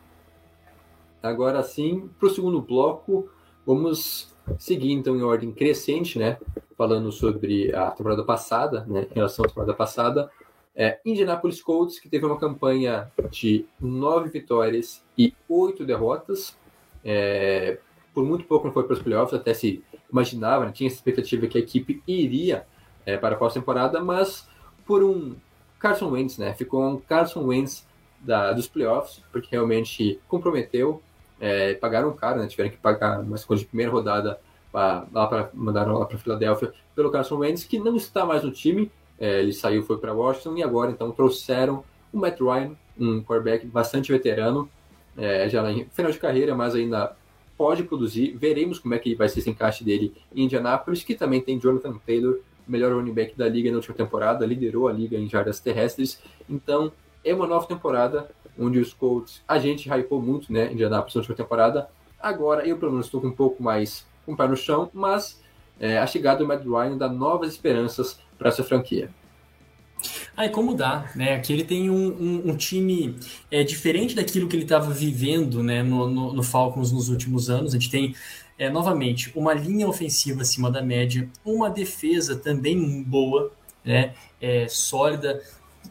Agora 1.22 1.62
sim, 1.64 2.10
para 2.20 2.28
o 2.28 2.32
segundo 2.32 2.62
bloco, 2.62 3.30
vamos 3.66 4.34
seguir 4.58 4.92
então 4.94 5.16
em 5.16 5.24
ordem 5.24 5.52
crescente, 5.52 6.18
né? 6.18 6.38
Falando 6.78 7.12
sobre 7.12 7.74
a 7.76 7.92
temporada 7.92 8.24
passada, 8.24 8.86
né? 8.88 9.08
Em 9.12 9.16
relação 9.16 9.44
à 9.44 9.48
temporada 9.48 9.74
passada, 9.74 10.32
é, 10.76 11.00
Indianapolis 11.04 11.62
Colts, 11.62 12.00
que 12.00 12.08
teve 12.08 12.26
uma 12.26 12.38
campanha 12.38 13.12
de 13.32 13.66
nove 13.80 14.30
vitórias 14.30 15.04
e 15.18 15.34
oito 15.50 15.84
derrotas. 15.84 16.56
É, 17.10 17.80
por 18.14 18.26
muito 18.26 18.44
pouco 18.44 18.68
não 18.68 18.74
foi 18.74 18.84
para 18.84 18.94
os 18.94 19.02
playoffs, 19.02 19.34
até 19.34 19.54
se 19.54 19.82
imaginava, 20.12 20.66
né, 20.66 20.72
tinha 20.74 20.88
essa 20.88 20.98
expectativa 20.98 21.48
que 21.48 21.58
a 21.58 21.62
equipe 21.62 22.04
iria 22.06 22.68
é, 23.06 23.16
para 23.16 23.36
a 23.36 23.38
pós-temporada, 23.38 24.04
mas 24.04 24.46
por 24.86 25.02
um 25.02 25.36
Carson 25.80 26.10
Wentz, 26.10 26.38
né? 26.38 26.54
Ficou 26.54 26.84
um 26.84 26.98
Carson 26.98 27.46
Wentz 27.46 27.88
da, 28.20 28.52
dos 28.52 28.68
playoffs, 28.68 29.22
porque 29.32 29.50
realmente 29.52 30.20
comprometeu, 30.28 31.02
é, 31.40 31.76
pagaram 31.76 32.12
caro, 32.14 32.42
né? 32.42 32.48
Tiveram 32.48 32.72
que 32.72 32.78
pagar 32.78 33.22
uma 33.22 33.36
escolha 33.36 33.60
de 33.60 33.66
primeira 33.66 33.92
rodada 33.92 34.40
pra, 34.72 35.06
lá 35.14 35.28
para 35.28 35.50
mandaram 35.54 35.98
lá 35.98 36.06
para 36.06 36.18
Filadélfia 36.18 36.74
pelo 36.96 37.12
Carson 37.12 37.38
Wentz, 37.38 37.64
que 37.64 37.80
não 37.80 37.96
está 37.96 38.26
mais 38.26 38.44
no 38.44 38.52
time. 38.52 38.92
É, 39.20 39.42
ele 39.42 39.54
saiu, 39.54 39.84
foi 39.84 39.98
para 39.98 40.14
Washington 40.14 40.58
e 40.58 40.64
agora 40.64 40.92
então 40.92 41.12
trouxeram 41.12 41.84
o 42.12 42.18
Matt 42.18 42.40
Ryan, 42.40 42.72
um 43.00 43.22
quarterback 43.22 43.66
bastante 43.66 44.12
veterano, 44.12 44.70
é, 45.18 45.50
já 45.50 45.70
em 45.72 45.86
final 45.90 46.12
de 46.12 46.20
carreira, 46.20 46.56
mas 46.56 46.76
ainda 46.76 47.16
pode 47.58 47.84
produzir. 47.84 48.38
Veremos 48.38 48.80
como 48.80 48.94
é 48.94 49.00
que 49.00 49.16
vai 49.16 49.28
ser 49.28 49.40
esse 49.40 49.50
encaixe 49.50 49.84
dele 49.84 50.14
em 50.34 50.44
Indianapolis, 50.44 51.04
que 51.04 51.16
também 51.16 51.42
tem 51.42 51.60
Jonathan 51.60 51.98
Taylor, 52.06 52.40
melhor 52.68 52.94
running 52.94 53.14
back 53.14 53.36
da 53.36 53.48
liga 53.50 53.70
na 53.72 53.78
última 53.78 53.96
temporada, 53.96 54.46
liderou 54.46 54.88
a 54.88 54.94
liga 54.94 55.18
em 55.18 55.28
jardas 55.28 55.60
terrestres. 55.60 56.22
Então, 56.48 56.92
é 57.26 57.34
uma 57.34 57.48
nova 57.48 57.66
temporada 57.66 58.30
onde 58.60 58.80
os 58.80 58.94
Colts, 58.94 59.42
a 59.48 59.60
gente 59.60 59.90
hypou 59.90 60.22
muito, 60.22 60.52
né, 60.52 60.72
Indianapolis 60.72 61.16
na 61.16 61.20
última 61.20 61.36
temporada. 61.36 61.90
Agora, 62.20 62.68
eu 62.68 62.78
pelo 62.78 62.92
menos 62.92 63.06
estou 63.06 63.22
com 63.22 63.28
um 63.28 63.32
pouco 63.32 63.62
mais 63.62 64.06
com 64.26 64.34
o 64.34 64.38
pé 64.38 64.48
no 64.48 64.58
chão, 64.58 64.90
mas 64.94 65.42
é, 65.80 65.98
a 65.98 66.08
chegada 66.08 66.40
do 66.40 66.48
Matt 66.48 66.64
Ryan 66.64 66.98
dá 66.98 67.08
novas 67.08 67.52
esperanças 67.52 68.20
para 68.38 68.50
essa 68.50 68.64
franquia. 68.64 69.10
Ah, 70.38 70.46
e 70.46 70.50
como 70.52 70.76
dá, 70.76 71.10
né? 71.16 71.34
Aqui 71.34 71.52
ele 71.52 71.64
tem 71.64 71.90
um, 71.90 71.96
um, 71.96 72.52
um 72.52 72.56
time 72.56 73.16
é, 73.50 73.64
diferente 73.64 74.14
daquilo 74.14 74.48
que 74.48 74.56
ele 74.56 74.66
estava 74.66 74.92
vivendo 74.92 75.64
né, 75.64 75.82
no, 75.82 76.08
no, 76.08 76.32
no, 76.32 76.44
Falcons 76.44 76.92
nos 76.92 77.10
últimos 77.10 77.50
anos. 77.50 77.74
A 77.74 77.80
gente 77.80 77.90
tem, 77.90 78.16
é, 78.56 78.70
novamente, 78.70 79.32
uma 79.36 79.52
linha 79.52 79.88
ofensiva 79.88 80.44
acima 80.44 80.70
da 80.70 80.80
média, 80.80 81.28
uma 81.44 81.72
defesa 81.72 82.36
também 82.36 83.02
boa, 83.02 83.52
né, 83.84 84.14
é, 84.40 84.68
sólida. 84.68 85.42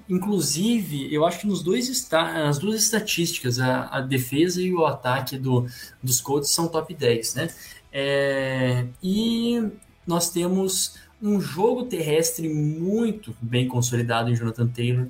Inclusive, 0.09 1.13
eu 1.13 1.27
acho 1.27 1.41
que 1.41 1.47
nos 1.49 1.61
dois 1.61 1.89
está, 1.89 2.47
as 2.49 2.61
duas 2.61 2.81
estatísticas, 2.81 3.59
a, 3.59 3.87
a 3.87 4.01
defesa 4.01 4.63
e 4.63 4.73
o 4.73 4.87
ataque 4.87 5.37
do, 5.37 5.67
dos 6.01 6.21
Colts 6.21 6.51
são 6.51 6.69
top 6.69 6.95
10, 6.95 7.35
né? 7.35 7.49
É, 7.93 8.87
e 9.03 9.61
nós 10.07 10.31
temos 10.31 10.95
um 11.23 11.41
jogo 11.41 11.85
terrestre 11.85 12.49
muito 12.49 13.35
bem 13.41 13.67
consolidado 13.69 14.31
em 14.31 14.37
Jonathan 14.37 14.67
Taylor, 14.69 15.07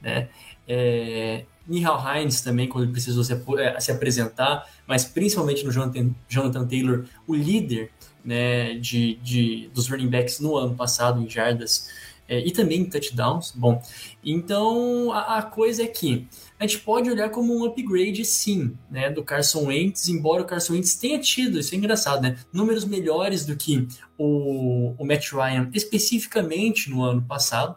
né? 0.00 0.28
É, 0.66 1.44
Nihal 1.66 2.02
Hines 2.16 2.40
também, 2.40 2.68
quando 2.68 2.84
ele 2.84 2.92
precisou 2.92 3.22
se, 3.22 3.32
é, 3.58 3.80
se, 3.80 3.92
apresentar, 3.92 4.68
mas 4.86 5.04
principalmente 5.04 5.64
no 5.64 5.70
Jonathan, 5.70 6.10
Jonathan 6.28 6.66
Taylor, 6.66 7.04
o 7.26 7.34
líder 7.34 7.90
né, 8.24 8.74
de, 8.74 9.14
de, 9.16 9.70
dos 9.72 9.88
running 9.88 10.08
backs 10.08 10.40
no 10.40 10.56
ano 10.56 10.74
passado 10.74 11.22
em 11.22 11.28
jardas 11.28 11.88
é, 12.28 12.38
e 12.38 12.50
também 12.50 12.80
em 12.80 12.84
touchdowns. 12.84 13.52
Bom, 13.54 13.82
então 14.24 15.12
a, 15.12 15.38
a, 15.38 15.42
coisa 15.42 15.82
é 15.82 15.86
que 15.86 16.26
a 16.60 16.66
gente 16.66 16.80
pode 16.80 17.10
olhar 17.10 17.30
como 17.30 17.56
um 17.56 17.64
upgrade, 17.64 18.22
sim, 18.22 18.76
né, 18.90 19.08
do 19.08 19.24
Carson 19.24 19.68
Wentz, 19.68 20.08
embora 20.08 20.42
o 20.42 20.44
Carson 20.44 20.74
Wentz 20.74 20.94
tenha 20.94 21.18
tido, 21.18 21.58
isso 21.58 21.74
é 21.74 21.78
engraçado, 21.78 22.20
né, 22.20 22.36
números 22.52 22.84
melhores 22.84 23.46
do 23.46 23.56
que 23.56 23.88
o, 24.18 24.94
o 24.98 25.06
Matt 25.06 25.32
Ryan, 25.32 25.70
especificamente 25.72 26.90
no 26.90 27.02
ano 27.02 27.22
passado, 27.22 27.76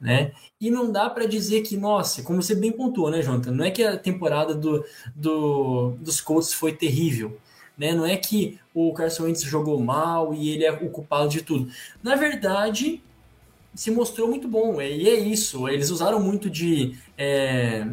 né? 0.00 0.32
E 0.60 0.70
não 0.70 0.90
dá 0.90 1.08
para 1.08 1.26
dizer 1.26 1.62
que, 1.62 1.76
nossa, 1.76 2.22
como 2.22 2.42
você 2.42 2.54
bem 2.54 2.72
pontuou, 2.72 3.10
né, 3.10 3.22
Jonathan? 3.22 3.52
Não 3.52 3.64
é 3.64 3.70
que 3.70 3.82
a 3.82 3.96
temporada 3.96 4.54
do, 4.54 4.84
do, 5.14 5.96
dos 6.00 6.20
Colts 6.20 6.52
foi 6.52 6.72
terrível, 6.72 7.38
né? 7.78 7.94
Não 7.94 8.04
é 8.04 8.16
que 8.16 8.58
o 8.74 8.92
Carson 8.92 9.24
Wentz 9.24 9.42
jogou 9.42 9.80
mal 9.80 10.34
e 10.34 10.50
ele 10.50 10.64
é 10.64 10.72
o 10.72 10.90
culpado 10.90 11.28
de 11.28 11.42
tudo. 11.42 11.70
Na 12.02 12.14
verdade, 12.14 13.02
se 13.76 13.90
mostrou 13.90 14.26
muito 14.26 14.48
bom. 14.48 14.80
E 14.80 15.08
é 15.08 15.14
isso. 15.14 15.68
Eles 15.68 15.90
usaram 15.90 16.18
muito 16.18 16.48
de, 16.48 16.98
é, 17.16 17.86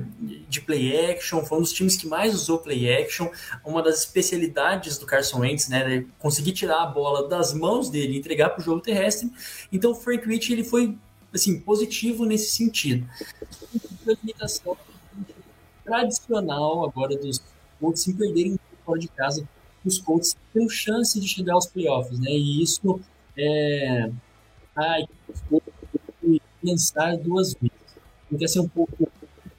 de 0.48 0.62
play 0.62 1.12
action. 1.12 1.44
Foi 1.44 1.58
um 1.58 1.62
dos 1.62 1.74
times 1.74 1.98
que 1.98 2.08
mais 2.08 2.34
usou 2.34 2.60
play 2.60 2.92
action. 2.92 3.30
Uma 3.66 3.84
das 3.84 4.00
especialidades 4.00 4.98
do 4.98 5.06
Carson 5.06 5.42
Wentz, 5.42 5.68
né? 5.68 6.06
Conseguir 6.18 6.54
tirar 6.54 6.82
a 6.82 6.86
bola 6.86 7.28
das 7.28 7.54
mãos 7.54 7.90
dele 7.90 8.14
e 8.14 8.18
entregar 8.18 8.50
para 8.50 8.62
o 8.62 8.64
jogo 8.64 8.82
terrestre. 8.82 9.30
Então 9.72 9.92
o 9.92 9.96
Frank 9.96 10.26
Rich 10.26 10.54
ele 10.54 10.64
foi 10.64 10.98
assim, 11.34 11.60
positivo 11.60 12.26
nesse 12.26 12.52
sentido. 12.52 13.06
A 14.08 14.12
limitação 14.22 14.78
tradicional 15.84 16.86
agora 16.86 17.18
dos 17.18 17.42
Colts 17.80 18.04
se 18.04 18.14
perderem 18.14 18.58
fora 18.86 19.00
de 19.00 19.08
casa, 19.10 19.48
os 19.84 20.00
Colts 20.00 20.36
têm 20.54 20.70
chance 20.70 21.20
de 21.20 21.28
chegar 21.28 21.56
aos 21.56 21.68
playoffs, 21.68 22.18
né? 22.20 22.32
E 22.32 22.64
isso 22.64 23.02
é 23.36 24.10
pensar 26.64 27.18
duas 27.18 27.54
vezes. 27.54 27.78
Então, 28.32 28.48
ser 28.48 28.60
um 28.60 28.68
pouco 28.68 29.08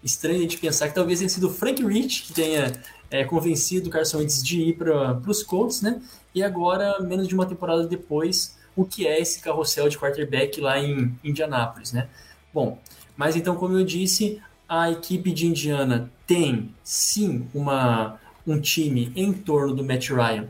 estranho 0.03 0.47
de 0.47 0.57
pensar 0.59 0.89
que 0.89 0.95
talvez 0.95 1.19
tenha 1.19 1.29
sido 1.29 1.49
o 1.49 1.53
Frank 1.53 1.85
Rich 1.85 2.25
que 2.25 2.33
tenha 2.33 2.73
é, 3.11 3.25
convencido 3.25 3.89
o 3.89 3.91
Carson 3.91 4.19
Wentz 4.19 4.43
de 4.43 4.61
ir 4.61 4.77
para 4.77 5.21
os 5.27 5.43
Colts, 5.43 5.81
né? 5.81 6.01
E 6.35 6.43
agora, 6.43 7.01
menos 7.01 7.29
de 7.29 7.35
uma 7.35 7.47
temporada 7.47 7.87
depois, 7.87 8.57
o 8.75 8.85
que 8.85 9.07
é 9.07 9.21
esse 9.21 9.41
carrossel 9.41 9.89
de 9.89 9.99
quarterback 9.99 10.61
lá 10.61 10.79
em 10.79 11.17
Indianápolis, 11.23 11.93
né? 11.93 12.09
Bom, 12.53 12.79
mas 13.17 13.37
então, 13.37 13.55
como 13.55 13.79
eu 13.79 13.85
disse, 13.85 14.43
a 14.69 14.91
equipe 14.91 15.33
de 15.33 15.47
Indiana 15.47 16.11
tem 16.27 16.75
sim 16.83 17.47
uma, 17.55 18.19
um 18.47 18.61
time 18.61 19.13
em 19.15 19.33
torno 19.33 19.75
do 19.75 19.85
Matt 19.85 20.11
Ryan 20.11 20.49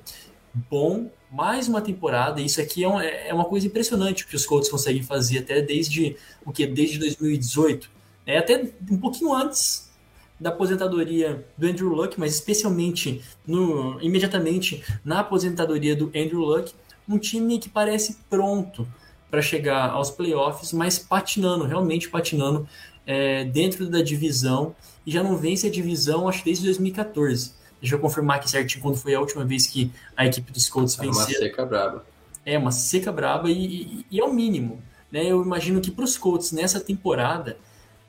bom, 0.54 1.10
mais 1.34 1.66
uma 1.66 1.80
temporada. 1.80 2.40
Isso 2.40 2.60
aqui 2.60 2.84
é, 2.84 2.88
um, 2.88 3.00
é 3.00 3.34
uma 3.34 3.44
coisa 3.44 3.66
impressionante 3.66 4.24
que 4.24 4.36
os 4.36 4.46
Colts 4.46 4.68
conseguem 4.68 5.02
fazer 5.02 5.38
até 5.38 5.60
desde 5.60 6.16
o 6.46 6.52
que 6.52 6.64
desde 6.64 6.98
2018, 6.98 7.90
é 8.24 8.38
até 8.38 8.70
um 8.88 8.96
pouquinho 8.96 9.34
antes 9.34 9.92
da 10.38 10.50
aposentadoria 10.50 11.44
do 11.58 11.66
Andrew 11.66 11.88
Luck, 11.88 12.18
mas 12.18 12.34
especialmente 12.34 13.20
no 13.46 14.00
imediatamente 14.00 14.84
na 15.04 15.20
aposentadoria 15.20 15.96
do 15.96 16.06
Andrew 16.06 16.40
Luck, 16.40 16.72
um 17.08 17.18
time 17.18 17.58
que 17.58 17.68
parece 17.68 18.18
pronto 18.30 18.86
para 19.30 19.42
chegar 19.42 19.90
aos 19.90 20.10
playoffs, 20.10 20.72
mas 20.72 20.98
patinando, 20.98 21.64
realmente 21.64 22.08
patinando 22.08 22.68
é, 23.04 23.44
dentro 23.44 23.88
da 23.88 24.00
divisão 24.00 24.74
e 25.04 25.10
já 25.10 25.22
não 25.22 25.36
vence 25.36 25.66
a 25.66 25.70
divisão, 25.70 26.28
acho 26.28 26.44
desde 26.44 26.64
2014. 26.64 27.63
Deixa 27.84 27.96
eu 27.96 28.00
confirmar 28.00 28.38
aqui 28.38 28.50
certinho 28.50 28.80
quando 28.80 28.96
foi 28.96 29.14
a 29.14 29.20
última 29.20 29.44
vez 29.44 29.66
que 29.66 29.92
a 30.16 30.24
equipe 30.24 30.50
dos 30.50 30.70
Colts 30.70 30.96
venceu. 30.96 31.20
É 31.20 31.38
uma 31.38 31.38
seca 31.38 31.66
braba. 31.66 32.06
É, 32.46 32.58
uma 32.58 32.72
seca 32.72 33.12
braba 33.12 33.50
e, 33.50 33.62
e, 33.62 34.06
e 34.10 34.20
é 34.20 34.24
o 34.24 34.32
mínimo. 34.32 34.82
Né? 35.12 35.26
Eu 35.26 35.42
imagino 35.42 35.82
que 35.82 35.90
para 35.90 36.02
os 36.02 36.16
Colts 36.16 36.50
nessa 36.50 36.80
temporada, 36.80 37.58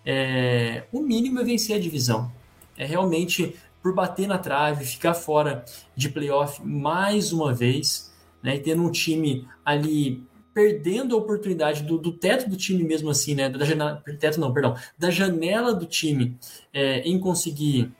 é, 0.06 0.84
o 0.94 1.02
mínimo 1.02 1.42
é 1.42 1.44
vencer 1.44 1.76
a 1.76 1.80
divisão. 1.80 2.32
É 2.78 2.86
realmente 2.86 3.54
por 3.84 3.94
bater 3.94 4.30
na 4.30 4.38
trave, 4.38 4.86
ficar 4.86 5.14
fora 5.14 5.66
de 5.94 6.08
playoff 6.08 6.66
mais 6.66 7.34
uma 7.34 7.54
vez, 7.54 8.14
né? 8.42 8.56
E 8.56 8.60
tendo 8.62 8.82
um 8.82 8.90
time 8.90 9.46
ali 9.66 10.24
perdendo 10.54 11.16
a 11.16 11.18
oportunidade 11.18 11.84
do, 11.84 11.98
do, 11.98 12.14
teto 12.14 12.50
do 12.50 12.56
time 12.56 12.82
mesmo 12.82 13.10
assim, 13.10 13.36
né? 13.36 13.50
Da 13.50 13.66
janela, 13.66 14.02
teto 14.18 14.40
não, 14.40 14.54
perdão, 14.54 14.74
da 14.98 15.12
janela 15.12 15.74
do 15.74 15.86
time 15.86 16.38
é, 16.74 17.02
em 17.02 17.20
conseguir 17.20 17.92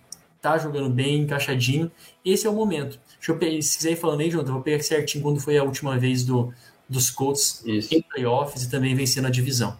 tá 0.46 0.58
jogando 0.60 0.90
bem, 0.90 1.22
encaixadinho. 1.22 1.92
Esse 2.24 2.46
é 2.46 2.50
o 2.50 2.54
momento. 2.54 3.00
Deixa 3.16 3.32
eu 3.32 3.38
pegar, 3.38 3.62
se 3.64 3.78
quiser 3.78 3.92
ir 3.94 3.96
falando 3.96 4.22
aí, 4.22 4.30
Jonathan, 4.30 4.50
eu 4.50 4.54
vou 4.54 4.64
pegar 4.64 4.84
certinho 4.84 5.24
quando 5.24 5.40
foi 5.40 5.58
a 5.58 5.64
última 5.64 5.98
vez 5.98 6.24
do, 6.24 6.54
dos 6.88 7.10
Colts 7.10 7.64
Isso. 7.66 7.94
em 7.94 8.02
playoffs 8.02 8.64
e 8.64 8.70
também 8.70 8.94
vencendo 8.94 9.26
a 9.26 9.32
divisão. 9.32 9.76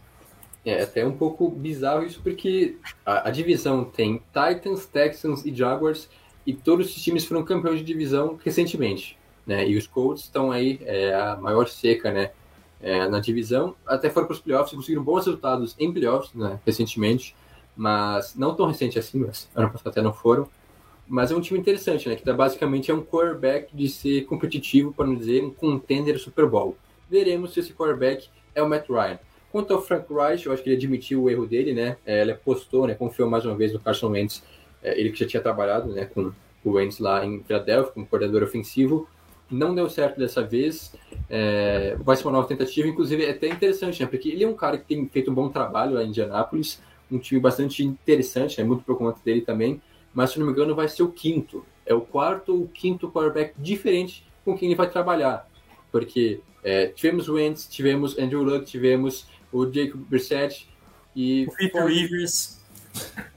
É 0.66 0.82
até 0.82 1.06
um 1.06 1.12
pouco 1.12 1.48
bizarro 1.48 2.04
isso, 2.04 2.20
porque 2.24 2.78
a, 3.06 3.28
a, 3.28 3.32
divisão 3.32 3.86
tem 3.86 4.20
Titans, 4.34 4.88
Texans 4.88 5.46
e 5.46 5.54
Jaguars, 5.54 6.10
e 6.44 6.56
todos 6.56 6.88
esses 6.88 7.04
times 7.04 7.24
foram 7.24 7.44
campeões 7.44 7.78
de 7.78 7.86
divisão 7.86 8.40
recentemente. 8.44 9.16
Né? 9.46 9.70
E 9.70 9.78
os 9.78 9.86
Colts 9.86 10.24
estão 10.24 10.52
aí, 10.52 10.80
é, 10.82 11.14
a 11.14 11.36
maior 11.36 11.68
seca 11.68 12.12
né? 12.12 12.32
É, 12.82 13.08
na 13.08 13.20
divisão, 13.20 13.74
até 13.88 14.10
foram 14.10 14.28
para 14.28 14.34
os 14.34 14.40
playoffs, 14.40 14.76
conseguiram 14.76 15.04
bons 15.04 15.26
resultados 15.26 15.76
em 15.80 15.92
playoffs 15.94 16.34
né? 16.34 16.60
recentemente, 16.66 17.36
mas 17.76 18.36
não 18.36 18.56
tão 18.56 18.68
recente 18.68 18.98
assim, 18.98 19.20
mas 19.20 19.50
ano 19.56 19.70
passado 19.70 19.90
até 19.90 20.02
não 20.02 20.14
foram. 20.14 20.48
Mas 21.08 21.32
é 21.32 21.36
um 21.36 21.42
time 21.42 21.60
interessante, 21.60 22.10
né? 22.10 22.16
Que 22.16 22.24
tá, 22.24 22.34
basicamente 22.34 22.90
é 22.90 22.94
um 22.94 23.02
quarterback 23.02 23.76
de 23.76 23.88
ser 23.88 24.26
competitivo, 24.26 24.94
para 24.94 25.06
não 25.06 25.16
dizer 25.16 25.44
um 25.44 25.52
contender 25.52 26.18
Super 26.18 26.48
Bowl. 26.48 26.76
Veremos 27.10 27.54
se 27.54 27.60
esse 27.60 27.74
quarterback 27.74 28.28
é 28.56 28.64
o 28.64 28.68
Matt 28.68 28.90
Ryan. 28.90 29.20
Quanto 29.52 29.74
ao 29.74 29.82
Frank 29.82 30.14
Reich, 30.14 30.46
eu 30.46 30.52
acho 30.52 30.62
que 30.62 30.70
ele 30.70 30.76
admitiu 30.76 31.24
o 31.24 31.30
erro 31.30 31.46
dele, 31.46 31.74
né? 31.74 31.96
É, 32.06 32.22
ele 32.22 32.32
apostou, 32.32 32.86
né? 32.86 32.94
Confiou 32.94 33.30
mais 33.30 33.46
uma 33.46 33.56
vez 33.56 33.72
no 33.72 33.80
Carson 33.80 34.10
Wentz, 34.10 34.44
é, 34.84 35.00
ele 35.00 35.12
que 35.12 35.20
já 35.20 35.26
tinha 35.26 35.42
trabalhado, 35.42 35.94
né? 35.94 36.04
Com 36.06 36.34
o 36.66 36.72
Wentz 36.72 37.00
lá 37.00 37.26
em 37.26 37.42
Philadelphia 37.42 37.94
como 37.94 38.06
coordenador 38.06 38.44
ofensivo. 38.44 39.08
Não 39.50 39.74
deu 39.74 39.90
certo 39.90 40.20
dessa 40.20 40.44
vez. 40.44 40.94
É, 41.30 41.96
vai 42.02 42.18
ser 42.18 42.26
uma 42.26 42.34
nova 42.34 42.48
tentativa, 42.50 42.86
inclusive 42.86 43.24
é 43.24 43.30
até 43.30 43.48
interessante, 43.48 44.02
né? 44.02 44.10
Porque 44.10 44.28
ele 44.28 44.44
é 44.44 44.48
um 44.48 44.56
cara 44.56 44.78
que 44.78 44.84
tem 44.84 45.08
feito 45.08 45.32
um 45.32 45.34
bom 45.34 45.48
trabalho 45.48 45.94
lá 45.94 46.04
em 46.04 46.10
Indianápolis, 46.10 46.82
um 47.12 47.20
time 47.20 47.40
bastante 47.40 47.84
interessante, 47.84 48.60
né? 48.60 48.64
Muito 48.64 48.84
por 48.84 48.98
conta 48.98 49.20
dele 49.24 49.42
também 49.42 49.82
mas 50.16 50.32
se 50.32 50.40
não 50.40 50.46
me 50.46 50.54
engano 50.54 50.74
vai 50.74 50.88
ser 50.88 51.04
o 51.04 51.12
quinto. 51.12 51.66
É 51.86 51.94
o 51.94 52.00
quarto 52.00 52.56
ou 52.56 52.68
quinto 52.70 53.12
quarterback 53.12 53.54
diferente 53.60 54.26
com 54.46 54.58
quem 54.58 54.70
ele 54.70 54.76
vai 54.78 54.90
trabalhar. 54.90 55.48
Porque 55.92 56.40
é, 56.64 56.88
tivemos 56.88 57.28
Wentz, 57.28 57.68
tivemos 57.68 58.18
Andrew 58.18 58.42
Luck, 58.42 58.66
tivemos 58.66 59.28
o 59.52 59.72
Jacob 59.72 60.00
Brissett 60.10 60.68
e... 61.14 61.46
O 61.48 61.52
Peter 61.52 61.86
Rivers. 61.86 62.62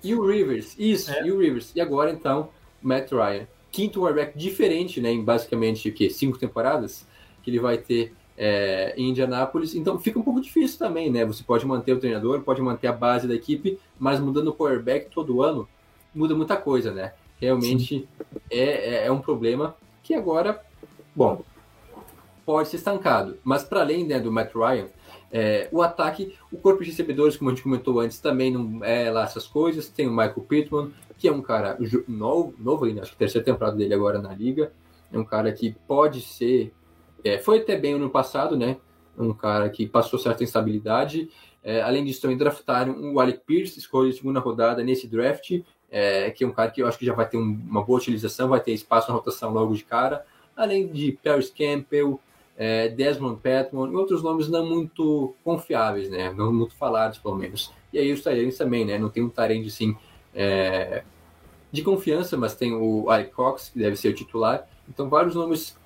E 0.05 0.15
o 0.15 0.25
Rivers, 0.25 0.77
isso, 0.79 1.11
é. 1.11 1.27
e 1.27 1.33
o 1.33 1.41
Rivers. 1.41 1.73
E 1.75 1.81
agora, 1.81 2.13
então, 2.13 2.51
Matt 2.81 3.11
Ryan. 3.11 3.47
Quinto 3.73 4.01
quarterback 4.01 4.39
diferente, 4.39 5.01
né, 5.01 5.11
em 5.11 5.23
basicamente, 5.23 5.89
o 5.89 5.93
quê? 5.93 6.09
Cinco 6.09 6.39
temporadas 6.39 7.05
que 7.43 7.51
ele 7.51 7.59
vai 7.59 7.77
ter 7.77 8.15
é, 8.39 8.95
em 8.97 9.11
Indianápolis. 9.11 9.75
Então, 9.75 9.99
fica 9.99 10.19
um 10.19 10.23
pouco 10.23 10.41
difícil 10.41 10.79
também, 10.79 11.11
né? 11.11 11.25
Você 11.25 11.43
pode 11.43 11.67
manter 11.67 11.93
o 11.93 11.99
treinador, 11.99 12.41
pode 12.43 12.63
manter 12.63 12.87
a 12.87 12.93
base 12.93 13.27
da 13.27 13.35
equipe, 13.35 13.79
mas 13.99 14.21
mudando 14.21 14.49
o 14.49 14.55
quarterback 14.55 15.11
todo 15.11 15.43
ano, 15.43 15.69
muda 16.15 16.35
muita 16.37 16.57
coisa, 16.57 16.93
né? 16.93 17.13
Realmente 17.41 18.09
é, 18.51 18.61
é, 18.61 19.07
é, 19.07 19.13
um 19.13 19.21
problema 19.21 19.77
que 20.03 20.15
agora, 20.15 20.61
bom, 21.15 21.43
pode 22.47 22.69
ser 22.69 22.77
estancado. 22.77 23.39
Mas 23.43 23.65
para 23.65 23.81
além 23.81 24.07
né, 24.07 24.21
do 24.21 24.31
Matt 24.31 24.55
Ryan, 24.55 24.87
é, 25.31 25.69
o 25.71 25.83
ataque, 25.83 26.35
o 26.51 26.57
corpo 26.57 26.83
de 26.83 26.91
recebedores, 26.91 27.37
como 27.37 27.51
a 27.51 27.55
gente 27.55 27.63
comentou 27.63 28.01
antes, 28.01 28.21
também 28.21 28.53
não 28.53 28.85
é 28.85 29.11
lá 29.11 29.25
essas 29.25 29.47
coisas. 29.47 29.89
Tem 29.89 30.07
o 30.07 30.11
Michael 30.11 30.47
Pittman, 30.49 30.93
que 31.19 31.29
é 31.29 31.33
um 31.33 31.43
cara 31.43 31.77
novo, 32.07 32.55
novo 32.59 32.85
ainda, 32.85 33.03
acho 33.03 33.13
que 33.13 33.19
terceira 33.19 33.45
temporada 33.45 33.77
dele 33.77 33.95
agora 33.95 34.21
na 34.21 34.33
liga. 34.33 34.73
É 35.13 35.19
um 35.19 35.25
cara 35.25 35.53
que 35.53 35.75
pode 35.87 36.21
ser. 36.21 36.73
É, 37.25 37.39
foi 37.39 37.59
até 37.59 37.77
bem 37.77 37.95
ano 37.95 38.11
passado, 38.11 38.57
né? 38.57 38.77
Um 39.17 39.33
cara 39.33 39.69
que 39.69 39.87
passou 39.87 40.19
certa 40.19 40.45
instabilidade. 40.45 41.29
É, 41.63 41.83
além 41.83 42.05
disso, 42.05 42.23
também 42.23 42.37
draftaram 42.37 43.13
o 43.13 43.21
Alec 43.21 43.41
Pierce, 43.45 43.79
escolha 43.79 44.11
de 44.11 44.17
segunda 44.17 44.41
rodada 44.41 44.83
nesse 44.83 45.07
draft, 45.07 45.61
é, 45.91 46.31
que 46.31 46.45
é 46.45 46.47
um 46.47 46.53
cara 46.53 46.71
que 46.71 46.83
eu 46.83 46.87
acho 46.87 46.99
que 46.99 47.05
já 47.05 47.15
vai 47.15 47.29
ter 47.29 47.37
um, 47.37 47.61
uma 47.69 47.83
boa 47.83 47.99
utilização, 47.99 48.49
vai 48.49 48.61
ter 48.61 48.73
espaço 48.73 49.09
na 49.09 49.15
rotação 49.15 49.53
logo 49.53 49.75
de 49.75 49.85
cara, 49.85 50.25
além 50.57 50.87
de 50.87 51.19
Paris 51.23 51.51
Campbell, 51.51 52.21
é, 52.57 52.89
Desmond 52.89 53.41
Patman 53.41 53.91
e 53.91 53.95
outros 53.95 54.23
nomes 54.23 54.49
não 54.49 54.67
muito 54.67 55.35
confiáveis, 55.45 56.11
né? 56.11 56.33
Não 56.33 56.53
muito 56.53 56.75
falados, 56.75 57.19
pelo 57.19 57.37
menos. 57.37 57.73
E 57.93 57.99
aí 57.99 58.13
os 58.13 58.23
Tyrants 58.23 58.59
também, 58.59 58.85
né? 58.85 58.99
Não 58.99 59.09
tem 59.09 59.23
um 59.23 59.29
Tyrant, 59.29 59.65
assim, 59.67 59.97
é, 60.35 61.05
de 61.71 61.83
confiança, 61.83 62.37
mas 62.37 62.55
tem 62.55 62.75
o 62.75 63.09
Alec 63.11 63.31
Cox, 63.33 63.69
que 63.69 63.79
deve 63.79 63.97
ser 63.97 64.09
o 64.09 64.15
titular. 64.15 64.67
Então, 64.89 65.09
vários 65.09 65.35
nomes 65.35 65.79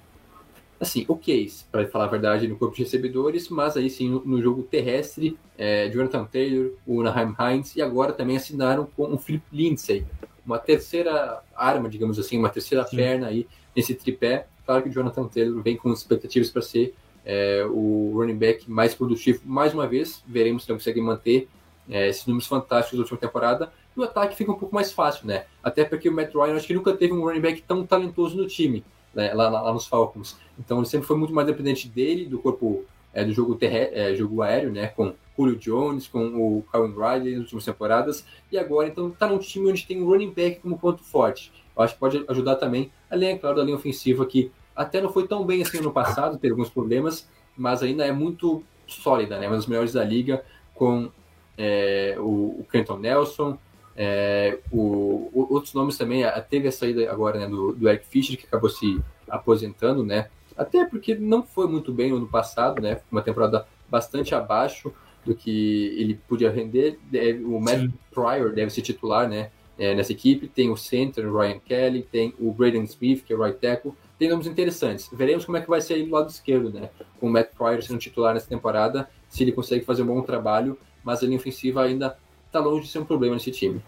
assim, 0.83 1.05
ok, 1.07 1.51
para 1.71 1.87
falar 1.87 2.07
a 2.07 2.09
verdade, 2.09 2.49
no 2.49 2.57
corpo 2.57 2.75
de 2.75 2.83
recebedores, 2.83 3.49
mas 3.49 3.77
aí 3.77 3.89
sim 3.89 4.11
no, 4.11 4.25
no 4.25 4.43
jogo 4.43 4.65
terrestre, 4.65 5.39
é, 5.57 5.89
Jonathan 5.89 6.25
Taylor, 6.25 6.73
o 6.85 7.03
Naheim 7.05 7.35
Hines, 7.39 7.77
e 7.77 7.81
agora 7.81 8.13
também 8.13 8.37
assinaram 8.37 8.89
com 8.97 9.05
o 9.05 9.17
Philip 9.17 9.45
Lindsay, 9.53 10.05
uma 10.45 10.59
terceira 10.59 11.41
arma, 11.55 11.89
digamos 11.89 12.19
assim, 12.19 12.37
uma 12.37 12.49
terceira 12.49 12.85
sim. 12.85 12.97
perna 12.97 13.29
aí 13.29 13.47
nesse 13.77 13.95
tripé. 13.95 14.47
Claro 14.67 14.83
que 14.83 14.89
o 14.89 14.93
Jonathan 14.93 15.29
Taylor 15.29 15.63
vem 15.63 15.77
com 15.77 15.93
expectativas 15.93 16.51
para 16.51 16.63
ser 16.63 16.95
é, 17.25 17.65
o 17.71 18.11
running 18.17 18.37
back 18.37 18.69
mais 18.69 18.93
produtivo 18.93 19.41
mais 19.45 19.73
uma 19.73 19.87
vez, 19.87 20.21
veremos 20.27 20.65
se 20.65 20.71
ele 20.73 20.79
consegue 20.79 21.01
manter 21.01 21.49
é, 21.89 22.09
esses 22.09 22.27
números 22.27 22.49
fantásticos 22.49 22.99
da 22.99 23.03
última 23.03 23.19
temporada. 23.19 23.73
E 23.97 24.01
o 24.01 24.03
ataque 24.03 24.35
fica 24.35 24.51
um 24.51 24.57
pouco 24.57 24.75
mais 24.75 24.91
fácil, 24.91 25.29
né? 25.29 25.45
Até 25.63 25.85
porque 25.85 26.09
o 26.09 26.13
Matt 26.13 26.35
Ryan 26.35 26.57
acho 26.57 26.67
que 26.67 26.75
nunca 26.75 26.93
teve 26.93 27.13
um 27.13 27.21
running 27.21 27.41
back 27.41 27.63
tão 27.63 27.87
talentoso 27.87 28.37
no 28.37 28.49
time 28.49 28.83
né, 29.15 29.33
lá, 29.35 29.49
lá, 29.49 29.73
nos 29.73 29.87
Falcons. 29.87 30.37
Então 30.59 30.79
ele 30.79 30.87
sempre 30.87 31.07
foi 31.07 31.17
muito 31.17 31.35
mais 31.35 31.47
dependente 31.47 31.89
dele, 31.89 32.27
do 32.27 32.39
corpo 32.39 32.85
é, 33.13 33.25
do 33.25 33.33
jogo, 33.33 33.55
terre 33.55 33.91
é, 33.93 34.15
jogo 34.15 34.43
aéreo, 34.43 34.73
né, 34.73 34.89
com 34.89 35.15
Julio 35.37 35.57
Jones, 35.57 36.07
com 36.07 36.27
o 36.27 36.65
Calvin 36.71 36.95
Riley 36.95 37.33
nas 37.33 37.43
últimas 37.45 37.65
temporadas, 37.65 38.25
e 38.51 38.59
agora 38.59 38.89
então 38.89 39.09
está 39.09 39.27
num 39.27 39.39
time 39.39 39.71
onde 39.71 39.87
tem 39.87 40.03
um 40.03 40.07
running 40.07 40.31
back 40.31 40.61
como 40.61 40.79
ponto 40.79 41.03
forte. 41.03 41.53
Eu 41.77 41.83
acho 41.83 41.95
que 41.95 42.01
pode 42.01 42.25
ajudar 42.29 42.57
também, 42.57 42.91
além, 43.11 43.31
é 43.31 43.39
claro, 43.39 43.57
da 43.57 43.65
linha 43.65 43.77
ofensiva 43.77 44.27
que 44.27 44.51
até 44.75 45.01
não 45.01 45.13
foi 45.13 45.27
tão 45.27 45.45
bem 45.45 45.63
assim 45.63 45.81
no 45.81 45.93
passado, 45.93 46.39
teve 46.39 46.53
alguns 46.53 46.71
problemas, 46.71 47.29
mas 47.57 47.83
ainda 47.83 48.05
é 48.05 48.13
muito 48.13 48.63
sólida, 48.87 49.39
né, 49.39 49.47
uma 49.47 49.57
das 49.57 49.67
melhores 49.67 49.93
da 49.93 50.05
liga, 50.05 50.45
com 50.75 51.11
é, 51.57 52.17
o, 52.19 52.65
o 52.65 52.97
Nelson, 52.99 53.59
é, 54.03 54.59
o, 54.71 55.31
o, 55.33 55.47
outros 55.55 55.75
nomes 55.75 55.97
também, 55.97 56.25
teve 56.49 56.69
a 56.69 56.73
saída 56.73 57.11
agora 57.11 57.39
né, 57.39 57.47
do, 57.47 57.73
do, 57.73 57.89
Eric 57.89 58.07
Fischer, 58.07 58.37
que 58.39 58.47
acabou 58.47 58.71
se 58.71 59.01
aposentando, 59.29 60.05
né? 60.05 60.29
Até 60.57 60.85
porque 60.85 61.15
não 61.15 61.43
foi 61.43 61.67
muito 61.67 61.93
bem 61.93 62.11
no 62.11 62.17
ano 62.17 62.29
passado, 62.29 62.81
né? 62.81 63.01
Uma 63.11 63.23
temporada 63.23 63.67
bastante 63.89 64.35
abaixo. 64.35 64.93
do 65.25 65.37
que 65.37 65.95
ele 65.97 66.19
podia 66.29 66.51
render. 66.51 66.99
Deve- 67.11 67.45
O 67.45 67.61
Matt 67.61 67.81
Sim. 67.81 67.93
Pryor 68.13 68.53
deve 68.53 68.71
ser 68.71 68.83
titular, 68.83 69.29
né? 69.29 69.51
é, 69.79 69.95
nessa 69.95 70.13
equipe. 70.13 70.47
Tem 70.49 70.71
o 70.71 70.77
center, 70.77 71.27
o 71.27 71.39
Ryan 71.39 71.59
Kelly, 71.59 72.03
tem 72.03 72.35
o 72.39 72.53
Braden 72.53 72.85
Smith, 72.85 73.25
que 73.25 73.33
é 73.33 73.37
o 73.37 73.43
right 73.43 73.59
tackle. 73.59 73.93
Tem 74.19 74.29
nomes 74.29 74.47
interessantes. 74.47 75.09
Veremos 75.13 75.45
como 75.45 75.57
é 75.57 75.61
que 75.61 75.69
vai 75.69 75.81
ser 75.81 75.95
aí 75.95 76.05
do 76.05 76.13
lado 76.13 76.29
esquerdo, 76.29 76.71
né? 76.71 76.91
Com 77.19 77.27
o 77.27 77.31
Matt 77.31 77.51
Pryor 77.57 77.83
sendo 77.83 77.99
titular 77.99 78.35
nessa 78.35 78.49
temporada, 78.49 79.09
se 79.29 79.43
ele 79.43 79.53
consegue 79.53 79.85
fazer 79.85 80.03
um 80.03 80.07
bom 80.07 80.23
trabalho, 80.23 80.79
mas 81.03 81.23
a 81.23 81.27
linha 81.27 81.39
ofensiva 81.39 81.83
ainda 81.83 82.17
está 82.47 82.61
longe 82.61 82.83
de 82.85 82.93
ser 82.93 83.01
um 83.01 83.05
problema 83.05 83.35
nesse 83.35 83.51
time. 83.51 83.83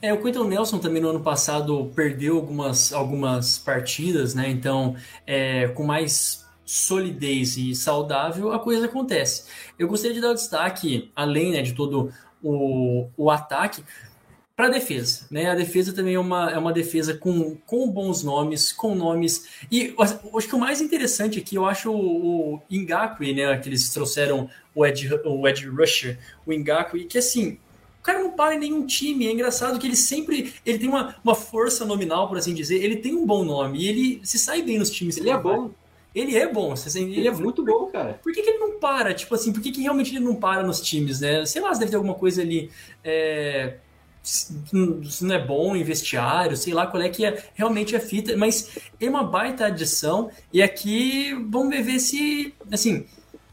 É, 0.00 0.12
o 0.12 0.22
Quentin 0.22 0.44
Nelson 0.44 0.78
também 0.78 1.02
no 1.02 1.08
ano 1.08 1.20
passado 1.20 1.90
perdeu 1.94 2.36
algumas, 2.36 2.92
algumas 2.92 3.58
partidas, 3.58 4.34
né? 4.34 4.48
Então, 4.48 4.96
é, 5.26 5.68
com 5.68 5.84
mais 5.84 6.44
solidez 6.64 7.56
e 7.56 7.74
saudável, 7.74 8.52
a 8.52 8.58
coisa 8.58 8.86
acontece. 8.86 9.44
Eu 9.78 9.88
gostaria 9.88 10.14
de 10.14 10.20
dar 10.20 10.30
o 10.30 10.34
destaque, 10.34 11.10
além 11.14 11.52
né, 11.52 11.62
de 11.62 11.72
todo 11.72 12.12
o, 12.42 13.08
o 13.16 13.30
ataque, 13.30 13.84
para 14.56 14.66
a 14.66 14.70
defesa. 14.70 15.26
Né? 15.30 15.50
A 15.50 15.54
defesa 15.54 15.92
também 15.92 16.14
é 16.14 16.18
uma, 16.18 16.50
é 16.50 16.58
uma 16.58 16.72
defesa 16.72 17.14
com, 17.14 17.54
com 17.66 17.88
bons 17.88 18.24
nomes, 18.24 18.72
com 18.72 18.94
nomes. 18.94 19.46
E 19.70 19.94
acho 19.98 20.48
que 20.48 20.54
o 20.54 20.58
mais 20.58 20.80
interessante 20.80 21.38
aqui, 21.38 21.56
eu 21.56 21.66
acho 21.66 21.92
o, 21.92 22.54
o 22.54 22.62
né? 23.34 23.58
Que 23.58 23.68
eles 23.68 23.90
trouxeram 23.90 24.48
o 24.74 24.84
Ed, 24.84 25.08
o 25.24 25.46
Ed 25.46 25.68
Rusher, 25.68 26.18
o 26.46 26.52
Ngakwe, 26.52 27.04
que 27.04 27.18
assim, 27.18 27.58
cara 28.06 28.20
não 28.20 28.30
para 28.30 28.54
em 28.54 28.58
nenhum 28.58 28.86
time. 28.86 29.26
É 29.26 29.32
engraçado 29.32 29.78
que 29.78 29.86
ele 29.86 29.96
sempre. 29.96 30.54
Ele 30.64 30.78
tem 30.78 30.88
uma, 30.88 31.16
uma 31.22 31.34
força 31.34 31.84
nominal, 31.84 32.28
por 32.28 32.38
assim 32.38 32.54
dizer. 32.54 32.82
Ele 32.82 32.96
tem 32.96 33.14
um 33.14 33.26
bom 33.26 33.44
nome 33.44 33.80
e 33.80 33.88
ele 33.88 34.20
se 34.22 34.38
sai 34.38 34.62
bem 34.62 34.78
nos 34.78 34.90
times. 34.90 35.16
Ele 35.16 35.28
é 35.28 35.36
bom, 35.36 35.70
Ele 36.14 36.36
é 36.36 36.50
bom. 36.50 36.74
Você, 36.74 37.00
ele 37.00 37.26
é 37.26 37.32
muito 37.32 37.64
bom, 37.64 37.86
cara. 37.86 38.20
Por 38.22 38.32
que, 38.32 38.42
que 38.42 38.48
ele 38.48 38.58
não 38.58 38.78
para? 38.78 39.12
Tipo 39.12 39.34
assim, 39.34 39.52
por 39.52 39.60
que, 39.60 39.72
que 39.72 39.82
realmente 39.82 40.14
ele 40.14 40.24
não 40.24 40.36
para 40.36 40.62
nos 40.62 40.80
times, 40.80 41.20
né? 41.20 41.44
Sei 41.44 41.60
lá, 41.60 41.74
se 41.74 41.80
deve 41.80 41.90
ter 41.90 41.96
alguma 41.96 42.14
coisa 42.14 42.42
ali. 42.42 42.70
É, 43.02 43.76
se 44.22 44.52
não 45.24 45.34
é 45.34 45.44
bom 45.44 45.76
em 45.76 45.84
vestiário, 45.84 46.56
sei 46.56 46.74
lá 46.74 46.86
qual 46.86 47.00
é 47.00 47.08
que 47.08 47.24
é 47.24 47.44
realmente 47.54 47.94
a 47.94 48.00
fita, 48.00 48.36
mas 48.36 48.76
é 49.00 49.08
uma 49.08 49.22
baita 49.22 49.66
adição 49.66 50.30
e 50.52 50.60
aqui 50.60 51.32
vamos 51.48 51.70
ver, 51.70 51.82
ver 51.82 52.00
se, 52.00 52.52
assim, 52.72 53.06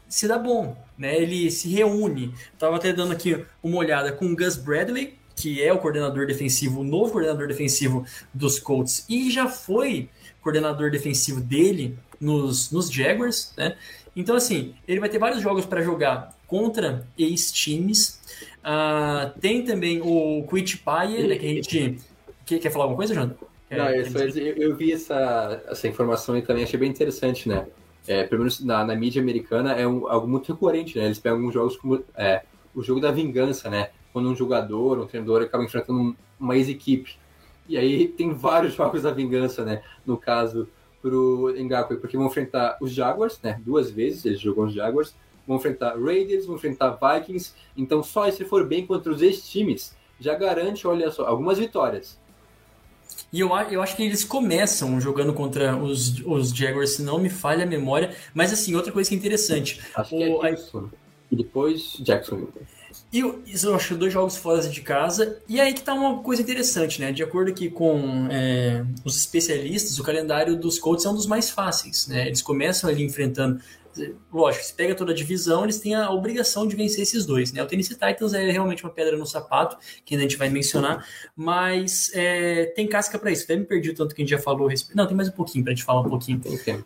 se 0.08 0.26
dá 0.26 0.36
bom, 0.36 0.76
né? 0.98 1.16
Ele 1.20 1.50
se 1.50 1.68
reúne. 1.68 2.32
Tava 2.58 2.76
até 2.76 2.92
dando 2.92 3.12
aqui 3.12 3.44
uma 3.62 3.78
olhada 3.78 4.12
com 4.12 4.26
o 4.26 4.36
Gus 4.36 4.56
Bradley, 4.56 5.14
que 5.36 5.62
é 5.62 5.72
o 5.72 5.78
coordenador 5.78 6.26
defensivo, 6.26 6.80
o 6.80 6.84
novo 6.84 7.12
coordenador 7.12 7.48
defensivo 7.48 8.06
dos 8.32 8.58
Colts 8.58 9.04
e 9.08 9.30
já 9.30 9.48
foi 9.48 10.08
coordenador 10.40 10.90
defensivo 10.90 11.40
dele 11.40 11.98
nos, 12.20 12.70
nos 12.70 12.90
Jaguars, 12.90 13.52
né? 13.56 13.76
Então, 14.14 14.36
assim, 14.36 14.74
ele 14.86 15.00
vai 15.00 15.08
ter 15.08 15.18
vários 15.18 15.40
jogos 15.42 15.66
para 15.66 15.82
jogar 15.82 16.38
contra 16.46 17.04
ex-times. 17.18 18.20
Ah, 18.62 19.32
tem 19.40 19.64
também 19.64 20.00
o 20.00 20.46
Quit 20.48 20.78
Paye, 20.78 21.26
né, 21.26 21.36
que 21.36 21.46
a 21.46 21.48
gente... 21.48 21.98
Quer, 22.46 22.58
quer 22.60 22.70
falar 22.70 22.84
alguma 22.84 22.98
coisa, 22.98 23.14
Jonathan? 23.14 23.44
Não, 23.70 23.86
eu- 24.38 24.56
eu 24.56 24.76
vi 24.76 24.92
essa, 24.92 25.62
essa 25.68 25.88
informação 25.88 26.36
e 26.38 26.42
também 26.42 26.62
achei 26.62 26.78
bem 26.78 26.90
interessante, 26.90 27.48
né? 27.48 27.66
É, 28.06 28.24
pelo 28.24 28.40
menos 28.40 28.60
na, 28.60 28.84
na 28.84 28.94
mídia 28.94 29.22
americana 29.22 29.72
é 29.72 29.86
um- 29.86 30.06
algo 30.08 30.26
muito 30.28 30.52
recorrente, 30.52 30.98
né? 30.98 31.06
Eles 31.06 31.18
pegam 31.18 31.38
alguns 31.38 31.54
jogos 31.54 31.76
como 31.76 32.02
é, 32.16 32.42
o 32.74 32.82
jogo 32.82 33.00
da 33.00 33.10
vingança, 33.10 33.70
né? 33.70 33.90
Quando 34.12 34.28
um 34.28 34.34
jogador, 34.36 34.98
um 34.98 35.06
treinador 35.06 35.42
acaba 35.42 35.64
enfrentando 35.64 35.98
um- 35.98 36.14
uma 36.38 36.56
ex-equipe. 36.56 37.16
E 37.68 37.78
aí 37.78 38.06
tem 38.08 38.32
vários 38.34 38.74
jogos 38.76 39.02
da 39.02 39.10
vingança, 39.10 39.64
né? 39.64 39.82
No 40.04 40.16
caso, 40.18 40.68
pro 41.00 41.54
Ngakwe, 41.58 41.96
porque 41.98 42.16
vão 42.16 42.26
enfrentar 42.26 42.76
os 42.80 42.92
Jaguars, 42.92 43.38
né? 43.42 43.60
Duas 43.64 43.90
vezes 43.90 44.24
eles 44.24 44.40
jogam 44.40 44.64
os 44.66 44.74
Jaguars. 44.74 45.14
Vão 45.46 45.56
enfrentar 45.58 45.98
Raiders, 45.98 46.46
vão 46.46 46.56
enfrentar 46.56 46.98
Vikings. 47.00 47.52
Então 47.76 48.02
só 48.02 48.30
se 48.30 48.44
for 48.44 48.66
bem 48.66 48.86
contra 48.86 49.12
os 49.12 49.20
ex-times, 49.20 49.94
já 50.18 50.34
garante, 50.34 50.86
olha 50.86 51.10
só, 51.10 51.26
algumas 51.26 51.58
vitórias. 51.58 52.18
E 53.34 53.40
eu, 53.40 53.48
eu 53.70 53.82
acho 53.82 53.96
que 53.96 54.02
eles 54.04 54.22
começam 54.22 55.00
jogando 55.00 55.32
contra 55.32 55.76
os, 55.76 56.20
os 56.24 56.50
Jaguars, 56.54 56.90
se 56.96 57.02
não 57.02 57.18
me 57.18 57.28
falha 57.28 57.64
a 57.64 57.66
memória. 57.66 58.14
Mas, 58.32 58.52
assim, 58.52 58.74
outra 58.76 58.92
coisa 58.92 59.08
que 59.10 59.16
é 59.16 59.18
interessante. 59.18 59.80
Acho 59.94 60.10
que 60.10 60.16
O- 60.28 60.46
é 60.46 60.52
Houston. 60.52 60.88
E 61.32 61.36
depois 61.36 61.94
Jacksonville. 62.00 62.52
E 63.12 63.18
eu, 63.20 63.42
isso 63.44 63.66
eu 63.66 63.74
acho 63.74 63.96
dois 63.96 64.12
jogos 64.12 64.36
fora 64.36 64.60
de 64.68 64.80
casa. 64.80 65.38
E 65.48 65.60
aí 65.60 65.74
que 65.74 65.82
tá 65.82 65.94
uma 65.94 66.18
coisa 66.22 66.42
interessante, 66.42 67.00
né? 67.00 67.10
De 67.10 67.24
acordo 67.24 67.50
aqui 67.50 67.68
com 67.68 68.28
é, 68.30 68.84
os 69.04 69.16
especialistas, 69.16 69.98
o 69.98 70.04
calendário 70.04 70.54
dos 70.56 70.78
Colts 70.78 71.04
é 71.04 71.08
um 71.08 71.14
dos 71.14 71.26
mais 71.26 71.50
fáceis, 71.50 72.06
né? 72.06 72.26
Eles 72.28 72.40
começam 72.42 72.88
ali 72.88 73.02
enfrentando. 73.02 73.60
Lógico, 74.32 74.64
se 74.64 74.74
pega 74.74 74.94
toda 74.94 75.12
a 75.12 75.14
divisão, 75.14 75.64
eles 75.64 75.78
têm 75.78 75.94
a 75.94 76.10
obrigação 76.10 76.66
de 76.66 76.74
vencer 76.74 77.02
esses 77.02 77.24
dois, 77.24 77.52
né? 77.52 77.62
O 77.62 77.66
Tennessee 77.66 77.96
Titans 77.96 78.34
é 78.34 78.50
realmente 78.50 78.82
uma 78.82 78.90
pedra 78.90 79.16
no 79.16 79.26
sapato, 79.26 79.76
que 80.04 80.14
a 80.14 80.18
gente 80.18 80.36
vai 80.36 80.48
mencionar, 80.48 81.06
mas 81.36 82.10
é, 82.14 82.66
tem 82.76 82.88
casca 82.88 83.18
para 83.18 83.30
isso. 83.30 83.44
Até 83.44 83.56
me 83.56 83.64
perdi 83.64 83.90
o 83.90 83.94
tanto 83.94 84.14
que 84.14 84.22
a 84.22 84.24
gente 84.24 84.30
já 84.30 84.38
falou. 84.38 84.68
a 84.68 84.72
Não, 84.94 85.06
tem 85.06 85.16
mais 85.16 85.28
um 85.28 85.32
pouquinho 85.32 85.64
pra 85.64 85.72
gente 85.72 85.84
falar 85.84 86.00
um 86.00 86.08
pouquinho 86.08 86.40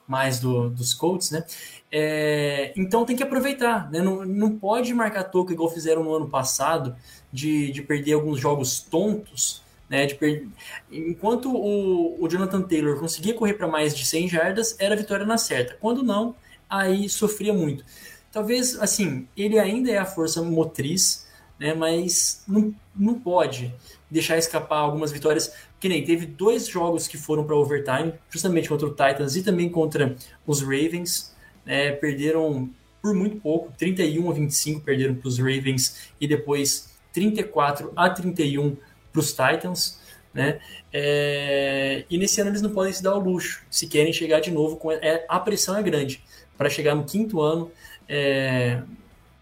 mais 0.07 0.39
do, 0.41 0.69
dos 0.71 0.93
Colts, 0.95 1.31
né? 1.31 1.45
É, 1.91 2.73
então 2.77 3.05
tem 3.05 3.17
que 3.17 3.23
aproveitar, 3.23 3.91
né? 3.91 4.01
Não, 4.01 4.25
não 4.25 4.59
pode 4.59 4.93
marcar 4.93 5.25
toco 5.25 5.53
igual 5.53 5.71
fizeram 5.71 6.05
no 6.05 6.15
ano 6.15 6.29
passado, 6.29 6.95
de, 7.33 7.71
de 7.71 7.83
perder 7.83 8.13
alguns 8.13 8.39
jogos 8.39 8.81
tontos, 8.81 9.63
né? 9.89 10.07
De 10.07 10.15
per... 10.15 10.47
Enquanto 10.91 11.51
o, 11.51 12.23
o 12.23 12.29
Jonathan 12.29 12.63
Taylor 12.63 12.99
conseguia 12.99 13.35
correr 13.35 13.55
para 13.55 13.67
mais 13.67 13.97
de 13.97 14.05
100 14.05 14.29
jardas, 14.29 14.77
era 14.79 14.95
a 14.95 14.99
vitória 14.99 15.25
na 15.25 15.39
certa. 15.39 15.77
Quando 15.81 16.03
não, 16.03 16.35
aí 16.69 17.09
sofria 17.09 17.53
muito. 17.53 17.85
Talvez, 18.33 18.79
assim, 18.79 19.27
ele 19.37 19.59
ainda 19.59 19.91
é 19.91 19.99
a 19.99 20.05
força 20.05 20.43
motriz, 20.43 21.27
né? 21.59 21.75
Mas 21.75 22.43
não, 22.47 22.75
não 22.95 23.19
pode 23.19 23.75
deixar 24.11 24.37
escapar 24.39 24.79
algumas 24.79 25.11
vitórias. 25.11 25.53
Que 25.81 25.89
nem 25.89 26.05
teve 26.05 26.27
dois 26.27 26.67
jogos 26.67 27.07
que 27.07 27.17
foram 27.17 27.45
para 27.45 27.55
overtime, 27.57 28.15
justamente 28.29 28.69
contra 28.69 28.87
o 28.87 28.91
Titans 28.91 29.37
e 29.37 29.43
também 29.43 29.69
contra 29.69 30.17
os 30.47 30.61
Ravens. 30.61 31.35
né? 31.65 31.93
perderam 31.93 32.69
por 33.01 33.15
muito 33.15 33.37
pouco, 33.37 33.73
31 33.79 34.29
a 34.29 34.35
25 34.35 34.81
perderam 34.81 35.15
para 35.15 35.29
os 35.29 35.39
Ravens 35.39 36.11
e 36.21 36.27
depois 36.27 36.91
34 37.13 37.93
a 37.95 38.11
31 38.11 38.77
para 39.13 39.21
os 39.21 39.31
Titans. 39.31 40.01
Né? 40.35 40.61
É, 40.93 42.05
E 42.11 42.19
nesse 42.19 42.41
ano 42.41 42.51
eles 42.51 42.61
não 42.61 42.71
podem 42.71 42.93
se 42.93 43.03
dar 43.03 43.11
ao 43.11 43.21
luxo, 43.21 43.63
se 43.71 43.87
querem 43.87 44.13
chegar 44.13 44.41
de 44.41 44.51
novo. 44.51 44.77
Com... 44.77 44.93
é, 44.93 45.25
A 45.29 45.39
pressão 45.41 45.77
é 45.77 45.83
grande 45.83 46.23
para 46.59 46.69
chegar 46.69 46.95
no 46.95 47.05
quinto 47.05 47.41
ano. 47.41 47.71
é, 48.09 48.83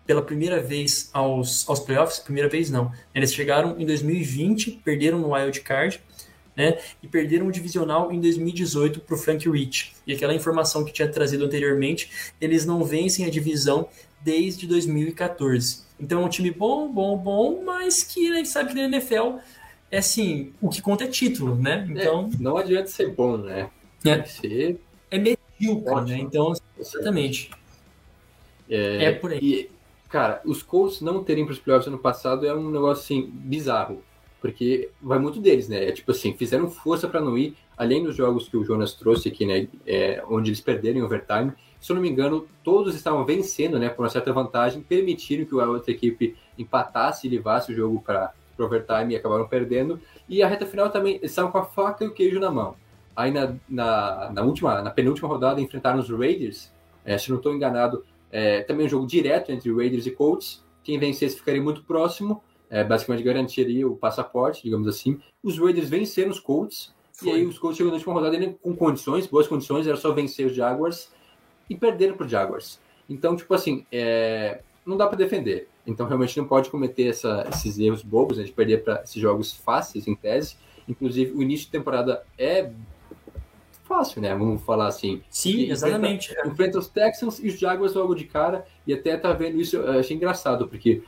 Pela 0.06 0.22
primeira 0.22 0.62
vez 0.62 1.10
aos, 1.12 1.68
aos 1.68 1.80
playoffs, 1.80 2.20
primeira 2.20 2.48
vez 2.48 2.70
não. 2.70 2.92
Eles 3.12 3.34
chegaram 3.34 3.74
em 3.80 3.84
2020, 3.84 4.82
perderam 4.84 5.18
no 5.18 5.32
Wild 5.34 5.60
Card, 5.62 6.00
né? 6.56 6.78
E 7.02 7.08
perderam 7.08 7.48
o 7.48 7.52
divisional 7.52 8.12
em 8.12 8.20
2018 8.20 9.00
para 9.00 9.14
o 9.16 9.18
Frank 9.18 9.48
Rich. 9.50 9.94
E 10.06 10.12
aquela 10.14 10.32
informação 10.34 10.84
que 10.84 10.92
tinha 10.92 11.08
trazido 11.08 11.44
anteriormente, 11.44 12.32
eles 12.40 12.64
não 12.64 12.84
vencem 12.84 13.26
a 13.26 13.30
divisão 13.30 13.88
desde 14.20 14.66
2014. 14.66 15.84
Então 15.98 16.22
é 16.22 16.24
um 16.24 16.28
time 16.28 16.50
bom, 16.52 16.88
bom, 16.92 17.16
bom, 17.18 17.62
mas 17.64 18.02
que 18.04 18.30
a 18.30 18.36
gente 18.36 18.48
sabe 18.48 18.70
que 18.70 18.74
na 18.76 18.84
NFL 18.84 19.38
é 19.90 19.98
assim, 19.98 20.52
o 20.60 20.68
que 20.68 20.80
conta 20.82 21.04
é 21.04 21.08
título, 21.08 21.56
né? 21.56 21.86
Então 21.90 22.30
É, 22.32 22.42
não 22.42 22.56
adianta 22.56 22.88
ser 22.88 23.12
bom, 23.14 23.36
né? 23.38 23.70
É. 24.04 24.16
Tem 24.16 24.22
que 24.22 24.30
ser. 24.30 24.80
É 25.60 25.64
medíocre, 25.64 25.92
Ótimo. 25.92 26.08
né? 26.08 26.18
Então, 26.18 26.52
exatamente. 26.78 27.50
É, 28.68 29.04
É 29.04 29.12
por 29.12 29.32
aí. 29.32 29.38
E, 29.40 29.70
cara, 30.08 30.40
os 30.44 30.62
Colts 30.62 31.00
não 31.00 31.22
terem 31.22 31.44
para 31.44 31.52
os 31.52 31.58
playoffs 31.58 31.88
ano 31.88 31.98
passado 31.98 32.46
é 32.46 32.54
um 32.54 32.70
negócio 32.70 33.02
assim 33.02 33.30
bizarro. 33.32 34.02
Porque 34.40 34.90
vai 35.02 35.18
muito 35.18 35.40
deles, 35.40 35.68
né? 35.68 35.88
É 35.88 35.92
tipo 35.92 36.10
assim, 36.10 36.34
fizeram 36.36 36.70
força 36.70 37.08
para 37.08 37.20
não 37.20 37.36
ir, 37.36 37.56
além 37.76 38.04
dos 38.04 38.14
jogos 38.14 38.48
que 38.48 38.56
o 38.56 38.64
Jonas 38.64 38.92
trouxe 38.92 39.28
aqui, 39.28 39.46
né? 39.46 39.66
É, 39.86 40.22
onde 40.28 40.50
eles 40.50 40.60
perderam 40.60 40.98
em 40.98 41.02
overtime. 41.02 41.52
Se 41.80 41.90
eu 41.90 41.94
não 41.94 42.02
me 42.02 42.08
engano, 42.08 42.46
todos 42.62 42.94
estavam 42.94 43.24
vencendo, 43.24 43.78
né? 43.78 43.88
Por 43.88 44.02
uma 44.02 44.08
certa 44.10 44.32
vantagem, 44.32 44.82
permitiram 44.82 45.44
que 45.44 45.58
a 45.58 45.66
outra 45.66 45.90
equipe 45.90 46.36
empatasse 46.58 47.26
e 47.26 47.30
levasse 47.30 47.72
o 47.72 47.74
jogo 47.74 48.00
para 48.00 48.32
overtime 48.58 49.14
e 49.14 49.16
acabaram 49.16 49.46
perdendo. 49.48 50.00
E 50.28 50.42
a 50.42 50.48
reta 50.48 50.66
final 50.66 50.90
também, 50.90 51.16
eles 51.16 51.30
estavam 51.30 51.50
com 51.50 51.58
a 51.58 51.64
faca 51.64 52.04
e 52.04 52.08
o 52.08 52.12
queijo 52.12 52.38
na 52.38 52.50
mão. 52.50 52.76
Aí 53.16 53.30
na, 53.30 53.54
na, 53.68 54.30
na 54.32 54.42
última, 54.42 54.82
na 54.82 54.90
penúltima 54.90 55.28
rodada 55.28 55.60
enfrentaram 55.60 55.98
os 55.98 56.10
Raiders. 56.10 56.70
É, 57.04 57.16
se 57.16 57.30
não 57.30 57.38
estou 57.38 57.54
enganado, 57.54 58.04
é, 58.30 58.62
também 58.62 58.86
um 58.86 58.88
jogo 58.88 59.06
direto 59.06 59.50
entre 59.50 59.74
Raiders 59.74 60.06
e 60.06 60.10
Colts. 60.10 60.62
Quem 60.84 60.98
vencesse 60.98 61.36
ficaria 61.36 61.62
muito 61.62 61.82
próximo, 61.82 62.42
é, 62.68 62.84
basicamente 62.84 63.24
garantiria 63.24 63.88
o 63.88 63.96
passaporte, 63.96 64.62
digamos 64.62 64.86
assim. 64.86 65.18
Os 65.42 65.58
Raiders 65.58 65.88
venceram 65.88 66.30
os 66.30 66.38
Colts, 66.38 66.94
e 67.22 67.30
aí 67.30 67.46
os 67.46 67.58
Colts 67.58 67.78
chegou 67.78 67.90
na 67.90 67.96
última 67.96 68.12
rodada 68.12 68.54
com 68.60 68.76
condições, 68.76 69.26
boas 69.26 69.48
condições, 69.48 69.86
era 69.86 69.96
só 69.96 70.12
vencer 70.12 70.46
os 70.46 70.54
Jaguars, 70.54 71.10
e 71.70 71.74
perderam 71.74 72.16
para 72.16 72.26
os 72.26 72.30
Jaguars. 72.30 72.80
Então, 73.08 73.34
tipo 73.34 73.52
assim, 73.54 73.86
é, 73.90 74.60
não 74.84 74.96
dá 74.96 75.06
para 75.06 75.16
defender. 75.16 75.68
Então, 75.86 76.06
realmente 76.06 76.36
não 76.36 76.46
pode 76.46 76.68
cometer 76.68 77.08
essa, 77.08 77.46
esses 77.48 77.78
erros 77.78 78.02
bobos, 78.02 78.38
né, 78.38 78.44
de 78.44 78.52
perder 78.52 78.82
para 78.82 79.02
esses 79.02 79.20
jogos 79.20 79.52
fáceis, 79.52 80.06
em 80.06 80.14
tese. 80.14 80.56
Inclusive, 80.88 81.32
o 81.32 81.42
início 81.42 81.66
de 81.66 81.72
temporada 81.72 82.24
é 82.36 82.70
fácil, 83.86 84.20
né? 84.20 84.34
Vamos 84.34 84.62
falar 84.62 84.88
assim. 84.88 85.22
Sim, 85.30 85.70
exatamente. 85.70 86.32
Enfrenta, 86.32 86.48
enfrenta, 86.48 86.78
os 86.78 86.88
Texans 86.88 87.38
e 87.38 87.48
os 87.48 87.58
Jaguars 87.58 87.94
logo 87.94 88.14
de 88.14 88.24
cara, 88.24 88.66
e 88.86 88.92
até 88.92 89.16
tá 89.16 89.32
vendo 89.32 89.60
isso, 89.60 89.76
eu 89.76 89.98
achei 90.00 90.16
engraçado, 90.16 90.68
porque 90.68 91.02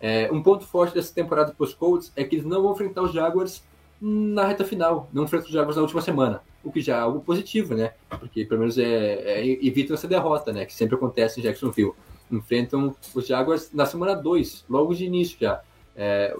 é, 0.00 0.30
um 0.30 0.42
ponto 0.42 0.66
forte 0.66 0.94
dessa 0.94 1.14
temporada 1.14 1.52
para 1.52 1.64
os 1.64 1.72
Colts 1.72 2.12
é 2.14 2.24
que 2.24 2.36
eles 2.36 2.44
não 2.44 2.62
vão 2.62 2.72
enfrentar 2.72 3.02
os 3.02 3.12
Jaguars 3.12 3.62
na 4.00 4.46
reta 4.46 4.64
final, 4.64 5.08
não 5.12 5.24
enfrentam 5.24 5.46
os 5.46 5.52
Jaguars 5.52 5.76
na 5.76 5.82
última 5.82 6.02
semana, 6.02 6.42
o 6.62 6.70
que 6.70 6.80
já 6.80 6.96
é 6.96 7.00
algo 7.00 7.20
positivo, 7.20 7.74
né? 7.74 7.92
Porque 8.10 8.44
pelo 8.44 8.60
menos 8.60 8.76
é, 8.76 8.84
é, 8.84 9.66
evitam 9.66 9.94
essa 9.94 10.08
derrota, 10.08 10.52
né? 10.52 10.66
Que 10.66 10.74
sempre 10.74 10.96
acontece 10.96 11.40
em 11.40 11.42
Jacksonville. 11.42 11.92
Enfrentam 12.30 12.94
os 13.14 13.26
Jaguars 13.26 13.70
na 13.72 13.86
semana 13.86 14.14
2, 14.14 14.64
logo 14.68 14.94
de 14.94 15.04
início 15.04 15.38
já. 15.40 15.62
É, 15.96 16.36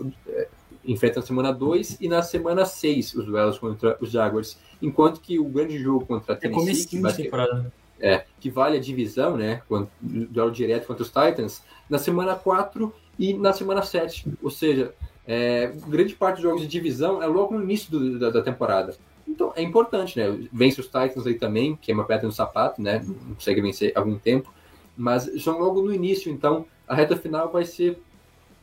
é 0.87 0.91
enfrentam 0.91 1.20
na 1.20 1.26
semana 1.26 1.53
2 1.53 1.99
e 2.01 2.09
na 2.09 2.22
semana 2.22 2.64
6 2.64 3.14
os 3.14 3.24
duelos 3.26 3.59
contra 3.59 3.97
os 4.01 4.11
Jaguars. 4.11 4.59
Enquanto 4.82 5.20
que 5.20 5.39
o 5.39 5.45
grande 5.45 5.78
jogo 5.78 6.05
contra 6.07 6.35
a 6.35 6.37
É 6.37 6.41
Tennessee, 6.41 6.87
que, 6.87 6.97
comecinho 6.97 7.09
de 7.09 7.22
temporada. 7.24 7.72
é, 8.01 8.24
que 8.41 8.51
vale 8.51 8.76
a 8.76 8.80
divisão, 8.80 9.37
né? 9.37 9.62
quando- 9.68 9.89
Duelo 10.01 10.51
direto 10.51 10.87
contra 10.87 11.03
os 11.03 11.09
Titans, 11.09 11.62
na 11.89 11.99
semana 11.99 12.35
4 12.35 12.93
e 13.18 13.32
na 13.35 13.53
semana 13.53 13.82
7. 13.82 14.26
Ou 14.43 14.51
seja, 14.51 14.93
é, 15.26 15.72
grande 15.89 16.14
parte 16.14 16.37
dos 16.37 16.43
jogos 16.43 16.61
de 16.61 16.66
divisão 16.68 17.22
é 17.22 17.26
logo 17.26 17.55
no 17.57 17.62
início 17.62 17.91
do- 17.91 18.18
da, 18.18 18.30
da 18.30 18.43
temporada. 18.43 18.95
Então 19.26 19.53
é 19.57 19.62
importante, 19.62 20.18
né? 20.18 20.39
Vence 20.53 20.78
os 20.80 20.87
Titans 20.87 21.26
aí 21.26 21.35
também, 21.35 21.76
que 21.76 21.91
é 21.91 21.95
uma 21.95 22.05
pedra 22.05 22.26
no 22.26 22.32
sapato, 22.32 22.82
né? 22.82 23.03
Não 23.07 23.35
consegue 23.35 23.61
vencer 23.62 23.93
há 23.95 24.01
algum 24.01 24.18
tempo. 24.18 24.53
Mas 24.97 25.30
são 25.43 25.59
logo 25.59 25.80
no 25.80 25.93
início, 25.95 26.30
então 26.30 26.66
a 26.87 26.95
reta 26.95 27.16
final 27.16 27.51
vai 27.51 27.64
ser 27.64 27.99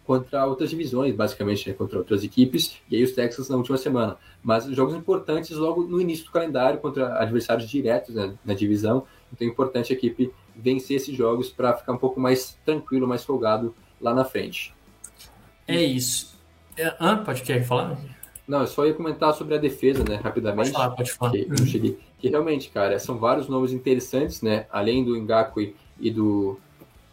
contra 0.05 0.45
outras 0.45 0.69
divisões, 0.69 1.15
basicamente, 1.15 1.69
né? 1.69 1.75
contra 1.75 1.99
outras 1.99 2.23
equipes, 2.23 2.77
e 2.89 2.95
aí 2.95 3.03
os 3.03 3.11
Texans 3.11 3.49
na 3.49 3.57
última 3.57 3.77
semana. 3.77 4.17
Mas 4.43 4.65
jogos 4.65 4.95
importantes 4.95 5.55
logo 5.55 5.83
no 5.83 6.01
início 6.01 6.25
do 6.25 6.31
calendário 6.31 6.79
contra 6.79 7.19
adversários 7.19 7.69
diretos 7.69 8.15
né, 8.15 8.33
na 8.43 8.53
divisão. 8.53 9.05
Então 9.31 9.47
é 9.47 9.51
importante 9.51 9.93
a 9.93 9.95
equipe 9.95 10.31
vencer 10.55 10.97
esses 10.97 11.15
jogos 11.15 11.49
para 11.49 11.73
ficar 11.73 11.93
um 11.93 11.97
pouco 11.97 12.19
mais 12.19 12.57
tranquilo, 12.65 13.07
mais 13.07 13.23
folgado 13.23 13.73
lá 14.01 14.13
na 14.13 14.25
frente. 14.25 14.73
É 15.67 15.81
isso. 15.81 16.37
É, 16.75 16.93
ah, 16.99 17.17
pode 17.17 17.43
querer 17.43 17.63
falar? 17.63 17.97
Não, 18.47 18.61
eu 18.61 18.67
só 18.67 18.85
ia 18.85 18.93
comentar 18.93 19.33
sobre 19.33 19.55
a 19.55 19.57
defesa, 19.57 19.99
né, 19.99 20.15
Pode 20.15 20.23
rapidamente. 20.23 20.71
falar, 20.71 20.89
pode 20.91 21.13
falar. 21.13 21.31
que, 21.31 21.47
eu 21.49 21.65
cheguei, 21.65 21.97
que 22.19 22.27
realmente, 22.27 22.69
cara, 22.69 22.97
são 22.99 23.17
vários 23.17 23.47
nomes 23.47 23.71
interessantes, 23.71 24.41
né? 24.41 24.65
Além 24.69 25.05
do 25.05 25.15
Ngakwe 25.15 25.75
e 25.99 26.11
do, 26.11 26.59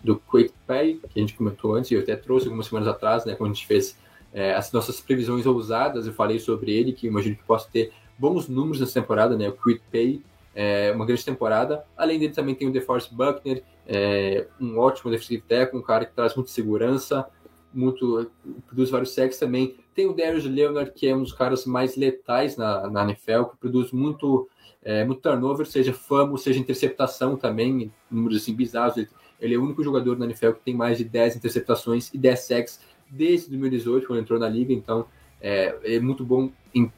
do 0.03 0.17
Quick 0.17 0.53
Pay, 0.67 1.01
que 1.09 1.19
a 1.19 1.21
gente 1.21 1.35
comentou 1.35 1.75
antes, 1.75 1.91
e 1.91 1.95
eu 1.95 2.01
até 2.01 2.17
trouxe 2.17 2.47
algumas 2.47 2.67
semanas 2.67 2.89
atrás, 2.89 3.25
né? 3.25 3.35
Quando 3.35 3.51
a 3.51 3.55
gente 3.55 3.67
fez 3.67 3.99
é, 4.33 4.55
as 4.55 4.71
nossas 4.73 5.01
previsões 5.01 5.47
ousadas, 5.47 6.07
eu 6.07 6.13
falei 6.13 6.39
sobre 6.39 6.73
ele, 6.73 6.93
que 6.93 7.07
imagino 7.07 7.37
que 7.37 7.45
possa 7.45 7.69
ter 7.71 7.93
bons 8.19 8.49
números 8.49 8.81
nessa 8.81 9.01
temporada, 9.01 9.37
né? 9.37 9.49
O 9.49 9.53
Quick 9.53 9.83
Pay, 9.91 10.23
é 10.61 10.91
uma 10.93 11.07
grande 11.07 11.25
temporada. 11.25 11.85
Além 11.97 12.19
dele 12.19 12.33
também 12.33 12.53
tem 12.53 12.67
o 12.67 12.73
DeForest 12.73 13.15
Buckner, 13.15 13.63
é, 13.87 14.45
um 14.61 14.77
ótimo 14.77 15.09
defensive 15.09 15.41
tackle, 15.47 15.79
um 15.79 15.83
cara 15.83 16.05
que 16.05 16.13
traz 16.13 16.35
muita 16.35 16.51
segurança, 16.51 17.29
muito 17.73 18.29
produz 18.67 18.91
vários 18.91 19.15
sacks 19.15 19.39
também. 19.39 19.77
Tem 19.95 20.09
o 20.09 20.13
Darius 20.13 20.45
Leonard, 20.45 20.91
que 20.91 21.07
é 21.07 21.15
um 21.15 21.23
dos 21.23 21.33
caras 21.33 21.65
mais 21.65 21.97
letais 21.97 22.57
na, 22.57 22.91
na 22.91 23.05
NFL, 23.05 23.45
que 23.45 23.57
produz 23.57 23.93
muito, 23.93 24.49
é, 24.83 25.05
muito 25.05 25.21
turnover, 25.21 25.65
seja 25.65 25.93
fumble, 25.93 26.37
seja 26.39 26.59
interceptação 26.59 27.37
também, 27.37 27.93
números 28.11 28.43
assim 28.43 28.53
bizarros. 28.53 28.97
Ele, 28.97 29.09
ele 29.41 29.55
é 29.55 29.59
o 29.59 29.63
único 29.63 29.83
jogador 29.83 30.19
na 30.19 30.25
NFL 30.27 30.53
que 30.53 30.61
tem 30.65 30.75
mais 30.75 30.99
de 30.99 31.05
10 31.05 31.37
interceptações 31.37 32.13
e 32.13 32.19
10 32.19 32.41
sacks 32.41 32.81
desde 33.09 33.49
2018, 33.49 34.07
quando 34.07 34.21
entrou 34.21 34.39
na 34.39 34.49
liga. 34.49 34.73
Então, 34.73 35.07
é, 35.41 35.77
é 35.85 36.01
muito 36.01 36.25
bom 36.25 36.51
em, 36.75 36.91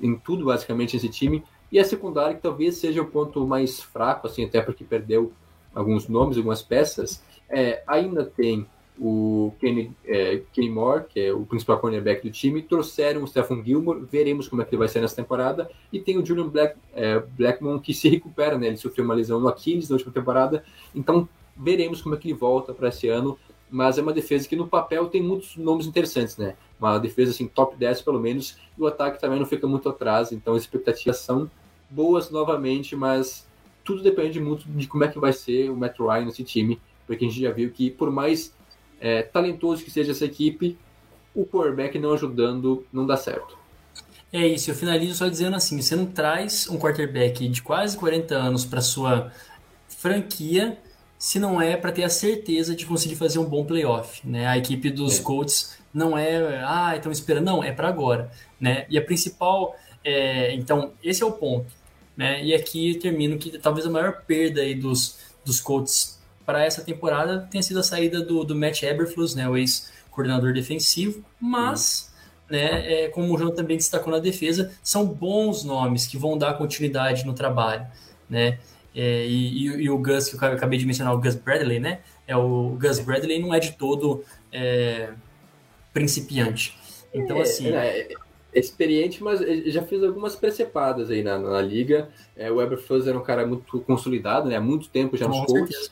em 0.00 0.16
tudo, 0.16 0.44
basicamente, 0.44 0.96
esse 0.96 1.08
time. 1.08 1.42
E 1.72 1.78
a 1.78 1.84
secundária, 1.84 2.34
que 2.34 2.42
talvez 2.42 2.76
seja 2.76 3.00
o 3.00 3.06
ponto 3.06 3.46
mais 3.46 3.80
fraco, 3.80 4.26
assim, 4.26 4.44
até 4.44 4.60
porque 4.60 4.84
perdeu 4.84 5.32
alguns 5.74 6.08
nomes, 6.08 6.36
algumas 6.36 6.62
peças, 6.62 7.22
é, 7.48 7.82
ainda 7.86 8.24
tem 8.24 8.66
o 8.98 9.54
Kenny, 9.58 9.96
é, 10.04 10.42
Kenny 10.52 10.68
Moore, 10.68 11.04
que 11.08 11.18
é 11.18 11.32
o 11.32 11.46
principal 11.46 11.78
cornerback 11.78 12.22
do 12.22 12.30
time, 12.30 12.60
trouxeram 12.60 13.22
o 13.22 13.26
Stephen 13.26 13.64
Gilmore, 13.64 14.04
veremos 14.04 14.46
como 14.46 14.60
é 14.60 14.64
que 14.64 14.72
ele 14.72 14.78
vai 14.78 14.88
ser 14.88 15.00
nessa 15.00 15.16
temporada, 15.16 15.70
e 15.90 15.98
tem 15.98 16.18
o 16.18 16.26
Julian 16.26 16.48
Black, 16.48 16.76
é, 16.92 17.18
Blackmon 17.18 17.78
que 17.78 17.94
se 17.94 18.10
recupera, 18.10 18.58
né? 18.58 18.66
Ele 18.66 18.76
sofreu 18.76 19.04
uma 19.04 19.14
lesão 19.14 19.40
no 19.40 19.48
Aquiles 19.48 19.88
na 19.88 19.94
última 19.94 20.12
temporada, 20.12 20.62
então 20.94 21.26
veremos 21.56 22.00
como 22.02 22.14
é 22.14 22.18
que 22.18 22.28
ele 22.28 22.38
volta 22.38 22.72
para 22.72 22.88
esse 22.88 23.08
ano, 23.08 23.38
mas 23.70 23.98
é 23.98 24.02
uma 24.02 24.12
defesa 24.12 24.48
que 24.48 24.56
no 24.56 24.66
papel 24.66 25.06
tem 25.08 25.22
muitos 25.22 25.56
nomes 25.56 25.86
interessantes, 25.86 26.36
né? 26.36 26.56
Uma 26.78 26.98
defesa 26.98 27.30
assim, 27.30 27.46
top 27.46 27.76
10 27.76 28.02
pelo 28.02 28.18
menos, 28.18 28.56
e 28.76 28.82
o 28.82 28.86
ataque 28.86 29.20
também 29.20 29.38
não 29.38 29.46
fica 29.46 29.66
muito 29.66 29.88
atrás, 29.88 30.32
então 30.32 30.54
as 30.54 30.62
expectativas 30.62 31.18
são 31.18 31.50
boas 31.88 32.30
novamente, 32.30 32.96
mas 32.96 33.46
tudo 33.84 34.02
depende 34.02 34.40
muito 34.40 34.68
de 34.68 34.86
como 34.86 35.04
é 35.04 35.08
que 35.08 35.18
vai 35.18 35.32
ser 35.32 35.70
o 35.70 35.76
Matt 35.76 35.98
Ryan 35.98 36.26
nesse 36.26 36.44
time, 36.44 36.80
porque 37.06 37.24
a 37.24 37.28
gente 37.28 37.40
já 37.40 37.52
viu 37.52 37.70
que 37.70 37.90
por 37.90 38.10
mais 38.10 38.54
é, 39.00 39.22
talentoso 39.22 39.84
que 39.84 39.90
seja 39.90 40.12
essa 40.12 40.24
equipe, 40.24 40.76
o 41.34 41.44
quarterback 41.44 41.98
não 41.98 42.12
ajudando 42.12 42.84
não 42.92 43.06
dá 43.06 43.16
certo. 43.16 43.58
É 44.32 44.46
isso, 44.46 44.70
eu 44.70 44.74
finalizo 44.74 45.14
só 45.14 45.28
dizendo 45.28 45.56
assim: 45.56 45.80
você 45.80 45.96
não 45.96 46.06
traz 46.06 46.68
um 46.68 46.78
quarterback 46.78 47.48
de 47.48 47.62
quase 47.62 47.96
40 47.96 48.34
anos 48.34 48.64
para 48.64 48.80
sua 48.80 49.32
franquia 49.88 50.78
se 51.20 51.38
não 51.38 51.60
é 51.60 51.76
para 51.76 51.92
ter 51.92 52.02
a 52.02 52.08
certeza 52.08 52.74
de 52.74 52.86
conseguir 52.86 53.14
fazer 53.14 53.38
um 53.38 53.44
bom 53.44 53.62
playoff, 53.62 54.26
né? 54.26 54.46
A 54.46 54.56
equipe 54.56 54.88
dos 54.88 55.18
É. 55.18 55.22
Colts 55.22 55.76
não 55.92 56.16
é, 56.16 56.64
ah, 56.64 56.96
estão 56.96 57.12
esperando, 57.12 57.44
não, 57.44 57.62
é 57.62 57.70
para 57.72 57.88
agora, 57.88 58.30
né? 58.58 58.86
E 58.88 58.96
a 58.96 59.02
principal, 59.04 59.76
é, 60.02 60.54
então, 60.54 60.94
esse 61.04 61.22
é 61.22 61.26
o 61.26 61.32
ponto, 61.32 61.70
né? 62.16 62.42
E 62.42 62.54
aqui 62.54 62.94
termino 62.94 63.36
que 63.36 63.58
talvez 63.58 63.86
a 63.86 63.90
maior 63.90 64.22
perda 64.26 64.62
aí 64.62 64.74
dos, 64.74 65.18
dos 65.44 65.60
Colts 65.60 66.18
para 66.46 66.64
essa 66.64 66.82
temporada 66.82 67.46
tenha 67.50 67.62
sido 67.62 67.80
a 67.80 67.82
saída 67.82 68.22
do, 68.22 68.42
do 68.42 68.56
Matt 68.56 68.82
Eberflus, 68.82 69.34
né? 69.34 69.46
O 69.46 69.58
ex-coordenador 69.58 70.54
defensivo, 70.54 71.22
mas 71.38 72.10
né, 72.48 73.04
é, 73.04 73.08
como 73.08 73.30
o 73.32 73.38
João 73.38 73.54
também 73.54 73.76
destacou 73.76 74.10
na 74.10 74.18
defesa, 74.18 74.72
são 74.82 75.04
bons 75.04 75.64
nomes 75.64 76.06
que 76.06 76.16
vão 76.16 76.38
dar 76.38 76.54
continuidade 76.54 77.26
no 77.26 77.34
trabalho, 77.34 77.86
né? 78.28 78.58
É, 78.94 79.26
e, 79.26 79.66
e- 79.68 79.82
e 79.84 79.90
o 79.90 79.98
Gus, 79.98 80.28
que 80.30 80.34
eu 80.44 80.48
acabei 80.48 80.78
de 80.78 80.86
mencionar, 80.86 81.14
o 81.14 81.20
Gus 81.20 81.34
Bradley, 81.36 81.78
né? 81.78 82.00
É, 82.26 82.36
o 82.36 82.76
Gus 82.80 82.98
Bradley 83.00 83.40
não 83.40 83.54
é 83.54 83.60
de 83.60 83.72
todo 83.72 84.24
é, 84.52 85.10
principiante. 85.92 86.76
Então, 87.12 87.40
assim, 87.40 87.68
É, 87.68 88.00
é- 88.00 88.12
é 88.52 88.58
experiente, 88.58 89.22
mas 89.22 89.40
já 89.72 89.82
fez 89.82 90.02
algumas 90.02 90.34
precepadas 90.34 91.08
aí 91.10 91.22
na, 91.22 91.38
na 91.38 91.60
liga. 91.62 92.08
É, 92.36 92.50
o 92.50 92.60
Eberflus 92.60 93.06
era 93.06 93.16
um 93.16 93.22
cara 93.22 93.46
muito 93.46 93.80
consolidado, 93.80 94.48
né? 94.48 94.56
Há 94.56 94.60
muito 94.60 94.88
tempo 94.88 95.16
já 95.16 95.28
nos 95.28 95.38
Colts. 95.46 95.90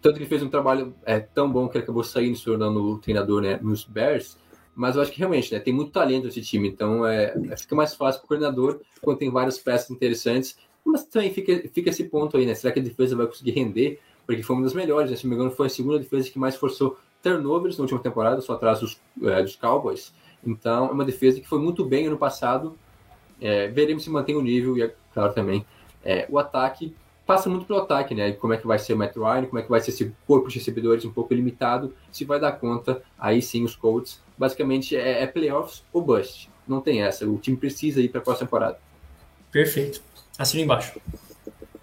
Tanto 0.00 0.14
que 0.16 0.22
ele 0.22 0.28
fez 0.28 0.42
um 0.42 0.48
trabalho 0.48 0.94
é, 1.04 1.18
tão 1.20 1.50
bom 1.50 1.68
que 1.68 1.76
ele 1.76 1.84
acabou 1.84 2.04
saindo 2.04 2.32
e 2.34 2.36
se 2.36 2.44
tornando 2.44 2.80
o 2.82 2.98
treinador 2.98 3.42
né, 3.42 3.58
nos 3.60 3.84
Bears. 3.84 4.38
Mas 4.74 4.94
eu 4.94 5.02
acho 5.02 5.10
que 5.10 5.18
realmente 5.18 5.52
né, 5.52 5.58
tem 5.58 5.74
muito 5.74 5.90
talento 5.90 6.28
esse 6.28 6.40
time, 6.40 6.68
então 6.68 7.04
é, 7.04 7.34
é- 7.50 7.56
fica 7.56 7.74
mais 7.74 7.94
fácil 7.94 8.20
para 8.20 8.26
o 8.26 8.28
coordenador 8.28 8.80
quando 9.02 9.18
tem 9.18 9.28
várias 9.28 9.58
peças 9.58 9.90
interessantes. 9.90 10.56
Mas 10.84 11.04
também 11.04 11.32
fica, 11.32 11.68
fica 11.72 11.90
esse 11.90 12.04
ponto 12.04 12.36
aí, 12.36 12.46
né? 12.46 12.54
Será 12.54 12.72
que 12.72 12.80
a 12.80 12.82
defesa 12.82 13.16
vai 13.16 13.26
conseguir 13.26 13.52
render? 13.52 14.00
Porque 14.26 14.42
foi 14.42 14.56
uma 14.56 14.62
das 14.62 14.74
melhores, 14.74 15.10
né? 15.10 15.16
se 15.16 15.24
não 15.24 15.30
me 15.30 15.36
engano, 15.36 15.50
foi 15.50 15.66
a 15.66 15.70
segunda 15.70 15.98
defesa 15.98 16.30
que 16.30 16.38
mais 16.38 16.56
forçou 16.56 16.98
turnovers 17.22 17.76
na 17.76 17.82
última 17.82 18.00
temporada, 18.00 18.40
só 18.40 18.54
atrás 18.54 18.80
dos, 18.80 19.00
é, 19.22 19.42
dos 19.42 19.56
Cowboys. 19.56 20.12
Então, 20.46 20.86
é 20.86 20.90
uma 20.90 21.04
defesa 21.04 21.40
que 21.40 21.48
foi 21.48 21.58
muito 21.58 21.84
bem 21.84 22.06
ano 22.06 22.18
passado. 22.18 22.78
É, 23.40 23.68
veremos 23.68 24.04
se 24.04 24.10
mantém 24.10 24.36
o 24.36 24.42
nível 24.42 24.76
e, 24.76 24.82
é 24.82 24.94
claro, 25.12 25.32
também 25.32 25.64
é, 26.04 26.26
o 26.30 26.38
ataque 26.38 26.94
passa 27.26 27.50
muito 27.50 27.66
pelo 27.66 27.80
ataque, 27.80 28.14
né? 28.14 28.32
Como 28.32 28.54
é 28.54 28.56
que 28.56 28.66
vai 28.66 28.78
ser 28.78 28.94
o 28.94 28.96
Matt 28.96 29.14
Ryan, 29.14 29.44
como 29.44 29.58
é 29.58 29.62
que 29.62 29.68
vai 29.68 29.80
ser 29.80 29.90
esse 29.90 30.14
corpo 30.26 30.48
de 30.48 30.58
recebedores 30.58 31.04
um 31.04 31.12
pouco 31.12 31.34
limitado, 31.34 31.94
se 32.10 32.24
vai 32.24 32.40
dar 32.40 32.52
conta, 32.52 33.02
aí 33.18 33.42
sim 33.42 33.64
os 33.64 33.76
Colts. 33.76 34.22
Basicamente 34.38 34.96
é, 34.96 35.22
é 35.22 35.26
playoffs 35.26 35.84
ou 35.92 36.00
bust. 36.00 36.48
Não 36.66 36.80
tem 36.80 37.02
essa. 37.02 37.28
O 37.28 37.36
time 37.36 37.56
precisa 37.56 38.00
ir 38.00 38.08
para 38.08 38.20
a 38.20 38.24
próxima 38.24 38.46
temporada. 38.46 38.78
perfeito. 39.52 40.02
Assina 40.38 40.62
embaixo. 40.62 41.00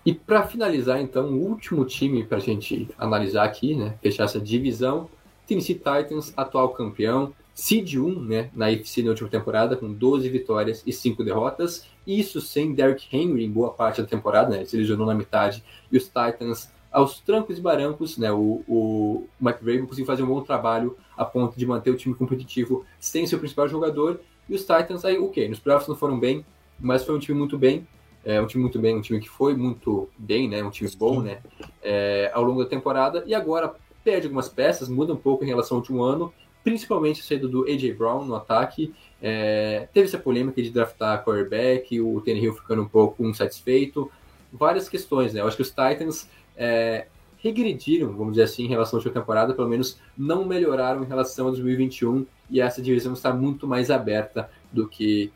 E 0.06 0.14
para 0.14 0.48
finalizar, 0.48 1.02
então, 1.02 1.26
o 1.26 1.50
último 1.50 1.84
time 1.84 2.24
para 2.24 2.38
a 2.38 2.42
gente 2.42 2.88
analisar 2.98 3.44
aqui, 3.44 3.76
né? 3.76 3.96
Fechar 4.02 4.24
essa 4.24 4.40
divisão, 4.40 5.10
Tennessee 5.46 5.76
Titans, 5.76 6.32
atual 6.38 6.70
campeão, 6.70 7.34
seed 7.54 7.96
1, 7.96 8.22
né? 8.22 8.50
Na 8.54 8.68
AFC 8.68 9.04
na 9.04 9.10
última 9.10 9.28
temporada, 9.28 9.76
com 9.76 9.92
12 9.92 10.30
vitórias 10.30 10.84
e 10.86 10.94
5 10.94 11.24
derrotas. 11.24 11.86
Isso 12.08 12.40
sem 12.40 12.74
Derrick 12.74 13.08
Henry 13.12 13.44
em 13.44 13.52
boa 13.52 13.72
parte 13.72 14.02
da 14.02 14.08
temporada, 14.08 14.52
né? 14.52 14.58
Ele 14.58 14.66
se 14.66 14.78
lesionou 14.78 15.08
na 15.08 15.16
metade. 15.16 15.64
E 15.92 15.98
os 15.98 16.06
Titans, 16.06 16.70
aos 16.92 17.20
trancos 17.20 17.58
e 17.58 17.62
barancos, 17.62 18.18
né? 18.18 18.32
O, 18.32 18.64
o 18.68 19.28
Vrabel 19.42 19.88
conseguiu 19.88 20.06
fazer 20.06 20.24
um 20.24 20.28
bom 20.28 20.42
trabalho 20.42 20.96
a 21.18 21.26
ponto 21.26 21.58
de 21.58 21.66
manter 21.66 21.90
o 21.90 21.98
time 21.98 22.14
competitivo 22.14 22.86
sem 23.00 23.26
seu 23.28 23.40
principal 23.40 23.68
jogador. 23.68 24.22
E 24.48 24.54
os 24.54 24.62
Titans, 24.62 25.04
aí, 25.04 25.18
ok, 25.18 25.50
nos 25.50 25.60
playoffs 25.60 25.90
não 25.90 25.96
foram 25.96 26.20
bem, 26.20 26.46
mas 26.80 27.04
foi 27.04 27.16
um 27.16 27.20
time 27.20 27.38
muito 27.38 27.58
bem. 27.58 27.88
É 28.26 28.42
um 28.42 28.48
time 28.48 28.64
muito 28.64 28.80
bem, 28.80 28.96
um 28.96 29.02
time 29.02 29.20
que 29.20 29.30
foi 29.30 29.56
muito 29.56 30.10
bem, 30.18 30.50
né? 30.50 30.64
Um 30.64 30.72
time 30.72 30.90
bom, 30.98 31.22
né? 31.22 31.40
É, 31.82 32.32
ao 32.34 32.44
longo 32.44 32.64
da 32.64 32.70
temporada. 32.70 33.24
E 33.28 33.36
agora 33.36 33.76
perde 34.04 34.26
algumas 34.26 34.50
peças, 34.50 34.90
muda 34.90 35.14
um 35.14 35.18
pouco 35.18 35.44
em 35.44 35.48
relação 35.48 35.78
ao 35.78 35.82
último 35.82 36.02
ano, 36.02 36.34
principalmente 36.64 37.22
a 37.22 37.24
saída 37.24 37.48
do 37.48 37.64
A.J. 37.66 37.94
Brown 37.94 38.26
no 38.26 38.36
ataque. 38.36 38.94
É, 39.22 39.88
teve 39.94 40.08
essa 40.08 40.18
polêmica 40.18 40.62
de 40.62 40.72
draftar 40.72 41.24
quarterback, 41.24 42.02
o 42.02 42.20
Tannehill 42.22 42.54
ficando 42.54 42.82
um 42.82 42.88
pouco 42.88 43.24
insatisfeito. 43.24 44.12
várias 44.52 44.90
questões, 44.90 45.34
né? 45.34 45.42
Eu 45.42 45.48
acho 45.48 45.56
que 45.56 45.62
os 45.62 45.70
Titans 45.70 46.28
é, 46.58 47.06
regrediram, 47.38 48.12
vamos 48.12 48.34
dizer 48.34 48.44
assim, 48.44 48.66
em 48.66 48.68
relação 48.68 48.98
à 48.98 49.00
última 49.00 49.14
temporada, 49.14 49.54
pelo 49.54 49.70
menos 49.70 50.00
não 50.18 50.46
melhoraram 50.46 51.04
em 51.04 51.08
relação 51.08 51.48
a 51.48 51.52
2021 51.52 52.26
e 52.50 52.60
essa 52.60 52.82
divisão 52.82 53.14
está 53.14 53.32
muito 53.32 53.68
mais 53.68 53.92
aberta 53.92 54.50
do 54.72 54.88
que 54.88 55.32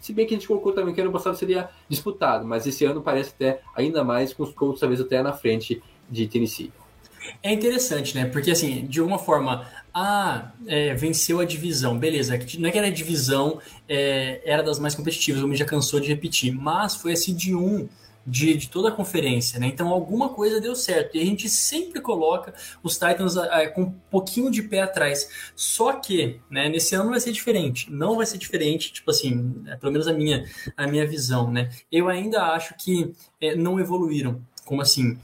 se 0.00 0.12
bem 0.12 0.26
que 0.26 0.34
a 0.34 0.38
gente 0.38 0.48
colocou 0.48 0.72
também 0.72 0.94
que 0.94 1.00
ano 1.00 1.12
passado 1.12 1.36
seria 1.36 1.68
disputado, 1.88 2.46
mas 2.46 2.66
esse 2.66 2.84
ano 2.84 3.02
parece 3.02 3.30
até 3.30 3.60
ainda 3.74 4.02
mais 4.04 4.32
com 4.32 4.42
os 4.42 4.52
Colts 4.52 4.80
talvez 4.80 5.00
até 5.00 5.22
na 5.22 5.32
frente 5.32 5.82
de 6.10 6.26
Tennessee. 6.26 6.72
É 7.42 7.52
interessante, 7.52 8.16
né? 8.16 8.26
Porque 8.26 8.50
assim, 8.50 8.84
de 8.86 8.98
alguma 8.98 9.18
forma, 9.18 9.66
ah, 9.94 10.52
é, 10.66 10.94
venceu 10.94 11.38
a 11.40 11.44
divisão, 11.44 11.96
beleza. 11.98 12.38
Não 12.58 12.68
é 12.68 12.72
que 12.72 12.78
era 12.78 12.88
a 12.88 12.90
divisão 12.90 13.60
é, 13.88 14.40
era 14.44 14.62
das 14.62 14.78
mais 14.78 14.94
competitivas, 14.94 15.42
o 15.42 15.54
já 15.54 15.64
cansou 15.64 16.00
de 16.00 16.08
repetir, 16.08 16.52
mas 16.52 16.96
foi 16.96 17.12
a 17.12 17.16
seed 17.16 17.54
1 17.54 17.88
de, 18.26 18.56
de, 18.56 18.68
toda 18.68 18.88
a 18.88 18.92
conferência, 18.92 19.58
né? 19.58 19.66
Então 19.66 19.88
alguma 19.88 20.28
coisa 20.28 20.60
deu 20.60 20.74
certo. 20.74 21.16
E 21.16 21.20
a 21.20 21.24
gente 21.24 21.48
sempre 21.48 22.00
coloca 22.00 22.54
os 22.82 22.94
Titans 22.94 23.36
é, 23.36 23.66
com 23.66 23.82
um 23.82 23.90
pouquinho 24.10 24.50
de 24.50 24.62
pé 24.62 24.82
atrás. 24.82 25.52
Só 25.56 25.94
que, 25.94 26.40
né, 26.50 26.68
nesse 26.68 26.94
ano 26.94 27.10
vai 27.10 27.20
ser 27.20 27.32
diferente. 27.32 27.90
Não 27.90 28.16
vai 28.16 28.26
ser 28.26 28.38
diferente, 28.38 28.92
tipo 28.92 29.10
assim, 29.10 29.62
é, 29.66 29.76
pelo 29.76 29.92
menos 29.92 30.06
a 30.06 30.12
minha, 30.12 30.44
a 30.76 30.86
minha 30.86 31.06
visão, 31.06 31.50
né? 31.50 31.70
Eu 31.90 32.08
ainda 32.08 32.42
acho 32.52 32.74
que 32.76 33.12
é, 33.40 33.56
não 33.56 33.80
evoluíram. 33.80 34.40
Como 34.64 34.80
assim? 34.80 35.18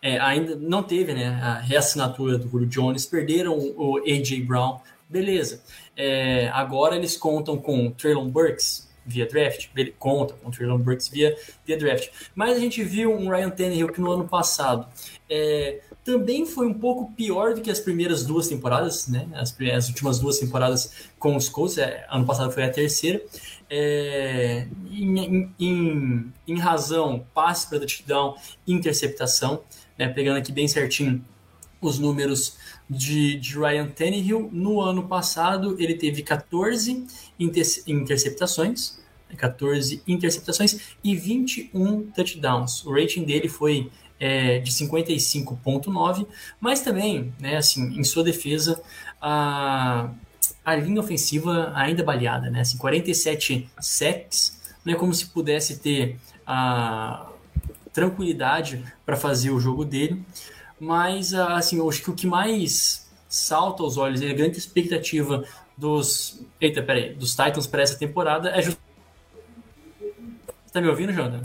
É, 0.00 0.18
ainda 0.18 0.56
não 0.56 0.82
teve 0.82 1.12
né, 1.12 1.28
a 1.42 1.54
reassinatura 1.58 2.38
do 2.38 2.48
Julio 2.48 2.68
Jones, 2.68 3.04
perderam 3.04 3.58
o 3.58 3.98
A.J. 3.98 4.42
Brown, 4.42 4.78
beleza. 5.08 5.62
É, 5.96 6.48
agora 6.48 6.96
eles 6.96 7.16
contam 7.16 7.56
com 7.56 7.90
Traylon 7.90 8.28
Burks, 8.28 8.87
via 9.08 9.26
draft, 9.26 9.68
ele 9.74 9.94
conta 9.98 10.34
com 10.34 10.48
o 10.48 10.52
Traylon 10.52 10.78
Burks 10.78 11.08
via, 11.08 11.36
via 11.66 11.76
draft. 11.76 12.10
Mas 12.34 12.56
a 12.56 12.60
gente 12.60 12.82
viu 12.84 13.12
um 13.12 13.28
Ryan 13.28 13.50
Tannehill 13.50 13.88
que 13.88 14.00
no 14.00 14.10
ano 14.10 14.28
passado 14.28 14.86
é, 15.30 15.80
também 16.04 16.46
foi 16.46 16.66
um 16.66 16.74
pouco 16.74 17.12
pior 17.12 17.54
do 17.54 17.60
que 17.60 17.70
as 17.70 17.80
primeiras 17.80 18.24
duas 18.24 18.48
temporadas, 18.48 19.08
né? 19.08 19.28
As, 19.34 19.54
as 19.74 19.88
últimas 19.88 20.18
duas 20.18 20.38
temporadas 20.38 20.92
com 21.18 21.36
os 21.36 21.48
Colts, 21.48 21.78
é, 21.78 22.06
ano 22.10 22.24
passado 22.24 22.52
foi 22.52 22.64
a 22.64 22.70
terceira. 22.70 23.22
É, 23.70 24.66
em, 24.90 25.52
em, 25.58 26.32
em, 26.46 26.58
razão, 26.58 27.26
passe 27.34 27.68
para 27.68 27.78
touchdown, 27.80 28.36
interceptação, 28.66 29.62
né? 29.98 30.08
pegando 30.08 30.38
aqui 30.38 30.50
bem 30.50 30.66
certinho 30.66 31.22
os 31.80 31.98
números 31.98 32.56
de, 32.88 33.36
de 33.36 33.58
Ryan 33.58 33.88
Tannehill. 33.88 34.48
No 34.52 34.80
ano 34.80 35.06
passado, 35.06 35.76
ele 35.78 35.94
teve 35.94 36.22
14 36.22 37.06
inter, 37.38 37.66
interceptações, 37.86 38.97
14 39.36 40.02
interceptações 40.06 40.96
e 41.02 41.14
21 41.14 42.10
touchdowns. 42.10 42.84
O 42.84 42.92
rating 42.92 43.24
dele 43.24 43.48
foi 43.48 43.90
é, 44.18 44.58
de 44.58 44.70
55.9, 44.70 46.26
mas 46.60 46.80
também, 46.80 47.32
né, 47.40 47.56
assim, 47.56 47.98
em 47.98 48.04
sua 48.04 48.24
defesa, 48.24 48.82
a, 49.20 50.10
a 50.64 50.76
linha 50.76 51.00
ofensiva 51.00 51.72
ainda 51.74 52.02
baleada, 52.02 52.50
né, 52.50 52.60
assim, 52.60 52.78
47 52.78 53.68
sacks, 53.80 54.58
não 54.84 54.94
é 54.94 54.96
como 54.96 55.14
se 55.14 55.26
pudesse 55.26 55.78
ter 55.78 56.18
a 56.46 57.30
tranquilidade 57.92 58.84
para 59.04 59.16
fazer 59.16 59.50
o 59.50 59.60
jogo 59.60 59.84
dele, 59.84 60.24
mas 60.80 61.34
assim, 61.34 61.78
eu 61.78 61.88
acho 61.88 62.02
que 62.02 62.10
o 62.10 62.14
que 62.14 62.26
mais 62.26 63.08
salta 63.28 63.82
aos 63.82 63.96
olhos 63.96 64.20
e 64.20 64.30
a 64.30 64.32
grande 64.32 64.56
expectativa 64.56 65.44
dos, 65.76 66.40
eita, 66.60 66.82
peraí, 66.82 67.14
dos 67.14 67.30
Titans 67.30 67.66
para 67.66 67.82
essa 67.82 67.98
temporada 67.98 68.50
é 68.50 68.62
just... 68.62 68.78
Tá 70.78 70.82
me 70.82 70.90
ouvindo, 70.90 71.12
Jonathan? 71.12 71.44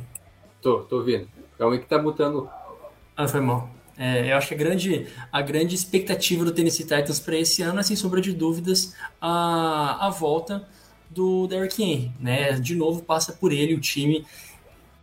Tô, 0.62 0.82
tô 0.82 0.98
ouvindo. 0.98 1.28
Calma 1.58 1.74
aí 1.74 1.82
que 1.82 1.88
tá 1.88 2.00
mutando. 2.00 2.48
Ah, 3.18 3.28
foi 3.28 3.42
mal. 3.42 3.68
É, 3.98 4.32
eu 4.32 4.38
acho 4.38 4.50
que 4.50 4.54
a 4.54 4.58
grande, 4.58 5.08
a 5.32 5.42
grande 5.42 5.74
expectativa 5.74 6.46
do 6.46 6.52
Tennessee 6.52 6.84
Titans 6.84 7.20
para 7.20 7.36
esse 7.36 7.64
ano 7.64 7.80
é, 7.80 7.84
sem 7.84 7.96
sombra 7.96 8.22
de 8.22 8.32
dúvidas, 8.32 8.96
a, 9.20 10.06
a 10.06 10.12
volta 10.12 10.68
do 11.10 11.48
Derrick 11.48 11.82
Henry. 11.82 12.12
Né? 12.20 12.52
De 12.60 12.76
novo, 12.76 13.02
passa 13.02 13.34
por 13.34 13.52
ele, 13.52 13.74
o 13.74 13.80
time 13.80 14.24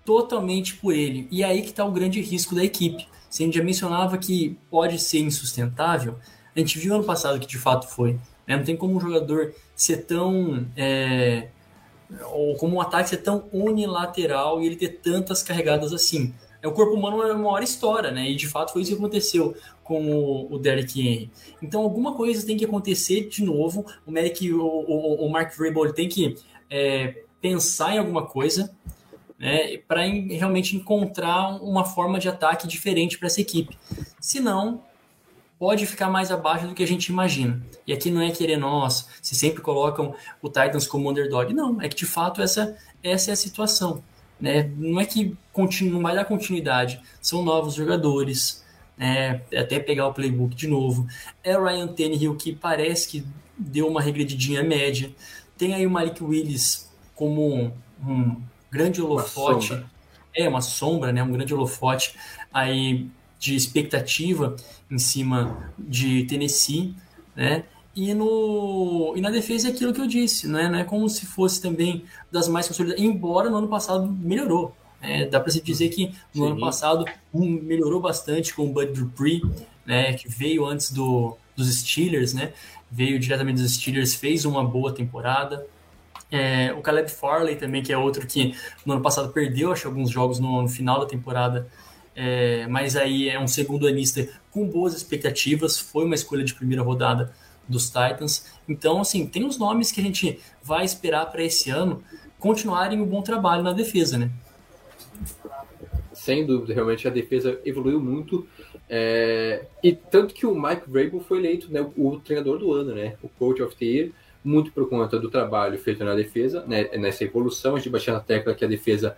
totalmente 0.05 0.77
por 0.77 0.95
ele. 0.95 1.27
E 1.29 1.43
é 1.43 1.47
aí 1.47 1.63
que 1.63 1.71
está 1.71 1.85
o 1.85 1.91
grande 1.91 2.21
risco 2.21 2.55
da 2.55 2.63
equipe. 2.63 3.09
Se 3.29 3.43
a 3.43 3.47
gente 3.47 3.59
já 3.59 3.65
mencionava 3.65 4.17
que 4.17 4.57
pode 4.71 4.97
ser 5.01 5.19
insustentável, 5.19 6.17
a 6.55 6.59
gente 6.61 6.79
viu 6.79 6.95
ano 6.95 7.03
passado 7.03 7.41
que 7.41 7.49
de 7.49 7.59
fato 7.59 7.89
foi. 7.89 8.13
Né? 8.47 8.57
Não 8.57 8.63
tem 8.63 8.77
como 8.77 8.95
um 8.95 9.01
jogador 9.01 9.53
ser 9.75 10.05
tão. 10.05 10.69
É, 10.77 11.49
ou 12.33 12.57
como 12.57 12.77
um 12.77 12.81
ataque 12.81 13.09
ser 13.11 13.19
tão 13.19 13.49
unilateral 13.53 14.61
e 14.61 14.67
ele 14.67 14.77
ter 14.77 15.01
tantas 15.01 15.43
carregadas 15.43 15.93
assim. 15.93 16.35
É, 16.63 16.69
o 16.69 16.73
corpo 16.73 16.95
humano 16.95 17.23
é 17.23 17.33
uma 17.33 17.51
hora 17.51 17.65
história, 17.65 18.11
né? 18.11 18.31
E 18.31 18.37
de 18.37 18.47
fato 18.47 18.73
foi 18.73 18.83
isso 18.83 18.91
que 18.91 18.97
aconteceu 18.97 19.55
com 19.83 20.13
o, 20.13 20.55
o 20.55 20.59
Derrick 20.59 21.01
Henry. 21.01 21.31
Então 21.63 21.83
alguma 21.83 22.15
coisa 22.15 22.47
tem 22.47 22.57
que 22.57 22.65
acontecer 22.65 23.29
de 23.29 23.43
novo. 23.43 23.85
O 24.07 24.11
Merrick, 24.11 24.53
o, 24.53 24.63
o, 24.63 25.27
o 25.27 25.31
Mark 25.31 25.57
Vrabel 25.57 25.93
tem 25.93 26.09
que 26.09 26.37
é, 26.69 27.25
pensar 27.41 27.95
em 27.95 27.99
alguma 27.99 28.27
coisa 28.27 28.71
né, 29.39 29.79
para 29.89 30.03
realmente 30.03 30.77
encontrar 30.77 31.63
uma 31.63 31.85
forma 31.85 32.19
de 32.19 32.29
ataque 32.29 32.69
diferente 32.69 33.19
para 33.19 33.27
essa 33.27 33.41
equipe. 33.41 33.77
Senão, 34.21 34.83
pode 35.61 35.85
ficar 35.85 36.09
mais 36.09 36.31
abaixo 36.31 36.67
do 36.67 36.75
que 36.75 36.83
a 36.83 36.87
gente 36.87 37.09
imagina. 37.09 37.61
E 37.87 37.93
aqui 37.93 38.11
não 38.11 38.23
é 38.23 38.31
querer 38.31 38.57
nós, 38.57 39.07
se 39.21 39.35
sempre 39.35 39.61
colocam 39.61 40.15
o 40.41 40.49
Titans 40.49 40.87
como 40.87 41.11
underdog. 41.11 41.53
Não, 41.53 41.83
é 41.83 41.89
que 41.89 41.97
de 41.97 42.07
fato 42.07 42.41
essa, 42.41 42.75
essa 43.03 43.31
é 43.31 43.35
a 43.35 43.37
situação. 43.37 44.03
Né? 44.41 44.73
Não 44.75 44.99
é 44.99 45.05
que 45.05 45.37
continu, 45.53 45.93
não 45.93 46.01
vai 46.01 46.15
dar 46.15 46.25
continuidade, 46.25 46.99
são 47.21 47.45
novos 47.45 47.75
jogadores, 47.75 48.65
né? 48.97 49.43
até 49.55 49.79
pegar 49.79 50.09
o 50.09 50.15
playbook 50.15 50.57
de 50.57 50.67
novo. 50.67 51.07
É 51.45 51.59
o 51.59 51.63
Ryan 51.63 51.89
Tannehill 51.89 52.37
que 52.37 52.55
parece 52.55 53.07
que 53.07 53.27
deu 53.55 53.87
uma 53.87 54.01
regredidinha 54.01 54.63
média. 54.63 55.15
Tem 55.59 55.75
aí 55.75 55.87
o 55.87 55.91
Malik 55.91 56.25
Willis 56.25 56.91
como 57.15 57.71
um, 58.03 58.43
grande 58.71 59.03
holofote. 59.03 59.75
Uma 59.75 59.91
é, 60.35 60.49
uma 60.49 60.61
sombra, 60.61 61.13
né? 61.13 61.23
Um 61.23 61.33
grande 61.33 61.53
holofote 61.53 62.15
aí 62.53 63.11
de 63.41 63.57
expectativa 63.57 64.55
em 64.91 64.99
cima 64.99 65.73
de 65.79 66.25
Tennessee, 66.25 66.95
né? 67.35 67.65
E, 67.97 68.15
no, 68.15 69.15
e 69.17 69.21
na 69.21 69.31
defesa 69.31 69.69
é 69.69 69.73
aquilo 69.73 69.93
que 69.93 70.01
eu 70.01 70.07
disse, 70.07 70.47
né? 70.47 70.69
não 70.69 70.79
é 70.79 70.85
como 70.85 71.09
se 71.09 71.27
fosse 71.27 71.61
também 71.61 72.05
das 72.31 72.47
mais 72.47 72.69
consolidadas, 72.69 73.03
embora 73.03 73.51
no 73.51 73.57
ano 73.57 73.67
passado 73.67 74.07
melhorou. 74.07 74.75
Né? 75.03 75.27
Dá 75.27 75.41
para 75.41 75.51
se 75.51 75.61
dizer 75.61 75.89
que 75.89 76.15
no 76.33 76.45
Sim. 76.45 76.53
ano 76.53 76.61
passado 76.61 77.05
um 77.35 77.45
melhorou 77.45 78.01
bastante 78.01 78.55
com 78.55 78.67
o 78.67 78.73
Bud 78.73 78.93
Dupree, 78.93 79.43
né? 79.85 80.13
que 80.13 80.29
veio 80.29 80.65
antes 80.65 80.93
do, 80.93 81.37
dos 81.57 81.69
Steelers, 81.81 82.33
né? 82.33 82.53
veio 82.89 83.19
diretamente 83.19 83.61
dos 83.61 83.75
Steelers, 83.75 84.15
fez 84.15 84.45
uma 84.45 84.65
boa 84.65 84.93
temporada. 84.93 85.67
É, 86.31 86.73
o 86.73 86.81
Caleb 86.81 87.11
Farley 87.11 87.57
também, 87.57 87.83
que 87.83 87.93
é 87.93 87.99
outro 87.99 88.25
que 88.25 88.55
no 88.87 88.93
ano 88.93 89.03
passado 89.03 89.33
perdeu, 89.33 89.73
acho, 89.73 89.89
alguns 89.89 90.11
jogos 90.11 90.39
no, 90.39 90.63
no 90.63 90.69
final 90.69 91.01
da 91.01 91.07
temporada, 91.07 91.69
é, 92.23 92.67
mas 92.67 92.97
aí 92.97 93.31
é 93.31 93.41
um 93.41 93.49
segundo 93.49 93.87
anista 93.87 94.29
com 94.51 94.69
boas 94.69 94.95
expectativas, 94.95 95.79
foi 95.79 96.05
uma 96.05 96.15
escolha 96.15 96.45
de 96.45 96.53
primeira 96.53 96.83
rodada 96.83 97.33
dos 97.67 97.87
Titans. 97.87 98.45
Então, 98.69 99.01
assim, 99.01 99.27
tem 99.27 99.47
os 99.47 99.57
nomes 99.57 99.91
que 99.91 100.03
a 100.03 100.05
gente 100.05 100.39
vai 100.63 100.85
esperar 100.85 101.25
para 101.33 101.43
esse 101.43 101.71
ano 101.71 102.05
continuarem 102.39 103.01
o 103.01 103.05
um 103.05 103.07
bom 103.07 103.23
trabalho 103.23 103.63
na 103.63 103.73
defesa, 103.73 104.19
né? 104.19 104.31
Sem 106.13 106.45
dúvida, 106.45 106.75
realmente 106.75 107.09
a 107.09 107.11
defesa 107.11 107.59
evoluiu 107.65 107.99
muito. 107.99 108.47
É, 108.87 109.65
e 109.83 109.93
tanto 109.95 110.35
que 110.35 110.45
o 110.45 110.55
Mike 110.55 110.91
Vrabel 110.91 111.21
foi 111.21 111.39
eleito 111.39 111.73
né, 111.73 111.81
o, 111.97 112.21
treinador 112.21 112.59
do 112.59 112.71
ano, 112.71 112.95
né? 112.95 113.15
O 113.23 113.31
Coach 113.31 113.63
of 113.63 113.75
the 113.77 113.85
Year 113.87 114.11
muito 114.45 114.73
por 114.73 114.91
conta 114.91 115.19
do 115.19 115.31
trabalho 115.31 115.79
feito 115.79 116.05
na 116.05 116.15
defesa, 116.15 116.65
né, 116.67 116.85
nessa 116.99 117.25
evolução, 117.25 117.75
a 117.75 117.79
gente 117.79 117.91
baixou 117.91 118.15
na 118.15 118.21
tecla 118.21 118.55
que 118.55 118.65
a 118.65 118.69
defesa 118.69 119.17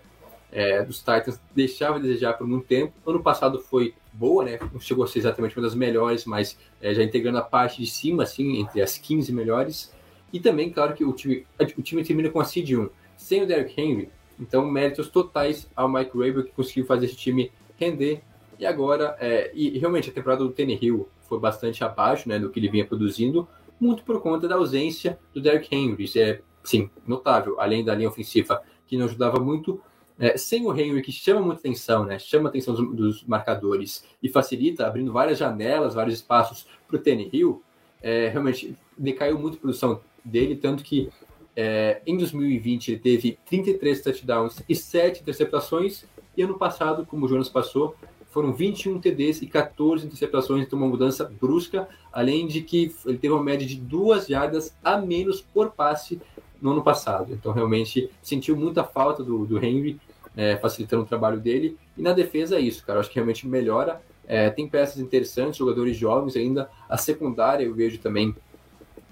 é, 0.53 0.85
dos 0.85 0.99
Titans 0.99 1.41
deixava 1.55 1.97
a 1.97 1.99
desejar 1.99 2.35
por 2.35 2.47
muito 2.47 2.67
tempo. 2.67 2.93
Ano 3.07 3.23
passado 3.23 3.59
foi 3.59 3.95
boa, 4.13 4.45
né? 4.45 4.59
Não 4.73 4.79
chegou 4.79 5.05
a 5.05 5.09
ser 5.09 5.21
exatamente 5.21 5.57
uma 5.57 5.63
das 5.63 5.75
melhores, 5.75 6.27
mas 6.27 6.59
é, 6.81 6.95
já 6.95 7.03
integrando 7.03 7.39
a 7.39 7.43
parte 7.43 7.81
de 7.81 7.87
cima, 7.87 8.23
assim, 8.23 8.61
entre 8.61 8.83
as 8.83 8.99
15 8.99 9.33
melhores. 9.33 9.93
E 10.33 10.39
também, 10.39 10.71
claro, 10.71 10.95
que 10.95 11.05
o 11.05 11.13
time, 11.13 11.47
o 11.77 11.83
time 11.83 12.05
termina 12.05 12.29
com 12.29 12.39
a 12.39 12.45
seed 12.45 12.71
1, 12.71 12.89
sem 13.17 13.43
o 13.43 13.47
Derrick 13.47 13.81
Henry. 13.81 14.11
Então, 14.39 14.65
méritos 14.65 15.09
totais 15.09 15.71
ao 15.75 15.89
Mike 15.89 16.17
Rabel, 16.17 16.45
que 16.45 16.53
conseguiu 16.53 16.85
fazer 16.85 17.07
esse 17.07 17.17
time 17.17 17.51
render. 17.79 18.23
E 18.59 18.67
agora, 18.67 19.17
é, 19.21 19.51
e 19.55 19.79
realmente 19.79 20.11
a 20.11 20.13
temporada 20.13 20.45
do 20.45 20.55
Hill 20.57 21.09
foi 21.29 21.39
bastante 21.39 21.83
abaixo 21.83 22.29
né, 22.29 22.39
do 22.39 22.51
que 22.51 22.61
ele 22.61 22.69
vinha 22.69 22.85
produzindo, 22.85 23.49
muito 23.81 24.05
por 24.05 24.21
conta 24.21 24.47
da 24.47 24.55
ausência 24.55 25.19
do 25.33 25.41
Derrick 25.41 25.75
Henry. 25.75 26.07
É, 26.17 26.41
sim, 26.63 26.91
notável, 27.07 27.59
além 27.59 27.85
da 27.85 27.95
linha 27.95 28.09
ofensiva 28.09 28.63
que 28.87 28.97
não 28.97 29.07
ajudava 29.07 29.41
muito. 29.41 29.81
É, 30.19 30.37
sem 30.37 30.67
o 30.67 30.73
Henry, 30.73 31.03
que 31.03 31.13
chama 31.13 31.41
muita 31.41 31.61
atenção, 31.61 32.05
né? 32.05 32.19
chama 32.19 32.49
a 32.49 32.51
atenção 32.51 32.75
dos, 32.75 32.95
dos 32.95 33.25
marcadores 33.25 34.05
e 34.23 34.29
facilita, 34.29 34.87
abrindo 34.87 35.13
várias 35.13 35.39
janelas, 35.39 35.95
vários 35.95 36.17
espaços 36.17 36.67
para 36.87 36.97
o 36.97 36.99
Tenny 36.99 37.29
Hill, 37.33 37.63
é, 38.03 38.29
realmente 38.29 38.77
decaiu 38.97 39.39
muito 39.39 39.57
a 39.57 39.61
produção 39.61 40.01
dele, 40.25 40.57
tanto 40.57 40.83
que 40.83 41.11
é, 41.57 42.01
em 42.07 42.17
2020 42.17 42.93
ele 42.93 43.01
teve 43.01 43.39
33 43.47 44.03
touchdowns 44.03 44.63
e 44.69 44.75
7 44.75 45.23
interceptações, 45.23 46.05
E 46.35 46.43
ano 46.43 46.57
passado, 46.59 47.05
como 47.05 47.27
o 47.27 47.29
Jonas 47.29 47.51
passou, 47.51 47.95
foram 48.31 48.55
21 48.55 48.99
TDs 48.99 49.43
e 49.43 49.47
14 49.47 50.07
interceptações, 50.07 50.65
então 50.65 50.79
uma 50.79 50.89
mudança 50.89 51.25
brusca, 51.25 51.87
além 52.11 52.47
de 52.47 52.63
que 52.63 52.91
ele 53.05 53.19
teve 53.19 53.35
uma 53.35 53.43
média 53.43 53.67
de 53.67 53.77
duas 53.77 54.27
jardas 54.27 54.75
a 54.83 54.97
menos 54.97 55.43
por 55.43 55.73
passe 55.73 56.19
no 56.63 56.71
ano 56.71 56.83
passado. 56.83 57.33
Então, 57.33 57.53
realmente, 57.53 58.09
sentiu 58.23 58.57
muita 58.57 58.85
falta 58.85 59.23
do, 59.23 59.45
do 59.45 59.63
Henry, 59.63 60.01
é, 60.37 60.57
facilitando 60.57 61.03
o 61.03 61.07
trabalho 61.07 61.39
dele. 61.39 61.77
E 61.99 62.01
na 62.01 62.13
defesa 62.13 62.57
é 62.57 62.61
isso, 62.61 62.87
cara. 62.87 62.99
Eu 62.99 63.01
acho 63.01 63.11
que 63.11 63.17
realmente 63.17 63.47
melhora. 63.47 64.01
É, 64.27 64.49
tem 64.49 64.69
peças 64.69 64.99
interessantes, 64.99 65.57
jogadores 65.57 65.97
jovens 65.97 66.37
ainda. 66.37 66.71
A 66.89 66.97
secundária 66.97 67.65
eu 67.65 67.75
vejo 67.75 67.99
também 67.99 68.35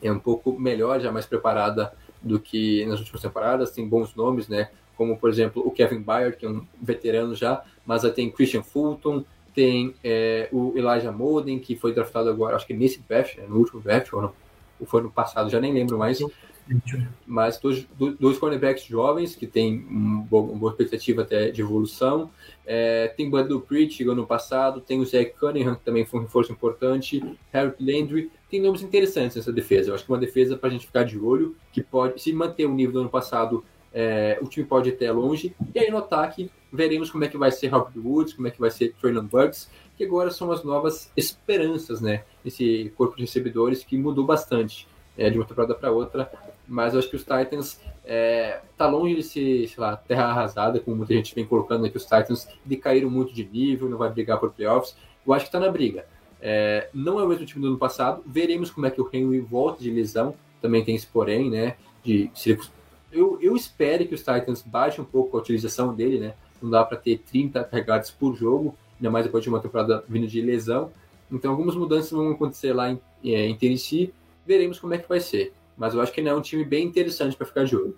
é 0.01 0.11
um 0.11 0.19
pouco 0.19 0.59
melhor, 0.59 1.01
já 1.01 1.13
mais 1.13 1.27
preparada 1.27 1.93
do 2.23 2.39
que 2.39 2.87
nas 2.87 3.01
últimas 3.01 3.21
temporadas. 3.21 3.73
Tem 3.73 3.87
bons 3.87 4.15
nomes, 4.15 4.49
né? 4.49 4.71
Como, 4.97 5.17
por 5.17 5.29
exemplo, 5.29 5.63
o 5.67 5.71
Kevin 5.71 6.01
Byard, 6.01 6.37
que 6.37 6.47
é 6.47 6.49
um 6.49 6.65
veterano 6.81 7.35
já, 7.35 7.65
mas 7.85 8.05
aí 8.05 8.13
tem 8.13 8.31
Christian 8.31 8.63
Fulton, 8.63 9.25
tem 9.55 9.95
é, 10.05 10.49
o 10.53 10.73
Elijah 10.77 11.11
Molden, 11.11 11.59
que 11.59 11.75
foi 11.75 11.93
draftado 11.93 12.29
agora, 12.29 12.57
acho 12.57 12.67
que 12.67 12.75
nesse 12.75 13.01
draft, 13.01 13.37
né, 13.37 13.45
no 13.49 13.57
último 13.57 13.81
draft, 13.81 14.13
ou 14.13 14.23
não, 14.23 14.33
ou 14.79 14.87
foi 14.87 15.03
no 15.03 15.11
passado, 15.11 15.51
já 15.51 15.61
nem 15.61 15.73
lembro 15.73 15.99
mais. 15.99 16.21
Mas 17.27 17.59
dois, 17.59 17.87
dois 18.19 18.39
cornerbacks 18.39 18.85
jovens 18.85 19.35
que 19.35 19.47
têm 19.47 19.85
uma 19.89 20.23
boa 20.23 20.71
expectativa 20.71 21.23
até 21.23 21.51
de 21.51 21.61
evolução. 21.61 22.31
É, 22.67 23.09
tem 23.09 23.29
Bud 23.29 23.49
Dupree, 23.49 23.91
chegou 23.91 24.15
no 24.15 24.27
passado. 24.27 24.81
Tem 24.81 25.01
o 25.01 25.05
Zach 25.05 25.33
Cunningham, 25.39 25.75
que 25.75 25.85
também 25.85 26.05
foi 26.05 26.21
um 26.21 26.23
reforço 26.23 26.53
importante. 26.53 27.23
Harry 27.53 27.75
Landry. 27.81 28.31
Tem 28.49 28.61
nomes 28.61 28.83
interessantes 28.83 29.37
nessa 29.37 29.53
defesa. 29.53 29.91
Eu 29.91 29.95
acho 29.95 30.05
que 30.05 30.11
é 30.11 30.15
uma 30.15 30.21
defesa 30.21 30.57
para 30.57 30.69
a 30.69 30.73
gente 30.73 30.87
ficar 30.87 31.05
de 31.05 31.19
olho, 31.19 31.57
que 31.73 31.83
pode, 31.83 32.21
se 32.21 32.33
manter 32.33 32.67
o 32.67 32.75
nível 32.75 32.95
do 32.95 33.01
ano 33.01 33.11
passado, 33.11 33.65
é, 33.93 34.39
o 34.41 34.47
time 34.47 34.67
pode 34.67 34.89
ir 34.89 34.95
até 34.95 35.11
longe. 35.11 35.55
E 35.75 35.79
aí 35.79 35.91
no 35.91 35.99
ataque, 35.99 36.51
veremos 36.73 37.11
como 37.11 37.25
é 37.25 37.29
que 37.29 37.37
vai 37.37 37.51
ser 37.51 37.69
Robert 37.69 37.93
Woods, 37.97 38.35
como 38.35 38.49
é 38.49 38.51
que 38.51 38.61
vai 38.61 38.71
ser 38.71 38.95
Traylon 39.01 39.25
Bugs, 39.25 39.71
que 39.97 40.05
agora 40.05 40.31
são 40.31 40.51
as 40.51 40.65
novas 40.65 41.13
esperanças, 41.17 42.01
né? 42.01 42.25
Esse 42.45 42.93
corpo 42.97 43.17
de 43.17 43.23
recebedores 43.23 43.85
que 43.85 43.97
mudou 43.97 44.25
bastante 44.25 44.89
é, 45.21 45.29
de 45.29 45.39
uma 45.39 45.45
temporada 45.45 45.75
para 45.75 45.93
outra. 45.93 46.33
Mas 46.67 46.95
eu 46.95 46.99
acho 46.99 47.11
que 47.11 47.17
os 47.17 47.23
Titans 47.23 47.79
é, 48.05 48.61
tá 48.77 48.89
longe 48.89 49.17
de 49.17 49.23
ser, 49.23 49.69
sei 49.69 49.77
lá, 49.77 49.95
terra 49.95 50.25
arrasada, 50.25 50.81
como 50.81 50.97
muita 50.97 51.13
gente 51.13 51.35
vem 51.35 51.45
colocando 51.45 51.85
aqui, 51.85 51.97
os 51.97 52.05
Titans 52.05 52.49
decaíram 52.65 53.11
muito 53.11 53.35
de 53.35 53.45
nível, 53.45 53.89
não 53.89 53.99
vai 53.99 54.09
brigar 54.09 54.41
por 54.41 54.51
playoffs. 54.51 54.97
Eu 55.27 55.35
acho 55.35 55.45
que 55.45 55.49
está 55.49 55.61
na 55.61 55.71
briga. 55.71 56.07
É, 56.41 56.89
não 56.95 57.21
é 57.21 57.25
o 57.25 57.29
mesmo 57.29 57.45
time 57.45 57.61
do 57.61 57.69
ano 57.69 57.79
passado. 57.79 58.23
Veremos 58.27 58.71
como 58.71 58.87
é 58.87 58.91
que 58.91 59.01
o 59.01 59.11
Henry 59.13 59.41
volta 59.41 59.83
de 59.83 59.91
lesão. 59.91 60.35
Também 60.63 60.83
tem 60.83 60.95
esse 60.95 61.07
porém, 61.07 61.51
né? 61.51 61.77
De, 62.03 62.31
se 62.35 62.59
eu, 63.13 63.39
eu 63.43 63.55
espero 63.55 64.07
que 64.07 64.15
os 64.15 64.21
Titans 64.21 64.63
baixem 64.63 65.03
um 65.03 65.07
pouco 65.07 65.37
a 65.37 65.41
utilização 65.41 65.95
dele, 65.95 66.19
né? 66.19 66.35
Não 66.63 66.71
dá 66.71 66.83
para 66.83 66.97
ter 66.97 67.19
30 67.19 67.63
carregados 67.65 68.11
por 68.11 68.35
jogo, 68.35 68.75
ainda 68.97 69.11
mais 69.11 69.27
depois 69.27 69.45
de 69.45 69.51
uma 69.51 69.61
temporada 69.61 70.03
vindo 70.09 70.27
de 70.27 70.41
lesão. 70.41 70.91
Então, 71.31 71.51
algumas 71.51 71.75
mudanças 71.75 72.11
vão 72.11 72.31
acontecer 72.31 72.73
lá 72.73 72.91
em, 72.91 72.99
é, 73.25 73.47
em 73.47 73.55
Tennessee. 73.55 74.13
Veremos 74.47 74.79
como 74.79 74.95
é 74.95 74.99
que 74.99 75.09
vai 75.09 75.21
ser. 75.21 75.53
Mas 75.77 75.95
eu 75.95 76.01
acho 76.01 76.13
que 76.13 76.21
ele 76.21 76.29
é 76.29 76.35
um 76.35 76.41
time 76.41 76.65
bem 76.65 76.87
interessante 76.87 77.37
para 77.37 77.47
ficar 77.47 77.65
de 77.65 77.77
olho. 77.77 77.97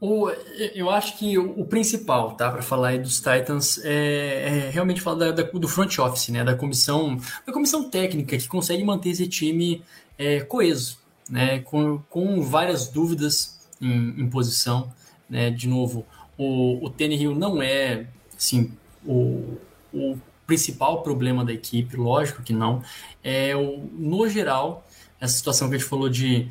O, 0.00 0.30
eu 0.74 0.88
acho 0.88 1.18
que 1.18 1.36
o, 1.36 1.60
o 1.60 1.66
principal, 1.66 2.32
tá, 2.32 2.50
para 2.50 2.62
falar 2.62 2.88
aí 2.88 2.98
dos 2.98 3.18
Titans 3.18 3.78
é, 3.84 4.66
é 4.66 4.70
realmente 4.70 5.02
falar 5.02 5.30
da, 5.30 5.42
da, 5.42 5.42
do 5.42 5.68
front 5.68 5.98
office, 5.98 6.30
né, 6.30 6.42
da 6.42 6.54
comissão, 6.54 7.20
da 7.46 7.52
comissão 7.52 7.90
técnica 7.90 8.38
que 8.38 8.48
consegue 8.48 8.82
manter 8.82 9.10
esse 9.10 9.28
time 9.28 9.84
é, 10.16 10.40
coeso, 10.40 10.98
né, 11.28 11.58
com, 11.60 11.98
com 12.08 12.40
várias 12.40 12.88
dúvidas 12.88 13.60
em, 13.78 14.22
em 14.22 14.30
posição, 14.30 14.90
né, 15.28 15.50
de 15.50 15.68
novo, 15.68 16.06
o, 16.38 16.82
o 16.82 16.88
Tannehill 16.88 17.34
não 17.34 17.60
é, 17.60 18.06
assim, 18.34 18.72
o, 19.04 19.58
o 19.92 20.18
principal 20.46 21.02
problema 21.02 21.44
da 21.44 21.52
equipe, 21.52 21.94
lógico 21.94 22.42
que 22.42 22.54
não, 22.54 22.82
é 23.22 23.54
o, 23.54 23.86
no 23.92 24.26
geral, 24.30 24.82
essa 25.20 25.36
situação 25.36 25.68
que 25.68 25.74
a 25.74 25.78
gente 25.78 25.88
falou 25.88 26.08
de 26.08 26.48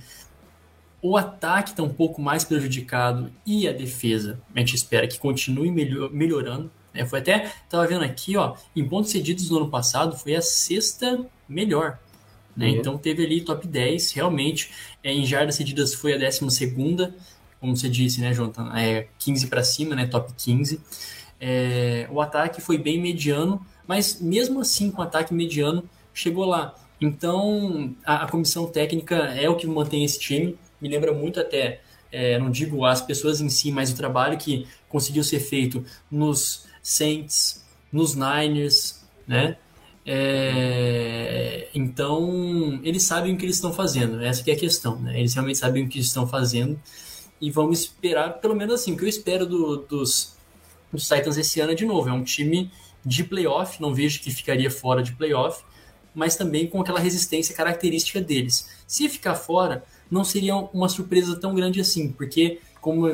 o 1.02 1.18
ataque 1.18 1.72
está 1.72 1.82
um 1.82 1.90
pouco 1.90 2.22
mais 2.22 2.44
prejudicado 2.44 3.32
e 3.46 3.68
a 3.68 3.72
defesa, 3.72 4.40
a 4.54 4.60
gente 4.60 4.76
espera 4.76 5.08
que 5.08 5.18
continue 5.18 5.72
melhor, 5.72 6.12
melhorando. 6.12 6.70
Né? 6.94 7.06
Foi 7.06 7.20
até, 7.20 7.52
estava 7.64 7.88
vendo 7.88 8.04
aqui, 8.04 8.36
ó, 8.36 8.56
em 8.76 8.88
pontos 8.88 9.12
cedidos 9.12 9.50
no 9.50 9.58
ano 9.58 9.70
passado, 9.70 10.18
foi 10.18 10.36
a 10.36 10.42
sexta 10.42 11.26
melhor. 11.48 11.98
Né? 12.56 12.68
Uhum. 12.68 12.76
Então 12.76 12.98
teve 12.98 13.24
ali 13.24 13.42
top 13.42 13.66
10, 13.66 14.12
realmente. 14.12 14.72
É, 15.04 15.12
em 15.12 15.26
jardas 15.26 15.56
cedidas 15.56 15.94
foi 15.94 16.14
a 16.14 16.18
décima 16.18 16.50
segunda, 16.50 17.16
como 17.60 17.76
você 17.76 17.90
disse, 17.90 18.22
né, 18.22 18.34
Jonathan? 18.34 18.72
É 18.76 19.08
15 19.20 19.48
para 19.48 19.64
cima, 19.64 19.96
né? 19.96 20.08
Top 20.08 20.32
15. 20.34 20.80
É, 21.40 22.08
o 22.10 22.22
ataque 22.22 22.62
foi 22.62 22.78
bem 22.78 23.02
mediano, 23.02 23.66
mas 23.88 24.22
mesmo 24.22 24.62
assim, 24.62 24.90
com 24.92 25.02
ataque 25.02 25.34
mediano, 25.34 25.84
chegou 26.14 26.46
lá. 26.46 26.74
Então, 27.02 27.96
a, 28.06 28.24
a, 28.24 28.28
comissão 28.28 28.68
técnica 28.68 29.16
é 29.16 29.50
o 29.50 29.56
que 29.56 29.66
mantém 29.66 30.04
esse 30.04 30.20
time. 30.20 30.58
Me 30.82 30.90
lembra 30.90 31.14
muito 31.14 31.40
até, 31.40 31.82
é, 32.12 32.38
não 32.38 32.50
digo 32.50 32.84
as 32.86 33.02
pessoas 33.02 33.40
em 33.40 33.50
si, 33.50 33.72
mas 33.72 33.92
o 33.92 33.96
trabalho 33.96 34.38
que 34.38 34.68
conseguiu 34.90 35.24
ser 35.24 35.40
feito 35.40 35.84
nos 36.12 36.66
Saints, 36.82 37.66
nos 37.92 38.16
Niners, 38.16 39.02
né? 39.28 39.58
É, 40.06 41.70
então, 41.74 42.80
eles 42.84 43.04
sabem 43.04 43.34
o 43.34 43.38
que 43.38 43.46
eles 43.46 43.56
estão 43.56 43.72
fazendo. 43.72 44.22
Essa 44.22 44.50
é 44.50 44.54
a 44.54 44.58
questão, 44.58 45.00
né? 45.00 45.20
Eles 45.20 45.34
realmente 45.34 45.58
sabem 45.58 45.86
o 45.86 45.90
que 45.90 46.00
estão 46.00 46.28
fazendo 46.28 46.80
e 47.40 47.50
vamos 47.50 47.82
esperar, 47.82 48.40
pelo 48.40 48.56
menos 48.56 48.82
assim, 48.82 48.94
o 48.94 48.98
que 48.98 49.06
eu 49.06 49.10
espero 49.10 49.46
do, 49.46 49.78
dos, 49.78 50.36
dos 50.92 51.08
Titans 51.08 51.38
esse 51.38 51.62
ano 51.62 51.72
é 51.72 51.76
de 51.76 51.86
novo. 51.86 52.10
É 52.10 52.14
um 52.14 52.24
time 52.24 52.72
de 53.06 53.24
playoff, 53.24 53.82
não 53.82 53.94
vejo 53.94 54.20
que 54.20 54.32
ficaria 54.32 54.70
fora 54.70 55.02
de 55.02 55.14
playoff 55.14 55.64
mas 56.14 56.36
também 56.36 56.68
com 56.68 56.82
aquela 56.82 57.00
resistência 57.00 57.56
característica 57.56 58.22
deles. 58.22 58.70
Se 58.88 59.08
ficar 59.10 59.36
fora, 59.36 59.84
não 60.10 60.24
seria 60.24 60.56
uma 60.56 60.90
surpresa 60.90 61.40
tão 61.40 61.54
grande 61.54 61.80
assim, 61.80 62.12
porque 62.12 62.60
como 62.82 63.08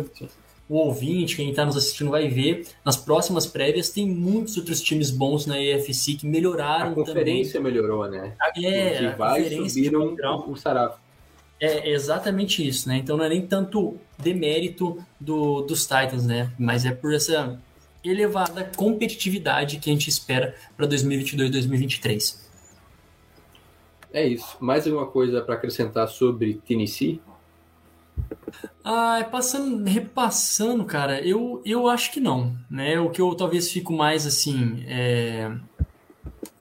o 0.67 0.75
ouvinte, 0.77 1.35
quem 1.35 1.49
está 1.49 1.65
nos 1.65 1.77
assistindo 1.77 2.11
vai 2.11 2.27
ver, 2.27 2.65
nas 2.83 2.97
próximas 2.97 3.45
prévias 3.45 3.89
tem 3.89 4.07
muitos 4.07 4.57
outros 4.57 4.81
times 4.81 5.11
bons 5.11 5.45
na 5.45 5.61
EFC 5.61 6.15
que 6.15 6.25
melhoraram 6.25 6.93
também. 6.93 7.03
A 7.03 7.05
conferência 7.05 7.59
também. 7.59 7.73
melhorou, 7.73 8.09
né? 8.09 8.33
É, 8.57 9.11
que 9.11 9.17
vai 9.17 9.43
subir 9.69 9.95
um, 9.95 10.15
o 10.47 10.55
sarafo. 10.55 10.99
É 11.59 11.89
exatamente 11.89 12.67
isso, 12.67 12.89
né? 12.89 12.97
Então 12.97 13.15
não 13.15 13.25
é 13.25 13.29
nem 13.29 13.45
tanto 13.45 13.97
demérito 14.17 14.97
do, 15.19 15.61
dos 15.61 15.83
Titans, 15.83 16.25
né? 16.25 16.51
Mas 16.59 16.85
é 16.85 16.91
por 16.91 17.13
essa 17.13 17.59
elevada 18.03 18.69
competitividade 18.75 19.77
que 19.77 19.89
a 19.89 19.93
gente 19.93 20.09
espera 20.09 20.55
para 20.75 20.85
2022 20.85 21.49
2023. 21.51 22.44
É 24.15 24.25
isso. 24.25 24.55
Mais 24.61 24.87
alguma 24.87 25.05
coisa 25.07 25.41
para 25.41 25.55
acrescentar 25.55 26.07
sobre 26.07 26.53
Tennessee? 26.65 27.21
Ah, 28.81 29.27
passando, 29.29 29.83
repassando, 29.83 30.85
cara, 30.85 31.19
eu, 31.19 31.61
eu 31.65 31.89
acho 31.89 32.13
que 32.13 32.21
não, 32.21 32.55
né? 32.69 32.97
O 32.97 33.09
que 33.09 33.19
eu 33.19 33.35
talvez 33.35 33.69
fico 33.69 33.91
mais 33.91 34.25
assim 34.25 34.85
é, 34.87 35.51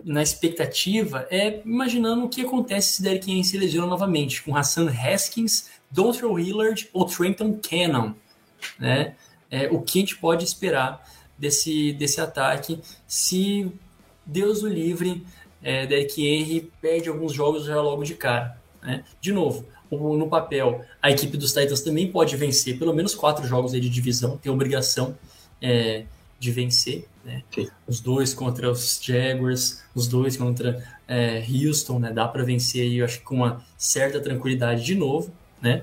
na 0.03 0.21
expectativa 0.21 1.29
é 1.31 1.63
imaginando 1.65 2.25
o 2.25 2.29
que 2.29 2.41
acontece 2.45 2.97
se 2.97 3.03
Derrick 3.05 3.31
Henry 3.31 3.45
se 3.45 3.57
lesiona 3.57 3.87
novamente 3.87 4.43
com 4.43 4.57
Hassan 4.57 4.91
Haskins, 4.91 5.71
Dontrell 5.93 6.37
Hillard 6.37 6.91
ou 6.93 7.05
Trenton 7.05 7.61
Cannon, 7.63 8.15
né? 8.81 9.15
É, 9.49 9.69
o 9.71 9.81
que 9.81 10.01
a 10.01 10.01
gente 10.01 10.17
pode 10.17 10.43
esperar 10.43 11.09
desse, 11.39 11.93
desse 11.93 12.21
ataque 12.21 12.81
se 13.07 13.71
Deus 14.27 14.65
o 14.65 14.67
livre 14.69 15.25
é, 15.65 15.87
Derrick 15.87 16.25
Henry 16.25 16.71
perde 16.81 17.09
alguns 17.09 17.33
jogos 17.33 17.65
já 17.65 17.81
logo 17.81 18.05
de 18.05 18.15
cara. 18.15 18.57
Né? 18.83 19.03
De 19.19 19.33
novo, 19.33 19.67
no 19.91 20.29
papel, 20.29 20.85
a 21.01 21.11
equipe 21.11 21.37
dos 21.39 21.53
Titans 21.55 21.81
também 21.81 22.11
pode 22.11 22.37
vencer 22.37 22.79
pelo 22.79 22.93
menos 22.93 23.15
quatro 23.15 23.47
jogos 23.47 23.73
de 23.73 23.89
divisão, 23.89 24.37
tem 24.37 24.53
obrigação 24.53 25.17
é, 25.63 26.05
de 26.39 26.53
vencer. 26.53 27.07
Né? 27.25 27.43
Os 27.87 28.01
dois 28.01 28.35
contra 28.35 28.71
os 28.71 29.01
Jaguars, 29.03 29.83
os 29.95 30.07
dois 30.07 30.37
contra 30.37 30.85
é, 31.09 31.43
Houston, 31.49 31.99
né? 31.99 32.13
dá 32.13 32.29
para 32.29 32.45
vencer 32.45 32.83
aí, 32.83 32.99
eu 32.99 33.05
acho 33.07 33.21
que 33.21 33.25
com 33.25 33.37
uma 33.37 33.65
certa 33.79 34.21
tranquilidade 34.21 34.85
de 34.85 34.95
novo. 34.95 35.33
Né? 35.63 35.83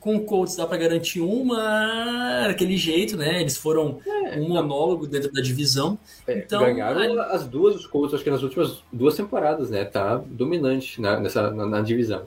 Com 0.00 0.16
o 0.16 0.24
Colts 0.24 0.56
dá 0.56 0.66
para 0.66 0.78
garantir 0.78 1.20
uma 1.20 2.48
daquele 2.48 2.76
jeito, 2.76 3.16
né? 3.16 3.40
Eles 3.40 3.56
foram 3.56 4.00
é, 4.06 4.38
um 4.40 4.48
monólogo 4.48 5.06
dentro 5.06 5.30
da 5.30 5.42
divisão. 5.42 5.98
É, 6.26 6.38
então, 6.38 6.60
ganharam 6.60 7.20
as 7.20 7.46
duas 7.46 7.76
os 7.76 7.86
Colts, 7.86 8.14
acho 8.14 8.24
que 8.24 8.30
nas 8.30 8.42
últimas 8.42 8.82
duas 8.90 9.14
temporadas, 9.14 9.70
né? 9.70 9.84
Tá 9.84 10.16
dominante 10.26 11.00
na, 11.00 11.20
nessa, 11.20 11.50
na, 11.50 11.66
na 11.66 11.80
divisão. 11.82 12.22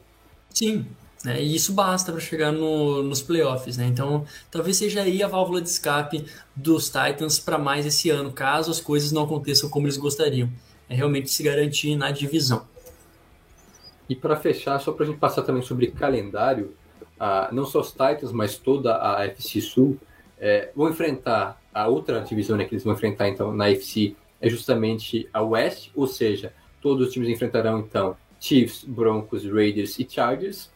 Sim, 0.52 0.86
né? 1.24 1.42
E 1.42 1.56
isso 1.56 1.74
basta 1.74 2.12
para 2.12 2.22
chegar 2.22 2.52
no, 2.52 3.02
nos 3.02 3.22
playoffs, 3.22 3.78
né? 3.78 3.88
Então, 3.88 4.26
talvez 4.52 4.78
seja 4.78 5.02
aí 5.02 5.24
a 5.24 5.28
válvula 5.28 5.62
de 5.62 5.70
escape 5.70 6.26
dos 6.56 6.86
Titans 6.86 7.40
para 7.40 7.58
mais 7.58 7.86
esse 7.86 8.10
ano, 8.10 8.32
caso 8.32 8.70
as 8.70 8.80
coisas 8.82 9.12
não 9.12 9.24
aconteçam 9.24 9.70
como 9.70 9.88
eles 9.88 9.98
gostariam. 9.98 10.50
É 10.90 10.96
realmente 10.96 11.32
se 11.32 11.42
garantir 11.42 11.96
na 11.96 12.12
divisão. 12.12 12.68
E 14.10 14.16
para 14.16 14.36
fechar, 14.36 14.80
só 14.80 14.92
para 14.92 15.06
a 15.06 15.08
gente 15.08 15.18
passar 15.18 15.44
também 15.44 15.64
sobre 15.64 15.88
calendário, 15.88 16.76
não 17.52 17.66
só 17.66 17.82
os 17.82 17.92
Titans, 17.92 18.32
mas 18.32 18.58
toda 18.58 18.98
a 18.98 19.26
FC 19.26 19.62
Sul, 19.62 19.98
é, 20.40 20.72
vão 20.76 20.90
enfrentar 20.90 21.62
a 21.74 21.88
outra 21.88 22.20
divisão 22.22 22.58
né, 22.58 22.66
que 22.66 22.74
eles 22.74 22.84
vão 22.84 22.94
enfrentar 22.94 23.30
então 23.30 23.54
na 23.54 23.70
FC 23.70 24.16
é 24.42 24.50
justamente 24.50 25.30
a 25.32 25.42
West, 25.42 25.90
ou 25.96 26.06
seja, 26.06 26.54
todos 26.82 27.08
os 27.08 27.14
times 27.14 27.30
enfrentarão 27.30 27.80
então 27.80 28.18
Chiefs, 28.40 28.84
Broncos, 28.84 29.46
Raiders 29.46 29.98
e 29.98 30.08
Chargers. 30.10 30.70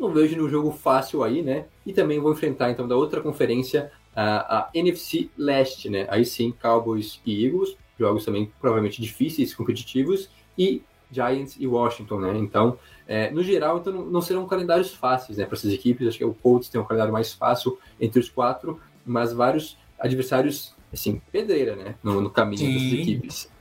Não 0.00 0.10
vejo 0.10 0.34
no 0.36 0.48
jogo 0.48 0.70
fácil 0.70 1.22
aí, 1.22 1.42
né? 1.42 1.66
E 1.84 1.92
também 1.92 2.18
vou 2.18 2.32
enfrentar 2.32 2.70
então 2.70 2.88
da 2.88 2.96
outra 2.96 3.20
conferência 3.20 3.92
a, 4.16 4.60
a 4.60 4.70
NFC 4.72 5.28
Leste, 5.36 5.90
né? 5.90 6.06
Aí 6.08 6.24
sim, 6.24 6.54
Cowboys 6.60 7.20
e 7.26 7.44
Eagles, 7.44 7.76
jogos 7.98 8.24
também 8.24 8.50
provavelmente 8.58 9.02
difíceis, 9.02 9.54
competitivos, 9.54 10.30
e 10.56 10.82
Giants 11.10 11.56
e 11.60 11.66
Washington, 11.66 12.20
né? 12.20 12.38
Então, 12.38 12.78
é, 13.06 13.30
no 13.30 13.42
geral, 13.42 13.78
então 13.78 13.92
não 13.92 14.20
serão 14.20 14.46
calendários 14.46 14.92
fáceis, 14.92 15.38
né, 15.38 15.44
para 15.44 15.56
essas 15.56 15.72
equipes. 15.72 16.08
Acho 16.08 16.18
que 16.18 16.24
o 16.24 16.34
Colts 16.34 16.68
tem 16.68 16.80
um 16.80 16.84
calendário 16.84 17.12
mais 17.12 17.32
fácil 17.32 17.78
entre 18.00 18.20
os 18.20 18.28
quatro, 18.28 18.80
mas 19.04 19.32
vários 19.32 19.76
adversários, 19.98 20.74
assim, 20.92 21.20
pedreira, 21.30 21.76
né, 21.76 21.94
no, 22.02 22.20
no 22.20 22.30
caminho 22.30 22.58
Sim. 22.58 22.72
dessas 22.72 22.92
equipes. 23.00 23.52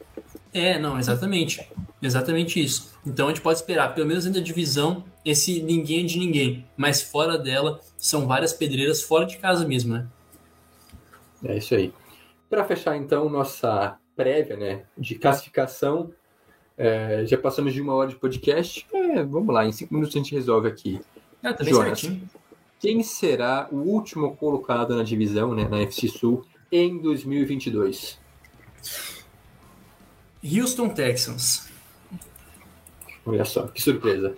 É, 0.53 0.77
não, 0.77 0.99
exatamente. 0.99 1.65
Exatamente 2.01 2.61
isso. 2.61 2.93
Então 3.05 3.27
a 3.27 3.29
gente 3.29 3.41
pode 3.41 3.59
esperar, 3.59 3.95
pelo 3.95 4.07
menos 4.07 4.25
dentro 4.25 4.39
da 4.39 4.45
divisão, 4.45 5.03
esse 5.23 5.61
ninguém 5.61 6.03
é 6.03 6.07
de 6.07 6.19
ninguém. 6.19 6.65
Mas 6.75 7.01
fora 7.01 7.37
dela, 7.37 7.79
são 7.97 8.27
várias 8.27 8.51
pedreiras 8.51 9.01
fora 9.01 9.25
de 9.25 9.37
casa 9.37 9.65
mesmo, 9.65 9.93
né? 9.93 10.07
É 11.43 11.57
isso 11.57 11.73
aí. 11.73 11.93
Para 12.49 12.65
fechar, 12.65 12.97
então, 12.97 13.29
nossa 13.29 13.97
prévia 14.15 14.57
né, 14.57 14.83
de 14.97 15.15
classificação, 15.15 16.11
é, 16.81 17.25
já 17.27 17.37
passamos 17.37 17.73
de 17.73 17.81
uma 17.81 17.93
hora 17.93 18.09
de 18.09 18.15
podcast. 18.15 18.87
É, 18.91 19.23
vamos 19.23 19.53
lá, 19.53 19.65
em 19.65 19.71
cinco 19.71 19.93
minutos 19.93 20.15
a 20.15 20.17
gente 20.17 20.33
resolve 20.33 20.67
aqui. 20.67 20.99
Ah, 21.43 21.53
tá 21.53 21.63
Jonas, 21.63 21.99
certinho. 21.99 22.27
quem 22.79 23.03
será 23.03 23.67
o 23.71 23.77
último 23.77 24.35
colocado 24.35 24.95
na 24.95 25.03
divisão, 25.03 25.53
né, 25.53 25.67
na 25.67 25.81
FC 25.81 26.07
Sul, 26.07 26.43
em 26.71 26.97
2022? 26.99 28.19
Houston 30.43 30.89
Texans. 30.89 31.69
Olha 33.23 33.45
só, 33.45 33.67
que 33.67 33.79
surpresa. 33.79 34.35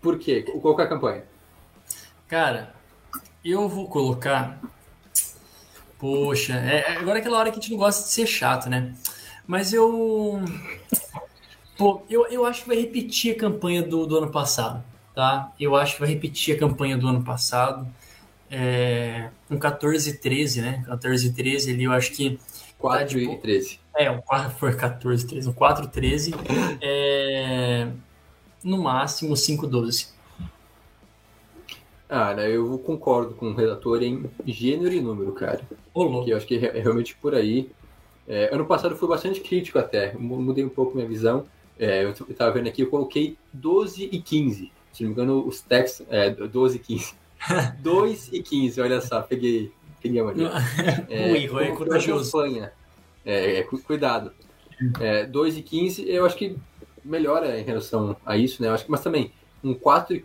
Por 0.00 0.18
quê? 0.18 0.42
Qual 0.42 0.80
é 0.80 0.82
a 0.82 0.88
campanha? 0.88 1.24
Cara, 2.26 2.74
eu 3.44 3.68
vou 3.68 3.88
colocar. 3.88 4.60
Poxa, 5.96 6.54
é, 6.54 6.78
é, 6.78 6.96
agora 6.96 7.18
é 7.18 7.20
aquela 7.20 7.38
hora 7.38 7.52
que 7.52 7.58
a 7.58 7.62
gente 7.62 7.70
não 7.70 7.78
gosta 7.78 8.02
de 8.02 8.08
ser 8.08 8.26
chato, 8.26 8.68
né? 8.68 8.92
Mas 9.46 9.72
eu. 9.72 10.42
Pô, 11.76 12.02
eu, 12.08 12.26
eu 12.26 12.44
acho 12.44 12.62
que 12.62 12.68
vai 12.68 12.76
repetir 12.76 13.34
a 13.34 13.38
campanha 13.38 13.82
do, 13.82 14.06
do 14.06 14.18
ano 14.18 14.30
passado, 14.30 14.84
tá? 15.14 15.52
Eu 15.58 15.74
acho 15.74 15.94
que 15.94 16.00
vai 16.00 16.10
repetir 16.10 16.54
a 16.54 16.58
campanha 16.58 16.96
do 16.96 17.08
ano 17.08 17.22
passado. 17.22 17.86
É, 18.50 19.30
um 19.50 19.58
14 19.58 20.18
13, 20.18 20.60
né? 20.60 20.84
14 20.86 21.32
13 21.32 21.70
ali, 21.72 21.84
eu 21.84 21.92
acho 21.92 22.12
que. 22.12 22.38
4 22.78 23.14
tá 23.14 23.32
e 23.32 23.38
13. 23.38 23.80
É, 23.96 24.10
um 24.10 24.20
4 24.20 24.50
foi 24.58 24.74
14, 24.74 25.26
13, 25.26 25.48
um 25.48 25.52
4, 25.52 25.88
13. 25.88 26.34
É, 26.84 27.88
no 28.62 28.82
máximo 28.82 29.36
5, 29.36 29.66
12. 29.66 30.08
Ah, 32.08 32.34
né, 32.34 32.54
eu 32.54 32.78
concordo 32.78 33.34
com 33.34 33.46
o 33.46 33.54
redator 33.54 34.02
em 34.02 34.28
gênero 34.46 34.92
e 34.92 35.00
número, 35.00 35.32
cara. 35.32 35.62
Olô. 35.94 36.24
Que 36.24 36.30
eu 36.30 36.36
acho 36.36 36.46
que 36.46 36.56
é 36.56 36.80
realmente 36.80 37.14
por 37.14 37.34
aí. 37.34 37.70
É, 38.28 38.54
ano 38.54 38.66
passado 38.66 38.96
foi 38.96 39.08
bastante 39.08 39.40
crítico 39.40 39.78
até, 39.78 40.12
mudei 40.18 40.62
um 40.64 40.68
pouco 40.68 40.94
minha 40.94 41.08
visão. 41.08 41.46
É, 41.82 42.04
eu 42.04 42.10
estava 42.10 42.52
vendo 42.52 42.68
aqui, 42.68 42.82
eu 42.82 42.86
coloquei 42.86 43.36
12 43.52 44.08
e 44.12 44.22
15. 44.22 44.70
Se 44.92 45.02
não 45.02 45.08
me 45.08 45.14
engano, 45.14 45.44
os 45.44 45.62
textos. 45.62 46.06
É, 46.08 46.30
12 46.30 46.76
e 46.76 46.78
15. 46.78 47.14
2 47.80 48.28
e 48.32 48.40
15, 48.40 48.80
olha 48.80 49.00
só, 49.00 49.20
peguei, 49.20 49.72
peguei 50.00 50.20
a 50.20 50.24
mania. 50.24 50.50
É, 51.10 51.32
o 51.32 51.36
erro 51.36 51.60
é 51.60 51.72
corajoso. 51.72 52.30
Campanha, 52.30 52.72
é, 53.26 53.58
é, 53.58 53.62
cuidado. 53.64 54.32
É, 55.00 55.26
2 55.26 55.58
e 55.58 55.62
15, 55.62 56.08
eu 56.08 56.24
acho 56.24 56.36
que 56.36 56.56
melhora 57.04 57.58
em 57.58 57.64
relação 57.64 58.16
a 58.24 58.36
isso, 58.36 58.62
né? 58.62 58.68
Eu 58.68 58.74
acho 58.74 58.84
que, 58.84 58.90
mas 58.90 59.02
também, 59.02 59.32
um 59.64 59.74
4 59.74 60.14
e 60.14 60.24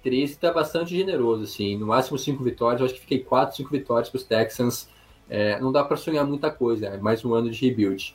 13 0.00 0.34
está 0.34 0.52
bastante 0.52 0.96
generoso, 0.96 1.42
assim. 1.42 1.76
No 1.76 1.88
máximo 1.88 2.16
5 2.16 2.44
vitórias, 2.44 2.80
eu 2.80 2.86
acho 2.86 2.94
que 2.94 3.00
fiquei 3.00 3.18
4, 3.18 3.56
5 3.56 3.68
vitórias 3.68 4.08
para 4.08 4.18
os 4.18 4.22
Texans. 4.24 4.88
É, 5.28 5.58
não 5.58 5.72
dá 5.72 5.82
para 5.82 5.96
sonhar 5.96 6.24
muita 6.24 6.52
coisa, 6.52 6.86
é 6.86 6.98
mais 6.98 7.24
um 7.24 7.34
ano 7.34 7.50
de 7.50 7.68
rebuild. 7.68 8.14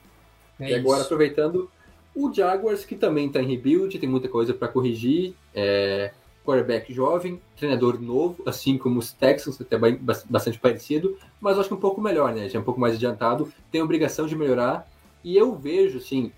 É 0.57 0.71
e 0.71 0.75
agora, 0.75 0.99
isso. 0.99 1.07
aproveitando, 1.07 1.69
o 2.15 2.33
Jaguars, 2.33 2.85
que 2.85 2.95
também 2.95 3.27
está 3.27 3.41
em 3.41 3.47
rebuild, 3.47 3.97
tem 3.97 4.09
muita 4.09 4.27
coisa 4.27 4.53
para 4.53 4.67
corrigir. 4.67 5.33
É, 5.53 6.11
quarterback 6.49 6.91
jovem, 6.91 7.39
treinador 7.55 8.01
novo, 8.01 8.41
assim 8.45 8.77
como 8.77 8.99
os 8.99 9.11
Texans, 9.11 9.61
até 9.61 9.77
bastante 9.77 10.57
parecido, 10.57 11.15
mas 11.39 11.59
acho 11.59 11.69
que 11.69 11.75
um 11.75 11.79
pouco 11.79 12.01
melhor, 12.01 12.33
né? 12.33 12.49
Já 12.49 12.57
é 12.57 12.61
um 12.61 12.65
pouco 12.65 12.79
mais 12.79 12.95
adiantado, 12.95 13.53
tem 13.71 13.81
a 13.81 13.83
obrigação 13.83 14.25
de 14.25 14.35
melhorar. 14.35 14.89
E 15.23 15.37
eu 15.37 15.55
vejo, 15.55 15.99
assim, 15.99 16.31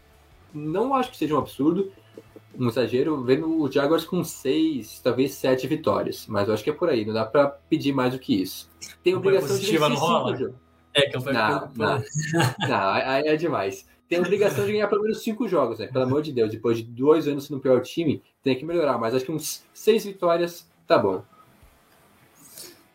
não 0.53 0.93
acho 0.93 1.11
que 1.11 1.17
seja 1.17 1.35
um 1.35 1.37
absurdo, 1.37 1.91
um 2.59 2.67
exagero, 2.67 3.23
vendo 3.23 3.61
o 3.61 3.71
Jaguars 3.71 4.03
com 4.03 4.21
seis, 4.23 4.99
talvez 4.99 5.33
sete 5.35 5.65
vitórias. 5.65 6.25
Mas 6.27 6.47
eu 6.47 6.53
acho 6.53 6.63
que 6.63 6.69
é 6.69 6.73
por 6.73 6.89
aí, 6.89 7.05
não 7.05 7.13
dá 7.13 7.23
para 7.23 7.47
pedir 7.47 7.93
mais 7.93 8.11
do 8.13 8.19
que 8.19 8.41
isso. 8.41 8.69
Tem 9.01 9.13
a 9.13 9.17
obrigação 9.17 9.57
de 9.57 9.65
vencer 9.65 9.91
cinco 9.91 9.99
jogos. 9.99 10.53
É, 10.93 11.03
que 11.03 11.15
eu 11.15 11.21
não, 11.21 11.31
não, 11.31 11.69
não, 11.77 12.67
não, 12.67 12.89
aí 12.89 13.25
é 13.25 13.37
demais 13.37 13.85
tem 14.11 14.19
a 14.19 14.23
obrigação 14.23 14.65
de 14.65 14.73
ganhar 14.73 14.89
pelo 14.89 15.03
menos 15.03 15.23
cinco 15.23 15.47
jogos, 15.47 15.79
né? 15.79 15.87
Pelo 15.87 16.03
amor 16.03 16.21
de 16.21 16.33
Deus, 16.33 16.51
depois 16.51 16.77
de 16.77 16.83
dois 16.83 17.29
anos 17.29 17.45
sendo 17.45 17.59
o 17.59 17.61
pior 17.61 17.81
time, 17.81 18.21
tem 18.43 18.57
que 18.57 18.65
melhorar. 18.65 18.97
Mas 18.97 19.15
acho 19.15 19.23
que 19.23 19.31
uns 19.31 19.63
seis 19.73 20.03
vitórias 20.03 20.67
tá 20.85 20.97
bom. 20.97 21.23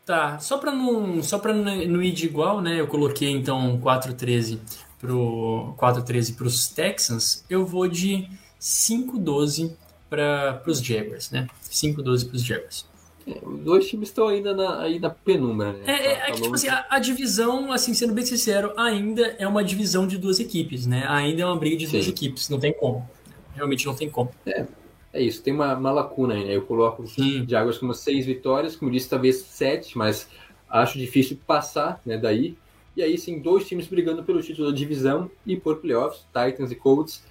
Tá, 0.05 0.39
só 0.39 0.59
para 0.59 0.73
não, 0.73 1.23
só 1.23 1.39
para 1.39 1.55
não 1.55 2.03
ir 2.03 2.13
de 2.13 2.27
igual, 2.27 2.61
né? 2.61 2.79
Eu 2.79 2.87
coloquei 2.87 3.31
então 3.31 3.81
4-13 3.81 4.59
pro 4.99 5.75
4-13 5.79 6.37
para 6.37 6.47
os 6.47 6.69
Texans. 6.69 7.47
Eu 7.49 7.65
vou 7.65 7.89
de 7.89 8.29
5-12 8.61 9.75
para 10.11 10.63
os 10.67 10.85
Jaguars, 10.85 11.31
né? 11.31 11.47
5-12 11.63 12.29
para 12.29 12.37
os 12.37 12.45
Jaguars. 12.45 12.87
Os 13.27 13.59
dois 13.61 13.89
times 13.89 14.09
estão 14.09 14.29
ainda 14.29 14.55
na, 14.55 14.83
aí 14.83 15.01
na 15.01 15.11
penumbra, 15.11 15.73
né? 15.73 15.83
É, 15.87 15.93
é, 15.93 16.13
é 16.13 16.33
que, 16.33 16.43
tipo 16.43 16.55
assim, 16.55 16.69
a, 16.69 16.87
a, 16.89 16.99
divisão, 17.01 17.73
assim, 17.73 17.93
sendo 17.93 18.13
bem 18.13 18.25
sincero, 18.25 18.73
ainda 18.77 19.35
é 19.39 19.49
uma 19.49 19.65
divisão 19.65 20.07
de 20.07 20.17
duas 20.17 20.39
equipes, 20.39 20.87
né? 20.87 21.05
Ainda 21.09 21.43
é 21.43 21.45
uma 21.45 21.57
briga 21.57 21.77
de 21.77 21.87
Sim. 21.87 21.93
duas 21.93 22.07
equipes, 22.07 22.49
não 22.49 22.61
tem 22.61 22.73
como. 22.73 23.09
Realmente 23.55 23.85
não 23.85 23.97
tem 23.97 24.09
como. 24.09 24.31
É, 24.47 24.65
é 25.13 25.23
isso, 25.23 25.43
tem 25.43 25.53
uma, 25.53 25.75
uma 25.75 25.91
lacuna 25.91 26.35
aí, 26.35 26.45
né? 26.45 26.55
Eu 26.55 26.63
coloco 26.63 27.05
Sim. 27.09 27.45
de 27.45 27.57
Águas 27.57 27.79
como 27.79 27.93
seis 27.93 28.25
vitórias, 28.25 28.77
como 28.77 28.93
disse, 28.93 29.09
talvez 29.09 29.39
sete, 29.39 29.99
mas 29.99 30.29
acho 30.71 30.97
difícil 30.97 31.37
passar 31.45 32.01
né, 32.07 32.17
daí. 32.17 32.57
E 32.97 33.03
aí, 33.03 33.19
sim, 33.19 33.41
dois 33.41 33.67
times 33.67 33.89
brigando 33.89 34.23
pelo 34.23 34.41
título 34.41 34.71
da 34.71 34.77
divisão 34.77 35.31
e 35.45 35.57
por 35.57 35.79
playoffs, 35.79 36.25
Titans 36.33 36.71
e 36.71 36.77
Colts. 36.77 37.23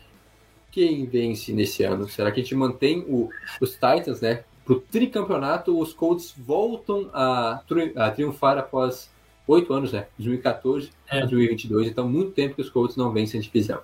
Quem 0.72 1.06
vence 1.06 1.54
nesse 1.54 1.84
ano? 1.84 2.08
Será 2.08 2.32
que 2.32 2.42
a 2.42 2.44
gente 2.44 2.54
mantém 2.54 3.00
o, 3.08 3.30
os 3.62 3.72
Titans, 3.72 4.20
né? 4.20 4.44
Para 4.66 4.74
o 4.74 4.80
tricampeonato, 4.80 5.80
os 5.80 5.94
Colts 5.94 6.34
voltam 6.36 7.10
a, 7.14 7.62
tri 7.68 7.94
a 7.96 8.10
triunfar 8.10 8.58
após 8.58 9.12
oito 9.48 9.72
anos, 9.72 9.94
né? 9.94 10.08
2014 10.18 10.90
é. 11.08 11.20
a 11.20 11.26
2022. 11.26 11.88
Então, 11.88 12.10
muito 12.10 12.32
tempo 12.32 12.56
que 12.56 12.62
os 12.62 12.70
Colts 12.70 12.98
não 12.98 13.12
vencem 13.12 13.40
a 13.40 13.44
divisão. 13.44 13.80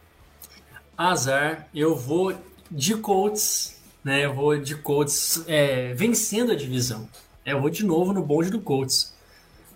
Azar, 0.97 1.67
eu 1.73 1.95
vou 1.95 2.33
de 2.69 2.95
Colts, 2.97 3.79
né? 4.03 4.25
Eu 4.25 4.33
vou 4.33 4.57
de 4.57 4.75
Colts 4.75 5.43
é, 5.47 5.93
vencendo 5.93 6.51
a 6.51 6.55
divisão. 6.55 7.07
Eu 7.45 7.61
vou 7.61 7.69
de 7.69 7.85
novo 7.85 8.11
no 8.11 8.23
bonde 8.23 8.49
do 8.49 8.59
Colts. 8.59 9.15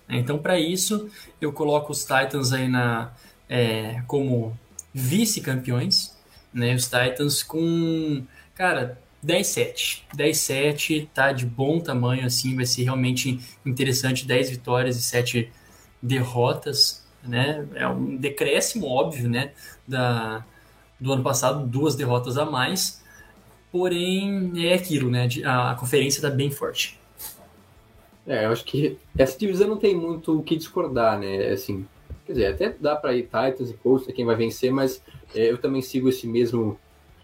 Então, 0.10 0.38
para 0.40 0.60
isso, 0.60 1.10
eu 1.40 1.52
coloco 1.52 1.92
os 1.92 2.02
Titans 2.02 2.52
aí 2.52 2.68
na, 2.68 3.12
é, 3.48 4.02
como 4.08 4.58
vice-campeões. 4.94 6.16
Né? 6.54 6.74
Os 6.74 6.86
Titans 6.86 7.44
com, 7.44 8.24
cara, 8.56 9.00
10-7. 9.26 10.04
10-7 10.16 11.10
tá 11.14 11.32
de 11.32 11.46
bom 11.46 11.80
tamanho, 11.80 12.26
assim, 12.26 12.56
vai 12.56 12.66
ser 12.66 12.84
realmente 12.84 13.40
interessante. 13.66 14.26
10 14.26 14.52
vitórias 14.52 14.98
e 14.98 15.02
7 15.02 15.52
derrotas, 16.02 17.04
né? 17.24 17.68
É 17.74 17.88
um 17.88 18.16
decréscimo, 18.16 18.88
óbvio, 18.88 19.28
né? 19.28 19.52
Da, 19.88 20.46
do 21.00 21.12
ano 21.12 21.24
passado, 21.24 21.66
duas 21.66 21.96
derrotas 21.96 22.38
a 22.38 22.46
mais. 22.46 23.04
Porém, 23.72 24.52
é 24.68 24.74
aquilo, 24.74 25.10
né? 25.10 25.28
A, 25.44 25.72
a 25.72 25.76
conferência 25.76 26.22
tá 26.22 26.30
bem 26.30 26.52
forte. 26.52 27.00
É, 28.28 28.46
eu 28.46 28.52
acho 28.52 28.64
que 28.64 28.98
essa 29.18 29.38
divisão 29.38 29.68
não 29.68 29.78
tem 29.78 29.96
muito 29.96 30.40
o 30.40 30.44
que 30.44 30.56
discordar, 30.56 31.20
né? 31.20 31.50
Assim, 31.50 31.86
quer 32.26 32.34
dizer, 32.34 32.46
até 32.48 32.70
dá 32.80 32.96
para 32.96 33.14
ir 33.14 33.24
Titans 33.24 33.70
e 33.70 33.74
Colts, 33.74 34.08
quem 34.14 34.26
vai 34.26 34.36
vencer, 34.36 34.72
mas 34.72 35.02
é, 35.34 35.52
eu 35.52 35.58
também 35.58 35.82
sigo 35.82 36.10
esse 36.10 36.28
mesmo 36.28 36.80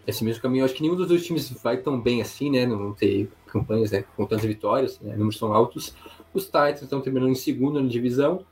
esse 0.06 0.24
mesmo 0.24 0.42
caminho. 0.42 0.62
Eu 0.62 0.64
acho 0.66 0.74
que 0.74 0.82
nenhum 0.82 0.96
dos 0.96 1.08
dois 1.08 1.24
times 1.24 1.50
vai 1.62 1.76
tão 1.76 2.00
bem 2.00 2.20
assim, 2.20 2.50
né? 2.50 2.66
Não 2.66 2.92
ter 2.92 3.30
campanhas 3.46 3.90
né, 3.90 4.04
com 4.16 4.24
tantas 4.24 4.46
vitórias, 4.46 4.98
né, 5.00 5.12
números 5.12 5.38
são 5.38 5.52
altos. 5.52 5.94
Os 6.32 6.46
Titans 6.46 6.82
estão 6.82 7.02
terminando 7.02 7.30
em 7.30 7.34
segundo 7.34 7.80
na 7.80 7.88
divisão. 7.88 8.46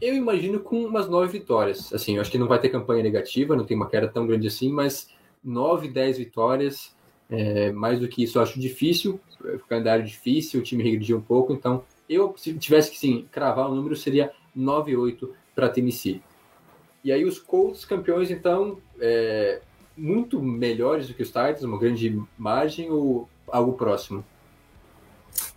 Eu 0.00 0.14
imagino 0.14 0.60
com 0.60 0.84
umas 0.84 1.08
nove 1.08 1.38
vitórias. 1.38 1.92
Assim, 1.92 2.16
eu 2.16 2.20
acho 2.20 2.30
que 2.30 2.36
não 2.36 2.46
vai 2.46 2.58
ter 2.58 2.68
campanha 2.68 3.02
negativa, 3.02 3.56
não 3.56 3.64
tem 3.64 3.76
uma 3.76 3.88
queda 3.88 4.08
tão 4.08 4.26
grande 4.26 4.48
assim, 4.48 4.70
mas 4.70 5.08
nove, 5.42 5.88
dez 5.88 6.18
vitórias, 6.18 6.94
é, 7.30 7.72
mais 7.72 7.98
do 7.98 8.08
que 8.08 8.22
isso 8.22 8.36
eu 8.36 8.42
acho 8.42 8.60
difícil. 8.60 9.18
O 9.42 9.60
calendário 9.60 10.04
difícil, 10.04 10.60
o 10.60 10.62
time 10.62 10.82
regrediu 10.82 11.16
um 11.16 11.22
pouco, 11.22 11.52
então 11.52 11.84
eu, 12.08 12.34
se 12.36 12.52
tivesse 12.54 12.90
que 12.90 12.98
sim, 12.98 13.26
cravar 13.32 13.70
o 13.70 13.74
número, 13.74 13.96
seria 13.96 14.32
9-8 14.56 15.30
para 15.54 15.68
Tennessee. 15.68 16.22
E 17.02 17.10
aí 17.10 17.24
os 17.24 17.38
Colts 17.38 17.84
campeões, 17.84 18.30
então, 18.30 18.78
é, 19.00 19.60
muito 19.96 20.40
melhores 20.42 21.08
do 21.08 21.14
que 21.14 21.22
os 21.22 21.28
Titans, 21.28 21.62
uma 21.62 21.78
grande 21.78 22.20
margem 22.38 22.90
ou 22.90 23.28
algo 23.48 23.72
próximo? 23.74 24.24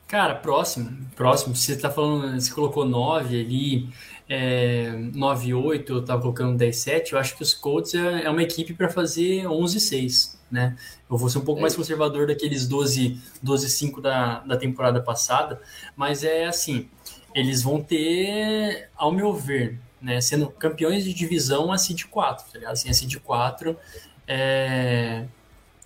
Cara, 0.07 0.35
próximo, 0.35 0.95
próximo. 1.15 1.55
Você 1.55 1.75
tá 1.75 1.89
falando, 1.89 2.39
você 2.39 2.53
colocou 2.53 2.85
9 2.85 3.39
ali, 3.41 3.89
é, 4.29 4.91
9 5.13 5.53
8, 5.53 5.93
eu 5.93 6.05
tava 6.05 6.21
colocando 6.21 6.55
10 6.57 6.75
7. 6.77 7.13
Eu 7.13 7.19
acho 7.19 7.35
que 7.35 7.41
os 7.41 7.53
Colts 7.53 7.95
é, 7.95 8.23
é 8.23 8.29
uma 8.29 8.43
equipe 8.43 8.73
para 8.73 8.87
fazer 8.89 9.47
11 9.47 9.79
6, 9.79 10.39
né? 10.51 10.77
Eu 11.09 11.17
vou 11.17 11.27
ser 11.27 11.39
um 11.39 11.41
pouco 11.41 11.59
É. 11.59 11.61
mais 11.63 11.75
conservador 11.75 12.27
daqueles 12.27 12.67
12 12.67 13.19
12 13.41 13.67
5 13.69 13.99
da, 13.99 14.39
da 14.41 14.55
temporada 14.57 15.01
passada, 15.01 15.59
mas 15.95 16.23
é 16.23 16.45
assim, 16.45 16.87
eles 17.33 17.63
vão 17.63 17.81
ter, 17.81 18.89
ao 18.95 19.11
meu 19.11 19.33
ver, 19.33 19.79
né, 19.99 20.21
sendo 20.21 20.49
campeões 20.51 21.03
de 21.03 21.13
divisão 21.15 21.71
a 21.71 21.77
seed 21.79 22.03
4, 22.05 22.45
tá 22.45 22.59
ligado? 22.59 22.73
Assim, 22.73 22.89
a 22.89 22.93
seed 22.93 23.15
4 23.17 23.75
é, 24.27 25.25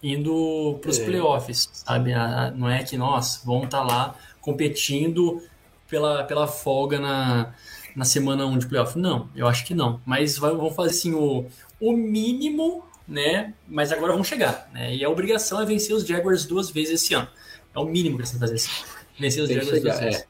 indo 0.01 0.77
para 0.81 0.89
os 0.91 0.99
É. 0.99 1.05
playoffs, 1.05 1.69
sabe? 1.73 2.11
Não 2.55 2.69
é 2.69 2.83
que 2.83 2.97
nós 2.97 3.41
vamos 3.45 3.65
estar 3.65 3.83
lá 3.83 4.15
competindo 4.41 5.41
pela, 5.89 6.23
pela 6.23 6.47
folga 6.47 6.99
na, 6.99 7.53
na 7.95 8.05
semana 8.05 8.45
1 8.45 8.57
de 8.59 8.67
playoff. 8.67 8.97
Não, 8.97 9.29
eu 9.35 9.47
acho 9.47 9.65
que 9.65 9.73
não. 9.73 9.99
Mas 10.05 10.37
vai- 10.37 10.53
vão 10.55 10.71
fazer 10.71 10.91
assim 10.91 11.13
o, 11.13 11.45
o 11.79 11.91
mínimo, 11.93 12.83
né? 13.07 13.53
Mas 13.67 13.91
agora 13.91 14.13
vão 14.13 14.23
chegar, 14.23 14.69
né? 14.73 14.95
E 14.95 15.03
a 15.03 15.09
obrigação 15.09 15.59
é 15.61 15.65
vencer 15.65 15.95
os 15.95 16.05
Jaguars 16.05 16.45
duas 16.45 16.69
vezes 16.69 17.01
esse 17.03 17.13
ano. 17.13 17.27
É 17.75 17.79
o 17.79 17.85
mínimo 17.85 18.15
que 18.17 18.21
eles 18.21 18.31
têm 18.31 18.39
que 18.39 18.45
fazer 18.45 18.55
assim. 18.55 18.83
Vencer 19.19 19.43
os 19.43 19.49
Tem 19.49 19.57
Jaguars 19.57 19.81
duas 19.81 19.93
chegar, 19.95 20.05
vezes. 20.05 20.21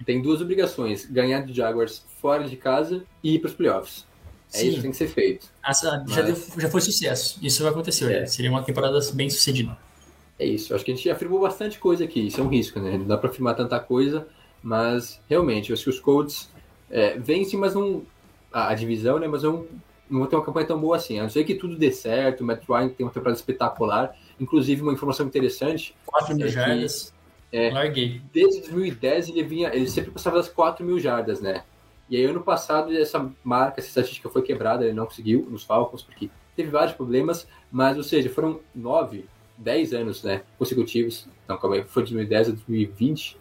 é. 0.00 0.04
Tem 0.04 0.20
duas 0.20 0.40
obrigações: 0.40 1.06
ganhar 1.06 1.40
de 1.46 1.52
Jaguars 1.54 2.04
fora 2.20 2.44
de 2.48 2.56
casa 2.56 3.04
e 3.22 3.34
ir 3.36 3.38
para 3.38 3.48
os 3.48 3.54
playoffs. 3.54 4.06
É 4.54 4.58
Sim. 4.58 4.66
isso 4.68 4.76
que 4.76 4.82
tem 4.82 4.90
que 4.92 4.96
ser 4.96 5.08
feito. 5.08 5.46
Essa- 5.66 6.04
já, 6.08 6.22
Mas- 6.22 6.46
deu- 6.48 6.60
já 6.62 6.68
foi 6.70 6.80
sucesso. 6.80 7.38
Isso 7.42 7.62
vai 7.62 7.72
acontecer. 7.72 8.10
É. 8.12 8.26
Seria 8.26 8.50
uma 8.50 8.62
temporada 8.62 8.98
bem 9.12 9.28
sucedida. 9.28 9.76
É 10.38 10.46
isso. 10.46 10.74
Acho 10.74 10.84
que 10.84 10.92
a 10.92 10.94
gente 10.94 11.10
afirmou 11.10 11.40
bastante 11.40 11.78
coisa 11.78 12.04
aqui. 12.04 12.26
Isso 12.26 12.40
é 12.40 12.44
um 12.44 12.48
risco, 12.48 12.78
né? 12.80 12.96
Não 12.98 13.06
dá 13.06 13.16
para 13.18 13.30
afirmar 13.30 13.54
tanta 13.54 13.78
coisa, 13.80 14.26
mas 14.62 15.20
realmente, 15.28 15.70
eu 15.70 15.74
acho 15.74 15.84
que 15.84 15.90
os 15.90 16.00
Colts 16.00 16.48
é, 16.90 17.18
vencem, 17.18 17.58
mas 17.58 17.74
não. 17.74 18.02
A, 18.52 18.68
a 18.68 18.74
divisão, 18.74 19.18
né? 19.18 19.26
Mas 19.26 19.42
não, 19.42 19.66
não 20.08 20.20
vão 20.20 20.26
ter 20.28 20.36
uma 20.36 20.44
campanha 20.44 20.66
tão 20.66 20.80
boa 20.80 20.96
assim. 20.96 21.18
A 21.18 21.22
não 21.24 21.30
ser 21.30 21.42
que 21.44 21.54
tudo 21.56 21.76
dê 21.76 21.90
certo, 21.90 22.42
o 22.42 22.44
Matt 22.44 22.62
Ryan 22.68 22.88
tem 22.88 23.04
uma 23.04 23.12
temporada 23.12 23.36
espetacular. 23.36 24.16
Inclusive, 24.40 24.82
uma 24.82 24.92
informação 24.92 25.26
interessante: 25.26 25.94
4 26.06 26.36
mil 26.36 26.46
É 26.46 26.50
jardas. 26.50 27.12
é. 27.52 27.70
Larguei. 27.70 28.20
desde 28.32 28.60
2010 28.62 29.28
ele 29.30 29.42
vinha, 29.42 29.74
ele 29.74 29.88
sempre 29.88 30.10
passava 30.12 30.36
das 30.36 30.48
4 30.48 30.84
mil 30.84 30.98
jardas, 31.00 31.40
né? 31.40 31.64
E 32.10 32.16
aí 32.16 32.24
ano 32.24 32.42
passado 32.42 32.92
essa 32.96 33.30
marca, 33.42 33.80
essa 33.80 33.88
estatística 33.88 34.28
foi 34.28 34.42
quebrada, 34.42 34.84
ele 34.84 34.92
não 34.92 35.06
conseguiu 35.06 35.46
nos 35.50 35.64
Falcons, 35.64 36.02
porque 36.02 36.30
teve 36.54 36.70
vários 36.70 36.94
problemas, 36.94 37.46
mas, 37.72 37.96
ou 37.96 38.02
seja, 38.02 38.28
foram 38.30 38.60
9, 38.74 39.24
10 39.56 39.92
anos, 39.94 40.22
né, 40.22 40.42
consecutivos, 40.58 41.26
não, 41.48 41.56
calma 41.58 41.76
aí, 41.76 41.84
foi 41.84 42.02
de 42.02 42.10
2010 42.12 42.48
a 42.48 42.52
2020, 42.52 43.38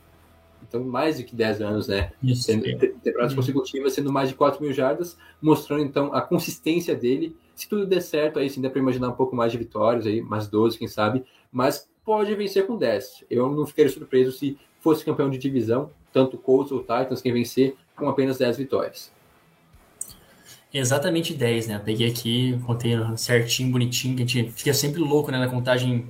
então 0.67 0.83
mais 0.83 1.17
do 1.17 1.23
que 1.25 1.35
10 1.35 1.61
anos, 1.61 1.87
né, 1.87 2.11
Isso. 2.23 2.43
sendo, 2.43 2.63
te- 2.63 2.95
temporadas 3.03 3.33
Uhum. 3.33 3.37
consecutivas, 3.37 3.93
sendo 3.93 4.11
mais 4.11 4.29
de 4.29 4.35
4 4.35 4.61
mil 4.63 4.71
jardas, 4.73 5.17
mostrando 5.41 5.83
então 5.83 6.13
a 6.13 6.21
consistência 6.21 6.95
dele. 6.95 7.35
Se 7.53 7.67
tudo 7.69 7.85
der 7.85 8.01
certo, 8.01 8.39
aí 8.39 8.49
sim 8.49 8.61
dá 8.61 8.69
para 8.69 8.79
imaginar 8.79 9.09
um 9.09 9.13
pouco 9.13 9.35
mais 9.35 9.51
de 9.51 9.57
vitórias, 9.57 10.07
aí, 10.07 10.21
mais 10.21 10.47
12, 10.47 10.77
quem 10.77 10.87
sabe, 10.87 11.23
mas 11.51 11.87
pode 12.05 12.33
vencer 12.33 12.65
com 12.65 12.77
10. 12.77 13.23
Eu 13.29 13.51
não 13.51 13.65
ficaria 13.65 13.91
surpreso 13.91 14.31
se 14.31 14.57
fosse 14.79 15.05
campeão 15.05 15.29
de 15.29 15.37
divisão, 15.37 15.91
tanto 16.11 16.37
Colts 16.37 16.71
ou 16.71 16.79
Titans, 16.79 17.21
quem 17.21 17.31
vencer, 17.33 17.75
com 17.95 18.07
apenas 18.09 18.37
10 18.37 18.57
vitórias. 18.57 19.11
Exatamente 20.73 21.33
10, 21.35 21.67
né? 21.67 21.79
Peguei 21.83 22.09
aqui, 22.09 22.59
contei 22.65 22.93
certinho, 23.15 23.71
bonitinho, 23.71 24.15
que 24.15 24.23
a 24.23 24.25
gente 24.25 24.51
fica 24.51 24.73
sempre 24.73 24.99
louco, 25.01 25.31
né? 25.31 25.37
Na 25.37 25.47
contagem 25.47 26.07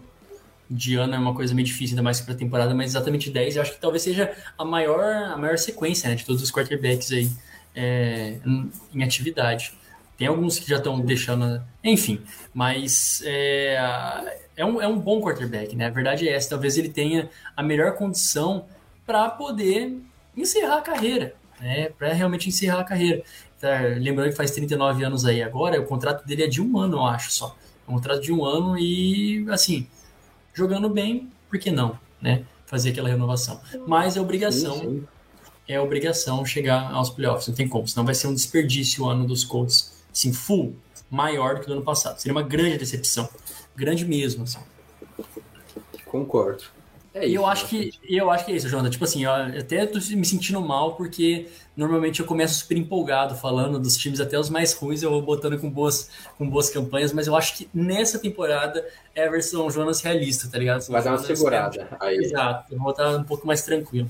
de 0.69 0.95
ano 0.95 1.13
é 1.13 1.17
uma 1.19 1.35
coisa 1.35 1.53
meio 1.53 1.65
difícil, 1.65 1.93
ainda 1.93 2.01
mais 2.01 2.21
pra 2.21 2.33
temporada, 2.33 2.73
mas 2.73 2.91
exatamente 2.91 3.29
10 3.29 3.57
eu 3.57 3.61
acho 3.61 3.73
que 3.73 3.81
talvez 3.81 4.01
seja 4.03 4.33
a 4.57 4.63
maior, 4.63 5.03
a 5.03 5.37
maior 5.37 5.57
sequência, 5.57 6.09
né? 6.09 6.15
De 6.15 6.25
todos 6.25 6.41
os 6.41 6.49
quarterbacks 6.51 7.11
aí 7.11 7.29
é, 7.75 8.39
em- 8.45 8.71
em 8.93 9.03
atividade. 9.03 9.73
Tem 10.17 10.27
alguns 10.27 10.57
que 10.59 10.69
já 10.69 10.77
estão 10.77 10.99
deixando. 11.01 11.61
Enfim, 11.83 12.21
mas 12.53 13.21
é, 13.25 14.37
é, 14.55 14.63
um, 14.63 14.81
é 14.81 14.87
um 14.87 14.97
bom 14.97 15.19
quarterback, 15.21 15.75
né? 15.75 15.87
A 15.87 15.89
verdade 15.89 16.29
é 16.29 16.33
essa. 16.33 16.51
Talvez 16.51 16.77
ele 16.77 16.87
tenha 16.87 17.29
a 17.57 17.61
melhor 17.61 17.95
condição 17.97 18.65
para 19.05 19.29
poder 19.29 19.97
encerrar 20.37 20.77
a 20.77 20.81
carreira, 20.81 21.35
né? 21.63 21.89
Para 21.89 22.13
realmente 22.13 22.49
encerrar 22.49 22.81
a 22.81 22.83
carreira. 22.83 23.23
Tá, 23.59 23.79
lembrando 23.97 24.29
que 24.29 24.35
faz 24.35 24.51
39 24.51 25.05
anos 25.05 25.25
aí 25.25 25.41
agora, 25.41 25.79
o 25.79 25.85
contrato 25.85 26.27
dele 26.27 26.43
é 26.43 26.47
de 26.47 26.61
um 26.61 26.77
ano, 26.77 26.97
eu 26.97 27.05
acho 27.05 27.31
só. 27.31 27.55
É 27.87 27.91
um 27.91 27.95
contrato 27.95 28.21
de 28.21 28.31
um 28.33 28.43
ano 28.43 28.77
e, 28.77 29.45
assim, 29.49 29.87
jogando 30.53 30.89
bem, 30.89 31.31
por 31.49 31.57
que 31.57 31.71
não, 31.71 31.97
né? 32.21 32.43
Fazer 32.65 32.89
aquela 32.89 33.07
renovação. 33.07 33.61
Mas 33.87 34.17
é 34.17 34.21
obrigação 34.21 34.75
Sim, 34.75 34.81
sim. 34.81 35.07
é 35.67 35.79
obrigação 35.79 36.45
chegar 36.45 36.91
aos 36.91 37.09
playoffs, 37.09 37.47
não 37.47 37.55
tem 37.55 37.67
como, 37.67 37.87
senão 37.87 38.05
vai 38.05 38.13
ser 38.15 38.27
um 38.27 38.33
desperdício 38.33 39.05
o 39.05 39.09
ano 39.09 39.25
dos 39.25 39.45
Colts, 39.45 40.03
assim, 40.11 40.33
full, 40.33 40.75
maior 41.09 41.55
do 41.55 41.61
que 41.61 41.65
o 41.65 41.69
do 41.69 41.73
ano 41.73 41.83
passado. 41.83 42.19
Seria 42.19 42.35
uma 42.35 42.43
grande 42.43 42.77
decepção, 42.77 43.29
grande 43.75 44.05
mesmo, 44.05 44.43
assim. 44.43 44.59
Concordo. 46.05 46.63
É 47.13 47.25
E 47.25 47.27
isso, 47.27 47.35
eu 47.35 47.45
acho 47.45 47.67
que 47.67 47.91
eu 48.09 48.31
acho 48.31 48.45
que 48.45 48.51
é 48.51 48.55
isso, 48.55 48.67
Jonathan. 48.67 48.89
Tipo 48.89 49.03
assim, 49.03 49.23
eu 49.23 49.31
até 49.31 49.85
tô 49.85 49.99
me 49.99 50.25
sentindo 50.25 50.59
mal 50.59 50.95
porque 50.95 51.47
normalmente 51.77 52.19
eu 52.19 52.25
começo 52.25 52.55
super 52.59 52.75
empolgado 52.75 53.35
falando 53.35 53.79
dos 53.79 53.95
times 53.95 54.19
até 54.19 54.37
os 54.39 54.49
mais 54.49 54.73
ruins, 54.73 55.03
eu 55.03 55.11
vou 55.11 55.21
botando 55.21 55.59
com 55.59 55.69
boas 55.69 56.09
com 56.37 56.49
boas 56.49 56.69
campanhas, 56.71 57.13
mas 57.13 57.27
eu 57.27 57.35
acho 57.35 57.55
que 57.57 57.69
nessa 57.73 58.17
temporada 58.17 58.83
é 59.13 59.27
a 59.27 59.29
versão 59.29 59.69
Jonas 59.69 60.01
realista, 60.01 60.49
tá 60.51 60.57
ligado? 60.57 60.87
Vai 60.87 61.03
dar 61.03 61.11
uma 61.11 61.17
Jonas- 61.17 61.37
segurada. 61.37 61.87
Aí. 61.99 62.17
Exato, 62.17 62.73
eu 62.73 62.79
vou 62.79 62.91
estar 62.91 63.15
um 63.15 63.23
pouco 63.23 63.45
mais 63.45 63.61
tranquilo. 63.63 64.09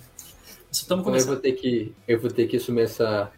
Só 0.71 0.85
Então 0.85 1.15
eu 1.15 1.25
vou 1.25 1.35
ter 1.35 1.51
que, 1.51 1.93
eu 2.07 2.19
vou 2.19 2.31
ter 2.31 2.47
que 2.47 2.57
assumir 2.57 2.84
essa 2.84 3.30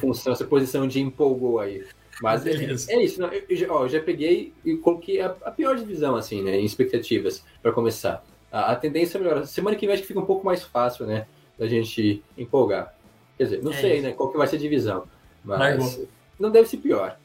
função, 0.00 0.32
essa 0.32 0.44
posição 0.44 0.86
de 0.86 1.00
empolgou 1.00 1.58
aí. 1.58 1.84
Mas 2.22 2.46
é, 2.46 2.50
Beleza. 2.50 2.92
é 2.92 3.02
isso, 3.02 3.20
não, 3.20 3.28
eu, 3.28 3.72
ó, 3.74 3.84
eu 3.84 3.88
já 3.88 4.00
peguei 4.00 4.52
e 4.64 4.76
coloquei 4.76 5.20
a, 5.20 5.34
a 5.44 5.50
pior 5.50 5.76
divisão, 5.76 6.16
assim, 6.16 6.42
né, 6.42 6.58
em 6.58 6.64
expectativas, 6.64 7.42
para 7.62 7.72
começar. 7.72 8.22
A, 8.50 8.72
a 8.72 8.76
tendência 8.76 9.18
é 9.18 9.20
melhorar. 9.20 9.46
Semana 9.46 9.76
que 9.76 9.86
vem 9.86 9.92
acho 9.94 10.02
que 10.02 10.08
fica 10.08 10.20
um 10.20 10.26
pouco 10.26 10.44
mais 10.44 10.62
fácil, 10.62 11.06
né, 11.06 11.26
da 11.58 11.66
gente 11.66 12.22
empolgar. 12.36 12.94
Quer 13.36 13.44
dizer, 13.44 13.62
não 13.62 13.72
É 13.72 13.76
sei, 13.76 13.94
isso. 13.94 14.02
né, 14.02 14.12
qual 14.12 14.30
que 14.30 14.38
vai 14.38 14.46
ser 14.46 14.56
a 14.56 14.58
divisão, 14.58 15.04
mas 15.44 16.00
não 16.38 16.50
deve 16.50 16.68
ser 16.68 16.78
pior. 16.78 17.16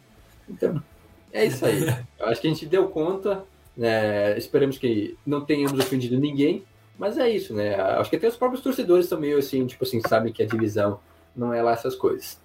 Então, 0.49 0.81
é 1.33 1.45
isso 1.45 1.65
aí. 1.65 1.79
Eu 2.19 2.27
acho 2.27 2.39
que 2.41 2.47
a 2.47 2.49
gente 2.49 2.65
deu 2.65 2.87
conta, 2.89 3.43
né, 3.75 4.37
esperamos 4.37 4.77
que 4.77 5.17
não 5.25 5.43
tenhamos 5.43 5.79
ofendido 5.79 6.17
ninguém, 6.19 6.63
mas 6.97 7.17
é 7.17 7.29
isso, 7.29 7.53
né? 7.53 7.75
Acho 7.75 8.09
que 8.09 8.15
até 8.15 8.27
os 8.27 8.37
próprios 8.37 8.63
torcedores 8.63 9.11
meio 9.11 9.37
assim, 9.37 9.67
tipo 9.67 9.83
assim, 9.83 9.99
sabem 10.07 10.31
que 10.31 10.41
a 10.41 10.45
divisão 10.47 10.99
não 11.35 11.53
é 11.53 11.61
lá 11.61 11.73
essas 11.73 11.93
coisas. 11.93 12.39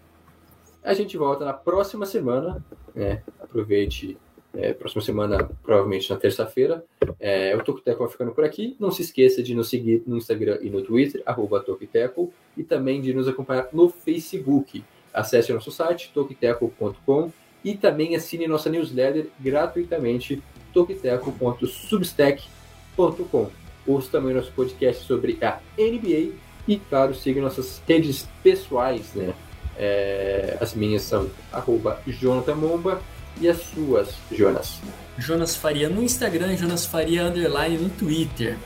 A 0.83 0.93
gente 0.93 1.17
volta 1.17 1.45
na 1.45 1.53
próxima 1.53 2.05
semana, 2.05 2.65
né? 2.93 3.23
Aproveite. 3.39 4.19
É, 4.55 4.73
próxima 4.73 5.03
semana, 5.03 5.51
provavelmente 5.63 6.11
na 6.11 6.17
terça-feira. 6.17 6.83
É, 7.19 7.57
o 7.57 7.63
Tocoteco 7.63 8.01
vai 8.01 8.09
ficando 8.09 8.33
por 8.33 8.45
aqui. 8.45 8.75
Não 8.79 8.91
se 8.91 9.03
esqueça 9.03 9.43
de 9.43 9.55
nos 9.55 9.69
seguir 9.69 10.03
no 10.07 10.17
Instagram 10.17 10.59
e 10.61 10.71
no 10.71 10.81
Twitter, 10.83 11.23
arroba 11.25 11.61
Tocoteco, 11.61 12.33
e 12.57 12.65
também 12.65 13.01
de 13.01 13.15
nos 13.15 13.29
acompanhar 13.29 13.69
no 13.73 13.89
Facebook. 13.89 14.85
Acesse 15.13 15.53
nosso 15.53 15.71
site, 15.71 16.11
toquiteco.com, 16.13 17.31
e 17.65 17.77
também 17.77 18.17
assine 18.17 18.47
nossa 18.47 18.71
newsletter 18.71 19.27
gratuitamente, 19.39 20.43
toquiteco.substack.com. 20.73 23.51
Ouça 23.87 24.11
também 24.11 24.35
nosso 24.35 24.53
podcast 24.53 25.05
sobre 25.05 25.39
a 25.43 25.59
NBA 25.79 26.33
e, 26.69 26.77
claro, 26.89 27.15
siga 27.15 27.41
nossas 27.41 27.83
redes 27.87 28.29
pessoais, 28.43 29.15
né? 29.15 29.33
É, 29.77 30.59
as 30.61 30.75
minhas 30.75 31.03
são 31.03 31.31
arroba 31.51 32.01
Jonathan 32.07 32.55
Momba 32.55 33.01
e 33.41 33.49
as 33.49 33.59
suas, 33.63 34.15
Jonas. 34.31 34.79
Jonas 35.19 35.55
Faria 35.55 35.89
no 35.89 36.03
Instagram, 36.03 36.57
Jonas 36.57 36.87
Faria 36.87 37.25
underline 37.25 37.77
no 37.77 37.91
Twitter. 37.91 38.57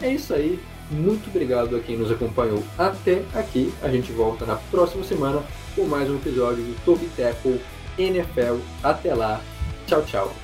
É 0.00 0.12
isso 0.12 0.34
aí. 0.34 0.60
Muito 0.90 1.30
obrigado 1.30 1.76
a 1.76 1.80
quem 1.80 1.96
nos 1.96 2.10
acompanhou 2.10 2.62
até 2.76 3.22
aqui. 3.34 3.72
A 3.82 3.88
gente 3.88 4.12
volta 4.12 4.44
na 4.44 4.56
próxima 4.56 5.04
semana 5.04 5.42
com 5.74 5.84
mais 5.84 6.10
um 6.10 6.16
episódio 6.16 6.62
do 6.62 6.84
Top 6.84 7.04
Tackle 7.16 7.60
NFL. 7.98 8.58
Até 8.82 9.14
lá. 9.14 9.40
Tchau, 9.86 10.02
tchau. 10.02 10.41